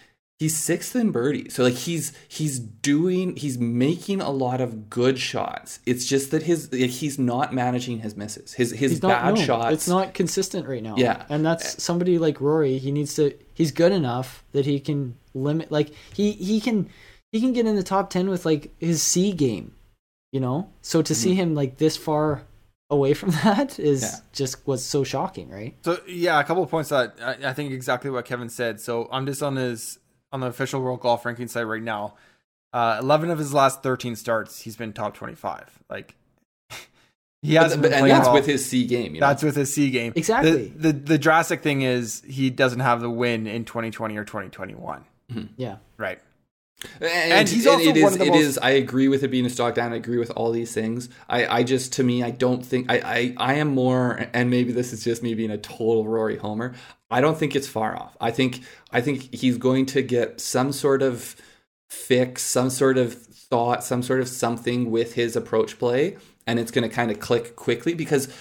he's 0.42 0.56
sixth 0.56 0.96
in 0.96 1.12
birdie. 1.12 1.48
So 1.50 1.62
like 1.62 1.74
he's 1.74 2.12
he's 2.26 2.58
doing 2.58 3.36
he's 3.36 3.58
making 3.58 4.20
a 4.20 4.30
lot 4.30 4.60
of 4.60 4.90
good 4.90 5.18
shots. 5.18 5.78
It's 5.86 6.04
just 6.04 6.32
that 6.32 6.42
his 6.42 6.72
like, 6.72 6.90
he's 6.90 7.16
not 7.16 7.54
managing 7.54 8.00
his 8.00 8.16
misses. 8.16 8.52
His 8.52 8.72
his 8.72 8.90
He's 8.90 9.02
not 9.02 9.22
bad 9.22 9.34
no, 9.36 9.40
shots. 9.40 9.72
It's 9.72 9.88
not 9.88 10.14
consistent 10.14 10.66
right 10.66 10.82
now. 10.82 10.96
Yeah. 10.96 11.24
and 11.28 11.46
that's 11.46 11.76
eh. 11.76 11.78
somebody 11.78 12.18
like 12.18 12.40
Rory. 12.40 12.78
He 12.78 12.90
needs 12.90 13.14
to. 13.14 13.32
He's 13.54 13.70
good 13.70 13.92
enough 13.92 14.44
that 14.50 14.66
he 14.66 14.80
can 14.80 15.16
limit. 15.32 15.70
Like 15.70 15.92
he 16.12 16.32
he 16.32 16.60
can 16.60 16.90
he 17.30 17.40
can 17.40 17.52
get 17.52 17.66
in 17.66 17.76
the 17.76 17.84
top 17.84 18.10
ten 18.10 18.28
with 18.28 18.44
like 18.44 18.74
his 18.80 19.00
C 19.00 19.32
game. 19.32 19.74
You 20.32 20.40
know, 20.40 20.70
so 20.80 21.02
to 21.02 21.14
see 21.14 21.30
mm-hmm. 21.30 21.40
him 21.40 21.54
like 21.54 21.76
this 21.76 21.96
far 21.96 22.42
away 22.90 23.14
from 23.14 23.30
that 23.44 23.78
is 23.78 24.02
Yeah. 24.02 24.10
just 24.32 24.56
what's 24.64 24.82
so 24.82 25.04
shocking, 25.04 25.50
right? 25.50 25.76
So 25.84 26.00
yeah, 26.08 26.40
a 26.40 26.44
couple 26.44 26.64
of 26.64 26.70
points 26.70 26.88
that 26.88 27.14
I, 27.22 27.50
I 27.50 27.52
think 27.52 27.72
exactly 27.72 28.10
what 28.10 28.24
Kevin 28.24 28.48
said. 28.48 28.80
So 28.80 29.08
I'm 29.12 29.26
just 29.26 29.42
on 29.42 29.54
his 29.54 29.98
on 30.32 30.40
the 30.40 30.46
official 30.46 30.80
World 30.80 31.00
Golf 31.00 31.24
Ranking 31.24 31.48
site 31.48 31.66
right 31.66 31.82
now. 31.82 32.14
Uh, 32.72 32.98
Eleven 33.00 33.30
of 33.30 33.38
his 33.38 33.52
last 33.52 33.82
thirteen 33.82 34.16
starts, 34.16 34.62
he's 34.62 34.76
been 34.76 34.92
top 34.92 35.14
twenty-five. 35.14 35.68
Like 35.90 36.14
he 37.42 37.54
hasn't 37.54 37.82
but- 37.82 37.88
been 37.88 37.92
and 37.94 38.00
playing 38.00 38.14
that's 38.14 38.26
well. 38.26 38.34
with 38.34 38.46
his 38.46 38.64
C 38.64 38.86
game. 38.86 39.14
You 39.14 39.20
know? 39.20 39.26
That's 39.28 39.42
with 39.42 39.56
his 39.56 39.74
C 39.74 39.90
game. 39.90 40.12
Exactly. 40.16 40.68
The, 40.68 40.92
the 40.92 40.98
the 40.98 41.18
drastic 41.18 41.62
thing 41.62 41.82
is 41.82 42.22
he 42.26 42.50
doesn't 42.50 42.80
have 42.80 43.00
the 43.00 43.10
win 43.10 43.46
in 43.46 43.64
2020 43.64 44.16
or 44.16 44.24
2021. 44.24 45.04
Yeah, 45.56 45.76
Right. 45.96 46.18
and, 47.00 47.10
And 47.10 47.48
he's 47.48 47.64
and 47.64 47.76
also 47.76 47.88
it 47.88 47.96
is, 47.96 48.02
one 48.02 48.12
of 48.12 48.18
the 48.18 48.26
it 48.26 48.30
most- 48.32 48.40
is- 48.40 48.58
I 48.58 48.70
agree 48.70 49.08
with 49.08 49.22
it 49.22 49.28
being 49.28 49.46
a 49.46 49.50
stock 49.50 49.74
down. 49.74 49.92
I 49.94 49.96
agree 49.96 50.18
with 50.18 50.30
all 50.32 50.50
these 50.52 50.74
things. 50.74 51.08
I, 51.28 51.46
I 51.46 51.62
just 51.62 51.94
to 51.94 52.04
me, 52.04 52.22
I 52.22 52.30
don't 52.32 52.64
think 52.64 52.90
I, 52.92 52.96
I, 52.98 53.34
I 53.38 53.54
am 53.54 53.68
more, 53.68 54.28
and 54.34 54.50
maybe 54.50 54.72
this 54.72 54.92
is 54.92 55.02
just 55.04 55.22
me 55.22 55.32
being 55.34 55.50
a 55.50 55.56
total 55.56 56.06
Rory 56.06 56.36
Homer. 56.36 56.74
I 57.12 57.20
don't 57.20 57.38
think 57.38 57.54
it's 57.54 57.68
far 57.68 57.96
off. 57.96 58.16
I 58.20 58.30
think 58.30 58.60
I 58.90 59.00
think 59.00 59.34
he's 59.34 59.58
going 59.58 59.86
to 59.86 60.02
get 60.02 60.40
some 60.40 60.72
sort 60.72 61.02
of 61.02 61.36
fix, 61.88 62.42
some 62.42 62.70
sort 62.70 62.98
of 62.98 63.14
thought, 63.14 63.84
some 63.84 64.02
sort 64.02 64.20
of 64.20 64.28
something 64.28 64.90
with 64.90 65.14
his 65.14 65.36
approach 65.36 65.78
play, 65.78 66.16
and 66.46 66.58
it's 66.58 66.70
going 66.70 66.88
to 66.88 66.94
kind 66.94 67.10
of 67.10 67.20
click 67.20 67.54
quickly 67.54 67.94
because 67.94 68.32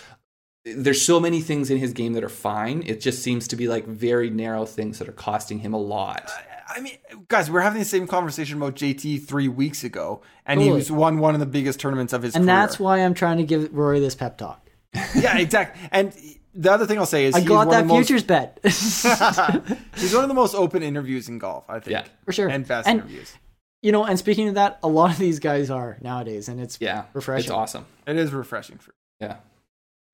there's 0.64 1.02
so 1.02 1.19
many 1.19 1.41
things 1.41 1.69
in 1.69 1.77
his 1.77 1.91
game 1.91 2.14
that 2.14 2.23
are 2.23 2.30
fine. 2.30 2.84
It 2.85 3.02
just 3.02 3.22
seems 3.22 3.48
to 3.49 3.56
be 3.56 3.68
like 3.68 3.85
very 3.85 4.30
narrow 4.30 4.65
things 4.65 4.99
that 4.99 5.10
are 5.10 5.14
costing 5.14 5.60
him 5.60 5.73
a 5.73 5.80
lot. 5.80 6.31
I 6.73 6.80
mean, 6.80 6.98
guys, 7.27 7.49
we 7.49 7.56
we're 7.56 7.61
having 7.61 7.80
the 7.80 7.85
same 7.85 8.07
conversation 8.07 8.57
about 8.57 8.76
JT 8.76 9.26
three 9.26 9.48
weeks 9.48 9.84
ago, 9.84 10.22
and 10.45 10.61
he 10.61 10.72
was 10.72 10.91
won 10.91 11.19
one 11.19 11.34
of 11.34 11.39
the 11.39 11.45
biggest 11.45 11.80
tournaments 11.80 12.14
of 12.14 12.23
his 12.23 12.35
and 12.35 12.45
career. 12.45 12.56
that's 12.56 12.80
why 12.80 12.99
I'm 12.99 13.14
trying 13.14 13.38
to 13.38 13.43
give 13.43 13.73
Rory 13.73 13.99
this 13.99 14.15
pep 14.15 14.38
talk. 14.38 14.69
yeah, 15.15 15.38
exactly. 15.38 15.81
And 15.91 16.14
the 16.53 16.72
other 16.72 16.86
thing 16.86 16.98
I'll 16.98 17.06
say 17.06 17.26
is 17.26 17.36
I 17.36 17.40
he's 17.40 17.48
got 17.48 17.56
one 17.56 17.69
that 17.69 17.82
of 17.84 17.88
the 17.88 17.94
most- 17.94 18.07
futures 18.07 18.23
bet 18.23 18.60
he's 18.64 20.14
one 20.14 20.23
of 20.23 20.28
the 20.28 20.34
most 20.36 20.53
open 20.56 20.84
interviews 20.84 21.30
in 21.30 21.38
golf, 21.40 21.65
I 21.69 21.80
think. 21.80 21.91
Yeah. 21.91 22.06
for 22.26 22.32
sure. 22.34 22.48
And 22.49 22.68
best 22.68 22.88
And 22.88 22.99
interviews. 22.99 23.34
you 23.82 23.91
know, 23.91 24.03
and 24.06 24.18
speaking 24.19 24.48
of 24.49 24.56
that, 24.56 24.80
a 24.84 24.88
lot 24.88 25.11
of 25.11 25.18
these 25.18 25.40
guys 25.40 25.69
are 25.69 25.98
nowadays, 26.02 26.49
and 26.49 26.60
it's 26.60 26.78
Yeah, 26.82 27.06
refreshing. 27.14 27.45
It's 27.45 27.52
awesome. 27.52 27.86
It 28.07 28.18
is 28.18 28.32
refreshing 28.34 28.78
for 28.78 28.94
Yeah. 29.19 29.38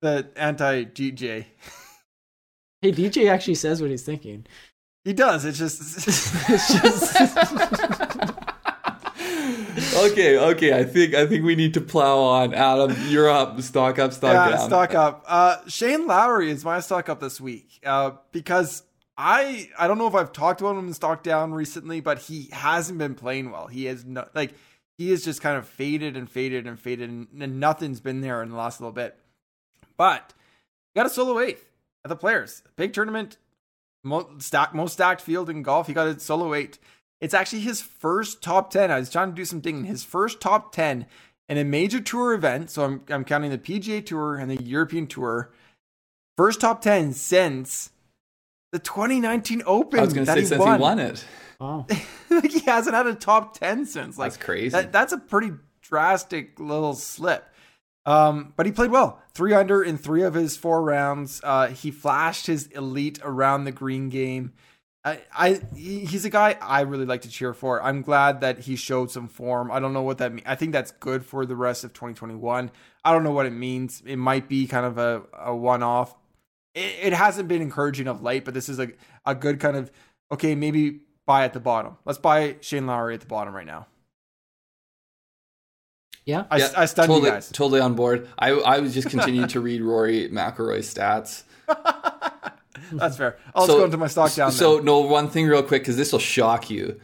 the 0.02 0.28
anti 0.36 0.84
DJ. 0.84 1.46
Hey, 2.82 2.92
DJ 2.92 3.28
actually 3.28 3.56
says 3.56 3.80
what 3.82 3.90
he's 3.90 4.04
thinking. 4.04 4.46
He 5.04 5.12
does. 5.12 5.44
It's 5.44 5.58
just 5.58 5.80
It's 6.48 6.72
just 6.72 7.77
okay, 9.98 10.38
okay. 10.38 10.78
I 10.78 10.84
think 10.84 11.14
I 11.14 11.26
think 11.26 11.44
we 11.44 11.54
need 11.54 11.74
to 11.74 11.80
plow 11.80 12.18
on. 12.18 12.54
Adam, 12.54 12.96
you're 13.08 13.28
up. 13.28 13.60
Stock 13.60 13.98
up, 13.98 14.12
stock 14.12 14.32
yeah, 14.32 14.56
down. 14.56 14.68
stock 14.68 14.94
up. 14.94 15.24
Uh, 15.26 15.56
Shane 15.68 16.06
Lowry 16.06 16.50
is 16.50 16.64
my 16.64 16.80
stock 16.80 17.08
up 17.08 17.20
this 17.20 17.40
week 17.40 17.80
uh, 17.84 18.12
because 18.32 18.82
I 19.16 19.68
I 19.78 19.88
don't 19.88 19.98
know 19.98 20.06
if 20.06 20.14
I've 20.14 20.32
talked 20.32 20.60
about 20.60 20.76
him 20.76 20.86
in 20.86 20.94
stock 20.94 21.22
down 21.22 21.52
recently, 21.52 22.00
but 22.00 22.18
he 22.18 22.48
hasn't 22.52 22.98
been 22.98 23.14
playing 23.14 23.50
well. 23.50 23.66
He 23.66 23.86
is 23.86 24.04
no, 24.04 24.26
like 24.34 24.54
he 24.96 25.10
is 25.10 25.24
just 25.24 25.40
kind 25.40 25.56
of 25.56 25.66
faded 25.66 26.16
and 26.16 26.30
faded 26.30 26.66
and 26.66 26.78
faded, 26.78 27.08
and, 27.08 27.28
and 27.40 27.60
nothing's 27.60 28.00
been 28.00 28.20
there 28.20 28.42
in 28.42 28.50
the 28.50 28.56
last 28.56 28.80
little 28.80 28.92
bit. 28.92 29.18
But 29.96 30.34
he 30.94 30.98
got 30.98 31.06
a 31.06 31.10
solo 31.10 31.40
eighth 31.40 31.68
at 32.04 32.08
the 32.08 32.16
Players, 32.16 32.62
big 32.76 32.92
tournament, 32.92 33.38
most 34.04 34.42
stacked 34.42 34.74
most 34.74 34.92
stacked 34.92 35.20
field 35.20 35.50
in 35.50 35.62
golf. 35.62 35.88
He 35.88 35.92
got 35.94 36.06
a 36.06 36.18
solo 36.20 36.54
eight. 36.54 36.78
It's 37.20 37.34
actually 37.34 37.60
his 37.60 37.80
first 37.80 38.42
top 38.42 38.70
ten. 38.70 38.90
I 38.90 38.98
was 38.98 39.10
trying 39.10 39.30
to 39.30 39.34
do 39.34 39.44
some 39.44 39.60
digging. 39.60 39.84
His 39.84 40.04
first 40.04 40.40
top 40.40 40.72
ten 40.72 41.06
in 41.48 41.58
a 41.58 41.64
major 41.64 42.00
tour 42.00 42.32
event. 42.32 42.70
So 42.70 42.84
I'm 42.84 43.02
I'm 43.08 43.24
counting 43.24 43.50
the 43.50 43.58
PGA 43.58 44.04
Tour 44.04 44.36
and 44.36 44.50
the 44.50 44.62
European 44.62 45.06
Tour. 45.06 45.50
First 46.36 46.60
top 46.60 46.80
ten 46.80 47.12
since 47.12 47.90
the 48.72 48.78
2019 48.78 49.62
Open. 49.66 50.00
I 50.00 50.04
was 50.04 50.12
going 50.12 50.26
to 50.26 50.32
say 50.32 50.40
he 50.40 50.46
since 50.46 50.60
won. 50.60 50.78
he 50.78 50.82
won 50.82 50.98
it. 50.98 51.24
Wow. 51.60 51.86
like 52.30 52.50
he 52.50 52.60
hasn't 52.60 52.94
had 52.94 53.06
a 53.06 53.14
top 53.14 53.58
10 53.58 53.86
since. 53.86 54.18
Like 54.18 54.32
That's 54.32 54.44
crazy. 54.44 54.70
That, 54.70 54.92
that's 54.92 55.12
a 55.12 55.18
pretty 55.18 55.52
drastic 55.82 56.60
little 56.60 56.94
slip. 56.94 57.48
Um, 58.06 58.52
but 58.56 58.66
he 58.66 58.72
played 58.72 58.90
well. 58.90 59.20
Three 59.34 59.52
under 59.52 59.82
in 59.82 59.98
three 59.98 60.22
of 60.22 60.34
his 60.34 60.56
four 60.56 60.82
rounds. 60.82 61.40
Uh, 61.42 61.68
he 61.68 61.90
flashed 61.90 62.46
his 62.46 62.66
elite 62.68 63.18
around 63.22 63.64
the 63.64 63.72
green 63.72 64.08
game. 64.08 64.52
I, 65.04 65.20
I 65.32 65.60
he's 65.74 66.24
a 66.24 66.30
guy 66.30 66.56
I 66.60 66.80
really 66.80 67.06
like 67.06 67.22
to 67.22 67.28
cheer 67.28 67.54
for. 67.54 67.82
I'm 67.82 68.02
glad 68.02 68.40
that 68.40 68.60
he 68.60 68.76
showed 68.76 69.10
some 69.10 69.28
form. 69.28 69.70
I 69.70 69.78
don't 69.78 69.92
know 69.92 70.02
what 70.02 70.18
that 70.18 70.32
means. 70.32 70.46
I 70.46 70.54
think 70.54 70.72
that's 70.72 70.90
good 70.90 71.24
for 71.24 71.46
the 71.46 71.56
rest 71.56 71.84
of 71.84 71.92
2021. 71.92 72.70
I 73.04 73.12
don't 73.12 73.22
know 73.22 73.32
what 73.32 73.46
it 73.46 73.52
means. 73.52 74.02
It 74.04 74.16
might 74.16 74.48
be 74.48 74.66
kind 74.66 74.84
of 74.84 74.98
a, 74.98 75.22
a 75.32 75.54
one 75.54 75.82
off. 75.82 76.16
It, 76.74 76.96
it 77.00 77.12
hasn't 77.12 77.48
been 77.48 77.62
encouraging 77.62 78.08
of 78.08 78.22
late, 78.22 78.44
but 78.44 78.54
this 78.54 78.68
is 78.68 78.78
a, 78.78 78.90
a 79.24 79.34
good 79.34 79.60
kind 79.60 79.76
of 79.76 79.90
okay, 80.32 80.54
maybe 80.54 81.00
buy 81.26 81.44
at 81.44 81.52
the 81.52 81.60
bottom. 81.60 81.96
Let's 82.04 82.18
buy 82.18 82.56
Shane 82.60 82.86
Lowry 82.86 83.14
at 83.14 83.20
the 83.20 83.26
bottom 83.26 83.54
right 83.54 83.66
now. 83.66 83.86
Yeah. 86.24 86.44
I, 86.50 86.58
Yeah, 86.58 86.72
I 86.76 86.84
stunned 86.86 87.08
totally, 87.08 87.28
you 87.28 87.34
guys. 87.34 87.48
Totally 87.50 87.80
on 87.80 87.94
board. 87.94 88.28
I 88.38 88.50
I 88.50 88.80
was 88.80 88.94
just 88.94 89.08
continuing 89.10 89.48
to 89.48 89.60
read 89.60 89.80
Rory 89.80 90.28
McIlroy's 90.28 90.92
stats. 90.92 91.44
That's 92.92 93.16
fair. 93.20 93.38
I'll 93.54 93.62
So- 93.66 93.72
just 93.74 93.78
go 93.78 93.84
into 93.84 93.96
my 93.98 94.06
stock 94.08 94.34
down. 94.34 94.52
So 94.52 94.76
then. 94.76 94.84
no, 94.86 94.98
one 95.00 95.28
thing 95.28 95.46
real 95.46 95.62
quick 95.62 95.82
because 95.82 95.96
this 95.96 96.12
will 96.12 96.18
shock 96.18 96.70
you. 96.70 97.00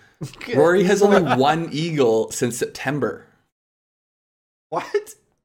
Rory 0.55 0.85
has 0.85 1.03
only 1.03 1.23
one 1.37 1.69
eagle 1.73 2.31
since 2.31 2.57
September. 2.59 3.27
what? 4.71 4.85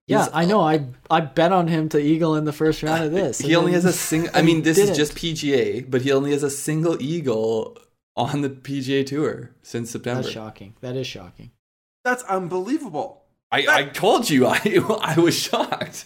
Yeah, 0.08 0.20
He's- 0.24 0.30
I 0.34 0.46
know. 0.46 0.62
I 0.62 0.86
I 1.12 1.22
bet 1.22 1.52
on 1.52 1.68
him 1.68 1.90
to 1.90 2.00
eagle 2.00 2.36
in 2.36 2.46
the 2.46 2.54
first 2.54 2.82
round 2.82 3.04
of 3.04 3.12
this. 3.12 3.40
He 3.50 3.56
only 3.56 3.74
has 3.74 3.86
a 3.86 3.94
single. 3.94 4.32
I 4.34 4.42
mean, 4.42 4.64
this 4.64 4.78
is 4.78 4.86
didn't. 4.88 4.98
just 4.98 5.16
PGA, 5.16 5.90
but 5.90 6.02
he 6.02 6.12
only 6.12 6.32
has 6.32 6.42
a 6.44 6.50
single 6.50 7.00
eagle 7.02 7.78
on 8.16 8.42
the 8.42 8.50
PGA 8.50 9.06
Tour 9.06 9.52
since 9.62 9.92
September. 9.92 10.22
That's 10.24 10.34
shocking. 10.34 10.76
That 10.82 10.96
is 10.96 11.06
shocking. 11.08 11.52
That's 12.04 12.24
unbelievable. 12.24 13.24
I, 13.52 13.66
I 13.70 13.84
told 13.86 14.30
you, 14.30 14.48
I 14.48 14.60
I 15.02 15.20
was 15.20 15.38
shocked. 15.38 16.06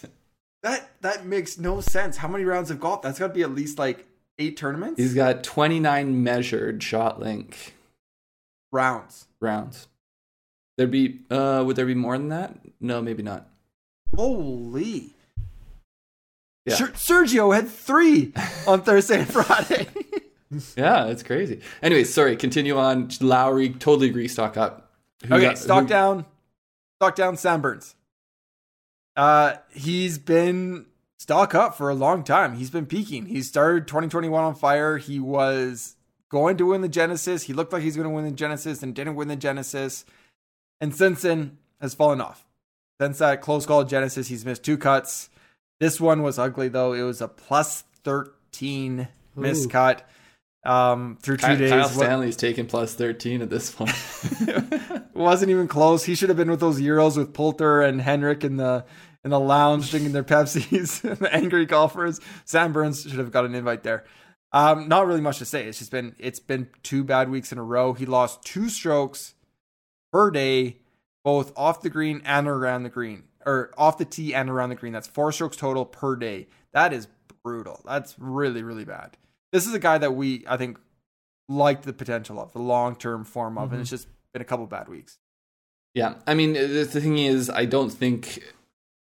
That 0.62 0.90
that 1.00 1.24
makes 1.26 1.58
no 1.58 1.80
sense. 1.80 2.18
How 2.18 2.28
many 2.28 2.44
rounds 2.44 2.70
of 2.70 2.80
golf? 2.80 3.00
That's 3.02 3.18
got 3.18 3.28
to 3.28 3.34
be 3.34 3.42
at 3.42 3.54
least 3.54 3.78
like 3.78 4.06
eight 4.38 4.56
tournaments. 4.56 5.00
He's 5.00 5.14
got 5.14 5.42
29 5.44 6.22
measured 6.22 6.82
shot 6.82 7.20
link 7.20 7.74
rounds. 8.72 9.26
rounds. 9.40 9.88
There'd 10.76 10.90
be 10.90 11.20
uh 11.30 11.62
would 11.66 11.76
there 11.76 11.86
be 11.86 11.94
more 11.94 12.18
than 12.18 12.28
that? 12.30 12.56
No, 12.80 13.00
maybe 13.00 13.22
not. 13.22 13.48
Holy. 14.16 15.10
Yeah. 16.66 16.76
Sergio 16.76 17.54
had 17.54 17.68
three 17.68 18.32
on 18.66 18.82
Thursday 18.82 19.20
and 19.20 19.28
Friday. 19.32 19.86
Yeah, 20.76 21.06
it's 21.06 21.24
crazy. 21.24 21.60
Anyway, 21.82 22.04
sorry, 22.04 22.36
continue 22.36 22.76
on. 22.78 23.10
Lowry, 23.20 23.70
totally 23.70 24.08
agree, 24.08 24.28
stock 24.28 24.56
up. 24.56 24.92
Who 25.26 25.34
okay, 25.34 25.46
got- 25.46 25.58
stock 25.58 25.82
who- 25.82 25.88
down. 25.88 26.26
Stock 27.00 27.16
down 27.16 27.36
Sam 27.36 27.60
Burns. 27.60 27.96
Uh 29.16 29.54
he's 29.72 30.18
been 30.18 30.86
stock 31.18 31.54
up 31.54 31.76
for 31.76 31.88
a 31.90 31.94
long 31.94 32.24
time. 32.24 32.54
He's 32.56 32.70
been 32.70 32.86
peaking. 32.86 33.26
He 33.26 33.42
started 33.42 33.86
2021 33.86 34.42
on 34.42 34.54
fire. 34.54 34.98
He 34.98 35.18
was 35.20 35.96
going 36.30 36.56
to 36.56 36.66
win 36.66 36.80
the 36.80 36.88
Genesis. 36.88 37.44
He 37.44 37.52
looked 37.52 37.72
like 37.72 37.82
he's 37.82 37.96
going 37.96 38.08
to 38.08 38.14
win 38.14 38.24
the 38.24 38.30
Genesis 38.30 38.82
and 38.82 38.94
didn't 38.94 39.14
win 39.14 39.28
the 39.28 39.36
Genesis. 39.36 40.04
And 40.80 40.94
since 40.94 41.22
then 41.22 41.58
has 41.80 41.94
fallen 41.94 42.20
off. 42.20 42.44
Since 43.00 43.18
that 43.18 43.40
close 43.40 43.66
call 43.66 43.84
Genesis, 43.84 44.28
he's 44.28 44.44
missed 44.44 44.62
two 44.62 44.76
cuts. 44.78 45.28
This 45.80 46.00
one 46.00 46.22
was 46.22 46.38
ugly 46.38 46.68
though. 46.68 46.92
It 46.92 47.02
was 47.02 47.20
a 47.20 47.28
plus 47.28 47.84
13 48.04 49.08
missed 49.36 49.70
cut 49.70 50.08
um 50.64 51.18
through 51.20 51.36
two 51.36 51.46
Kyle, 51.46 51.58
days. 51.58 51.70
Kyle 51.70 51.82
What- 51.82 51.90
Stanley's 51.92 52.36
taking 52.36 52.66
plus 52.66 52.94
13 52.94 53.42
at 53.42 53.50
this 53.50 53.70
point. 53.70 53.92
wasn't 55.14 55.50
even 55.50 55.68
close. 55.68 56.04
He 56.04 56.14
should 56.14 56.28
have 56.30 56.38
been 56.38 56.50
with 56.50 56.60
those 56.60 56.80
Euros 56.80 57.16
with 57.16 57.34
Poulter 57.34 57.82
and 57.82 58.00
Henrik 58.00 58.44
in 58.44 58.56
the 58.56 58.84
in 59.24 59.30
the 59.30 59.40
lounge 59.40 59.90
drinking 59.90 60.12
their 60.12 60.24
Pepsis. 60.24 61.00
the 61.18 61.34
angry 61.34 61.66
golfers. 61.66 62.20
Sam 62.44 62.72
Burns 62.72 63.02
should 63.02 63.18
have 63.18 63.32
got 63.32 63.44
an 63.44 63.54
invite 63.54 63.82
there. 63.82 64.04
Um, 64.52 64.86
not 64.86 65.06
really 65.06 65.20
much 65.20 65.38
to 65.38 65.44
say. 65.44 65.66
It's 65.66 65.78
just 65.78 65.90
been 65.90 66.14
it's 66.18 66.38
been 66.38 66.68
two 66.82 67.02
bad 67.02 67.28
weeks 67.28 67.50
in 67.50 67.58
a 67.58 67.62
row. 67.62 67.92
He 67.92 68.06
lost 68.06 68.44
two 68.44 68.68
strokes 68.68 69.34
per 70.12 70.30
day, 70.30 70.78
both 71.24 71.52
off 71.56 71.80
the 71.80 71.90
green 71.90 72.22
and 72.24 72.46
around 72.46 72.84
the 72.84 72.90
green, 72.90 73.24
or 73.44 73.72
off 73.76 73.98
the 73.98 74.04
tee 74.04 74.32
and 74.32 74.48
around 74.48 74.68
the 74.68 74.76
green. 74.76 74.92
That's 74.92 75.08
four 75.08 75.32
strokes 75.32 75.56
total 75.56 75.84
per 75.84 76.14
day. 76.14 76.46
That 76.72 76.92
is 76.92 77.08
brutal. 77.42 77.80
That's 77.84 78.14
really 78.18 78.62
really 78.62 78.84
bad. 78.84 79.16
This 79.52 79.66
is 79.66 79.74
a 79.74 79.80
guy 79.80 79.98
that 79.98 80.14
we 80.14 80.44
I 80.46 80.56
think 80.56 80.78
liked 81.48 81.82
the 81.82 81.92
potential 81.92 82.40
of 82.40 82.52
the 82.52 82.60
long 82.60 82.94
term 82.94 83.24
form 83.24 83.58
of, 83.58 83.72
and 83.72 83.80
it's 83.80 83.90
just 83.90 84.06
been 84.32 84.42
a 84.42 84.44
couple 84.44 84.66
bad 84.66 84.88
weeks. 84.88 85.18
Yeah, 85.94 86.14
I 86.26 86.34
mean, 86.34 86.54
the 86.54 86.84
thing 86.84 87.18
is, 87.18 87.48
I 87.48 87.66
don't 87.66 87.90
think 87.90 88.42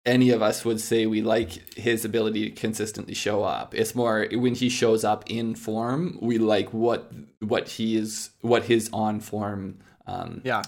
any 0.06 0.30
of 0.30 0.42
us 0.42 0.64
would 0.64 0.80
say 0.80 1.06
we 1.06 1.22
like 1.22 1.76
his 1.76 2.04
ability 2.04 2.50
to 2.50 2.54
consistently 2.60 3.14
show 3.14 3.42
up. 3.42 3.74
It's 3.74 3.94
more 3.94 4.26
when 4.32 4.54
he 4.54 4.68
shows 4.68 5.04
up 5.04 5.24
in 5.30 5.54
form, 5.54 6.18
we 6.20 6.38
like 6.38 6.72
what 6.72 7.10
what 7.40 7.68
he 7.68 7.96
is, 7.96 8.30
what 8.42 8.64
his 8.64 8.90
on 8.92 9.20
form. 9.20 9.78
Um, 10.06 10.42
Yeah. 10.44 10.62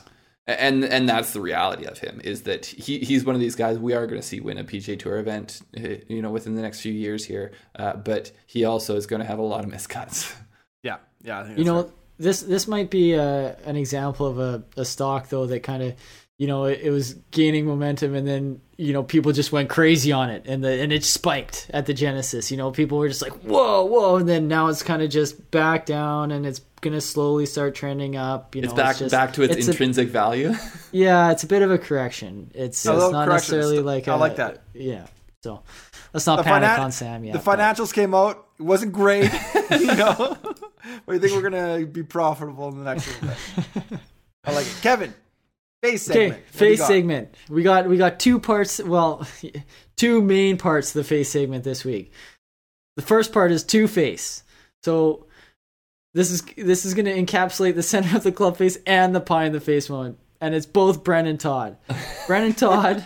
and 0.47 0.85
and 0.85 1.09
that's 1.09 1.33
the 1.33 1.41
reality 1.41 1.85
of 1.85 1.99
him 1.99 2.21
is 2.25 2.43
that 2.43 2.65
he 2.67 3.01
he's 3.01 3.25
one 3.25 3.35
of 3.35 3.41
these 3.41 3.57
guys 3.57 3.79
we 3.79 3.93
are 3.95 4.07
going 4.07 4.21
to 4.21 4.27
see 4.27 4.41
win 4.41 4.57
a 4.59 4.65
PGA 4.65 4.99
Tour 4.99 5.19
event, 5.19 5.61
uh, 5.77 5.97
you 6.09 6.23
know, 6.23 6.31
within 6.31 6.55
the 6.55 6.63
next 6.63 6.81
few 6.81 6.93
years 6.93 7.25
here. 7.27 7.53
Uh, 7.79 7.95
but 7.95 8.33
he 8.47 8.65
also 8.65 8.97
is 8.97 9.07
going 9.07 9.21
to 9.21 9.27
have 9.27 9.39
a 9.39 9.43
lot 9.43 9.65
of 9.65 9.71
miscuts. 9.71 10.35
Yeah. 10.83 10.99
Yeah. 11.25 11.41
I 11.41 11.45
think 11.45 11.59
You 11.59 11.65
know, 11.65 11.83
right. 11.83 11.91
this 12.19 12.43
this 12.43 12.69
might 12.69 12.91
be 12.91 13.17
uh, 13.17 13.55
an 13.65 13.75
example 13.77 14.25
of 14.27 14.39
a, 14.39 14.63
a 14.77 14.85
stock 14.85 15.29
though 15.31 15.47
that 15.47 15.65
kind 15.65 15.83
of, 15.83 15.95
you 16.39 16.47
know, 16.47 16.65
it, 16.67 16.81
it 16.83 16.91
was 16.91 17.15
gaining 17.31 17.65
momentum 17.67 18.15
and 18.15 18.27
then 18.27 18.61
you 18.77 18.93
know 18.93 19.03
people 19.03 19.33
just 19.33 19.53
went 19.53 19.71
crazy 19.71 20.13
on 20.13 20.29
it 20.29 20.45
and 20.47 20.63
the 20.63 20.71
and 20.83 20.93
it 20.93 21.03
spiked 21.05 21.71
at 21.73 21.87
the 21.87 21.95
Genesis. 21.95 22.51
You 22.51 22.57
know, 22.59 22.71
people 22.71 22.99
were 22.99 23.09
just 23.09 23.23
like 23.23 23.33
whoa 23.43 23.85
whoa, 23.85 24.17
and 24.17 24.29
then 24.29 24.49
now 24.49 24.67
it's 24.69 24.83
kind 24.83 25.01
of 25.03 25.09
just 25.11 25.51
back 25.51 25.87
down 25.87 26.31
and 26.33 26.45
it's 26.47 26.61
gonna 26.83 27.01
slowly 27.01 27.47
start 27.47 27.75
trending 27.75 28.17
up. 28.17 28.55
You 28.55 28.61
know, 28.63 28.67
it's 28.67 28.75
back 28.75 28.97
just, 28.99 29.13
back 29.13 29.33
to 29.35 29.43
its, 29.43 29.67
a- 29.67 29.71
intrinsic 29.71 30.09
value. 30.09 30.53
yeah, 30.93 31.31
it's 31.31 31.43
a 31.43 31.47
bit 31.47 31.63
of 31.63 31.71
a 31.71 31.79
correction. 31.79 32.51
It's, 32.55 32.85
A 32.87 32.93
it's 32.93 33.01
not 33.13 33.27
correction. 33.27 33.33
necessarily 33.57 33.81
like 33.81 34.07
I 34.09 34.15
a- 34.15 34.19
like 34.19 34.37
that. 34.37 34.63
Yeah, 34.75 35.07
so 35.43 35.63
let's 36.13 36.27
not 36.27 36.37
The 36.37 36.43
panic 36.43 36.69
finan- 36.69 36.79
on 36.81 36.93
Sam 36.93 37.25
yet. 37.25 37.33
the 37.33 37.39
but- 37.39 37.59
financials 37.59 37.95
came 37.95 38.15
out. 38.15 38.47
It 38.59 38.63
wasn't 38.63 38.93
great. 38.93 39.31
you 39.71 39.87
know. 39.87 40.37
but 41.07 41.13
you 41.13 41.19
think 41.19 41.33
we're 41.33 41.49
gonna 41.49 41.87
be 41.87 42.03
profitable 42.03 42.69
in 42.69 42.79
the 42.79 42.85
next 42.85 43.09
little 43.23 43.29
bit? 43.91 44.01
I 44.45 44.53
like 44.53 44.67
it. 44.67 44.77
Kevin, 44.83 45.15
face 45.83 46.03
segment. 46.03 46.43
Okay, 46.55 46.77
got? 46.77 46.87
segment. 46.87 47.35
We 47.49 47.63
got 47.63 47.89
we 47.89 47.97
got 47.97 48.21
two 48.21 48.39
parts. 48.39 48.83
Well, 48.83 49.27
two 49.97 50.23
main 50.23 50.57
parts 50.57 50.93
to 50.93 50.99
the 50.99 51.05
face 51.05 51.31
segment 51.31 51.65
this 51.65 51.85
week. 51.85 52.13
The 52.97 53.03
first 53.03 53.33
part 53.33 53.53
is 53.53 53.63
two 53.63 53.89
face. 53.89 54.43
So 54.83 55.27
this 56.15 56.31
is 56.31 56.43
this 56.57 56.85
is 56.85 56.95
going 56.95 57.05
to 57.05 57.15
encapsulate 57.15 57.75
the 57.75 57.83
center 57.95 58.17
of 58.17 58.23
the 58.23 58.33
club 58.33 58.57
face 58.57 58.79
and 58.87 59.15
the 59.15 59.21
pie 59.21 59.45
in 59.45 59.53
the 59.53 59.61
face 59.61 59.91
moment, 59.91 60.19
and 60.41 60.55
it's 60.55 60.67
both 60.67 61.05
Brendon 61.05 61.39
Todd. 61.39 61.77
Brendon 62.27 62.55
Todd 62.55 63.05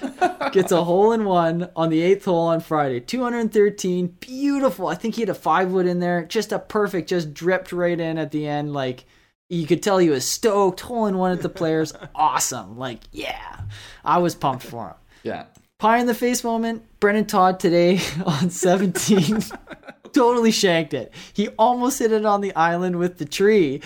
gets 0.53 0.73
a 0.73 0.85
hole 0.85 1.13
in 1.13 1.25
one 1.25 1.71
on 1.75 1.91
the 1.91 2.01
eighth 2.03 2.25
hole 2.25 2.47
on 2.47 2.61
Friday. 2.61 3.01
213, 3.01 4.07
beautiful. 4.21 4.87
I 4.87 4.95
think 4.95 5.17
he 5.17 5.23
had 5.23 5.29
a 5.29 5.35
five 5.35 5.71
wood 5.73 5.87
in 5.87 5.99
there, 6.01 6.25
just 6.25 6.53
a 6.53 6.59
perfect, 6.59 7.09
just 7.09 7.35
dripped 7.35 7.73
right 7.73 7.99
in 7.99 8.17
at 8.17 8.31
the 8.31 8.47
end, 8.47 8.73
like 8.73 9.05
you 9.51 9.67
could 9.67 9.83
tell 9.83 9.99
he 9.99 10.09
was 10.09 10.25
stoked, 10.25 10.81
hole 10.81 11.05
in 11.07 11.19
one 11.19 11.33
at 11.33 11.43
the 11.43 11.49
players. 11.51 11.93
awesome. 12.15 12.79
Like, 12.79 13.01
yeah. 13.13 13.61
I 14.05 14.19
was 14.19 14.35
pumped 14.35 14.65
for 14.65 14.87
him. 14.89 14.95
yeah. 15.23 15.45
Pie 15.79 15.99
in 15.99 16.07
the 16.07 16.15
face 16.15 16.45
moment. 16.45 16.85
Brendon 17.01 17.25
Todd 17.27 17.59
today 17.59 18.01
on 18.27 18.51
17 18.51 19.41
totally 20.13 20.51
shanked 20.51 20.93
it. 20.93 21.13
He 21.33 21.49
almost 21.59 21.99
hit 22.01 22.13
it 22.13 22.27
on 22.27 22.43
the 22.43 22.55
island 22.55 22.97
with 22.97 23.17
the 23.17 23.25
tree. 23.25 23.81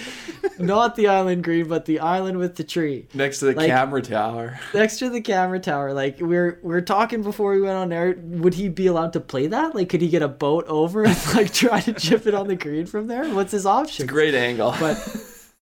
Not 0.58 0.96
the 0.96 1.06
island 1.06 1.44
green, 1.44 1.68
but 1.68 1.84
the 1.84 2.00
island 2.00 2.38
with 2.38 2.56
the 2.56 2.64
tree. 2.64 3.06
Next 3.14 3.38
to 3.40 3.44
the 3.44 3.52
Like- 3.52 3.68
camera 3.68 4.02
tower. 4.02 4.58
Next 4.74 4.98
to 4.98 5.08
the 5.10 5.20
camera 5.20 5.60
tower. 5.60 5.92
Like 5.92 6.18
we're 6.20 6.58
we're 6.64 6.80
talking 6.80 7.22
before 7.22 7.52
we 7.52 7.60
went 7.60 7.76
on 7.76 7.92
air. 7.92 8.16
Would 8.18 8.54
he 8.54 8.68
be 8.68 8.88
allowed 8.88 9.12
to 9.12 9.20
play 9.20 9.46
that? 9.46 9.74
Like 9.76 9.88
could 9.88 10.00
he 10.00 10.08
get 10.08 10.22
a 10.22 10.28
boat 10.28 10.64
over 10.66 11.04
and 11.04 11.16
like 11.36 11.52
try 11.52 11.80
to 11.82 11.92
chip 11.92 12.26
it 12.26 12.34
on 12.34 12.48
the 12.48 12.56
green 12.56 12.86
from 12.86 13.06
there? 13.06 13.24
What's 13.32 13.52
his 13.52 13.66
option? 13.66 14.06
Great 14.08 14.34
angle. 14.34 14.74
but 14.80 14.96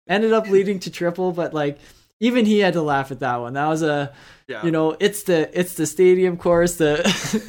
ended 0.08 0.32
up 0.32 0.48
leading 0.48 0.78
to 0.80 0.90
triple. 0.90 1.32
But 1.32 1.54
like, 1.54 1.78
even 2.20 2.46
he 2.46 2.60
had 2.60 2.74
to 2.74 2.82
laugh 2.82 3.10
at 3.10 3.20
that 3.20 3.36
one. 3.40 3.54
That 3.54 3.66
was 3.68 3.82
a 3.82 4.12
Yeah. 4.48 4.64
you 4.64 4.70
know, 4.70 4.96
it's 5.00 5.22
the 5.24 5.50
it's 5.58 5.74
the 5.74 5.86
stadium 5.86 6.36
course. 6.36 6.76
The 6.76 7.02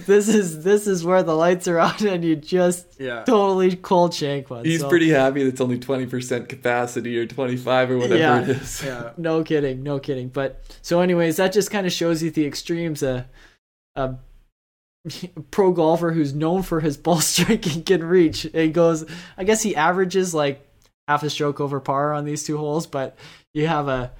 this 0.07 0.27
is 0.29 0.63
this 0.63 0.87
is 0.87 1.03
where 1.03 1.21
the 1.21 1.35
lights 1.35 1.67
are 1.67 1.77
on, 1.79 2.07
and 2.07 2.23
you 2.23 2.35
just 2.35 2.85
Yeah. 2.99 3.23
totally 3.23 3.75
cold 3.75 4.13
shank 4.13 4.49
one. 4.49 4.65
He's 4.65 4.81
So, 4.81 4.89
pretty 4.89 5.09
happy 5.09 5.43
that's 5.43 5.61
only 5.61 5.77
20% 5.79 6.47
capacity 6.49 7.17
or 7.19 7.25
25 7.27 7.91
or 7.91 7.97
whatever 7.97 8.15
Yeah. 8.17 8.41
it 8.41 8.49
is. 8.49 8.81
Yeah. 8.83 9.11
No 9.17 9.43
kidding, 9.43 9.83
no 9.83 9.99
kidding. 9.99 10.29
But 10.29 10.61
so, 10.81 11.01
anyways, 11.01 11.37
that 11.37 11.51
just 11.53 11.69
kind 11.71 11.85
of 11.85 11.91
shows 11.93 12.23
you 12.23 12.31
the 12.31 12.45
extremes. 12.45 13.03
A, 13.03 13.27
a 13.95 14.15
pro 15.51 15.71
golfer 15.71 16.11
who's 16.11 16.33
known 16.33 16.61
for 16.63 16.79
his 16.79 16.95
ball 16.97 17.19
striking 17.33 17.83
can 17.83 18.03
reach. 18.03 18.43
He 18.53 18.69
goes, 18.69 19.05
I 19.37 19.43
guess 19.43 19.61
he 19.61 19.75
averages 19.75 20.33
like 20.33 20.65
half 21.07 21.23
a 21.23 21.29
stroke 21.29 21.59
over 21.59 21.79
par 21.79 22.13
on 22.13 22.25
these 22.25 22.43
two 22.43 22.57
holes, 22.57 22.87
but 22.87 23.17
you 23.53 23.67
have 23.67 23.87
a 23.87 24.11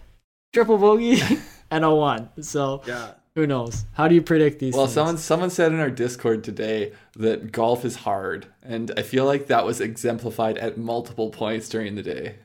triple 0.54 0.78
bogey 0.78 1.22
and 1.72 1.84
a 1.86 1.94
one. 1.94 2.30
So 2.42 2.82
Yeah. 2.86 3.12
who 3.36 3.48
knows? 3.48 3.86
How 3.94 4.08
do 4.08 4.16
you 4.16 4.22
predict 4.22 4.60
these? 4.60 4.74
Well, 4.74 4.86
things? 4.86 4.94
someone 4.94 5.18
someone 5.18 5.50
said 5.50 5.72
in 5.72 5.80
our 5.80 5.90
Discord 5.90 6.44
today 6.44 6.92
that 7.16 7.52
golf 7.52 7.86
is 7.86 7.98
hard, 7.98 8.48
and 8.62 8.92
I 8.98 9.02
feel 9.02 9.26
like 9.26 9.48
that 9.48 9.66
was 9.66 9.82
exemplified 9.82 10.58
at 10.58 10.78
multiple 10.78 11.30
points 11.30 11.70
during 11.70 11.96
the 11.96 12.04
day. 12.04 12.36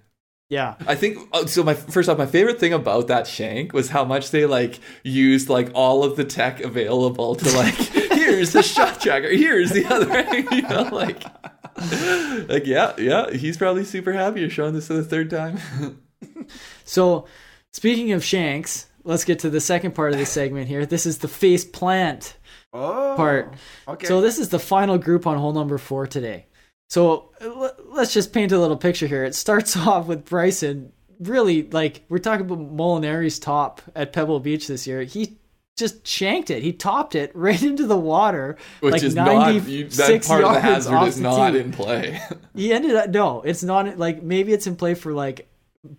yeah, 0.51 0.77
I 0.86 0.94
think 0.94 1.19
oh, 1.35 1.44
so. 1.47 1.62
My 1.62 1.74
first 1.74 2.09
off, 2.09 2.16
my 2.16 2.24
favorite 2.27 2.59
thing 2.59 2.73
about 2.73 3.09
that 3.09 3.27
shank 3.27 3.74
was 3.74 3.90
how 3.90 4.05
much 4.05 4.31
they 4.31 4.47
like 4.47 4.81
used 5.02 5.48
like 5.51 5.70
all 5.74 6.05
of 6.05 6.16
the 6.16 6.24
tech 6.24 6.60
available 6.60 7.35
to 7.35 7.51
like 7.56 7.74
here's 8.19 8.52
the 8.52 8.62
shot 8.62 8.98
tracker, 9.01 9.28
here's 9.28 9.70
the 9.73 9.85
other, 9.85 10.24
you 10.55 10.62
know, 10.62 10.89
like 10.90 11.23
like 12.48 12.66
yeah, 12.66 12.94
yeah. 12.98 13.30
He's 13.30 13.56
probably 13.56 13.84
super 13.84 14.12
happy 14.12 14.40
you're 14.40 14.50
showing 14.50 14.74
this 14.74 14.86
for 14.88 14.94
the 14.94 15.05
third 15.05 15.30
time. 15.30 15.59
So, 16.84 17.26
speaking 17.72 18.12
of 18.12 18.24
shanks, 18.24 18.86
let's 19.05 19.24
get 19.24 19.40
to 19.40 19.50
the 19.50 19.60
second 19.60 19.94
part 19.94 20.12
of 20.12 20.18
the 20.18 20.26
segment 20.26 20.66
here. 20.68 20.86
This 20.86 21.05
is 21.06 21.18
the 21.18 21.28
face 21.28 21.64
plant 21.64 22.36
Oh. 22.72 23.14
part. 23.16 23.55
Okay. 23.86 24.06
So, 24.06 24.20
this 24.20 24.38
is 24.38 24.48
the 24.48 24.59
final 24.59 24.98
group 24.98 25.26
on 25.26 25.36
hole 25.38 25.52
number 25.52 25.78
four 25.78 26.06
today. 26.06 26.46
So, 26.88 27.30
l- 27.40 27.76
let's 27.86 28.12
just 28.14 28.32
paint 28.32 28.50
a 28.52 28.59
little 28.59 28.76
picture 28.78 29.06
here. 29.06 29.24
It 29.24 29.34
starts 29.34 29.76
off 29.86 30.06
with 30.06 30.24
Bryson. 30.24 30.92
Really, 31.20 31.68
like, 31.70 32.05
we're 32.09 32.18
talking 32.18 32.46
about 32.46 32.59
Molinari's 32.74 33.38
top 33.38 33.82
at 33.94 34.12
Pebble 34.12 34.40
Beach 34.40 34.66
this 34.68 34.86
year. 34.86 35.02
He 35.02 35.38
just 35.78 36.06
shanked 36.06 36.50
it. 36.50 36.62
He 36.62 36.72
topped 36.72 37.14
it 37.14 37.30
right 37.34 37.62
into 37.62 37.86
the 37.86 37.96
water, 37.96 38.56
Which 38.80 38.92
like 38.92 39.02
is 39.02 39.14
not 39.14 39.55
you, 39.55 39.84
that 39.84 39.98
96 39.98 40.28
part 40.28 40.44
of 40.44 40.48
the 40.48 40.55
yards 40.55 40.64
hazard 40.64 40.94
off 40.94 41.09
is 41.09 41.16
the 41.16 41.22
not 41.22 41.50
tee. 41.52 41.59
in 41.59 41.72
play. 41.72 42.20
He 42.55 42.72
ended 42.72 42.96
up 42.96 43.10
no, 43.10 43.42
it's 43.42 43.62
not 43.62 43.98
like 43.98 44.22
maybe 44.22 44.52
it's 44.52 44.66
in 44.66 44.76
play 44.76 44.94
for 44.94 45.12
like 45.12 45.48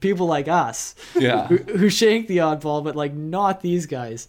people 0.02 0.28
like 0.28 0.48
us 0.48 0.94
yeah. 1.16 1.48
who, 1.48 1.58
who 1.58 1.90
shank 1.90 2.28
the 2.28 2.38
oddball, 2.38 2.84
but 2.84 2.96
like 2.96 3.14
not 3.14 3.62
these 3.62 3.86
guys. 3.86 4.28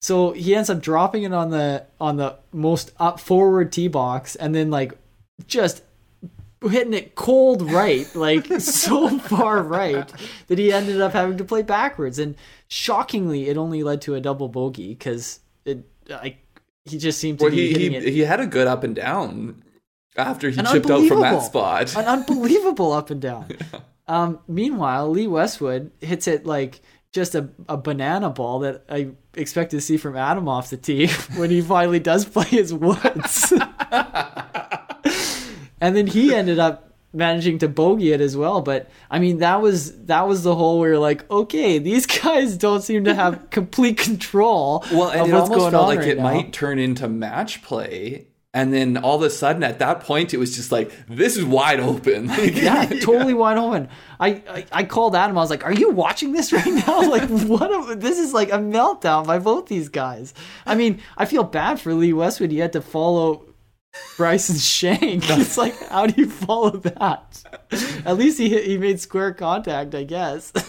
So 0.00 0.32
he 0.32 0.54
ends 0.54 0.70
up 0.70 0.80
dropping 0.80 1.24
it 1.24 1.32
on 1.32 1.50
the 1.50 1.86
on 2.00 2.16
the 2.16 2.38
most 2.52 2.92
up 2.98 3.20
forward 3.20 3.72
tee 3.72 3.88
box, 3.88 4.36
and 4.36 4.54
then 4.54 4.70
like 4.70 4.96
just 5.46 5.82
hitting 6.62 6.94
it 6.94 7.14
cold 7.14 7.62
right, 7.70 8.12
like 8.14 8.46
so 8.60 9.18
far 9.18 9.62
right 9.62 10.12
that 10.48 10.58
he 10.58 10.72
ended 10.72 11.00
up 11.00 11.12
having 11.12 11.36
to 11.38 11.44
play 11.44 11.62
backwards. 11.62 12.18
And 12.18 12.34
shockingly, 12.68 13.48
it 13.48 13.56
only 13.56 13.82
led 13.82 14.00
to 14.02 14.14
a 14.14 14.20
double 14.20 14.48
bogey 14.48 14.88
because 14.88 15.40
it 15.64 15.84
like 16.08 16.38
he 16.84 16.98
just 16.98 17.18
seemed 17.18 17.38
to 17.40 17.44
Well, 17.46 17.50
be 17.52 17.66
he 17.68 17.72
hitting 17.72 17.90
he, 17.92 17.96
it 18.08 18.12
he 18.12 18.20
had 18.20 18.40
a 18.40 18.46
good 18.46 18.66
up 18.66 18.84
and 18.84 18.94
down 18.94 19.62
after 20.16 20.48
he 20.50 20.58
An 20.58 20.66
chipped 20.66 20.90
out 20.90 21.06
from 21.06 21.20
that 21.20 21.42
spot. 21.42 21.94
an 21.96 22.04
unbelievable 22.06 22.92
up 22.92 23.10
and 23.10 23.20
down. 23.20 23.48
Um, 24.08 24.38
meanwhile, 24.46 25.10
Lee 25.10 25.26
Westwood 25.26 25.90
hits 26.00 26.28
it 26.28 26.46
like 26.46 26.80
just 27.12 27.34
a, 27.34 27.48
a 27.68 27.76
banana 27.76 28.30
ball 28.30 28.60
that 28.60 28.84
I 28.88 29.08
expect 29.34 29.72
to 29.72 29.80
see 29.80 29.96
from 29.96 30.16
Adam 30.16 30.46
off 30.48 30.70
the 30.70 30.76
tee 30.76 31.08
when 31.36 31.50
he 31.50 31.60
finally 31.60 31.98
does 31.98 32.24
play 32.24 32.44
his 32.44 32.72
woods. 32.72 33.52
And 35.80 35.96
then 35.96 36.06
he 36.06 36.34
ended 36.34 36.58
up 36.58 36.82
managing 37.12 37.58
to 37.58 37.68
bogey 37.68 38.12
it 38.12 38.20
as 38.20 38.36
well. 38.36 38.60
But 38.60 38.90
I 39.10 39.18
mean, 39.18 39.38
that 39.38 39.60
was 39.62 39.96
that 40.04 40.28
was 40.28 40.42
the 40.42 40.54
hole 40.54 40.78
where 40.78 40.90
you're 40.90 40.98
like, 40.98 41.28
okay, 41.30 41.78
these 41.78 42.06
guys 42.22 42.56
don't 42.56 42.82
seem 42.82 43.04
to 43.04 43.14
have 43.14 43.50
complete 43.50 43.98
control 43.98 44.84
Well, 44.92 45.08
and 45.10 45.30
it 45.30 45.32
what's 45.34 45.50
almost 45.50 45.70
felt 45.70 45.86
like 45.88 46.00
right 46.00 46.08
it 46.08 46.16
now. 46.18 46.24
might 46.24 46.52
turn 46.52 46.78
into 46.78 47.08
match 47.08 47.62
play. 47.62 48.28
And 48.54 48.72
then 48.72 48.96
all 48.96 49.16
of 49.16 49.22
a 49.22 49.28
sudden, 49.28 49.62
at 49.62 49.80
that 49.80 50.00
point, 50.00 50.32
it 50.32 50.38
was 50.38 50.56
just 50.56 50.72
like, 50.72 50.90
this 51.10 51.36
is 51.36 51.44
wide 51.44 51.78
open. 51.78 52.30
Yeah, 52.54 52.86
totally 52.86 53.34
wide 53.34 53.58
open. 53.58 53.90
I, 54.18 54.42
I 54.48 54.64
I 54.72 54.84
called 54.84 55.14
Adam. 55.14 55.36
I 55.36 55.42
was 55.42 55.50
like, 55.50 55.64
"Are 55.66 55.74
you 55.74 55.90
watching 55.90 56.32
this 56.32 56.54
right 56.54 56.64
now? 56.86 57.02
Like, 57.10 57.28
what? 57.28 57.70
A, 57.70 57.96
this 57.96 58.18
is 58.18 58.32
like 58.32 58.48
a 58.50 58.56
meltdown 58.58 59.26
by 59.26 59.38
both 59.38 59.66
these 59.66 59.90
guys." 59.90 60.32
I 60.64 60.74
mean, 60.74 61.02
I 61.18 61.26
feel 61.26 61.44
bad 61.44 61.78
for 61.80 61.92
Lee 61.92 62.14
Westwood. 62.14 62.50
He 62.50 62.56
had 62.58 62.72
to 62.72 62.80
follow 62.80 63.44
Bryson's 64.16 64.66
shank. 64.66 65.28
It's 65.30 65.58
like, 65.58 65.78
how 65.88 66.06
do 66.06 66.20
you 66.20 66.28
follow 66.30 66.70
that? 66.70 67.42
At 68.04 68.16
least 68.16 68.38
he 68.38 68.48
he 68.62 68.78
made 68.78 69.00
square 69.00 69.32
contact, 69.34 69.94
I 69.94 70.04
guess. 70.04 70.52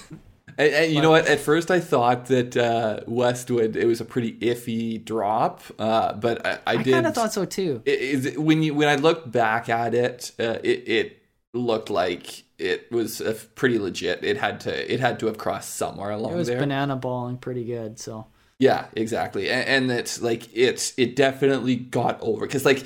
And, 0.60 0.74
and 0.74 0.92
you 0.92 1.04
know 1.04 1.12
what? 1.12 1.28
At 1.28 1.40
first, 1.40 1.70
I 1.70 1.80
thought 1.80 2.26
that 2.28 2.58
uh, 2.58 3.02
Westwood 3.06 3.76
it 3.76 3.86
was 3.86 4.02
a 4.02 4.06
pretty 4.06 4.34
iffy 4.40 4.98
drop, 5.06 5.62
uh, 5.78 6.14
but 6.14 6.44
I, 6.44 6.52
I, 6.54 6.60
I 6.66 6.78
did. 6.82 6.94
kind 6.94 7.06
of 7.06 7.14
thought 7.14 7.32
so 7.32 7.46
too. 7.46 7.84
it- 7.86 8.02
is- 8.02 8.38
when 8.40 8.64
you 8.64 8.74
when 8.74 8.88
I 8.88 8.96
looked 8.96 9.32
back 9.32 9.70
at 9.70 9.94
it, 9.94 10.32
uh, 10.40 10.58
it 10.64 10.90
it 10.90 11.24
looked 11.54 11.92
like 11.92 12.44
it 12.58 12.92
was 12.92 13.22
a 13.22 13.34
pretty 13.34 13.78
legit. 13.78 14.24
It 14.24 14.38
had 14.38 14.60
to 14.62 14.92
it 14.94 15.00
had 15.00 15.20
to 15.20 15.28
have 15.28 15.38
crossed 15.38 15.76
somewhere 15.76 16.10
along 16.10 16.34
It 16.34 16.38
was 16.38 16.48
there. 16.48 16.58
banana 16.60 16.96
balling 16.96 17.38
pretty 17.38 17.64
good. 17.64 18.00
So 18.00 18.26
Yeah, 18.58 18.88
exactly. 18.96 19.52
And, 19.52 19.68
and 19.90 19.92
it's 19.92 20.24
like 20.24 20.50
it's 20.58 20.92
it 20.98 21.16
definitely 21.16 21.76
got 21.76 22.20
over 22.20 22.48
because 22.48 22.66
like 22.66 22.84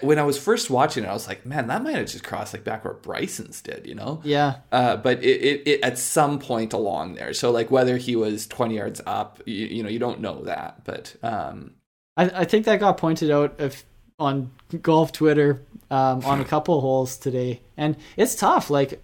when 0.00 0.18
I 0.18 0.22
was 0.22 0.38
first 0.38 0.70
watching 0.70 1.04
it, 1.04 1.08
I 1.08 1.12
was 1.12 1.28
like, 1.28 1.44
man, 1.44 1.68
that 1.68 1.82
might 1.82 1.96
have 1.96 2.06
just 2.06 2.24
crossed 2.24 2.52
like 2.54 2.64
back 2.64 2.84
where 2.84 2.94
Bryson's 2.94 3.60
did, 3.60 3.86
you 3.86 3.94
know. 3.94 4.20
yeah, 4.24 4.56
Uh, 4.72 4.96
but 4.96 5.22
it, 5.22 5.40
it, 5.42 5.62
it 5.66 5.80
at 5.82 5.98
some 5.98 6.38
point 6.38 6.72
along 6.72 7.14
there. 7.14 7.32
So 7.32 7.50
like 7.50 7.70
whether 7.70 7.96
he 7.96 8.16
was 8.16 8.46
twenty 8.46 8.76
yards 8.76 9.00
up, 9.06 9.40
you, 9.46 9.66
you 9.66 9.82
know, 9.82 9.88
you 9.88 9.98
don't 9.98 10.20
know 10.20 10.42
that. 10.44 10.84
But 10.84 11.14
um, 11.22 11.74
I, 12.16 12.24
I 12.24 12.44
think 12.44 12.64
that 12.64 12.80
got 12.80 12.96
pointed 12.96 13.30
out 13.30 13.56
if, 13.58 13.84
on 14.18 14.50
golf 14.82 15.12
Twitter 15.12 15.62
um, 15.90 16.24
on 16.24 16.40
a 16.40 16.44
couple 16.54 16.80
holes 16.80 17.16
today, 17.18 17.60
and 17.76 17.96
it's 18.16 18.34
tough. 18.34 18.70
Like, 18.70 19.02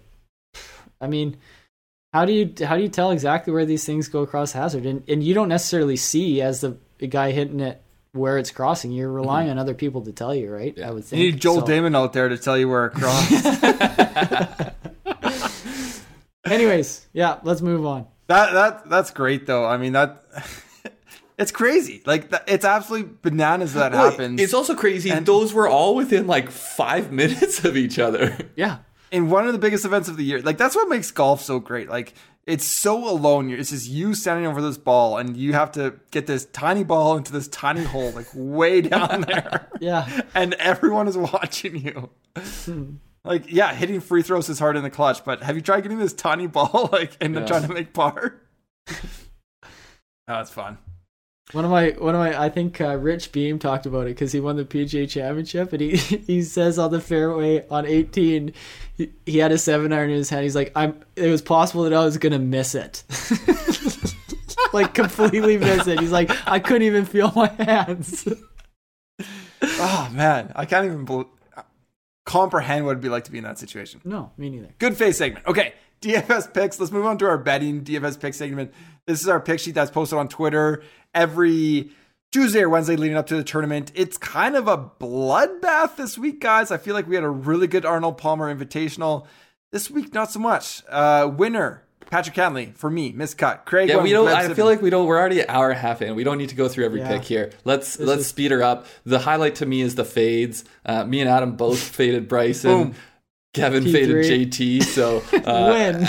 I 0.99 1.07
mean, 1.07 1.37
how 2.13 2.25
do 2.25 2.33
you 2.33 2.53
how 2.65 2.77
do 2.77 2.83
you 2.83 2.89
tell 2.89 3.11
exactly 3.11 3.53
where 3.53 3.65
these 3.65 3.85
things 3.85 4.07
go 4.07 4.21
across 4.21 4.53
hazard? 4.53 4.85
And 4.85 5.03
and 5.07 5.23
you 5.23 5.33
don't 5.33 5.49
necessarily 5.49 5.97
see 5.97 6.41
as 6.41 6.61
the 6.61 6.77
guy 7.07 7.31
hitting 7.31 7.59
it 7.59 7.82
where 8.13 8.37
it's 8.37 8.51
crossing. 8.51 8.91
You're 8.91 9.09
mm-hmm. 9.09 9.15
relying 9.17 9.49
on 9.49 9.57
other 9.57 9.73
people 9.73 10.01
to 10.03 10.11
tell 10.11 10.33
you, 10.33 10.49
right? 10.51 10.79
I 10.79 10.91
would 10.91 11.03
say 11.03 11.17
You 11.17 11.31
need 11.31 11.41
Joel 11.41 11.61
So- 11.61 11.67
Damon 11.67 11.95
out 11.95 12.13
there 12.13 12.29
to 12.29 12.37
tell 12.37 12.57
you 12.57 12.69
where 12.69 12.85
it 12.85 12.93
crossed. 12.93 13.45
Anyways, 16.45 17.07
yeah, 17.13 17.39
let's 17.43 17.61
move 17.61 17.85
on. 17.85 18.05
that 18.27 18.53
that 18.53 18.89
that's 18.89 19.11
great 19.11 19.47
though. 19.47 19.65
I 19.65 19.77
mean 19.77 19.93
that 19.93 20.23
it's 21.39 21.51
crazy. 21.51 22.01
Like 22.05 22.31
it's 22.47 22.65
absolutely 22.65 23.15
bananas 23.21 23.73
that 23.73 23.93
well, 23.93 24.11
happens. 24.11 24.39
It's 24.39 24.53
also 24.53 24.75
crazy. 24.75 25.09
And- 25.09 25.25
those 25.25 25.53
were 25.53 25.67
all 25.67 25.95
within 25.95 26.27
like 26.27 26.51
five 26.51 27.11
minutes 27.11 27.65
of 27.65 27.75
each 27.77 27.97
other. 27.97 28.37
Yeah, 28.55 28.79
in 29.11 29.29
one 29.29 29.47
of 29.47 29.53
the 29.53 29.59
biggest 29.59 29.85
events 29.85 30.09
of 30.09 30.17
the 30.17 30.23
year. 30.23 30.41
Like 30.41 30.57
that's 30.57 30.75
what 30.75 30.89
makes 30.89 31.11
golf 31.11 31.41
so 31.41 31.59
great. 31.59 31.89
Like 31.89 32.13
it's 32.45 32.65
so 32.65 33.07
alone. 33.09 33.49
It's 33.51 33.69
just 33.69 33.87
you 33.87 34.13
standing 34.13 34.45
over 34.45 34.61
this 34.61 34.77
ball, 34.77 35.17
and 35.17 35.37
you 35.37 35.53
have 35.53 35.71
to 35.73 35.95
get 36.11 36.27
this 36.27 36.45
tiny 36.45 36.83
ball 36.83 37.15
into 37.17 37.31
this 37.31 37.47
tiny 37.47 37.83
hole, 37.83 38.11
like 38.11 38.27
way 38.33 38.81
down 38.93 39.21
there, 39.21 39.69
yeah. 39.79 40.21
and 40.35 40.53
everyone 40.55 41.07
is 41.07 41.17
watching 41.17 41.77
you. 41.77 42.09
Like 43.25 43.49
yeah, 43.51 43.73
hitting 43.73 44.01
free 44.01 44.21
throws 44.21 44.49
is 44.49 44.59
hard 44.59 44.75
in 44.75 44.83
the 44.83 44.89
clutch, 44.89 45.23
but 45.23 45.43
have 45.43 45.55
you 45.55 45.61
tried 45.61 45.81
getting 45.81 45.99
this 45.99 46.13
tiny 46.13 46.47
ball 46.47 46.89
like 46.91 47.15
and 47.21 47.33
then 47.33 47.43
Yeah. 47.43 47.47
trying 47.47 47.67
to 47.67 47.73
make 47.73 47.93
par? 47.93 48.41
oh, 48.89 50.39
it's 50.39 50.49
fun. 50.51 50.77
One 51.53 51.65
of 51.65 51.71
my 51.71 51.89
one 51.91 52.15
of 52.15 52.19
my 52.19 52.41
I 52.41 52.49
think 52.49 52.81
uh, 52.81 52.95
Rich 52.97 53.31
Beem 53.31 53.59
talked 53.59 53.85
about 53.85 54.07
it 54.07 54.11
because 54.15 54.31
he 54.31 54.39
won 54.39 54.55
the 54.55 54.65
PGA 54.65 55.09
Championship 55.09 55.71
and 55.73 55.81
he 55.81 55.95
he 55.95 56.41
says 56.41 56.79
on 56.79 56.91
the 56.91 56.99
fairway 57.01 57.65
on 57.69 57.85
18 57.85 58.53
he, 58.97 59.11
he 59.25 59.37
had 59.37 59.51
a 59.51 59.57
seven 59.57 59.91
iron 59.91 60.09
in 60.09 60.17
his 60.17 60.29
hand. 60.29 60.43
He's 60.43 60.55
like 60.55 60.71
I'm. 60.75 60.99
It 61.15 61.29
was 61.29 61.41
possible 61.41 61.83
that 61.83 61.93
I 61.93 62.03
was 62.03 62.17
gonna 62.17 62.39
miss 62.39 62.75
it, 62.75 63.03
like 64.73 64.93
completely 64.93 65.57
miss 65.57 65.87
it. 65.87 65.99
He's 65.99 66.11
like 66.11 66.31
I 66.47 66.59
couldn't 66.59 66.83
even 66.83 67.05
feel 67.05 67.31
my 67.35 67.47
hands. 67.47 68.27
Oh 69.61 70.09
man, 70.13 70.51
I 70.55 70.65
can't 70.65 70.85
even 70.85 71.05
bel 71.05 71.29
comprehend 72.25 72.85
what 72.85 72.91
it'd 72.91 73.01
be 73.01 73.09
like 73.09 73.25
to 73.25 73.31
be 73.31 73.37
in 73.37 73.43
that 73.43 73.59
situation. 73.59 73.99
no, 74.05 74.31
me 74.37 74.49
neither. 74.49 74.69
Good 74.79 74.95
face 74.95 75.17
segment. 75.17 75.45
Okay, 75.45 75.73
DFS 76.01 76.53
picks. 76.53 76.79
Let's 76.79 76.91
move 76.91 77.05
on 77.05 77.17
to 77.17 77.25
our 77.25 77.37
betting 77.37 77.83
DFS 77.83 78.19
pick 78.19 78.33
segment. 78.33 78.73
This 79.07 79.21
is 79.21 79.27
our 79.27 79.39
pick 79.39 79.59
sheet 79.59 79.75
that's 79.75 79.91
posted 79.91 80.17
on 80.17 80.29
Twitter 80.29 80.83
every 81.13 81.91
Tuesday 82.33 82.61
or 82.63 82.69
Wednesday 82.69 82.95
leading 82.95 83.15
up 83.15 83.27
to 83.27 83.35
the 83.35 83.43
tournament. 83.43 83.91
It's 83.93 84.17
kind 84.17 84.55
of 84.55 84.67
a 84.67 84.75
bloodbath 84.77 85.95
this 85.97 86.17
week, 86.17 86.39
guys. 86.41 86.71
I 86.71 86.77
feel 86.77 86.95
like 86.95 87.07
we 87.07 87.13
had 87.15 87.23
a 87.23 87.29
really 87.29 87.67
good 87.67 87.85
Arnold 87.85 88.17
Palmer 88.17 88.53
Invitational. 88.53 89.27
This 89.71 89.89
week, 89.91 90.13
not 90.15 90.31
so 90.31 90.39
much. 90.39 90.81
Uh, 90.89 91.31
winner 91.31 91.83
Patrick 92.09 92.35
Cantlay 92.35 92.75
for 92.75 92.89
me, 92.89 93.13
miscut. 93.13 93.65
Craig, 93.65 93.89
Yeah, 93.89 94.01
we 94.01 94.11
don't. 94.11 94.27
I 94.27 94.51
feel 94.53 94.65
like 94.65 94.81
we 94.81 94.89
don't. 94.89 95.05
We're 95.05 95.19
already 95.19 95.41
an 95.41 95.45
hour 95.47 95.69
and 95.69 95.77
a 95.77 95.81
half 95.81 96.01
in. 96.01 96.15
We 96.15 96.23
don't 96.23 96.37
need 96.39 96.49
to 96.49 96.55
go 96.55 96.67
through 96.67 96.85
every 96.85 97.01
Yeah. 97.01 97.07
pick 97.07 97.23
here. 97.23 97.51
Let's 97.65 97.97
This 97.97 98.07
let's 98.07 98.21
is- 98.21 98.27
speed 98.27 98.49
her 98.51 98.63
up. 98.63 98.87
The 99.05 99.19
highlight 99.19 99.55
to 99.55 99.65
me 99.67 99.81
is 99.81 99.93
the 99.95 100.05
fades. 100.05 100.63
Uh, 100.85 101.05
me 101.05 101.21
and 101.21 101.29
Adam 101.29 101.55
both 101.55 101.79
faded 101.97 102.27
Bryson. 102.27 102.69
Boom. 102.71 102.95
Kevin 103.53 103.83
P3. 103.83 103.91
faded 103.91 104.51
JT. 104.51 104.83
So 104.83 105.17
uh, 105.45 105.69
Win. 105.71 106.07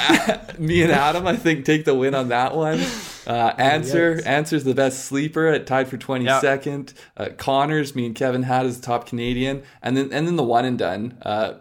me 0.67 0.83
and 0.83 0.91
Adam, 0.93 1.27
I 1.27 1.37
think, 1.37 1.65
take 1.65 1.85
the 1.85 1.95
win 1.95 2.15
on 2.15 2.29
that 2.29 2.57
one. 2.57 2.81
Uh, 3.27 3.53
Xander 3.55 4.21
Yikes. 4.21 4.25
Xander's 4.25 4.65
the 4.65 4.75
best 4.75 5.05
sleeper 5.05 5.47
at 5.49 5.67
tied 5.67 5.89
for 5.89 5.97
twenty 5.97 6.27
second. 6.27 6.95
Uh, 7.17 7.29
Conners, 7.37 7.95
me 7.95 8.07
and 8.07 8.15
Kevin 8.15 8.43
had 8.43 8.67
as 8.67 8.81
the 8.81 8.87
top 8.87 9.07
Canadian, 9.07 9.63
and 9.83 9.97
then 9.97 10.13
and 10.13 10.27
then 10.27 10.37
the 10.37 10.43
one 10.45 10.65
and 10.65 10.79
done. 10.79 11.19
Uh, 11.23 11.55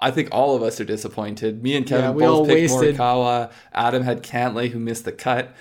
I 0.00 0.10
think 0.12 0.28
all 0.30 0.54
of 0.54 0.62
us 0.62 0.80
are 0.80 0.84
disappointed. 0.84 1.60
Me 1.62 1.76
and 1.76 1.84
Kevin 1.86 2.04
Yeah, 2.04 2.10
we 2.12 2.22
both 2.22 2.46
picked 2.48 2.72
wasted- 2.72 2.96
Morikawa. 2.96 3.50
Adam 3.72 4.04
had 4.04 4.22
Cantlay, 4.22 4.70
who 4.70 4.78
missed 4.78 5.04
the 5.04 5.10
cut. 5.12 5.52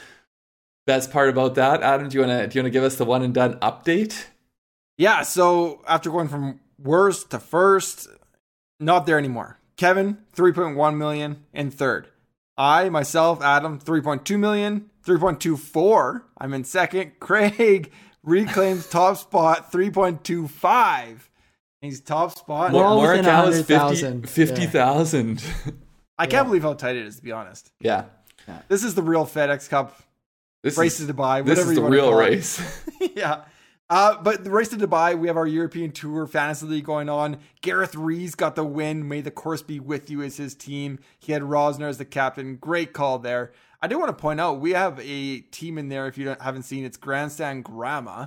Best 0.86 1.12
part 1.12 1.30
about 1.30 1.56
that, 1.56 1.82
Adam, 1.84 2.08
do 2.08 2.16
you 2.16 2.22
wanna 2.22 2.48
do 2.48 2.58
you 2.58 2.62
wanna 2.64 2.70
give 2.70 2.84
us 2.84 2.96
the 2.96 3.06
one 3.06 3.22
and 3.24 3.34
done 3.34 3.56
update? 3.60 4.26
Yeah, 4.98 5.24
so 5.24 5.82
after 5.88 6.10
going 6.10 6.28
from 6.28 6.60
worst 6.80 7.30
to 7.32 7.40
first, 7.40 8.08
not 8.80 9.06
there 9.06 9.18
anymore. 9.18 9.57
Kevin, 9.78 10.18
3.1 10.36 10.98
million 10.98 11.46
in 11.54 11.72
third. 11.72 12.08
I, 12.58 12.90
myself, 12.90 13.42
Adam, 13.42 13.80
3.2 13.80 14.40
million, 14.40 14.90
3.24. 15.06 16.24
I'm 16.40 16.54
in 16.54 16.64
second. 16.64 17.12
Craig 17.20 17.92
reclaims 18.24 18.90
top 18.90 19.18
spot, 19.18 19.72
3.25. 19.72 21.20
He's 21.82 22.02
top 22.02 22.36
spot. 22.38 22.74
We're 22.74 22.84
all 22.84 23.00
within 23.00 23.26
Morikawa's 23.26 23.70
100,000. 23.70 24.28
50,000. 24.28 25.44
I 26.18 26.26
can't 26.26 26.48
believe 26.48 26.64
how 26.64 26.74
tight 26.74 26.96
it 26.96 27.06
is, 27.06 27.18
to 27.18 27.24
be 27.24 27.32
honest. 27.32 27.72
yeah. 27.80 28.06
This 28.70 28.84
is 28.84 28.96
the 28.96 29.02
real 29.04 29.26
FedEx 29.26 29.70
Cup 29.70 30.02
This 30.64 30.78
race 30.78 31.00
is, 31.00 31.08
to 31.08 31.14
Dubai. 31.14 31.44
this 31.46 31.58
whatever 31.60 31.62
is 31.62 31.68
you 31.70 31.76
the 31.76 31.82
wanna 31.82 31.96
real 31.96 32.14
race. 32.14 32.82
yeah. 33.16 33.44
Uh, 33.90 34.22
but 34.22 34.44
the 34.44 34.52
race 34.52 34.68
to 34.68 34.76
Dubai, 34.76 35.18
we 35.18 35.28
have 35.28 35.38
our 35.38 35.48
European 35.48 35.92
Tour 35.92 36.28
Fantasy 36.28 36.66
League 36.66 36.86
going 36.86 37.08
on. 37.08 37.38
Gareth 37.62 37.96
Rees 37.96 38.36
got 38.36 38.56
the 38.56 38.66
win. 38.66 39.08
May 39.08 39.22
the 39.22 39.32
course 39.32 39.62
be 39.62 39.80
with 39.80 40.10
you 40.10 40.22
as 40.22 40.36
his 40.36 40.56
team. 40.56 41.00
He 41.20 41.32
had 41.32 41.42
Rozner 41.42 41.88
as 41.88 41.98
the 41.98 42.06
captain. 42.06 42.58
Great 42.58 42.92
call 42.92 43.18
there. 43.20 43.54
I 43.82 43.88
do 43.88 43.98
want 43.98 44.10
to 44.10 44.22
point 44.22 44.42
out 44.42 44.60
we 44.60 44.72
have 44.72 45.00
a 45.00 45.40
team 45.40 45.78
in 45.78 45.88
there. 45.88 46.08
If 46.08 46.18
you 46.18 46.26
don't, 46.26 46.42
haven't 46.42 46.64
seen, 46.64 46.84
it's 46.84 46.98
Grandstand 46.98 47.64
Grandma. 47.64 48.26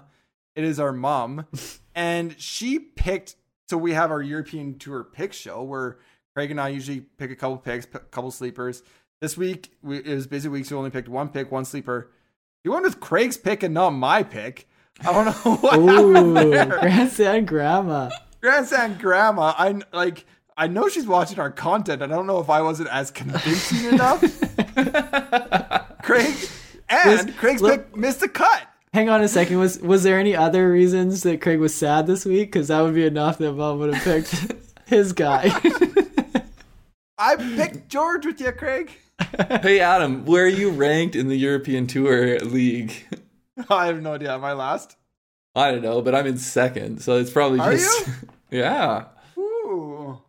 It 0.54 0.64
is 0.64 0.80
our 0.80 0.92
mom, 0.92 1.46
and 1.94 2.40
she 2.40 2.78
picked. 2.78 3.36
So 3.68 3.76
we 3.76 3.92
have 3.92 4.10
our 4.10 4.22
European 4.22 4.78
Tour 4.78 5.04
pick 5.04 5.32
show 5.32 5.62
where 5.62 5.98
Craig 6.34 6.50
and 6.50 6.60
I 6.60 6.68
usually 6.68 7.00
pick 7.00 7.30
a 7.30 7.36
couple 7.36 7.58
picks, 7.58 7.86
a 7.94 7.98
couple 7.98 8.30
sleepers. 8.30 8.82
This 9.20 9.36
week 9.36 9.76
we, 9.82 9.98
it 9.98 10.14
was 10.14 10.26
busy 10.26 10.48
week, 10.48 10.64
so 10.64 10.76
we 10.76 10.78
only 10.78 10.90
picked 10.90 11.08
one 11.08 11.28
pick, 11.28 11.52
one 11.52 11.66
sleeper. 11.66 12.10
You 12.64 12.72
went 12.72 12.84
with 12.84 12.98
Craig's 12.98 13.36
pick 13.36 13.62
and 13.62 13.74
not 13.74 13.90
my 13.90 14.22
pick. 14.22 14.66
I 15.02 15.12
don't 15.12 15.24
know 15.26 15.56
what 15.56 15.78
Ooh, 15.78 15.86
happened 16.14 16.36
there. 16.52 16.66
grandstand 16.66 17.48
grandma. 17.48 18.10
Grandstand 18.40 18.98
grandma. 18.98 19.54
I 19.56 19.80
like. 19.92 20.26
I 20.56 20.66
know 20.66 20.88
she's 20.88 21.06
watching 21.06 21.38
our 21.38 21.50
content. 21.50 22.02
I 22.02 22.06
don't 22.06 22.26
know 22.26 22.38
if 22.40 22.50
I 22.50 22.60
wasn't 22.62 22.90
as 22.90 23.10
convincing 23.10 23.94
enough. 23.94 24.20
Craig 26.02 26.34
and 26.88 27.28
This- 27.28 27.36
Craig's 27.36 27.62
look- 27.62 27.88
pick 27.92 27.96
missed 27.96 28.20
the 28.20 28.28
cut. 28.28 28.66
Hang 28.92 29.08
on 29.08 29.22
a 29.22 29.28
second. 29.28 29.58
Was 29.58 29.78
was 29.78 30.02
there 30.02 30.18
any 30.18 30.34
other 30.34 30.70
reasons 30.70 31.22
that 31.22 31.40
Craig 31.40 31.60
was 31.60 31.74
sad 31.74 32.06
this 32.06 32.24
week? 32.26 32.50
Because 32.52 32.68
that 32.68 32.80
would 32.80 32.94
be 32.94 33.06
enough 33.06 33.38
that 33.38 33.52
Mom 33.52 33.78
would 33.78 33.94
have 33.94 34.02
picked 34.02 34.52
his 34.86 35.12
guy. 35.12 35.50
I 37.16 37.36
picked 37.36 37.88
George 37.88 38.26
with 38.26 38.40
you, 38.40 38.50
Craig. 38.52 38.90
hey, 39.62 39.78
Adam, 39.80 40.24
where 40.24 40.44
are 40.44 40.48
you 40.48 40.70
ranked 40.70 41.14
in 41.14 41.28
the 41.28 41.36
European 41.36 41.86
Tour 41.86 42.38
League? 42.40 43.06
I 43.70 43.86
have 43.86 44.00
no 44.02 44.14
idea. 44.14 44.34
Am 44.34 44.44
I 44.44 44.52
last? 44.52 44.96
I 45.54 45.72
don't 45.72 45.82
know, 45.82 46.00
but 46.02 46.14
I'm 46.14 46.26
in 46.26 46.38
second, 46.38 47.02
so 47.02 47.16
it's 47.16 47.30
probably 47.30 47.58
Are 47.60 47.72
just. 47.72 48.08
yeah. 48.50 49.06
Ooh, 49.36 50.20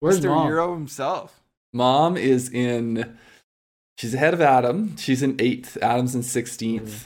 Where's 0.00 0.20
Mr. 0.20 0.28
Mom? 0.28 0.48
Euro 0.48 0.74
himself. 0.74 1.42
Mom 1.72 2.16
is 2.16 2.48
in. 2.50 3.18
She's 3.98 4.14
ahead 4.14 4.34
of 4.34 4.40
Adam. 4.40 4.96
She's 4.96 5.22
in 5.22 5.36
eighth. 5.38 5.76
Adam's 5.80 6.14
in 6.14 6.22
16th. 6.22 7.04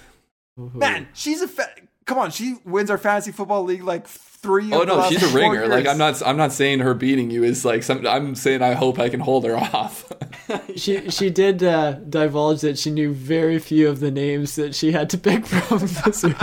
Man, 0.57 1.09
she's 1.13 1.43
a 1.43 1.49
fa- 1.49 1.71
come 2.09 2.19
on. 2.19 2.31
She 2.33 2.57
wins 2.65 2.91
our 2.91 2.99
fantasy 2.99 3.31
football 3.31 3.63
league 3.63 3.85
like 3.85 4.09
three. 4.09 4.73
Oh 4.73 4.83
of 4.83 4.89
the 4.89 4.97
no, 4.97 5.09
she's 5.09 5.23
a 5.23 5.29
four 5.29 5.39
ringer. 5.39 5.69
Like. 5.69 5.87
I'm 5.87 5.99
not. 5.99 6.21
I'm 6.27 6.37
not 6.37 6.53
saying 6.53 6.81
her 6.81 6.95
beating 6.95 7.31
you 7.31 7.45
is 7.45 7.65
like 7.65 7.85
some. 7.85 8.05
I'm 8.05 8.35
saying 8.35 8.63
I 8.63 8.73
hope 8.73 8.99
I 8.99 9.09
can 9.09 9.21
hold 9.21 9.45
her 9.45 9.57
off. 9.75 10.11
She 10.77 11.11
she 11.11 11.29
did 11.29 11.63
uh, 11.63 11.93
divulge 11.93 12.63
that 12.63 12.79
she 12.79 12.91
knew 12.91 13.13
very 13.13 13.59
few 13.59 13.91
of 13.91 14.01
the 14.01 14.11
names 14.11 14.57
that 14.57 14.75
she 14.75 14.93
had 14.93 15.11
to 15.11 15.19
pick 15.19 15.45
from 15.47 15.81
this 15.81 16.23
week. 16.25 16.37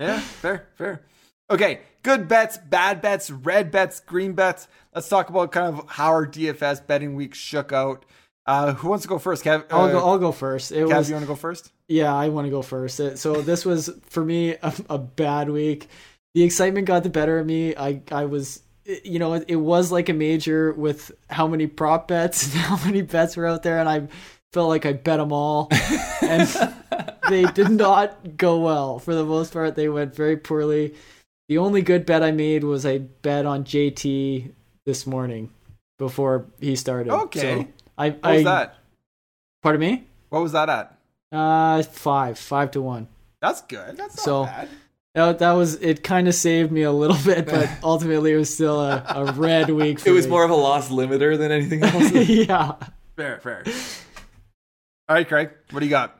Yeah, 0.00 0.18
fair, 0.18 0.66
fair. 0.74 1.02
Okay, 1.48 1.80
good 2.02 2.26
bets, 2.26 2.56
bad 2.58 3.00
bets, 3.00 3.30
red 3.30 3.70
bets, 3.70 4.00
green 4.00 4.32
bets. 4.32 4.66
Let's 4.92 5.08
talk 5.08 5.28
about 5.28 5.52
kind 5.52 5.78
of 5.78 5.88
how 5.88 6.08
our 6.08 6.26
DFS 6.26 6.84
betting 6.84 7.14
week 7.14 7.34
shook 7.34 7.72
out. 7.72 8.04
Uh, 8.48 8.72
who 8.72 8.88
wants 8.88 9.02
to 9.02 9.08
go 9.08 9.18
first? 9.18 9.44
Kev, 9.44 9.66
I'll 9.70 9.84
uh, 9.84 9.92
go. 9.92 9.98
I'll 9.98 10.18
go 10.18 10.32
first. 10.32 10.72
It 10.72 10.86
Kev, 10.86 10.96
was 10.96 11.08
you 11.10 11.14
want 11.14 11.24
to 11.24 11.28
go 11.28 11.34
first? 11.36 11.70
Yeah, 11.86 12.14
I 12.14 12.30
want 12.30 12.46
to 12.46 12.50
go 12.50 12.62
first. 12.62 12.98
It- 12.98 13.18
So 13.18 13.42
this 13.42 13.66
was 13.66 13.90
for 14.06 14.24
me 14.24 14.56
a, 14.62 14.72
a 14.88 14.98
bad 14.98 15.50
week. 15.50 15.88
The 16.34 16.42
excitement 16.44 16.86
got 16.86 17.02
the 17.02 17.10
better 17.10 17.38
of 17.38 17.46
me. 17.46 17.76
I 17.76 18.00
I 18.10 18.24
was 18.24 18.62
you 19.04 19.18
know, 19.18 19.34
it, 19.34 19.44
it 19.48 19.56
was 19.56 19.92
like 19.92 20.08
a 20.08 20.14
major 20.14 20.72
with 20.72 21.12
how 21.28 21.46
many 21.46 21.66
prop 21.66 22.08
bets 22.08 22.44
and 22.44 22.54
how 22.62 22.82
many 22.86 23.02
bets 23.02 23.36
were 23.36 23.46
out 23.46 23.62
there 23.62 23.78
and 23.78 23.88
I 23.88 24.08
felt 24.52 24.70
like 24.70 24.86
I 24.86 24.94
bet 24.94 25.18
them 25.18 25.30
all. 25.32 25.68
and 26.22 26.48
they 27.28 27.44
did 27.44 27.68
not 27.70 28.38
go 28.38 28.60
well. 28.60 28.98
For 28.98 29.14
the 29.14 29.24
most 29.24 29.52
part, 29.52 29.74
they 29.74 29.90
went 29.90 30.14
very 30.14 30.38
poorly. 30.38 30.94
The 31.48 31.58
only 31.58 31.82
good 31.82 32.06
bet 32.06 32.22
I 32.22 32.30
made 32.32 32.64
was 32.64 32.86
I 32.86 32.98
bet 32.98 33.44
on 33.44 33.64
JT 33.64 34.52
this 34.86 35.06
morning 35.06 35.50
before 35.98 36.46
he 36.60 36.76
started. 36.76 37.12
Okay. 37.12 37.40
So 37.40 37.68
I 37.98 38.10
What 38.10 38.18
I 38.22 38.34
was 38.36 38.44
that? 38.44 38.74
pardon 39.62 39.80
me? 39.80 40.04
What 40.30 40.42
was 40.42 40.52
that 40.52 40.68
at? 40.70 40.98
Uh 41.32 41.82
five. 41.82 42.38
Five 42.38 42.70
to 42.72 42.80
one. 42.82 43.08
That's 43.40 43.60
good. 43.62 43.96
That's 43.96 44.16
not 44.16 44.24
So- 44.24 44.44
bad. 44.44 44.68
That, 45.14 45.38
that 45.40 45.52
was 45.52 45.74
it. 45.76 46.04
Kind 46.04 46.28
of 46.28 46.34
saved 46.34 46.70
me 46.70 46.82
a 46.82 46.92
little 46.92 47.16
bit, 47.24 47.46
but 47.46 47.68
ultimately 47.82 48.32
it 48.32 48.36
was 48.36 48.54
still 48.54 48.80
a, 48.80 49.04
a 49.08 49.32
red 49.32 49.68
week. 49.70 49.98
For 50.00 50.10
it 50.10 50.12
was 50.12 50.26
me. 50.26 50.30
more 50.30 50.44
of 50.44 50.50
a 50.50 50.54
lost 50.54 50.90
limiter 50.92 51.36
than 51.36 51.50
anything 51.50 51.82
else. 51.82 52.12
yeah. 52.12 52.74
Fair, 53.16 53.40
fair. 53.40 53.64
All 55.08 55.16
right, 55.16 55.26
Craig, 55.26 55.50
what 55.72 55.80
do 55.80 55.86
you 55.86 55.90
got? 55.90 56.17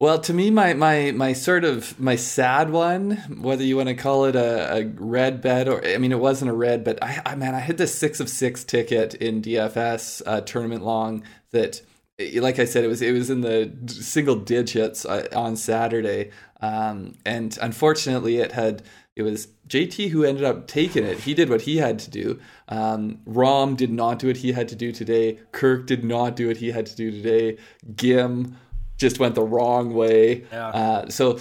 Well, 0.00 0.20
to 0.20 0.32
me, 0.32 0.52
my 0.52 0.74
my 0.74 1.10
my 1.10 1.32
sort 1.32 1.64
of 1.64 1.98
my 1.98 2.14
sad 2.14 2.70
one, 2.70 3.16
whether 3.40 3.64
you 3.64 3.76
want 3.76 3.88
to 3.88 3.96
call 3.96 4.26
it 4.26 4.36
a, 4.36 4.76
a 4.76 4.84
red 4.94 5.40
bet 5.40 5.66
or 5.66 5.84
I 5.84 5.98
mean, 5.98 6.12
it 6.12 6.20
wasn't 6.20 6.52
a 6.52 6.54
red, 6.54 6.84
but 6.84 7.02
I, 7.02 7.20
I 7.26 7.34
man, 7.34 7.56
I 7.56 7.58
had 7.58 7.78
this 7.78 7.98
six 7.98 8.20
of 8.20 8.28
six 8.28 8.62
ticket 8.62 9.14
in 9.14 9.42
DFS 9.42 10.22
uh, 10.24 10.40
tournament 10.42 10.84
long 10.84 11.24
that, 11.50 11.82
eh, 12.20 12.38
like 12.40 12.60
I 12.60 12.64
said, 12.64 12.84
it 12.84 12.86
was 12.86 13.02
it 13.02 13.12
was 13.12 13.28
in 13.28 13.40
the 13.40 13.72
single 13.88 14.36
digits 14.36 15.04
uh, 15.04 15.26
on 15.34 15.56
Saturday, 15.56 16.30
um, 16.60 17.16
and 17.26 17.58
unfortunately, 17.60 18.36
it 18.36 18.52
had 18.52 18.84
it 19.16 19.22
was 19.22 19.48
JT 19.66 20.10
who 20.10 20.22
ended 20.22 20.44
up 20.44 20.68
taking 20.68 21.02
it. 21.02 21.18
He 21.18 21.34
did 21.34 21.50
what 21.50 21.62
he 21.62 21.78
had 21.78 21.98
to 21.98 22.10
do. 22.10 22.38
Um, 22.68 23.18
Rahm 23.26 23.76
did 23.76 23.90
not 23.90 24.20
do 24.20 24.28
what 24.28 24.36
he 24.36 24.52
had 24.52 24.68
to 24.68 24.76
do 24.76 24.92
today. 24.92 25.40
Kirk 25.50 25.88
did 25.88 26.04
not 26.04 26.36
do 26.36 26.46
what 26.46 26.58
he 26.58 26.70
had 26.70 26.86
to 26.86 26.94
do 26.94 27.10
today. 27.10 27.58
Ghim 27.94 28.54
just 28.98 29.18
went 29.18 29.34
the 29.34 29.42
wrong 29.42 29.94
way. 29.94 30.44
Yeah. 30.52 30.68
Uh, 30.68 31.08
so 31.08 31.38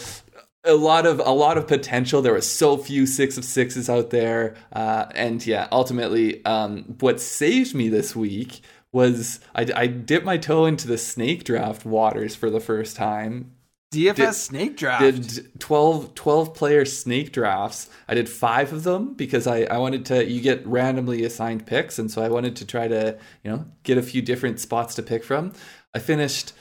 a 0.63 0.75
lot 0.75 1.05
of 1.05 1.19
a 1.19 1.31
lot 1.31 1.57
of 1.57 1.67
potential. 1.67 2.21
There 2.21 2.34
were 2.34 2.41
so 2.41 2.77
few 2.77 3.05
six 3.05 3.38
of 3.38 3.45
sixes 3.45 3.89
out 3.89 4.09
there, 4.11 4.55
uh, 4.73 5.05
and 5.15 5.45
yeah, 5.45 5.67
ultimately, 5.71 6.43
um, 6.45 6.95
what 6.99 7.19
saved 7.19 7.73
me 7.73 7.89
this 7.89 8.15
week 8.15 8.61
was 8.91 9.39
I, 9.55 9.67
I 9.75 9.88
dipped 9.88 10.25
my 10.25 10.38
toe 10.38 10.65
into 10.65 10.88
the 10.88 10.97
snake 10.97 11.43
draft 11.43 11.85
waters 11.85 12.35
for 12.35 12.49
the 12.49 12.59
first 12.59 12.95
time. 12.95 13.53
DFS 13.93 14.15
Did- 14.15 14.34
snake 14.34 14.77
draft. 14.77 15.01
Did 15.01 15.59
12, 15.59 16.13
12 16.13 16.53
player 16.53 16.84
snake 16.84 17.31
drafts. 17.31 17.89
I 18.07 18.15
did 18.15 18.27
five 18.27 18.73
of 18.73 18.84
them 18.84 19.13
because 19.13 19.47
I, 19.47 19.61
I 19.63 19.77
wanted 19.77 20.05
to. 20.07 20.29
You 20.29 20.41
get 20.41 20.65
randomly 20.67 21.23
assigned 21.23 21.65
picks, 21.65 21.97
and 21.97 22.11
so 22.11 22.21
I 22.21 22.27
wanted 22.27 22.57
to 22.57 22.65
try 22.65 22.89
to 22.89 23.17
you 23.43 23.51
know 23.51 23.65
get 23.84 23.97
a 23.97 24.03
few 24.03 24.21
different 24.21 24.59
spots 24.59 24.95
to 24.95 25.03
pick 25.03 25.23
from. 25.23 25.53
I 25.93 25.99
finished 25.99 26.51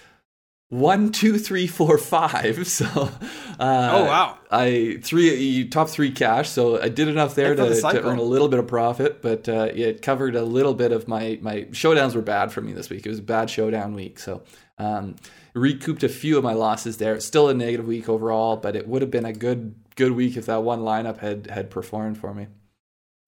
one, 0.68 1.12
two, 1.12 1.38
three, 1.38 1.66
four, 1.66 1.96
five. 1.98 2.66
So, 2.66 2.84
uh, 2.86 3.90
Oh, 3.92 4.04
wow. 4.04 4.38
I 4.50 4.98
three 5.02 5.68
top 5.68 5.88
three 5.88 6.10
cash. 6.10 6.48
So 6.48 6.80
I 6.80 6.88
did 6.88 7.08
enough 7.08 7.34
there 7.34 7.54
Heck 7.54 7.58
of 7.58 7.70
a 7.70 7.74
to, 7.74 7.80
to 7.80 8.04
earn 8.04 8.18
a 8.18 8.22
little 8.22 8.48
bit 8.48 8.58
of 8.58 8.66
profit, 8.66 9.22
but 9.22 9.48
uh, 9.48 9.68
it 9.72 10.02
covered 10.02 10.34
a 10.34 10.42
little 10.42 10.74
bit 10.74 10.92
of 10.92 11.08
my 11.08 11.38
my 11.40 11.62
showdowns 11.70 12.14
were 12.14 12.22
bad 12.22 12.52
for 12.52 12.60
me 12.60 12.72
this 12.72 12.90
week. 12.90 13.06
It 13.06 13.08
was 13.08 13.18
a 13.20 13.22
bad 13.22 13.48
showdown 13.48 13.94
week, 13.94 14.18
so 14.18 14.42
um, 14.78 15.16
recouped 15.54 16.02
a 16.02 16.08
few 16.08 16.36
of 16.36 16.44
my 16.44 16.52
losses 16.52 16.98
there. 16.98 17.18
Still 17.20 17.48
a 17.48 17.54
negative 17.54 17.86
week 17.86 18.08
overall, 18.08 18.56
but 18.56 18.76
it 18.76 18.86
would 18.88 19.02
have 19.02 19.10
been 19.10 19.24
a 19.24 19.32
good 19.32 19.74
good 19.94 20.12
week 20.12 20.36
if 20.36 20.46
that 20.46 20.62
one 20.62 20.80
lineup 20.80 21.18
had 21.18 21.46
had 21.46 21.70
performed 21.70 22.18
for 22.18 22.34
me. 22.34 22.48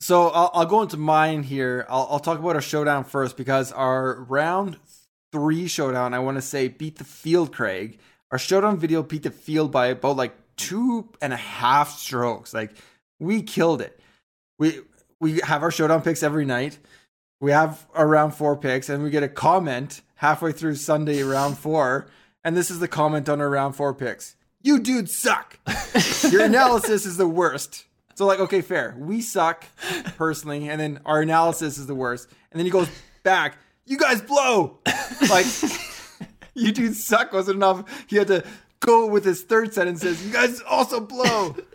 So 0.01 0.28
I'll, 0.28 0.51
I'll 0.55 0.66
go 0.66 0.82
into 0.82 0.97
mine 0.97 1.43
here. 1.43 1.86
I'll, 1.89 2.06
I'll 2.10 2.20
talk 2.20 2.39
about 2.39 2.55
our 2.55 2.60
showdown 2.60 3.05
first 3.05 3.36
because 3.36 3.73
our 3.73 4.23
round 4.24 4.78
three 5.33 5.69
showdown, 5.69 6.15
I 6.15 6.19
want 6.19 6.37
to 6.37 6.43
say 6.43 6.69
beat 6.69 6.97
the 6.97 7.05
field, 7.05 7.53
Craig. 7.53 7.99
Our 8.31 8.39
showdown 8.39 8.79
video 8.79 9.03
beat 9.03 9.23
the 9.23 9.31
field 9.31 9.73
by 9.73 9.87
about 9.87 10.17
like 10.17 10.35
two 10.57 11.09
and 11.21 11.33
a 11.33 11.37
half 11.37 11.99
strokes. 11.99 12.53
Like 12.53 12.73
we 13.19 13.43
killed 13.43 13.81
it. 13.81 13.99
We 14.59 14.81
we 15.21 15.41
have 15.41 15.63
our 15.63 15.71
showdown 15.71 16.03
picks 16.03 16.23
every 16.23 16.45
night. 16.45 16.79
We 17.41 17.53
have 17.53 17.87
around 17.95 18.33
four 18.33 18.57
picks, 18.57 18.89
and 18.89 19.03
we 19.03 19.11
get 19.11 19.23
a 19.23 19.29
comment 19.29 20.03
halfway 20.17 20.53
through 20.53 20.75
Sunday 20.75 21.23
round 21.23 21.57
four, 21.57 22.09
and 22.45 22.57
this 22.57 22.71
is 22.71 22.81
the 22.81 22.89
comment 22.89 23.29
on 23.29 23.41
our 23.41 23.49
round 23.49 23.77
four 23.77 23.95
picks. 23.95 24.37
You 24.61 24.81
dudes 24.81 25.17
suck. 25.17 25.59
Your 26.31 26.45
analysis 26.45 27.07
is 27.07 27.17
the 27.17 27.29
worst. 27.29 27.85
So 28.17 28.27
like, 28.27 28.41
okay, 28.41 28.61
fair. 28.61 28.97
We 28.99 29.21
suck 29.21 29.65
personally, 30.17 30.69
and 30.69 30.81
then 30.81 31.01
our 31.07 31.21
analysis 31.21 31.79
is 31.79 31.87
the 31.87 31.95
worst. 31.95 32.29
And 32.51 32.59
then 32.59 32.67
he 32.67 32.73
goes 32.73 32.89
back. 33.23 33.57
You 33.89 33.97
guys 33.97 34.20
blow. 34.20 34.78
Like, 35.31 35.47
you 36.55 36.73
dudes 36.73 37.02
suck 37.02 37.32
wasn't 37.32 37.56
enough. 37.56 38.06
He 38.06 38.16
had 38.16 38.27
to 38.28 38.44
go 38.81 39.06
with 39.06 39.24
his 39.24 39.43
third 39.43 39.73
sentence. 39.73 40.02
Says 40.02 40.24
you 40.24 40.32
guys 40.32 40.60
also 40.60 41.01
blow. 41.01 41.56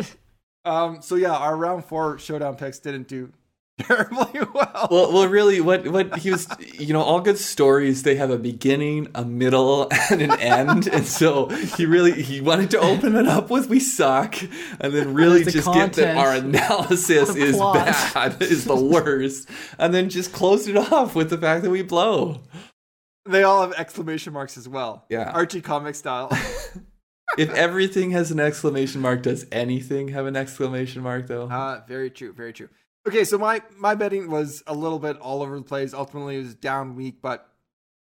Um. 0.66 1.02
So 1.02 1.16
yeah, 1.16 1.36
our 1.36 1.58
round 1.58 1.84
four 1.84 2.18
showdown 2.18 2.56
picks 2.56 2.80
didn't 2.80 3.10
do 3.10 3.34
terribly 3.80 4.42
well. 4.54 4.88
Well, 4.92 5.14
well, 5.14 5.28
really, 5.28 5.60
what 5.60 5.88
what 5.88 6.20
he 6.20 6.30
was, 6.30 6.48
you 6.78 6.94
know, 6.94 7.02
all 7.02 7.22
good 7.22 7.40
stories 7.40 8.04
they 8.04 8.16
have 8.16 8.30
a 8.30 8.38
beginning, 8.38 9.08
a 9.16 9.26
middle, 9.26 9.90
and 10.12 10.22
an 10.22 10.40
end, 10.40 10.88
and 10.88 11.06
so 11.06 11.48
he 11.48 11.86
really 11.88 12.12
he 12.22 12.40
wanted 12.40 12.70
to 12.72 12.80
open 12.80 13.16
it 13.16 13.28
up 13.28 13.50
with 13.50 13.70
"we 13.70 13.80
suck," 13.80 14.36
and 14.80 14.94
then 14.94 15.14
really 15.16 15.44
just 15.44 15.72
get 15.74 15.94
that 15.94 16.18
our 16.18 16.36
analysis 16.36 17.36
is 17.36 17.58
bad, 17.58 18.40
is 18.44 18.66
the 18.66 18.76
worst, 18.76 19.50
and 19.80 19.94
then 19.94 20.10
just 20.10 20.34
close 20.34 20.68
it 20.68 20.78
off 20.78 21.16
with 21.16 21.32
the 21.32 21.38
fact 21.38 21.64
that 21.64 21.72
we 21.72 21.82
blow. 21.82 22.42
They 23.26 23.42
all 23.44 23.62
have 23.62 23.74
exclamation 23.74 24.34
marks 24.34 24.58
as 24.58 24.68
well. 24.68 25.06
Yeah. 25.10 25.32
Archie 25.32 25.62
comic 25.62 25.96
style. 25.96 26.30
If 27.38 27.50
everything 27.52 28.12
has 28.12 28.30
an 28.30 28.40
exclamation 28.40 29.02
mark, 29.02 29.24
does 29.24 29.48
anything 29.52 30.10
have 30.10 30.28
an 30.28 30.36
exclamation 30.36 31.02
mark 31.02 31.28
though? 31.28 31.50
Uh, 31.50 31.82
very 31.88 32.12
true, 32.12 32.34
very 32.34 32.54
true. 32.54 32.70
Okay, 33.06 33.26
so 33.26 33.38
my 33.38 33.62
my 33.76 33.96
betting 33.96 34.30
was 34.30 34.64
a 34.66 34.74
little 34.74 35.00
bit 35.00 35.18
all 35.18 35.42
over 35.42 35.58
the 35.58 35.64
place. 35.64 35.94
Ultimately, 35.94 36.38
it 36.38 36.44
was 36.44 36.56
down 36.56 36.96
week, 36.96 37.18
but 37.22 37.50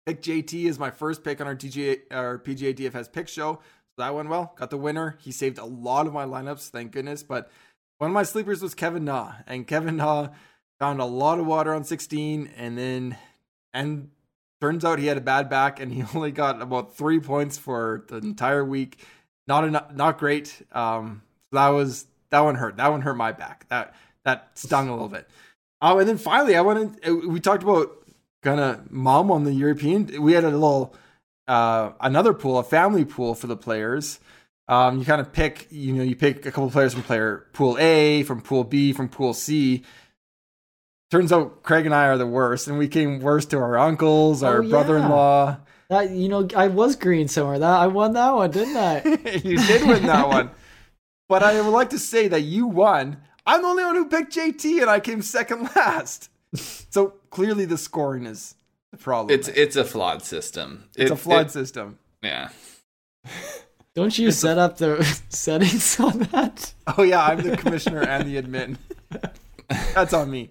pick 0.05 0.21
JT 0.21 0.65
is 0.65 0.77
my 0.77 0.91
first 0.91 1.23
pick 1.23 1.41
on 1.41 1.47
our 1.47 1.55
TGA 1.55 2.01
our 2.11 2.37
PGA 2.37 2.75
DFS 2.75 3.11
pick 3.11 3.27
show. 3.27 3.59
So 3.95 4.03
that 4.03 4.13
went 4.13 4.29
well. 4.29 4.53
Got 4.55 4.69
the 4.69 4.77
winner. 4.77 5.17
He 5.21 5.31
saved 5.31 5.57
a 5.57 5.65
lot 5.65 6.05
of 6.05 6.13
my 6.13 6.25
lineups, 6.25 6.69
thank 6.69 6.91
goodness. 6.91 7.23
But 7.23 7.49
one 7.97 8.11
of 8.11 8.13
my 8.13 8.23
sleepers 8.23 8.61
was 8.61 8.75
Kevin 8.75 9.05
Na, 9.05 9.33
and 9.47 9.67
Kevin 9.67 9.97
Na 9.97 10.29
found 10.79 11.01
a 11.01 11.05
lot 11.05 11.39
of 11.39 11.47
water 11.47 11.73
on 11.73 11.83
16, 11.83 12.51
and 12.55 12.77
then 12.77 13.17
and 13.73 14.11
turns 14.61 14.85
out 14.85 14.99
he 14.99 15.07
had 15.07 15.17
a 15.17 15.21
bad 15.21 15.49
back, 15.49 15.79
and 15.79 15.91
he 15.91 16.03
only 16.13 16.31
got 16.31 16.61
about 16.61 16.95
three 16.95 17.19
points 17.19 17.57
for 17.57 18.05
the 18.09 18.17
entire 18.17 18.63
week. 18.63 18.99
Not 19.47 19.63
enough, 19.63 19.91
not 19.91 20.19
great. 20.19 20.61
Um, 20.71 21.23
so 21.49 21.57
that 21.57 21.69
was 21.69 22.05
that 22.29 22.41
one 22.41 22.55
hurt. 22.55 22.77
That 22.77 22.91
one 22.91 23.01
hurt 23.01 23.17
my 23.17 23.31
back. 23.31 23.67
That 23.69 23.95
that 24.25 24.51
stung 24.55 24.87
a 24.89 24.93
little 24.93 25.09
bit. 25.09 25.27
Oh, 25.81 25.99
and 25.99 26.07
then 26.07 26.17
finally, 26.17 26.55
I 26.55 26.61
went. 26.61 26.97
In, 27.03 27.31
we 27.31 27.39
talked 27.39 27.63
about 27.63 27.91
kind 28.41 28.59
of 28.59 28.91
mom 28.91 29.31
on 29.31 29.43
the 29.43 29.53
European. 29.53 30.21
We 30.21 30.33
had 30.33 30.43
a 30.43 30.49
little 30.49 30.95
uh, 31.47 31.91
another 31.99 32.33
pool, 32.33 32.57
a 32.57 32.63
family 32.63 33.05
pool 33.05 33.35
for 33.35 33.47
the 33.47 33.57
players. 33.57 34.19
Um, 34.69 34.97
you 34.97 35.03
kind 35.03 35.19
of 35.19 35.33
pick, 35.33 35.67
you 35.71 35.91
know, 35.91 36.03
you 36.03 36.15
pick 36.15 36.45
a 36.45 36.51
couple 36.51 36.69
players 36.71 36.93
from 36.93 37.03
player 37.03 37.47
pool 37.51 37.77
A, 37.79 38.23
from 38.23 38.41
pool 38.41 38.63
B, 38.63 38.93
from 38.93 39.09
pool 39.09 39.33
C. 39.33 39.83
Turns 41.11 41.31
out 41.31 41.61
Craig 41.63 41.85
and 41.85 41.93
I 41.93 42.07
are 42.07 42.17
the 42.17 42.25
worst, 42.25 42.67
and 42.67 42.77
we 42.77 42.87
came 42.87 43.19
worst 43.19 43.51
to 43.51 43.57
our 43.57 43.77
uncles, 43.77 44.41
our 44.41 44.59
Oh, 44.59 44.61
yeah. 44.61 44.69
brother-in-law. 44.69 45.57
That 45.89 46.09
you 46.11 46.29
know, 46.29 46.47
I 46.55 46.67
was 46.67 46.95
green 46.95 47.27
somewhere. 47.27 47.59
That 47.59 47.79
I 47.81 47.87
won 47.87 48.13
that 48.13 48.31
one, 48.31 48.49
didn't 48.51 48.77
I? 48.77 49.01
you 49.43 49.57
did 49.57 49.87
win 49.87 50.05
that 50.07 50.27
one. 50.27 50.49
But 51.29 51.41
I 51.41 51.59
would 51.61 51.69
like 51.71 51.89
to 51.91 51.99
say 51.99 52.27
that 52.27 52.41
you 52.41 52.67
won. 52.67 53.17
I'm 53.45 53.61
the 53.61 53.67
only 53.67 53.83
one 53.83 53.95
who 53.95 54.05
picked 54.05 54.33
JT 54.35 54.81
and 54.81 54.89
I 54.89 54.99
came 54.99 55.21
second 55.21 55.69
last. 55.75 56.29
So 56.55 57.13
clearly 57.29 57.65
the 57.65 57.77
scoring 57.77 58.25
is 58.25 58.55
the 58.91 58.97
problem. 58.97 59.37
It's 59.37 59.47
it's 59.47 59.75
a 59.75 59.83
flawed 59.83 60.23
system. 60.23 60.85
It's 60.95 61.11
It- 61.11 61.13
a 61.13 61.17
flawed 61.17 61.47
it- 61.47 61.51
system. 61.51 61.97
yeah. 62.21 62.49
Don't 63.95 64.17
you 64.17 64.31
set 64.31 64.57
up 64.57 64.77
the 64.77 65.03
settings 65.29 65.99
on 65.99 66.19
that? 66.31 66.73
Oh 66.97 67.03
yeah, 67.03 67.23
I'm 67.25 67.41
the 67.41 67.55
commissioner 67.57 68.01
and 68.01 68.27
the 68.27 68.41
admin. 68.41 68.77
That's 69.93 70.13
on 70.13 70.31
me. 70.31 70.49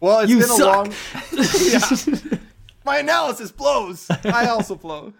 Well, 0.00 0.20
it's 0.20 0.30
You 0.30 0.38
been 0.38 0.48
suck. 0.48 0.60
a 0.60 0.64
long 0.66 0.94
yeah. 1.32 2.38
My 2.84 2.98
analysis 2.98 3.50
blows. 3.52 4.06
I 4.24 4.46
also 4.46 4.74
blow. 4.74 5.12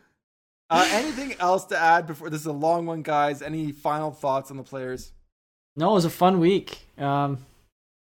Uh, 0.71 0.87
anything 0.93 1.35
else 1.41 1.65
to 1.67 1.79
add 1.79 2.07
before 2.07 2.29
this 2.31 2.41
is 2.43 2.47
a 2.47 2.53
long 2.53 2.87
one, 2.87 3.03
guys? 3.03 3.41
Any 3.41 3.73
final 3.73 4.11
thoughts 4.11 4.51
on 4.51 4.57
the 4.57 4.63
players, 4.63 5.13
No, 5.79 5.91
it 5.93 5.95
was 5.95 6.05
a 6.05 6.11
fun 6.11 6.41
week. 6.41 6.81
Um, 6.99 7.39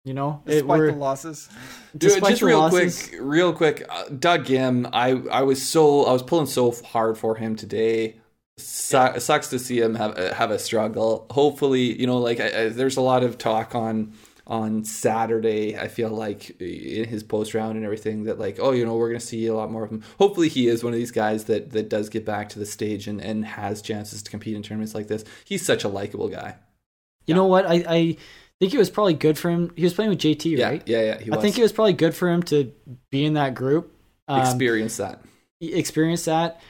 you 0.05 0.13
know, 0.13 0.43
it, 0.45 0.51
despite 0.51 0.79
we're, 0.79 0.93
the 0.93 0.99
losses? 0.99 1.49
Dude, 1.97 2.23
just 2.23 2.41
the 2.41 2.47
real 2.47 2.59
losses- 2.59 3.09
quick, 3.09 3.21
real 3.23 3.53
quick. 3.55 3.87
Uh, 3.89 4.05
Doug 4.11 4.45
Ghim, 4.45 4.91
I 4.93 5.13
I 5.33 5.43
was 5.43 5.67
so 5.67 6.05
I 6.05 6.13
was 6.13 6.23
pulling 6.23 6.45
so 6.47 6.73
hard 6.73 7.17
for 7.17 7.37
him 7.37 7.57
today. 7.57 8.17
Su- 8.59 9.13
It 9.17 9.21
sucks 9.21 9.49
to 9.49 9.59
see 9.59 9.81
him 9.81 9.95
have 9.95 10.15
have 10.35 10.51
a 10.51 10.59
struggle. 10.59 11.27
Hopefully, 11.31 11.99
you 11.99 12.07
know, 12.07 12.19
like 12.19 12.39
I, 12.39 12.65
I, 12.65 12.69
there's 12.69 12.99
a 12.99 13.01
lot 13.01 13.25
of 13.25 13.39
talk 13.39 13.75
on 13.75 14.13
on 14.47 14.85
Saturday. 14.85 15.79
I 15.79 15.89
feel 15.89 16.11
like 16.11 16.61
in 16.61 17.09
his 17.09 17.23
post 17.23 17.55
round 17.55 17.77
and 17.77 17.85
everything 17.87 18.25
that 18.25 18.39
like, 18.39 18.59
oh, 18.61 18.73
you 18.73 18.85
know, 18.85 18.95
we're 18.97 19.09
gonna 19.09 19.21
see 19.21 19.47
a 19.47 19.55
lot 19.55 19.73
more 19.73 19.85
of 19.85 19.91
him. 19.91 20.03
Hopefully, 20.19 20.51
he 20.51 20.69
is 20.69 20.85
one 20.85 20.93
of 20.93 20.99
these 20.99 21.13
guys 21.13 21.45
that 21.45 21.71
that 21.71 21.89
does 21.89 22.11
get 22.11 22.27
back 22.27 22.51
to 22.51 22.59
the 22.59 22.67
stage 22.67 23.09
and 23.09 23.23
and 23.23 23.47
has 23.47 23.81
chances 23.81 24.23
to 24.23 24.31
compete 24.31 24.55
in 24.55 24.63
tournaments 24.63 24.95
like 24.95 25.09
this. 25.09 25.25
He's 25.47 25.65
such 25.65 25.83
a 25.83 25.89
likable 25.89 26.29
guy. 26.29 26.57
You 27.27 27.35
know 27.35 27.47
what? 27.47 27.67
I, 27.67 27.85
I 27.89 28.17
think 28.61 28.75
it 28.75 28.79
was 28.79 28.91
probably 28.91 29.15
good 29.15 29.39
for 29.39 29.51
him. 29.51 29.73
He 29.77 29.83
was 29.85 29.95
playing 29.95 30.11
with 30.11 30.19
JT, 30.21 30.57
Yeah, 30.59 30.69
right? 30.69 30.83
yeah, 30.87 31.01
yeah. 31.03 31.19
He 31.21 31.33
I 31.33 31.37
think 31.37 31.59
it 31.59 31.63
was 31.63 31.73
probably 31.73 31.93
good 31.95 32.15
for 32.15 32.29
him 32.31 32.43
to 32.45 32.73
be 33.11 33.25
in 33.25 33.35
that 33.35 33.55
group. 33.55 33.93
Um, 34.29 34.41
experience 34.41 34.97
that. 34.97 35.21
experience 35.61 36.25
that 36.25 36.61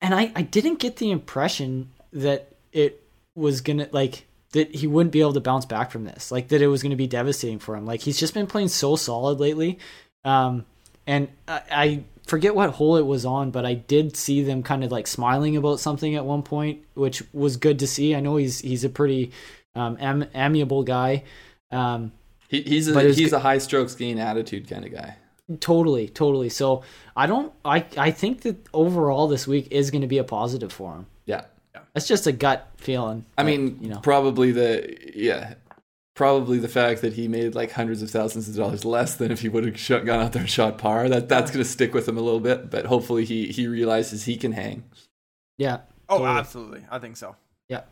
and 0.00 0.14
I, 0.14 0.30
I 0.36 0.42
didn't 0.42 0.78
get 0.78 0.96
the 0.96 1.10
impression 1.10 1.90
that 2.12 2.54
it 2.72 3.02
was 3.34 3.60
gonna 3.60 3.88
like 3.90 4.26
that 4.52 4.74
he 4.74 4.86
wouldn't 4.86 5.12
be 5.12 5.20
able 5.20 5.32
to 5.32 5.40
bounce 5.40 5.66
back 5.66 5.90
from 5.90 6.04
this 6.04 6.30
like 6.30 6.48
that 6.48 6.62
it 6.62 6.68
was 6.68 6.82
gonna 6.84 6.94
be 6.96 7.06
devastating 7.08 7.58
for 7.58 7.74
him 7.76 7.84
like 7.84 8.00
he's 8.00 8.18
just 8.18 8.32
been 8.34 8.46
playing 8.46 8.68
so 8.68 8.94
solid 8.96 9.40
lately 9.40 9.78
um 10.24 10.64
and 11.06 11.28
I, 11.48 11.62
I 11.70 12.04
forget 12.26 12.54
what 12.54 12.70
hole 12.70 12.96
it 12.96 13.06
was 13.06 13.24
on 13.24 13.50
but 13.50 13.66
I 13.66 13.74
did 13.74 14.16
see 14.16 14.42
them 14.42 14.62
kind 14.62 14.84
of 14.84 14.92
like 14.92 15.08
smiling 15.08 15.56
about 15.56 15.80
something 15.80 16.14
at 16.14 16.24
one 16.24 16.42
point 16.42 16.80
which 16.94 17.24
was 17.32 17.56
good 17.56 17.80
to 17.80 17.88
see 17.88 18.14
I 18.14 18.20
know 18.20 18.36
he's 18.36 18.60
he's 18.60 18.84
a 18.84 18.88
pretty 18.88 19.32
um 19.74 19.96
am, 20.00 20.24
amiable 20.34 20.82
guy 20.82 21.22
um 21.70 22.12
He, 22.48 22.62
he's 22.62 22.88
a 22.88 22.94
was 22.94 23.16
he's 23.16 23.30
g- 23.30 23.36
a 23.36 23.38
high 23.38 23.58
strokes 23.58 23.94
gain 23.94 24.18
attitude 24.18 24.68
kind 24.68 24.84
of 24.84 24.92
guy. 24.92 25.16
Totally, 25.58 26.08
totally. 26.08 26.48
So 26.48 26.82
I 27.16 27.26
don't. 27.26 27.52
I 27.64 27.84
I 27.96 28.12
think 28.12 28.42
that 28.42 28.68
overall 28.72 29.26
this 29.26 29.48
week 29.48 29.66
is 29.72 29.90
going 29.90 30.02
to 30.02 30.06
be 30.06 30.18
a 30.18 30.24
positive 30.24 30.72
for 30.72 30.94
him. 30.94 31.06
Yeah. 31.26 31.42
That's 31.92 32.06
just 32.06 32.28
a 32.28 32.32
gut 32.32 32.68
feeling. 32.76 33.24
I 33.36 33.42
but, 33.42 33.46
mean, 33.46 33.78
you 33.80 33.88
know, 33.88 33.98
probably 33.98 34.52
the 34.52 34.96
yeah, 35.12 35.54
probably 36.14 36.58
the 36.58 36.68
fact 36.68 37.00
that 37.02 37.14
he 37.14 37.26
made 37.26 37.56
like 37.56 37.72
hundreds 37.72 38.00
of 38.00 38.10
thousands 38.12 38.48
of 38.48 38.54
dollars 38.54 38.84
less 38.84 39.16
than 39.16 39.32
if 39.32 39.40
he 39.40 39.48
would 39.48 39.64
have 39.64 39.76
shot, 39.78 40.04
gone 40.04 40.20
out 40.20 40.32
there 40.32 40.42
and 40.42 40.50
shot 40.50 40.78
par. 40.78 41.08
That 41.08 41.28
that's 41.28 41.50
going 41.50 41.64
to 41.64 41.68
stick 41.68 41.94
with 41.94 42.08
him 42.08 42.16
a 42.16 42.20
little 42.20 42.38
bit, 42.38 42.70
but 42.70 42.86
hopefully 42.86 43.24
he 43.24 43.46
he 43.48 43.66
realizes 43.66 44.24
he 44.26 44.36
can 44.36 44.52
hang. 44.52 44.84
yeah. 45.58 45.80
Oh, 46.08 46.18
Totally. 46.18 46.38
absolutely. 46.38 46.84
I 46.90 46.98
think 47.00 47.16
so. 47.16 47.34
Yeah. 47.68 47.82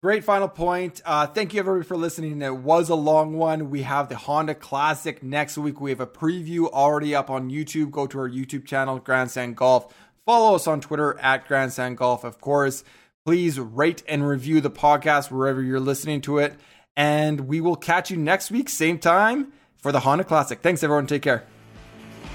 Great 0.00 0.22
final 0.22 0.46
point. 0.46 1.02
Uh, 1.04 1.26
thank 1.26 1.52
you 1.52 1.58
everybody 1.58 1.84
for 1.84 1.96
listening. 1.96 2.40
It 2.40 2.54
was 2.54 2.88
a 2.88 2.94
long 2.94 3.36
one. 3.36 3.68
We 3.68 3.82
have 3.82 4.08
the 4.08 4.14
Honda 4.14 4.54
Classic 4.54 5.24
next 5.24 5.58
week. 5.58 5.80
We 5.80 5.90
have 5.90 5.98
a 5.98 6.06
preview 6.06 6.70
already 6.70 7.16
up 7.16 7.30
on 7.30 7.50
YouTube. 7.50 7.90
Go 7.90 8.06
to 8.06 8.20
our 8.20 8.28
YouTube 8.28 8.64
channel, 8.64 9.00
Grandstand 9.00 9.56
Golf. 9.56 9.92
Follow 10.24 10.54
us 10.54 10.68
on 10.68 10.80
Twitter 10.80 11.18
at 11.18 11.48
Grandstand 11.48 11.96
Golf, 11.96 12.22
of 12.22 12.40
course. 12.40 12.84
Please 13.26 13.58
rate 13.58 14.04
and 14.06 14.26
review 14.26 14.60
the 14.60 14.70
podcast 14.70 15.32
wherever 15.32 15.60
you're 15.60 15.80
listening 15.80 16.20
to 16.20 16.38
it. 16.38 16.54
And 16.96 17.48
we 17.48 17.60
will 17.60 17.76
catch 17.76 18.08
you 18.08 18.16
next 18.16 18.52
week, 18.52 18.68
same 18.68 19.00
time, 19.00 19.52
for 19.78 19.90
the 19.90 20.00
Honda 20.00 20.22
Classic. 20.22 20.60
Thanks, 20.60 20.84
everyone. 20.84 21.08
Take 21.08 21.22
care. 21.22 21.44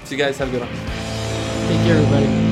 See 0.04 0.16
you 0.16 0.22
guys 0.22 0.36
have 0.36 0.48
a 0.48 0.50
good 0.50 0.60
one. 0.60 0.70
Thank 0.70 1.86
you, 1.86 1.94
everybody. 1.94 2.43